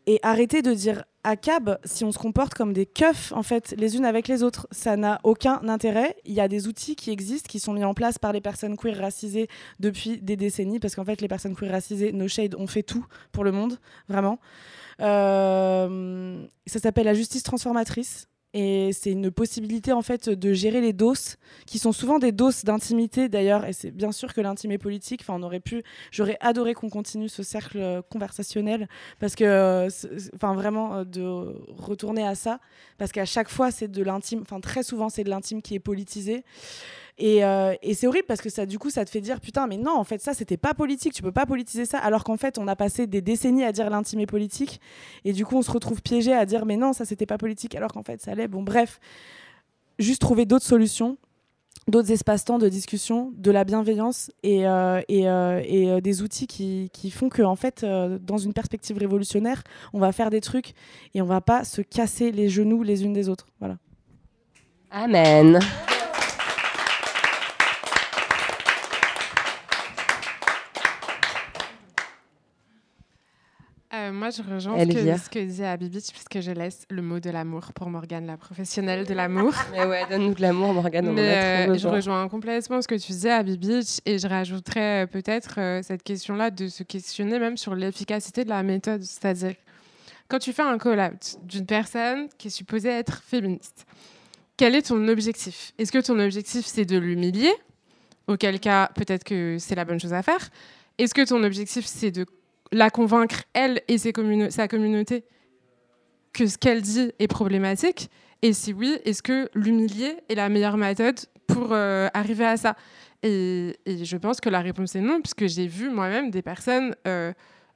et 0.06 0.20
arrêter 0.24 0.62
de 0.62 0.74
dire 0.74 1.04
à 1.24 1.38
cab 1.38 1.78
si 1.86 2.04
on 2.04 2.12
se 2.12 2.18
comporte 2.18 2.54
comme 2.54 2.74
des 2.74 2.86
keufs 2.86 3.32
en 3.32 3.44
fait 3.44 3.74
les 3.78 3.96
unes 3.96 4.06
avec 4.06 4.28
les 4.28 4.44
autres. 4.44 4.68
Ça 4.72 4.98
n'a 4.98 5.20
aucun 5.24 5.68
intérêt. 5.68 6.16
Il 6.26 6.34
y 6.34 6.42
a 6.42 6.48
des 6.48 6.68
outils 6.68 6.96
qui 6.96 7.12
existent, 7.12 7.48
qui 7.50 7.60
sont 7.60 7.74
mis 7.74 7.84
en 7.84 7.94
place 7.94 8.18
par 8.20 8.34
les 8.34 8.42
personnes 8.42 8.78
queer 8.78 8.98
racisées 8.98 9.48
depuis 9.80 10.20
des 10.22 10.36
décennies, 10.36 10.80
parce 10.80 10.96
qu'en 10.96 11.06
fait 11.06 11.22
les 11.22 11.28
personnes 11.28 11.56
queer 11.56 11.72
racisées, 11.72 12.12
No 12.12 12.28
Shade, 12.28 12.56
ont 12.56 12.68
fait 12.68 12.84
tout 12.84 13.06
pour 13.32 13.44
le 13.44 13.52
monde, 13.52 13.80
vraiment. 14.10 14.40
Euh, 15.02 16.46
ça 16.68 16.80
s'appelle 16.80 17.06
la 17.06 17.14
justice 17.14 17.44
transformatrice. 17.44 18.28
Et 18.54 18.92
c'est 18.94 19.12
une 19.12 19.32
possibilité 19.32 19.94
en 19.94 20.04
fait 20.04 20.30
de 20.30 20.54
gérer 20.54 20.80
les 20.80 20.94
doses, 20.94 21.38
qui 21.66 21.80
sont 21.80 21.92
souvent 21.92 22.20
des 22.20 22.32
doses 22.32 22.64
d'intimité 22.64 23.28
d'ailleurs. 23.28 23.66
Et 23.66 23.74
c'est 23.74 23.90
bien 23.90 24.12
sûr 24.12 24.34
que 24.34 24.42
l'intime 24.42 24.72
est 24.72 24.78
politique. 24.78 25.22
Enfin, 25.22 25.36
on 25.40 25.44
aurait 25.44 25.60
pu. 25.60 25.84
J'aurais 26.12 26.38
adoré 26.40 26.76
qu'on 26.76 26.90
continue 26.90 27.30
ce 27.30 27.42
cercle 27.42 27.80
euh, 27.80 28.02
conversationnel 28.02 28.88
parce 29.20 29.36
que, 29.36 29.44
euh, 29.44 29.90
enfin, 30.36 30.54
vraiment 30.54 30.98
euh, 30.98 31.04
de 31.04 31.22
retourner 31.78 32.26
à 32.26 32.36
ça, 32.36 32.60
parce 33.00 33.12
qu'à 33.12 33.26
chaque 33.26 33.50
fois 33.50 33.72
c'est 33.72 33.90
de 33.90 34.04
l'intime. 34.04 34.42
Enfin, 34.42 34.60
très 34.60 34.84
souvent 34.84 35.10
c'est 35.10 35.24
de 35.24 35.30
l'intime 35.30 35.62
qui 35.62 35.74
est 35.74 35.80
politisé. 35.80 36.44
Et, 37.18 37.46
euh, 37.46 37.76
et 37.82 37.94
c'est 37.94 38.08
horrible 38.08 38.26
parce 38.28 38.42
que 38.42 38.50
ça, 38.50 38.66
du 38.66 38.80
coup, 38.80 38.90
ça 38.90 39.06
te 39.06 39.10
fait 39.10 39.22
dire 39.22 39.40
putain, 39.40 39.68
mais 39.68 39.78
non, 39.78 39.96
en 39.96 40.04
fait, 40.04 40.22
ça, 40.22 40.34
c'était 40.34 40.58
pas 40.58 40.74
politique, 40.74 41.14
tu 41.14 41.22
peux 41.22 41.32
pas 41.32 41.46
politiser 41.46 41.86
ça. 41.86 42.00
Alors 42.00 42.24
qu'en 42.24 42.38
fait, 42.38 42.58
on 42.58 42.68
a 42.68 42.76
passé 42.76 43.08
des 43.08 43.22
décennies 43.22 43.64
à 43.64 43.72
dire 43.72 43.90
l'intime 43.90 44.20
est 44.20 44.26
politique. 44.26 44.82
Et 45.24 45.34
du 45.34 45.46
coup, 45.46 45.58
on 45.58 45.62
se 45.62 45.72
retrouve 45.72 46.02
piégé 46.02 46.34
à 46.34 46.46
dire 46.46 46.66
mais 46.66 46.78
non, 46.78 46.94
ça, 46.94 47.06
c'était 47.06 47.26
pas 47.26 47.38
politique, 47.38 47.76
alors 47.76 47.92
qu'en 47.94 48.04
fait, 48.04 48.22
ça 48.22 48.34
l'est. 48.34 48.48
Bon, 48.48 48.64
bref, 48.64 49.00
juste 50.00 50.22
trouver 50.22 50.46
d'autres 50.46 50.66
solutions 50.66 51.18
d'autres 51.88 52.12
espaces-temps 52.12 52.60
de 52.60 52.70
discussion, 52.70 53.34
de 53.36 53.52
la 53.52 53.66
bienveillance 53.66 54.32
et, 54.42 54.66
euh, 54.66 55.02
euh, 55.10 56.00
des 56.00 56.22
outils 56.22 56.48
qui, 56.48 56.90
qui 56.94 57.12
font 57.12 57.28
que, 57.28 57.42
en 57.42 57.58
fait, 57.58 57.86
dans 58.22 58.38
une 58.38 58.54
perspective 58.54 58.98
révolutionnaire, 58.98 59.64
on 59.92 60.00
va 60.00 60.14
faire 60.14 60.30
des 60.30 60.40
trucs 60.40 60.76
et 61.14 61.22
on 61.22 61.26
va 61.26 61.42
pas 61.42 61.66
se 61.66 61.82
casser 61.82 62.32
les 62.32 62.48
genoux 62.48 62.84
les 62.84 63.04
unes 63.04 63.12
des 63.12 63.28
autres. 63.28 63.48
Voilà. 63.60 63.78
Amen. 64.92 65.60
Moi, 74.14 74.30
je 74.30 74.42
rejoins 74.42 74.78
que, 74.86 75.18
ce 75.18 75.30
que 75.30 75.40
disait 75.40 75.66
Abibich, 75.66 76.12
puisque 76.12 76.40
je 76.40 76.52
laisse 76.52 76.86
le 76.90 77.02
mot 77.02 77.20
de 77.20 77.30
l'amour 77.30 77.74
pour 77.74 77.90
Morgane, 77.90 78.26
la 78.26 78.38
professionnelle 78.38 79.06
de 79.06 79.14
l'amour. 79.14 79.54
Mais 79.72 79.86
ouais, 79.86 80.04
donne-nous 80.10 80.36
de 80.36 80.42
l'amour, 80.42 80.74
Morgane. 80.74 81.08
on 81.08 81.14
en 81.14 81.18
a 81.18 81.22
Mais 81.22 81.64
trop 81.66 81.74
euh, 81.74 81.78
je 81.78 81.88
rejoins 81.88 82.28
complètement 82.30 82.82
ce 82.82 82.88
que 82.88 82.96
tu 82.96 83.12
disais, 83.12 83.32
Abby 83.32 83.58
Beach, 83.58 84.00
et 84.06 84.20
je 84.20 84.28
rajouterais 84.28 85.04
euh, 85.04 85.08
peut-être 85.08 85.56
euh, 85.58 85.82
cette 85.82 86.04
question-là 86.04 86.52
de 86.52 86.68
se 86.68 86.84
questionner 86.84 87.40
même 87.40 87.58
sur 87.58 87.76
l'efficacité 87.76 88.44
de 88.44 88.50
la 88.50 88.64
méthode. 88.64 89.02
C'est-à-dire, 89.02 89.56
quand 90.28 90.40
tu 90.40 90.54
fais 90.54 90.62
un 90.62 90.78
call-out 90.78 91.38
d'une 91.44 91.66
personne 91.66 92.30
qui 92.38 92.48
est 92.48 92.52
supposée 92.52 92.90
être 92.90 93.22
féministe, 93.24 93.86
quel 94.56 94.76
est 94.76 94.84
ton 94.84 95.08
objectif? 95.08 95.74
Est-ce 95.80 95.92
que 95.92 96.00
ton 96.00 96.20
objectif, 96.20 96.66
c'est 96.66 96.86
de 96.86 96.98
l'humilier? 96.98 97.52
Auquel 98.28 98.60
cas, 98.60 98.90
peut-être 98.96 99.24
que 99.24 99.58
c'est 99.60 99.76
la 99.76 99.84
bonne 99.84 100.00
chose 100.00 100.14
à 100.14 100.22
faire. 100.22 100.50
Est-ce 100.98 101.14
que 101.14 101.26
ton 101.26 101.44
objectif, 101.44 101.86
c'est 101.86 102.12
de 102.12 102.26
la 102.74 102.90
convaincre, 102.90 103.44
elle 103.54 103.82
et 103.88 103.98
sa 103.98 104.68
communauté, 104.68 105.24
que 106.34 106.48
ce 106.48 106.58
qu'elle 106.58 106.82
dit 106.82 107.12
est 107.20 107.28
problématique 107.28 108.10
Et 108.42 108.54
si 108.54 108.74
oui, 108.74 108.98
est-ce 109.06 109.22
que 109.22 109.50
l'humilier 109.54 110.18
est 110.28 110.36
la 110.36 110.50
meilleure 110.50 110.78
méthode 110.78 111.20
pour 111.48 111.70
euh, 111.72 112.10
arriver 112.14 112.46
à 112.46 112.58
ça? 112.58 112.76
Et, 113.22 113.78
je 113.86 114.18
pense 114.18 114.42
que 114.42 114.50
la 114.50 114.60
réponse 114.60 114.96
est 114.96 115.02
non, 115.02 115.22
puisque 115.22 115.48
j'ai 115.48 115.68
vu 115.68 115.90
moi-même 115.90 116.30
des 116.30 116.42
personnes 116.42 116.96
euh, 117.08 117.32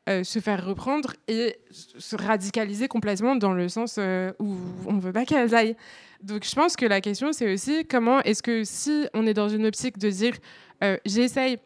euh, 0.10 0.24
se 0.24 0.40
faire 0.40 0.66
reprendre 0.66 1.14
et 1.28 1.58
se 1.72 2.16
radicaliser 2.16 2.88
complètement 2.88 3.36
dans 3.36 3.54
le 3.54 3.70
sens 3.70 3.98
où 4.40 4.56
on 4.86 4.94
ne 4.94 5.02
veut 5.02 5.14
pas 5.14 5.26
qu'elles 5.26 5.56
aillent. 5.56 5.78
Donc 6.24 6.44
je 6.44 6.56
pense 6.56 6.76
que 6.76 6.86
la 6.86 7.00
question, 7.00 7.32
c'est 7.32 7.54
aussi 7.54 7.86
comment 7.86 8.22
est-ce 8.24 8.42
que 8.42 8.64
si 8.64 9.08
on 9.14 9.28
est 9.28 9.36
dans 9.36 9.50
une 9.50 9.66
optique 9.66 10.00
de 10.00 10.10
dire 10.10 10.34
j'essaye 11.06 11.60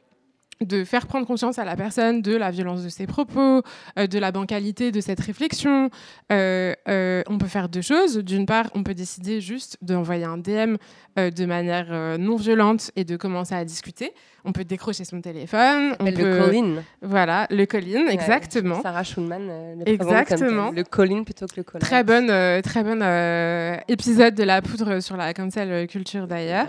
de 0.61 0.83
faire 0.83 1.07
prendre 1.07 1.25
conscience 1.25 1.59
à 1.59 1.65
la 1.65 1.75
personne 1.75 2.21
de 2.21 2.35
la 2.35 2.51
violence 2.51 2.83
de 2.83 2.89
ses 2.89 3.07
propos, 3.07 3.61
euh, 3.97 4.07
de 4.07 4.19
la 4.19 4.31
bancalité 4.31 4.91
de 4.91 5.01
cette 5.01 5.19
réflexion. 5.19 5.89
Euh, 6.31 6.73
euh, 6.87 7.23
on 7.27 7.37
peut 7.37 7.47
faire 7.47 7.69
deux 7.69 7.81
choses. 7.81 8.17
D'une 8.17 8.45
part, 8.45 8.69
on 8.75 8.83
peut 8.83 8.93
décider 8.93 9.41
juste 9.41 9.77
d'envoyer 9.81 10.25
un 10.25 10.37
DM 10.37 10.75
de 11.17 11.45
manière 11.45 12.17
non 12.17 12.37
violente 12.37 12.91
et 12.95 13.03
de 13.03 13.17
commencer 13.17 13.53
à 13.53 13.65
discuter. 13.65 14.13
On 14.43 14.51
peut 14.53 14.63
décrocher 14.63 15.03
son 15.05 15.21
téléphone. 15.21 15.95
On 15.99 16.05
le 16.05 16.11
call-in. 16.11 16.81
Voilà, 17.01 17.45
le 17.51 17.65
call-in, 17.65 18.05
Ouais, 18.07 18.13
exactement. 18.13 18.81
Sarah 18.81 19.03
Schulman 19.03 19.47
euh, 19.49 19.75
le 19.75 19.83
comme 19.97 20.07
Exactement. 20.09 20.69
tel. 20.69 20.77
Le 20.77 20.83
call-in 20.83 21.23
plutôt 21.23 21.45
que 21.45 21.53
le 21.57 21.63
call 21.63 21.79
Très 21.81 22.03
bonne, 22.03 22.29
euh, 22.31 22.61
très 22.61 22.83
bonne 22.83 23.01
euh, 23.03 23.77
épisode 23.87 24.33
de 24.33 24.43
la 24.43 24.61
poudre 24.63 24.99
sur 24.99 25.15
la 25.15 25.33
cancel 25.35 25.85
culture 25.87 26.25
d'ailleurs. 26.27 26.67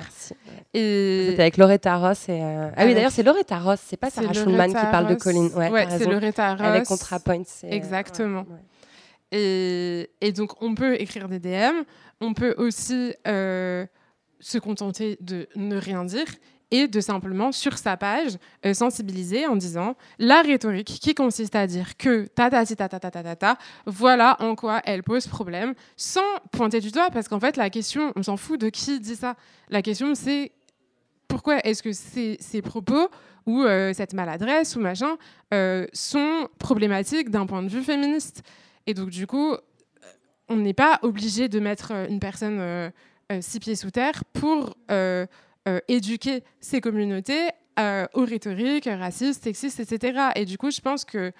Et 0.74 1.28
C'était 1.30 1.42
avec 1.42 1.56
Loretta 1.56 1.96
Ross. 1.96 2.28
Et, 2.28 2.32
euh, 2.42 2.68
Ah 2.68 2.72
oui, 2.76 2.82
Avec- 2.82 2.94
d'ailleurs, 2.96 3.10
c'est 3.10 3.22
Loretta 3.22 3.58
Ross, 3.58 3.80
c'est 3.86 3.96
pas 3.96 4.10
Sarah 4.10 4.32
Schulman 4.34 4.68
qui 4.68 4.74
parle 4.74 5.06
de. 5.06 5.14
Colin. 5.14 5.48
Ouais, 5.56 5.86
c'est. 5.88 6.04
Loretta 6.06 6.50
Avec 6.52 6.80
Ross. 6.86 6.88
ContraPoint. 6.88 7.42
c'est- 7.46 7.72
Exactement. 7.72 8.44
Et, 9.30 10.10
et 10.20 10.32
donc, 10.32 10.60
on 10.62 10.74
peut 10.74 11.00
écrire 11.00 11.28
des 11.28 11.38
DM, 11.38 11.84
on 12.20 12.34
peut 12.34 12.54
aussi 12.58 13.14
euh, 13.26 13.86
se 14.40 14.58
contenter 14.58 15.16
de 15.20 15.48
ne 15.56 15.76
rien 15.76 16.04
dire 16.04 16.26
et 16.72 16.88
de 16.88 17.00
simplement, 17.00 17.52
sur 17.52 17.76
sa 17.76 17.98
page, 17.98 18.38
euh, 18.64 18.72
sensibiliser 18.72 19.46
en 19.46 19.56
disant 19.56 19.94
la 20.18 20.40
rhétorique 20.40 20.98
qui 21.00 21.14
consiste 21.14 21.54
à 21.54 21.66
dire 21.66 21.98
que 21.98 22.26
ta 22.26 22.48
ta 22.48 22.64
ta 22.64 22.88
ta 22.88 22.98
ta 22.98 23.10
ta 23.10 23.22
ta 23.22 23.36
ta 23.36 23.58
voilà 23.84 24.36
en 24.40 24.56
quoi 24.56 24.80
elle 24.86 25.02
pose 25.02 25.26
problème, 25.26 25.74
sans 25.96 26.24
pointer 26.50 26.80
du 26.80 26.90
doigt, 26.90 27.10
parce 27.10 27.28
qu'en 27.28 27.38
fait, 27.38 27.58
la 27.58 27.68
question, 27.68 28.12
on 28.16 28.22
s'en 28.22 28.38
fout 28.38 28.58
de 28.58 28.70
qui 28.70 28.98
dit 29.00 29.16
ça. 29.16 29.36
La 29.68 29.82
question, 29.82 30.14
c'est 30.14 30.50
pourquoi 31.28 31.58
est-ce 31.58 31.82
que 31.82 31.92
ces, 31.92 32.38
ces 32.40 32.62
propos 32.62 33.10
ou 33.44 33.62
euh, 33.62 33.92
cette 33.92 34.14
maladresse 34.14 34.74
ou 34.74 34.80
machin 34.80 35.18
euh, 35.52 35.86
sont 35.92 36.48
problématiques 36.58 37.28
d'un 37.30 37.44
point 37.44 37.62
de 37.62 37.68
vue 37.68 37.82
féministe 37.82 38.42
Et 38.86 38.94
donc, 38.94 39.10
du 39.10 39.26
coup, 39.26 39.54
on 40.48 40.56
n'est 40.56 40.74
pas 40.74 41.00
obligé 41.02 41.48
de 41.48 41.60
mettre 41.60 41.92
une 42.08 42.18
personne 42.18 42.92
six 43.40 43.60
pieds 43.60 43.76
sous 43.76 43.90
terre 43.90 44.24
pour 44.32 44.74
euh, 45.68 45.72
euh, 45.72 45.80
éduquer 45.88 46.42
ces 46.60 46.80
communautés 46.80 47.48
euh, 47.78 48.06
aux 48.14 48.24
rhétoriques 48.24 48.86
racistes, 48.86 49.44
sexistes, 49.44 49.80
etc. 49.80 50.30
Et 50.34 50.44
du 50.44 50.58
coup, 50.58 50.70
je 50.70 50.80
pense 50.80 51.04
que 51.04 51.32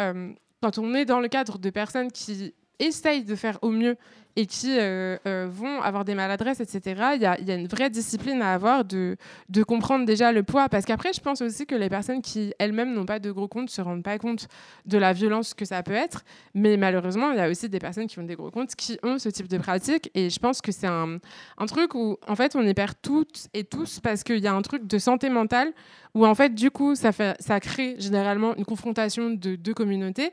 euh, 0.00 0.32
quand 0.62 0.78
on 0.78 0.94
est 0.94 1.04
dans 1.04 1.20
le 1.20 1.28
cadre 1.28 1.58
de 1.58 1.70
personnes 1.70 2.10
qui 2.10 2.54
essayent 2.78 3.24
de 3.24 3.34
faire 3.34 3.58
au 3.62 3.70
mieux 3.70 3.96
et 4.36 4.44
qui 4.44 4.78
euh, 4.78 5.16
euh, 5.26 5.48
vont 5.50 5.80
avoir 5.80 6.04
des 6.04 6.14
maladresses, 6.14 6.60
etc., 6.60 6.80
il 7.14 7.22
y 7.22 7.26
a, 7.26 7.54
une 7.54 7.66
vraie 7.66 7.88
discipline 7.88 8.42
à 8.42 8.52
avoir 8.52 8.84
de, 8.84 9.16
de 9.48 9.62
comprendre 9.62 10.04
déjà 10.04 10.30
le 10.30 10.42
poids. 10.42 10.68
Parce 10.68 10.84
qu'après, 10.84 11.14
je 11.14 11.20
pense 11.20 11.40
aussi 11.40 11.64
que 11.64 11.74
les 11.74 11.88
personnes 11.88 12.20
qui 12.20 12.52
elles-mêmes 12.58 12.92
n'ont 12.92 13.06
pas 13.06 13.18
de 13.18 13.30
gros 13.30 13.48
comptes 13.48 13.64
ne 13.64 13.70
se 13.70 13.80
rendent 13.80 14.02
pas 14.02 14.18
compte 14.18 14.46
de 14.84 14.98
la 14.98 15.14
violence 15.14 15.54
que 15.54 15.64
ça 15.64 15.82
peut 15.82 15.94
être. 15.94 16.22
Mais 16.54 16.76
malheureusement, 16.76 17.30
il 17.30 17.38
y 17.38 17.40
a 17.40 17.48
aussi 17.48 17.70
des 17.70 17.78
personnes 17.78 18.06
qui 18.06 18.18
ont 18.18 18.24
des 18.24 18.36
gros 18.36 18.50
comptes 18.50 18.74
qui 18.74 18.98
ont 19.02 19.18
ce 19.18 19.30
type 19.30 19.48
de 19.48 19.56
pratique. 19.56 20.10
Et 20.14 20.28
je 20.28 20.38
pense 20.38 20.60
que 20.60 20.70
c'est 20.70 20.86
un, 20.86 21.18
un 21.56 21.66
truc 21.66 21.94
où, 21.94 22.18
en 22.28 22.36
fait, 22.36 22.54
on 22.56 22.62
y 22.62 22.74
perd 22.74 22.92
toutes 23.00 23.48
et 23.54 23.64
tous 23.64 24.00
parce 24.00 24.22
qu'il 24.22 24.40
y 24.40 24.46
a 24.46 24.52
un 24.52 24.62
truc 24.62 24.86
de 24.86 24.98
santé 24.98 25.30
mentale 25.30 25.72
où, 26.14 26.26
en 26.26 26.34
fait, 26.34 26.54
du 26.54 26.70
coup, 26.70 26.94
ça, 26.94 27.12
fait, 27.12 27.36
ça 27.40 27.58
crée 27.58 27.96
généralement 27.98 28.54
une 28.54 28.66
confrontation 28.66 29.30
de 29.30 29.56
deux 29.56 29.74
communautés. 29.74 30.32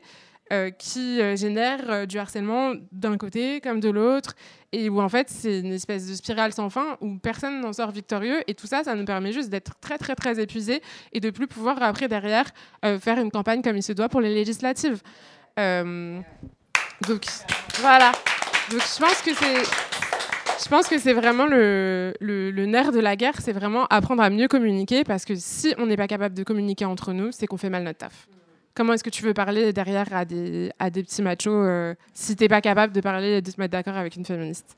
Euh, 0.52 0.70
qui 0.70 1.22
euh, 1.22 1.36
génère 1.36 1.80
euh, 1.88 2.04
du 2.04 2.18
harcèlement 2.18 2.74
d'un 2.92 3.16
côté 3.16 3.62
comme 3.62 3.80
de 3.80 3.88
l'autre, 3.88 4.34
et 4.72 4.90
où 4.90 5.00
en 5.00 5.08
fait 5.08 5.30
c'est 5.30 5.60
une 5.60 5.72
espèce 5.72 6.06
de 6.06 6.14
spirale 6.14 6.52
sans 6.52 6.68
fin 6.68 6.98
où 7.00 7.16
personne 7.16 7.62
n'en 7.62 7.72
sort 7.72 7.90
victorieux, 7.90 8.42
et 8.46 8.54
tout 8.54 8.66
ça, 8.66 8.84
ça 8.84 8.94
nous 8.94 9.06
permet 9.06 9.32
juste 9.32 9.48
d'être 9.48 9.72
très 9.80 9.96
très 9.96 10.14
très 10.14 10.38
épuisés 10.38 10.82
et 11.14 11.20
de 11.20 11.30
plus 11.30 11.46
pouvoir 11.46 11.82
après 11.82 12.08
derrière 12.08 12.44
faire 13.00 13.18
une 13.18 13.30
campagne 13.30 13.62
comme 13.62 13.76
il 13.78 13.82
se 13.82 13.94
doit 13.94 14.10
pour 14.10 14.20
les 14.20 14.34
législatives. 14.34 15.00
Donc 15.56 17.24
voilà. 17.80 18.12
Donc 18.70 18.80
je 18.80 19.00
pense 19.00 19.22
que 19.22 19.34
c'est 19.34 19.62
je 20.62 20.68
pense 20.68 20.88
que 20.88 20.98
c'est 20.98 21.14
vraiment 21.14 21.46
le, 21.46 22.12
le 22.20 22.66
nerf 22.66 22.92
de 22.92 23.00
la 23.00 23.16
guerre, 23.16 23.40
c'est 23.40 23.52
vraiment 23.52 23.86
apprendre 23.86 24.22
à 24.22 24.28
mieux 24.28 24.48
communiquer 24.48 25.04
parce 25.04 25.24
que 25.24 25.34
si 25.36 25.74
on 25.78 25.86
n'est 25.86 25.96
pas 25.96 26.06
capable 26.06 26.34
de 26.34 26.42
communiquer 26.42 26.84
entre 26.84 27.14
nous, 27.14 27.32
c'est 27.32 27.46
qu'on 27.46 27.56
fait 27.56 27.70
mal 27.70 27.82
notre 27.82 27.98
taf. 27.98 28.28
Comment 28.74 28.92
est-ce 28.94 29.04
que 29.04 29.10
tu 29.10 29.22
veux 29.22 29.34
parler 29.34 29.72
derrière 29.72 30.12
à 30.12 30.24
des, 30.24 30.72
à 30.78 30.90
des 30.90 31.02
petits 31.04 31.22
machos 31.22 31.50
euh, 31.50 31.94
si 32.12 32.34
t'es 32.34 32.48
pas 32.48 32.60
capable 32.60 32.92
de 32.92 33.00
parler 33.00 33.36
et 33.36 33.42
de 33.42 33.50
te 33.50 33.60
mettre 33.60 33.72
d'accord 33.72 33.96
avec 33.96 34.16
une 34.16 34.24
féministe? 34.24 34.76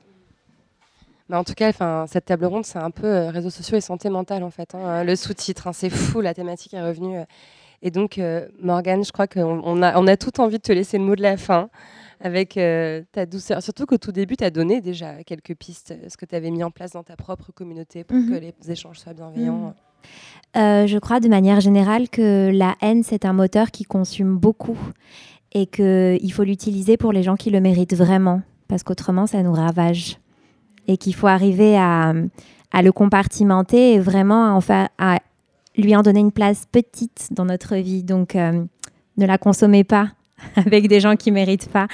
Mais 1.29 1.35
en 1.35 1.43
tout 1.43 1.55
cas, 1.55 1.69
enfin, 1.69 2.05
cette 2.07 2.25
table 2.25 2.45
ronde, 2.45 2.63
c'est 2.65 2.77
un 2.79 2.91
peu 2.91 3.07
euh, 3.07 3.29
réseaux 3.31 3.49
sociaux 3.49 3.75
et 3.77 3.81
santé 3.81 4.09
mentale, 4.09 4.43
en 4.43 4.49
fait. 4.51 4.73
hein. 4.75 5.03
Le 5.03 5.15
sous-titre, 5.15 5.67
hein, 5.67 5.73
c'est 5.73 5.89
fou, 5.89 6.21
la 6.21 6.33
thématique 6.33 6.73
est 6.73 6.81
revenue. 6.81 7.17
euh. 7.17 7.25
Et 7.81 7.91
donc, 7.91 8.17
euh, 8.17 8.47
Morgane, 8.61 9.03
je 9.03 9.11
crois 9.11 9.27
qu'on 9.27 9.61
on 9.63 9.81
a, 9.83 9.99
on 9.99 10.07
a 10.07 10.15
tout 10.17 10.39
envie 10.39 10.57
de 10.57 10.61
te 10.63 10.71
laisser 10.71 10.97
le 10.97 11.03
mot 11.03 11.15
de 11.15 11.21
la 11.21 11.35
fin 11.37 11.69
avec 12.21 12.55
euh, 12.57 13.03
ta 13.11 13.25
douceur. 13.25 13.61
Surtout 13.61 13.85
qu'au 13.85 13.97
tout 13.97 14.11
début, 14.11 14.37
tu 14.37 14.43
as 14.43 14.49
donné 14.51 14.79
déjà 14.81 15.23
quelques 15.23 15.53
pistes, 15.55 15.91
euh, 15.91 16.07
ce 16.09 16.17
que 16.17 16.25
tu 16.25 16.33
avais 16.35 16.49
mis 16.49 16.63
en 16.63 16.71
place 16.71 16.91
dans 16.91 17.03
ta 17.03 17.15
propre 17.15 17.51
communauté 17.51 18.03
pour 18.03 18.17
Mhm. 18.17 18.29
que 18.29 18.35
les 18.35 18.53
échanges 18.71 18.99
soient 18.99 19.13
bienveillants. 19.13 19.75
Euh, 20.55 20.87
je 20.87 20.97
crois 20.97 21.19
de 21.19 21.27
manière 21.27 21.59
générale 21.59 22.09
que 22.09 22.49
la 22.51 22.75
haine, 22.81 23.03
c'est 23.03 23.25
un 23.25 23.33
moteur 23.33 23.71
qui 23.71 23.83
consume 23.83 24.37
beaucoup 24.37 24.77
et 25.53 25.67
qu'il 25.67 26.31
faut 26.33 26.43
l'utiliser 26.43 26.97
pour 26.97 27.11
les 27.11 27.23
gens 27.23 27.35
qui 27.35 27.49
le 27.51 27.61
méritent 27.61 27.95
vraiment, 27.95 28.41
parce 28.67 28.83
qu'autrement, 28.83 29.27
ça 29.27 29.41
nous 29.43 29.53
ravage. 29.53 30.17
Et 30.87 30.97
qu'il 30.97 31.13
faut 31.13 31.27
arriver 31.27 31.77
à, 31.77 32.13
le 32.73 32.91
compartimenter 32.91 33.93
et 33.93 33.99
vraiment 33.99 34.59
à, 34.69 34.89
à 34.97 35.19
lui 35.75 35.95
en 35.95 36.01
donner 36.01 36.21
une 36.21 36.31
place 36.31 36.65
petite 36.71 37.27
dans 37.31 37.45
notre 37.45 37.75
vie. 37.75 38.03
Donc, 38.03 38.35
euh, 38.35 38.63
ne 39.17 39.25
la 39.25 39.37
consommez 39.37 39.83
pas 39.83 40.09
avec 40.55 40.87
des 40.87 40.99
gens 40.99 41.15
qui 41.15 41.31
méritent 41.31 41.69
pas. 41.69 41.87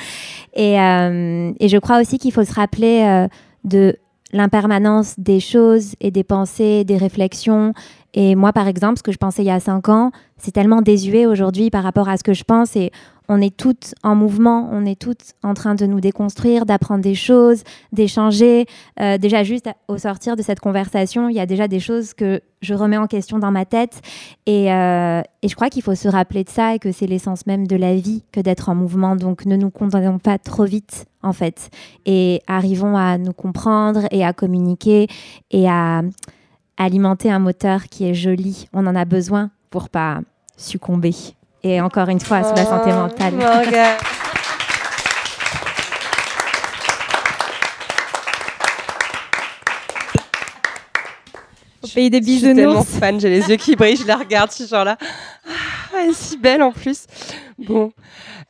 Et, 0.53 0.79
euh, 0.79 1.51
et 1.59 1.67
je 1.69 1.77
crois 1.77 1.99
aussi 1.99 2.17
qu'il 2.17 2.31
faut 2.31 2.43
se 2.43 2.53
rappeler 2.53 3.27
de 3.63 3.97
l'impermanence 4.33 5.15
des 5.17 5.39
choses 5.39 5.95
et 6.01 6.11
des 6.11 6.23
pensées, 6.23 6.83
des 6.83 6.97
réflexions. 6.97 7.73
Et 8.13 8.35
moi, 8.35 8.53
par 8.53 8.67
exemple, 8.67 8.97
ce 8.97 9.03
que 9.03 9.11
je 9.11 9.17
pensais 9.17 9.43
il 9.43 9.47
y 9.47 9.51
a 9.51 9.59
cinq 9.59 9.89
ans, 9.89 10.11
c'est 10.37 10.51
tellement 10.51 10.81
désuet 10.81 11.25
aujourd'hui 11.25 11.69
par 11.69 11.83
rapport 11.83 12.09
à 12.09 12.17
ce 12.17 12.23
que 12.23 12.33
je 12.33 12.43
pense. 12.43 12.75
Et 12.75 12.91
on 13.29 13.41
est 13.41 13.55
toutes 13.55 13.95
en 14.03 14.15
mouvement, 14.15 14.69
on 14.71 14.85
est 14.85 14.99
toutes 14.99 15.33
en 15.43 15.53
train 15.53 15.75
de 15.75 15.85
nous 15.85 16.01
déconstruire, 16.01 16.65
d'apprendre 16.65 17.01
des 17.01 17.15
choses, 17.15 17.63
d'échanger. 17.91 18.65
Euh, 18.99 19.17
déjà, 19.17 19.43
juste 19.43 19.69
au 19.87 19.97
sortir 19.97 20.35
de 20.35 20.41
cette 20.41 20.59
conversation, 20.59 21.29
il 21.29 21.35
y 21.35 21.39
a 21.39 21.45
déjà 21.45 21.67
des 21.67 21.79
choses 21.79 22.13
que 22.13 22.41
je 22.61 22.73
remets 22.73 22.97
en 22.97 23.07
question 23.07 23.39
dans 23.39 23.51
ma 23.51 23.65
tête. 23.65 24.01
Et, 24.45 24.71
euh, 24.71 25.21
et 25.41 25.47
je 25.47 25.55
crois 25.55 25.69
qu'il 25.69 25.81
faut 25.81 25.95
se 25.95 26.07
rappeler 26.07 26.43
de 26.43 26.49
ça 26.49 26.75
et 26.75 26.79
que 26.79 26.91
c'est 26.91 27.07
l'essence 27.07 27.47
même 27.47 27.65
de 27.65 27.75
la 27.75 27.95
vie 27.95 28.23
que 28.31 28.41
d'être 28.41 28.69
en 28.69 28.75
mouvement. 28.75 29.15
Donc, 29.15 29.45
ne 29.45 29.55
nous 29.55 29.69
condamnons 29.69 30.19
pas 30.19 30.37
trop 30.37 30.65
vite, 30.65 31.05
en 31.23 31.33
fait. 31.33 31.69
Et 32.05 32.41
arrivons 32.47 32.97
à 32.97 33.17
nous 33.17 33.33
comprendre 33.33 34.01
et 34.11 34.25
à 34.25 34.33
communiquer 34.33 35.07
et 35.49 35.69
à 35.69 36.01
alimenter 36.83 37.31
un 37.31 37.39
moteur 37.39 37.83
qui 37.85 38.07
est 38.09 38.13
joli. 38.13 38.67
On 38.73 38.85
en 38.87 38.95
a 38.95 39.05
besoin 39.05 39.51
pour 39.69 39.89
pas 39.89 40.19
succomber 40.57 41.13
et 41.63 41.81
encore 41.81 42.09
une 42.09 42.19
fois 42.19 42.43
sur 42.43 42.55
la 42.55 42.65
santé 42.65 42.91
Oh, 42.93 42.97
mentale. 42.99 43.33
Morgane. 43.33 43.97
Au 51.83 51.87
pays 51.87 52.09
des 52.09 52.19
Je 52.19 52.23
suis 52.23 52.41
tellement 52.41 52.79
bisounours. 52.81 52.97
fan, 52.99 53.19
j'ai 53.19 53.29
les 53.29 53.49
yeux 53.49 53.57
qui 53.57 53.75
brillent, 53.75 53.97
je 53.97 54.07
la 54.07 54.15
regarde, 54.17 54.49
je 54.51 54.55
suis 54.55 54.67
genre 54.67 54.85
là. 54.85 54.97
Ah, 55.45 55.97
elle 56.03 56.11
est 56.11 56.13
si 56.13 56.37
belle 56.37 56.63
en 56.63 56.71
plus. 56.71 57.05
Bon, 57.57 57.91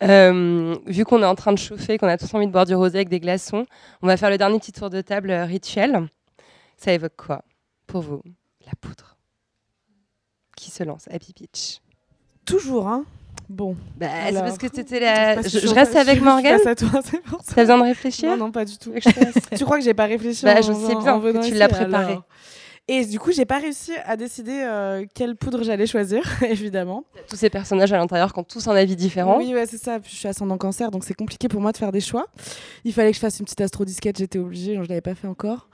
Euh, 0.02 0.76
vu 0.86 1.06
qu'on 1.06 1.22
est 1.22 1.26
en 1.26 1.36
train 1.36 1.54
de 1.54 1.58
chauffer, 1.58 1.98
qu'on 1.98 2.08
a 2.08 2.18
tous 2.18 2.34
envie 2.34 2.48
de 2.48 2.52
boire 2.52 2.66
du 2.66 2.76
rosé 2.76 2.98
avec 2.98 3.10
des 3.10 3.20
glaçons, 3.20 3.66
on 4.02 4.08
va 4.08 4.18
faire 4.18 4.30
le 4.30 4.38
dernier 4.38 4.60
petit 4.60 4.72
tour 4.72 4.90
de 4.90 5.02
table 5.02 5.30
euh, 5.32 5.46
rituel. 5.46 6.08
Ça 6.78 6.92
évoque 6.92 7.16
quoi? 7.16 7.42
Pour 7.88 8.02
vous 8.02 8.22
La 8.66 8.72
poudre. 8.80 9.18
Qui 10.56 10.72
se 10.72 10.84
lance 10.84 11.06
Happy 11.12 11.34
Peach. 11.34 11.82
Toujours, 12.46 12.88
hein 12.88 13.06
Bon. 13.50 13.76
Bah, 13.98 14.08
c'est 14.30 14.34
parce 14.34 14.58
que 14.58 14.68
c'était 14.74 15.00
la. 15.00 15.42
Je, 15.42 15.74
reste 15.74 15.96
avec 15.96 16.20
je 16.20 16.24
Morgane. 16.24 16.60
face 16.60 16.68
à 16.68 16.76
toi, 16.76 17.02
c'est 17.06 17.22
pour 17.22 17.42
ça. 17.42 17.54
T'as 17.56 17.62
besoin 17.64 17.78
de 17.80 17.84
réfléchir 17.84 18.30
Non, 18.32 18.38
non, 18.46 18.52
pas 18.52 18.64
du 18.66 18.78
tout. 18.78 18.94
Tu 19.58 19.66
crois 19.66 19.78
que 19.78 19.84
j'ai 19.84 19.94
pas 19.94 20.06
réfléchi 20.06 20.46
Bah, 20.46 20.56
en- 20.58 20.62
je 20.62 20.72
sais 20.74 20.96
en- 20.96 21.02
bien 21.02 21.14
en 21.16 21.20
que 21.22 21.46
tu 21.46 21.54
l'as 21.54 21.68
préparé. 21.68 22.14
alors. 22.14 22.24
Et 22.88 23.06
du 23.06 23.18
coup, 23.18 23.32
j'ai 23.32 23.46
pas 23.46 23.60
réussi 23.60 23.94
à 24.06 24.18
décider 24.18 24.62
euh, 24.62 25.06
quelle 25.14 25.36
poudre 25.38 25.64
j'allais 25.64 25.88
choisir, 25.88 26.22
évidemment. 26.44 27.06
Tous 27.30 27.38
ces 27.38 27.50
personnages 27.50 27.94
à 27.94 27.98
l'intérieur 27.98 28.34
qui 28.34 28.40
ont 28.40 28.44
tous 28.44 28.68
un 28.68 28.76
avis 28.76 28.96
différent. 28.98 29.38
Oui, 29.38 29.54
ouais, 29.54 29.66
c'est 29.66 29.78
ça. 29.78 30.00
Puis 30.00 30.12
je 30.12 30.18
suis 30.18 30.28
ascendant 30.28 30.58
cancer, 30.58 30.92
donc 30.92 31.04
c'est 31.06 31.14
compliqué 31.14 31.48
pour 31.48 31.62
moi 31.62 31.72
de 31.72 31.78
faire 31.78 31.92
des 31.94 32.02
choix. 32.02 32.26
Il 32.84 32.94
fallait 32.94 33.12
que 33.12 33.16
je 33.16 33.22
fasse 33.22 33.40
une 33.40 33.46
petite 33.46 33.62
astrodisquette, 33.62 34.18
j'étais 34.18 34.40
obligée, 34.40 34.76
je 34.76 34.82
l'avais 34.82 35.02
pas 35.02 35.16
fait 35.16 35.28
encore. 35.28 35.70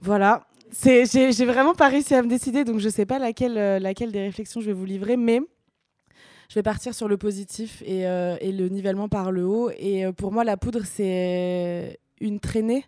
Voilà. 0.00 0.46
J'ai, 0.82 1.44
vraiment 1.44 1.74
pas 1.74 1.88
réussi 1.88 2.14
à 2.14 2.22
me 2.22 2.28
décider, 2.28 2.64
donc 2.64 2.78
je 2.78 2.88
sais 2.88 3.06
pas 3.06 3.18
laquelle, 3.18 3.58
euh, 3.58 3.78
laquelle 3.78 4.10
des 4.12 4.20
réflexions 4.22 4.60
je 4.60 4.66
vais 4.66 4.72
vous 4.72 4.84
livrer, 4.84 5.16
mais 5.16 5.40
je 6.48 6.54
vais 6.54 6.62
partir 6.62 6.94
sur 6.94 7.06
le 7.06 7.16
positif 7.16 7.82
et, 7.86 8.06
euh, 8.06 8.36
et 8.40 8.50
le 8.52 8.68
nivellement 8.68 9.08
par 9.08 9.30
le 9.30 9.44
haut. 9.44 9.70
Et 9.78 10.04
euh, 10.04 10.12
pour 10.12 10.32
moi, 10.32 10.44
la 10.44 10.56
poudre, 10.56 10.82
c'est 10.84 11.98
une 12.20 12.40
traînée 12.40 12.84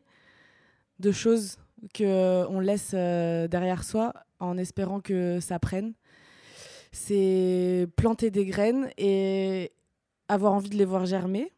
de 0.99 1.13
choses 1.13 1.59
que 1.95 2.47
on 2.49 2.61
laisse 2.61 2.93
derrière 2.93 3.85
soi 3.85 4.13
en 4.41 4.59
espérant 4.59 5.01
que 5.01 5.39
ça 5.41 5.59
prenne. 5.59 5.93
C'est 6.93 7.87
planter 7.97 8.31
des 8.31 8.47
graines 8.47 8.89
et 8.97 9.73
avoir 10.29 10.55
envie 10.55 10.71
de 10.71 10.77
les 10.77 10.85
voir 10.85 11.07
germer. 11.07 11.53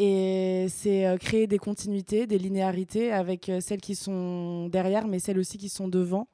Et 0.00 0.66
c'est 0.68 1.06
euh, 1.06 1.16
créer 1.16 1.48
des 1.48 1.58
continuités, 1.58 2.28
des 2.28 2.38
linéarités 2.38 3.10
avec 3.12 3.48
euh, 3.48 3.60
celles 3.60 3.80
qui 3.80 3.96
sont 3.96 4.68
derrière, 4.68 5.08
mais 5.08 5.18
celles 5.18 5.40
aussi 5.40 5.58
qui 5.58 5.68
sont 5.68 5.88
devant. 5.88 6.28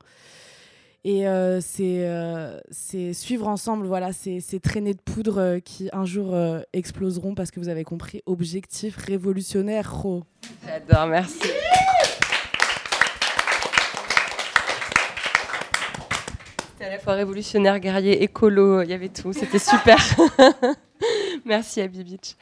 Et 1.02 1.26
euh, 1.26 1.60
c'est 1.62 2.06
euh, 2.06 2.60
suivre 2.70 3.48
ensemble 3.48 3.86
voilà, 3.86 4.12
ces, 4.12 4.40
ces 4.40 4.60
traînées 4.60 4.92
de 4.92 5.00
poudre 5.00 5.58
qui 5.58 5.88
un 5.92 6.04
jour 6.04 6.34
exploseront 6.72 7.34
parce 7.34 7.50
que 7.50 7.60
vous 7.60 7.68
avez 7.68 7.84
compris, 7.84 8.22
objectif 8.26 8.96
révolutionnaire. 8.96 9.94
J'adore, 10.66 11.06
merci. 11.06 11.40
C'était 16.72 16.84
à 16.84 16.90
la 16.90 16.98
fois 16.98 17.14
révolutionnaire, 17.14 17.78
guerrier, 17.80 18.22
écolo, 18.22 18.82
il 18.82 18.88
y 18.88 18.94
avait 18.94 19.10
tout, 19.10 19.34
c'était 19.34 19.58
super. 19.58 19.98
merci 21.44 21.82
Abby 21.82 22.02
Beach. 22.02 22.36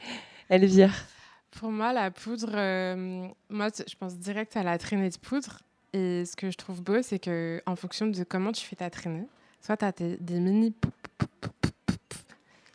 Elvire. 0.49 1.12
Pour 1.59 1.71
moi, 1.71 1.93
la 1.93 2.11
poudre, 2.11 2.51
euh, 2.53 3.27
moi, 3.49 3.67
je 3.87 3.95
pense 3.95 4.15
direct 4.17 4.57
à 4.57 4.63
la 4.63 4.77
traînée 4.77 5.09
de 5.09 5.17
poudre. 5.17 5.59
Et 5.93 6.25
ce 6.25 6.35
que 6.35 6.49
je 6.49 6.57
trouve 6.57 6.81
beau, 6.81 7.01
c'est 7.01 7.19
que 7.19 7.61
en 7.65 7.75
fonction 7.75 8.07
de 8.07 8.23
comment 8.23 8.51
tu 8.51 8.65
fais 8.65 8.75
ta 8.75 8.89
traînée, 8.89 9.27
soit 9.61 9.77
tu 9.77 9.85
as 9.85 9.91
des 9.91 10.39
mini 10.39 10.73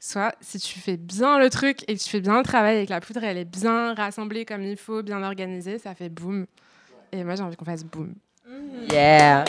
soit 0.09 0.35
si 0.41 0.59
tu 0.59 0.79
fais 0.79 0.97
bien 0.97 1.39
le 1.39 1.51
truc 1.51 1.85
et 1.89 1.97
que 1.97 2.03
tu 2.03 2.09
fais 2.09 2.21
bien 2.21 2.39
le 2.39 2.45
travail 2.45 2.79
et 2.79 2.87
que 2.87 2.91
la 2.91 3.01
poudre, 3.01 3.23
elle 3.25 3.37
est 3.37 3.45
bien 3.45 3.95
rassemblée 3.95 4.45
comme 4.45 4.63
il 4.63 4.77
faut, 4.77 5.03
bien 5.03 5.23
organisée, 5.23 5.79
ça 5.79 5.95
fait 5.95 6.09
boum. 6.09 6.47
Et 7.13 7.25
moi, 7.25 7.35
j'ai 7.35 7.43
envie 7.43 7.57
qu'on 7.57 7.65
fasse 7.65 7.85
boum. 7.85 8.15
Yeah. 8.91 9.45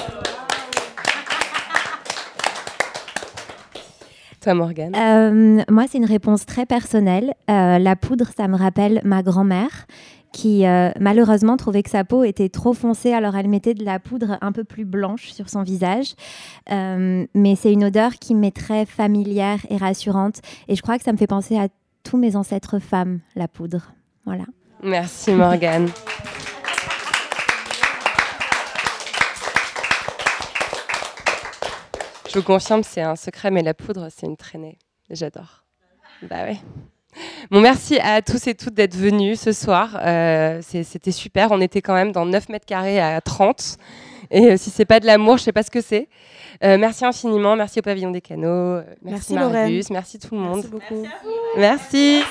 Toi, 4.44 4.54
Morgane. 4.54 4.96
Euh, 4.96 5.64
moi, 5.70 5.86
c'est 5.90 5.98
une 5.98 6.06
réponse 6.06 6.46
très 6.46 6.66
personnelle. 6.66 7.34
Euh, 7.50 7.78
la 7.78 7.96
poudre, 7.96 8.28
ça 8.36 8.48
me 8.48 8.56
rappelle 8.56 9.02
ma 9.04 9.24
grand-mère 9.24 9.86
qui 10.32 10.66
euh, 10.66 10.92
malheureusement 11.00 11.58
trouvait 11.58 11.84
que 11.84 11.90
sa 11.90 12.04
peau 12.04 12.24
était 12.24 12.50
trop 12.50 12.74
foncée, 12.74 13.14
alors 13.14 13.36
elle 13.36 13.48
mettait 13.48 13.74
de 13.74 13.84
la 13.84 14.00
poudre 14.00 14.38
un 14.42 14.52
peu 14.52 14.64
plus 14.64 14.86
blanche 14.86 15.32
sur 15.32 15.50
son 15.50 15.64
visage. 15.64 16.14
Euh, 16.72 17.26
mais 17.34 17.56
c'est 17.56 17.74
une 17.74 17.84
odeur 17.84 18.14
qui 18.14 18.36
m'est 18.36 18.56
très 18.56 18.86
familière 18.86 19.60
et 19.70 19.78
rassurante. 19.78 20.42
Et 20.68 20.76
je 20.76 20.82
crois 20.82 20.98
que 20.98 21.04
ça 21.04 21.12
me 21.12 21.18
fait 21.18 21.28
penser 21.28 21.58
à 21.58 21.68
tous 22.04 22.18
mes 22.18 22.36
ancêtres 22.36 22.80
femmes, 22.80 23.20
la 23.36 23.48
poudre. 23.48 23.94
Voilà. 24.26 24.46
Merci 24.84 25.32
Morgane. 25.32 25.90
Je 32.30 32.38
vous 32.38 32.46
confirme, 32.46 32.84
c'est 32.84 33.02
un 33.02 33.16
secret, 33.16 33.50
mais 33.50 33.64
la 33.64 33.74
poudre, 33.74 34.08
c'est 34.16 34.28
une 34.28 34.38
traînée. 34.38 34.78
J'adore. 35.10 35.64
Bah 36.22 36.44
ouais. 36.44 36.58
Bon, 37.50 37.60
merci 37.60 37.98
à 38.00 38.22
tous 38.22 38.48
et 38.48 38.54
toutes 38.54 38.76
d'être 38.76 38.96
venus 38.96 39.40
ce 39.40 39.52
soir. 39.52 39.98
Euh, 40.02 40.60
C'était 40.62 41.12
super. 41.12 41.52
On 41.52 41.60
était 41.60 41.82
quand 41.82 41.96
même 41.96 42.12
dans 42.12 42.26
9 42.26 42.50
mètres 42.50 42.68
carrés 42.68 43.00
à 43.00 43.20
30. 43.20 43.78
Et 44.32 44.52
euh, 44.52 44.58
si 44.58 44.70
c'est 44.70 44.86
pas 44.86 45.00
de 45.00 45.08
l'amour, 45.08 45.38
je 45.38 45.44
sais 45.44 45.52
pas 45.52 45.64
ce 45.64 45.72
que 45.72 45.82
c'est. 45.82 46.08
Euh, 46.64 46.78
merci 46.78 47.04
infiniment. 47.04 47.56
Merci 47.56 47.80
au 47.80 47.82
Pavillon 47.82 48.12
des 48.12 48.22
Canaux. 48.22 48.82
Merci, 49.02 49.34
Lorraine. 49.34 49.52
Marius. 49.54 49.90
Merci 49.90 50.20
tout 50.20 50.36
le 50.36 50.42
monde. 50.42 50.58
Merci 50.58 50.70
beaucoup. 50.70 51.08
Merci. 51.58 52.22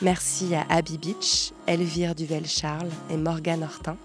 Merci 0.00 0.54
à 0.54 0.64
Abby 0.68 0.96
Beach, 0.96 1.52
Elvire 1.66 2.14
Duvel-Charles 2.14 2.90
et 3.10 3.16
Morgane 3.16 3.64
Hortin 3.64 3.96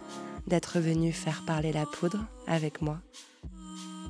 d'être 0.47 0.79
venus 0.79 1.15
faire 1.15 1.43
parler 1.45 1.71
la 1.71 1.85
poudre 1.85 2.17
avec 2.47 2.81
moi. 2.81 2.97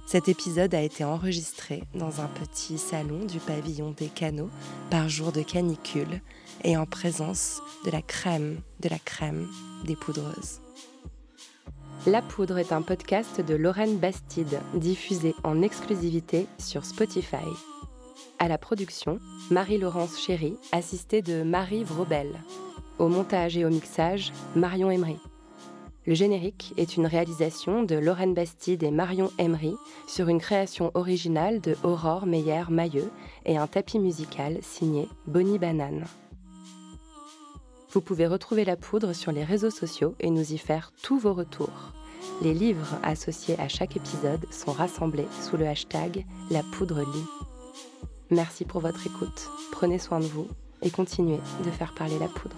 Cet 0.07 0.29
épisode 0.29 0.73
a 0.75 0.81
été 0.81 1.03
enregistré 1.03 1.83
dans 1.93 2.21
un 2.21 2.27
petit 2.27 2.77
salon 2.77 3.25
du 3.25 3.39
pavillon 3.39 3.91
des 3.91 4.07
canaux 4.07 4.49
par 4.89 5.09
jour 5.09 5.33
de 5.33 5.41
canicule 5.41 6.21
et 6.63 6.77
en 6.77 6.85
présence 6.85 7.61
de 7.85 7.91
la 7.91 8.01
crème 8.01 8.61
de 8.79 8.87
la 8.87 8.99
crème 8.99 9.49
des 9.83 9.97
poudreuses. 9.97 10.61
La 12.05 12.21
Poudre 12.21 12.59
est 12.59 12.71
un 12.71 12.81
podcast 12.81 13.41
de 13.41 13.55
Lorraine 13.55 13.97
Bastide, 13.97 14.59
diffusé 14.73 15.35
en 15.43 15.61
exclusivité 15.61 16.47
sur 16.59 16.85
Spotify. 16.85 17.45
À 18.43 18.49
la 18.49 18.57
production, 18.57 19.19
Marie-Laurence 19.51 20.19
Chéry, 20.19 20.57
assistée 20.73 21.21
de 21.21 21.43
Marie 21.43 21.85
Vrobel. 21.85 22.27
Au 22.99 23.07
montage 23.07 23.55
et 23.55 23.63
au 23.63 23.69
mixage, 23.69 24.33
Marion 24.53 24.91
Emery. 24.91 25.15
Le 26.05 26.13
générique 26.13 26.73
est 26.75 26.97
une 26.97 27.05
réalisation 27.05 27.83
de 27.83 27.95
Lorraine 27.95 28.33
Bastide 28.33 28.83
et 28.83 28.91
Marion 28.91 29.31
Emery 29.37 29.75
sur 30.09 30.27
une 30.27 30.41
création 30.41 30.91
originale 30.93 31.61
de 31.61 31.77
Aurore 31.83 32.25
Meyer-Mailleux 32.25 33.09
et 33.45 33.55
un 33.55 33.65
tapis 33.65 33.97
musical 33.97 34.57
signé 34.61 35.07
Bonnie 35.25 35.57
Banane. 35.57 36.03
Vous 37.91 38.01
pouvez 38.01 38.27
retrouver 38.27 38.65
la 38.65 38.75
poudre 38.75 39.13
sur 39.13 39.31
les 39.31 39.45
réseaux 39.45 39.71
sociaux 39.71 40.15
et 40.19 40.29
nous 40.29 40.51
y 40.51 40.57
faire 40.57 40.91
tous 41.01 41.17
vos 41.17 41.33
retours. 41.33 41.93
Les 42.41 42.53
livres 42.53 42.99
associés 43.03 43.57
à 43.57 43.69
chaque 43.69 43.95
épisode 43.95 44.45
sont 44.51 44.73
rassemblés 44.73 45.27
sous 45.41 45.55
le 45.55 45.65
hashtag 45.65 46.25
La 46.51 46.61
Poudre 46.73 46.99
Lit. 46.99 47.52
Merci 48.33 48.65
pour 48.65 48.81
votre 48.81 49.05
écoute, 49.05 49.47
prenez 49.71 49.99
soin 49.99 50.19
de 50.19 50.25
vous 50.25 50.47
et 50.81 50.89
continuez 50.89 51.39
de 51.63 51.69
faire 51.69 51.93
parler 51.93 52.17
la 52.17 52.27
poudre. 52.27 52.55